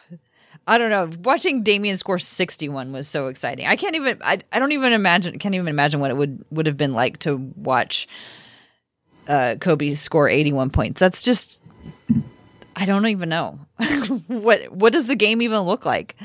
I 0.68 0.78
don't 0.78 0.90
know. 0.90 1.10
Watching 1.24 1.62
Damian 1.64 1.96
score 1.96 2.18
61 2.18 2.92
was 2.92 3.08
so 3.08 3.28
exciting. 3.28 3.68
I 3.68 3.76
can't 3.76 3.96
even, 3.96 4.18
I, 4.24 4.40
I 4.52 4.60
don't 4.60 4.72
even 4.72 4.94
imagine, 4.94 5.38
can't 5.38 5.54
even 5.54 5.68
imagine 5.68 6.00
what 6.00 6.10
it 6.10 6.18
would, 6.18 6.44
would 6.52 6.66
have 6.66 6.76
been 6.76 6.94
like 6.94 7.20
to 7.20 7.36
watch 7.56 8.08
uh, 9.28 9.56
Kobe 9.62 9.94
score 9.94 10.28
81 10.28 10.72
points. 10.72 11.00
That's 11.00 11.22
just, 11.22 11.64
I 12.76 12.86
don't 12.86 13.06
even 13.08 13.30
know. 13.30 13.60
what, 14.28 14.72
what 14.72 14.94
does 14.94 15.08
the 15.08 15.16
game 15.16 15.42
even 15.42 15.60
look 15.62 15.86
like? 15.86 16.16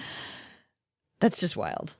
That's 1.20 1.40
just 1.40 1.56
wild. 1.56 1.96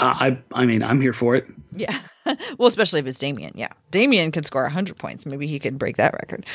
Uh, 0.00 0.14
I 0.20 0.38
I 0.54 0.66
mean 0.66 0.82
I'm 0.82 1.00
here 1.00 1.12
for 1.12 1.34
it. 1.34 1.46
Yeah. 1.72 1.98
well, 2.58 2.68
especially 2.68 3.00
if 3.00 3.06
it's 3.06 3.18
Damian. 3.18 3.52
Yeah. 3.56 3.72
Damian 3.90 4.30
could 4.30 4.46
score 4.46 4.62
100 4.62 4.96
points. 4.96 5.26
Maybe 5.26 5.46
he 5.46 5.58
could 5.58 5.78
break 5.78 5.96
that 5.96 6.12
record. 6.14 6.46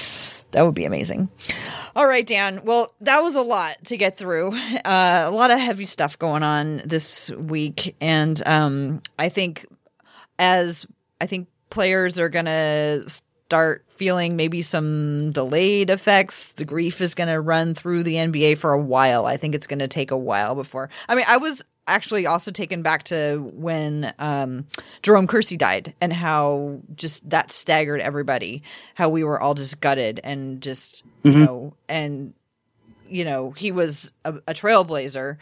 That 0.52 0.66
would 0.66 0.76
be 0.76 0.86
amazing. 0.86 1.30
All 1.96 2.08
right, 2.08 2.26
Dan. 2.26 2.62
Well, 2.64 2.94
that 3.02 3.22
was 3.22 3.36
a 3.36 3.42
lot 3.42 3.76
to 3.86 3.98
get 3.98 4.18
through. 4.18 4.54
Uh, 4.86 5.26
a 5.26 5.32
lot 5.32 5.52
of 5.52 5.60
heavy 5.60 5.86
stuff 5.86 6.18
going 6.18 6.44
on 6.44 6.82
this 6.86 7.30
week. 7.32 7.96
And 8.00 8.42
um, 8.48 9.02
I 9.20 9.28
think 9.28 9.66
as 10.40 10.86
I 11.20 11.26
think 11.26 11.50
players 11.70 12.20
are 12.20 12.30
going 12.30 12.46
to 12.46 13.04
start 13.46 13.86
feeling 13.90 14.36
maybe 14.36 14.62
some 14.64 15.32
delayed 15.32 15.92
effects, 15.92 16.50
the 16.54 16.66
grief 16.66 17.00
is 17.00 17.14
going 17.14 17.30
to 17.30 17.40
run 17.40 17.76
through 17.76 18.02
the 18.02 18.16
NBA 18.16 18.58
for 18.58 18.74
a 18.74 18.82
while. 18.82 19.28
I 19.28 19.38
think 19.38 19.54
it's 19.54 19.68
going 19.68 19.80
to 19.80 19.88
take 19.88 20.10
a 20.10 20.18
while 20.18 20.56
before. 20.56 20.90
I 21.08 21.14
mean, 21.14 21.26
I 21.28 21.38
was 21.38 21.64
actually 21.88 22.26
also 22.26 22.50
taken 22.50 22.82
back 22.82 23.04
to 23.04 23.48
when 23.54 24.12
um, 24.18 24.66
Jerome 25.04 25.28
Kersey 25.28 25.58
died 25.58 25.94
and 26.02 26.12
how 26.12 26.80
just 26.96 27.30
that 27.30 27.52
staggered 27.52 28.02
everybody, 28.02 28.64
how 28.96 29.10
we 29.10 29.24
were 29.24 29.40
all 29.40 29.54
just 29.54 29.80
gutted 29.80 30.20
and 30.24 30.60
just, 30.60 31.04
you 31.22 31.32
know, 31.32 31.74
and, 31.88 32.34
you 33.08 33.24
know, 33.24 33.52
he 33.52 33.72
was 33.72 34.12
a, 34.26 34.34
a 34.48 34.54
trailblazer 34.56 35.38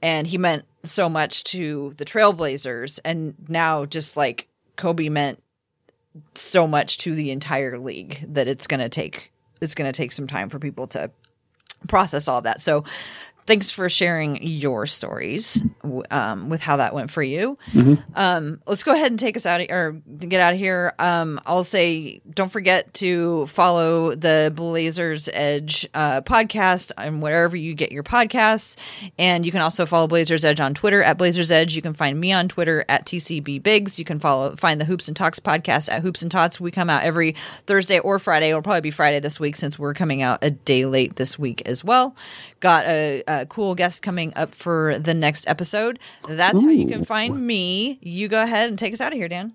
and 0.00 0.26
he 0.26 0.38
meant 0.38 0.64
so 0.82 1.10
much 1.10 1.44
to 1.44 1.92
the 1.98 2.06
trailblazers. 2.06 2.98
And 3.04 3.34
now 3.48 3.84
just 3.84 4.16
like 4.16 4.48
Kobe 4.76 5.10
meant 5.10 5.43
so 6.34 6.66
much 6.66 6.98
to 6.98 7.14
the 7.14 7.30
entire 7.30 7.78
league 7.78 8.24
that 8.28 8.48
it's 8.48 8.66
going 8.66 8.80
to 8.80 8.88
take, 8.88 9.32
it's 9.60 9.74
going 9.74 9.90
to 9.90 9.96
take 9.96 10.12
some 10.12 10.26
time 10.26 10.48
for 10.48 10.58
people 10.58 10.86
to 10.88 11.10
process 11.88 12.28
all 12.28 12.40
that. 12.42 12.60
So 12.60 12.84
thanks 13.46 13.70
for 13.70 13.88
sharing 13.88 14.42
your 14.42 14.86
stories 14.86 15.62
um, 16.10 16.48
with 16.48 16.60
how 16.60 16.78
that 16.78 16.94
went 16.94 17.10
for 17.10 17.22
you. 17.22 17.58
Mm-hmm. 17.72 17.94
Um, 18.14 18.60
let's 18.66 18.84
go 18.84 18.92
ahead 18.92 19.12
and 19.12 19.18
take 19.18 19.36
us 19.36 19.46
out 19.46 19.60
of, 19.60 19.70
or 19.70 19.92
get 20.18 20.40
out 20.40 20.54
of 20.54 20.58
here. 20.58 20.94
Um, 20.98 21.40
I'll 21.46 21.64
say, 21.64 22.20
don't 22.30 22.50
forget 22.50 22.92
to 22.94 23.46
follow 23.46 24.14
the 24.14 24.52
Blazers 24.54 25.28
Edge 25.32 25.86
uh, 25.94 26.22
podcast 26.22 26.92
and 26.96 27.20
wherever 27.20 27.56
you 27.56 27.74
get 27.74 27.92
your 27.92 28.02
podcasts. 28.02 28.76
And 29.18 29.44
you 29.44 29.52
can 29.52 29.60
also 29.60 29.86
follow 29.86 30.06
Blazers 30.06 30.44
Edge 30.44 30.60
on 30.60 30.74
Twitter 30.74 31.02
at 31.02 31.18
Blazers 31.18 31.50
Edge. 31.50 31.76
You 31.76 31.82
can 31.82 31.94
find 31.94 32.18
me 32.18 32.32
on 32.32 32.48
Twitter 32.48 32.84
at 32.88 33.06
TCB 33.06 33.62
Biggs. 33.62 33.98
You 33.98 34.04
can 34.04 34.18
follow 34.18 34.56
find 34.56 34.80
the 34.80 34.84
Hoops 34.84 35.08
and 35.08 35.16
Talks 35.16 35.40
podcast 35.40 35.90
at 35.90 36.02
Hoops 36.02 36.22
and 36.22 36.30
Tots. 36.30 36.60
We 36.60 36.70
come 36.70 36.88
out 36.88 37.02
every 37.02 37.32
Thursday 37.66 37.98
or 37.98 38.18
Friday. 38.18 38.48
It'll 38.48 38.62
probably 38.62 38.80
be 38.80 38.90
Friday 38.90 39.20
this 39.20 39.38
week 39.38 39.56
since 39.56 39.78
we're 39.78 39.94
coming 39.94 40.22
out 40.22 40.38
a 40.42 40.50
day 40.50 40.86
late 40.86 41.16
this 41.16 41.38
week 41.38 41.62
as 41.66 41.84
well. 41.84 42.16
Got 42.60 42.86
a, 42.86 43.22
a 43.26 43.33
cool 43.48 43.74
guest 43.74 44.02
coming 44.02 44.32
up 44.36 44.54
for 44.54 44.98
the 44.98 45.14
next 45.14 45.48
episode. 45.48 45.98
That's 46.28 46.58
Ooh. 46.58 46.66
how 46.66 46.70
you 46.70 46.86
can 46.86 47.04
find 47.04 47.46
me. 47.46 47.98
You 48.02 48.28
go 48.28 48.42
ahead 48.42 48.68
and 48.68 48.78
take 48.78 48.92
us 48.92 49.00
out 49.00 49.12
of 49.12 49.18
here, 49.18 49.28
Dan. 49.28 49.54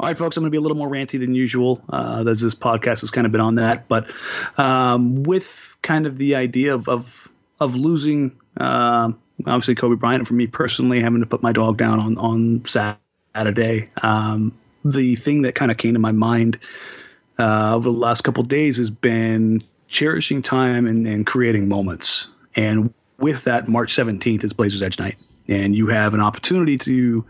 All 0.00 0.08
right, 0.08 0.16
folks, 0.16 0.36
I'm 0.36 0.42
going 0.42 0.48
to 0.48 0.50
be 0.50 0.58
a 0.58 0.60
little 0.60 0.76
more 0.76 0.88
ranty 0.88 1.18
than 1.18 1.34
usual, 1.34 1.82
uh, 1.90 2.24
as 2.26 2.40
this 2.40 2.54
podcast 2.54 3.02
has 3.02 3.10
kind 3.10 3.26
of 3.26 3.32
been 3.32 3.40
on 3.40 3.56
that. 3.56 3.88
But 3.88 4.10
um, 4.56 5.22
with 5.22 5.76
kind 5.82 6.06
of 6.06 6.16
the 6.16 6.36
idea 6.36 6.74
of 6.74 6.88
of, 6.88 7.28
of 7.60 7.76
losing, 7.76 8.32
uh, 8.58 9.12
obviously 9.46 9.74
Kobe 9.74 9.96
Bryant, 9.96 10.26
for 10.26 10.34
me 10.34 10.46
personally, 10.46 11.00
having 11.00 11.20
to 11.20 11.26
put 11.26 11.42
my 11.42 11.52
dog 11.52 11.76
down 11.76 12.00
on 12.00 12.18
on 12.18 12.64
Saturday, 12.64 13.90
um, 14.02 14.52
the 14.84 15.16
thing 15.16 15.42
that 15.42 15.54
kind 15.54 15.70
of 15.70 15.76
came 15.76 15.94
to 15.94 16.00
my 16.00 16.12
mind 16.12 16.58
uh, 17.38 17.74
over 17.74 17.90
the 17.90 17.96
last 17.96 18.22
couple 18.22 18.42
days 18.42 18.78
has 18.78 18.90
been 18.90 19.62
cherishing 19.88 20.42
time 20.42 20.86
and, 20.86 21.06
and 21.06 21.26
creating 21.26 21.68
moments. 21.68 22.28
And 22.56 22.92
with 23.18 23.44
that, 23.44 23.68
March 23.68 23.94
17th 23.94 24.44
is 24.44 24.52
Blazers 24.52 24.82
Edge 24.82 24.98
Night, 24.98 25.16
and 25.48 25.74
you 25.74 25.86
have 25.88 26.14
an 26.14 26.20
opportunity 26.20 26.78
to 26.78 27.24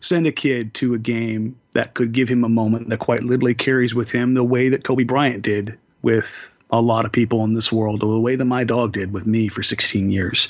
send 0.00 0.26
a 0.26 0.32
kid 0.32 0.74
to 0.74 0.94
a 0.94 0.98
game 0.98 1.58
that 1.72 1.94
could 1.94 2.12
give 2.12 2.28
him 2.28 2.44
a 2.44 2.48
moment 2.48 2.88
that 2.88 2.98
quite 2.98 3.22
literally 3.22 3.54
carries 3.54 3.94
with 3.94 4.10
him 4.10 4.34
the 4.34 4.44
way 4.44 4.70
that 4.70 4.84
Kobe 4.84 5.04
Bryant 5.04 5.42
did 5.42 5.78
with 6.02 6.54
a 6.70 6.80
lot 6.80 7.04
of 7.04 7.12
people 7.12 7.44
in 7.44 7.52
this 7.52 7.72
world, 7.72 8.02
or 8.02 8.12
the 8.12 8.20
way 8.20 8.36
that 8.36 8.44
my 8.44 8.64
dog 8.64 8.92
did 8.92 9.12
with 9.12 9.26
me 9.26 9.48
for 9.48 9.62
16 9.62 10.10
years. 10.10 10.48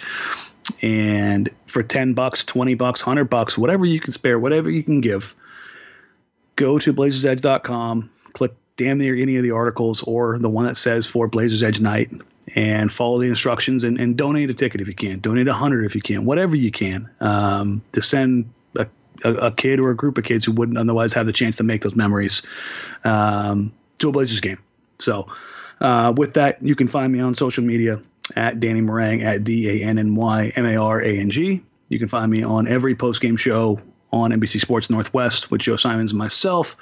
And 0.83 1.49
for 1.67 1.83
10 1.83 2.15
bucks, 2.15 2.45
20 2.45 2.75
bucks, 2.75 3.05
100 3.05 3.25
bucks, 3.25 3.57
whatever 3.57 3.87
you 3.87 3.99
can 3.99 4.13
spare, 4.13 4.39
whatever 4.39 4.71
you 4.71 4.83
can 4.83 5.01
give, 5.01 5.35
go 6.57 6.79
to 6.79 6.93
blazersedge.com, 6.93 8.11
click 8.35 8.53
damn 8.77 8.99
near 8.99 9.15
any 9.15 9.37
of 9.37 9.43
the 9.43 9.51
articles 9.51 10.03
or 10.03 10.39
the 10.39 10.51
one 10.51 10.67
that 10.67 10.77
says 10.77 11.07
for 11.07 11.27
Blazers 11.27 11.63
Edge 11.63 11.81
Night 11.81 12.11
and 12.55 12.93
follow 12.93 13.19
the 13.19 13.27
instructions 13.27 13.85
and, 13.85 13.99
and 13.99 14.17
donate 14.17 14.51
a 14.51 14.55
ticket 14.55 14.81
if 14.81 14.89
you 14.89 14.95
can. 14.95 15.19
Donate 15.21 15.49
a 15.49 15.55
hundred 15.55 15.85
if 15.85 15.95
you 15.95 16.03
can, 16.03 16.25
whatever 16.25 16.57
you 16.57 16.71
can 16.71 17.09
um, 17.21 17.83
to 17.93 18.03
send 18.03 18.51
a, 18.77 18.87
a, 19.25 19.35
a, 19.35 19.53
kid 19.53 19.81
or 19.81 19.91
a 19.91 19.97
group 19.97 20.19
of 20.19 20.25
kids 20.25 20.45
who 20.45 20.53
wouldn't 20.53 20.79
otherwise 20.79 21.13
have 21.13 21.27
the 21.27 21.33
chance 21.33 21.57
to 21.57 21.63
make 21.63 21.83
those 21.83 21.97
memories 21.97 22.43
um, 23.05 23.73
to 23.99 24.09
a 24.09 24.13
Blazers 24.13 24.41
game. 24.41 24.59
So 24.99 25.27
uh, 25.81 26.13
with 26.17 26.35
that, 26.35 26.63
you 26.63 26.75
can 26.75 26.89
find 26.89 27.13
me 27.13 27.21
on 27.21 27.35
social 27.35 27.65
media 27.65 28.01
at 28.37 28.61
Danny 28.61 28.81
Marang 28.81 29.23
at 29.23 29.45
D 29.45 29.83
A 29.83 29.85
N 29.85 29.99
N 29.99 30.15
Y 30.15 30.53
M 30.57 30.67
A 30.67 30.77
R 30.77 31.03
A 31.03 31.19
N 31.19 31.31
G. 31.31 31.63
You 31.89 31.99
can 31.99 32.09
find 32.09 32.31
me 32.31 32.43
on 32.43 32.69
every 32.69 32.95
post 32.95 33.21
game 33.21 33.37
show 33.37 33.81
on 34.13 34.31
NBC 34.33 34.61
Sports 34.61 34.91
Northwest 34.91 35.51
with 35.51 35.61
Joe 35.61 35.77
Simons 35.77 36.13
and 36.13 36.19
myself 36.19 36.77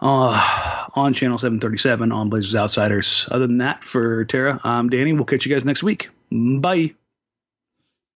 uh, 0.00 0.86
on 0.94 1.12
Channel 1.12 1.38
737 1.38 2.12
on 2.12 2.28
Blazers 2.28 2.54
Outsiders. 2.54 3.28
Other 3.30 3.46
than 3.46 3.58
that, 3.58 3.84
for 3.84 4.24
Tara, 4.24 4.60
I'm 4.64 4.88
Danny. 4.88 5.12
We'll 5.12 5.24
catch 5.24 5.46
you 5.46 5.52
guys 5.52 5.64
next 5.64 5.82
week. 5.82 6.08
Bye. 6.30 6.94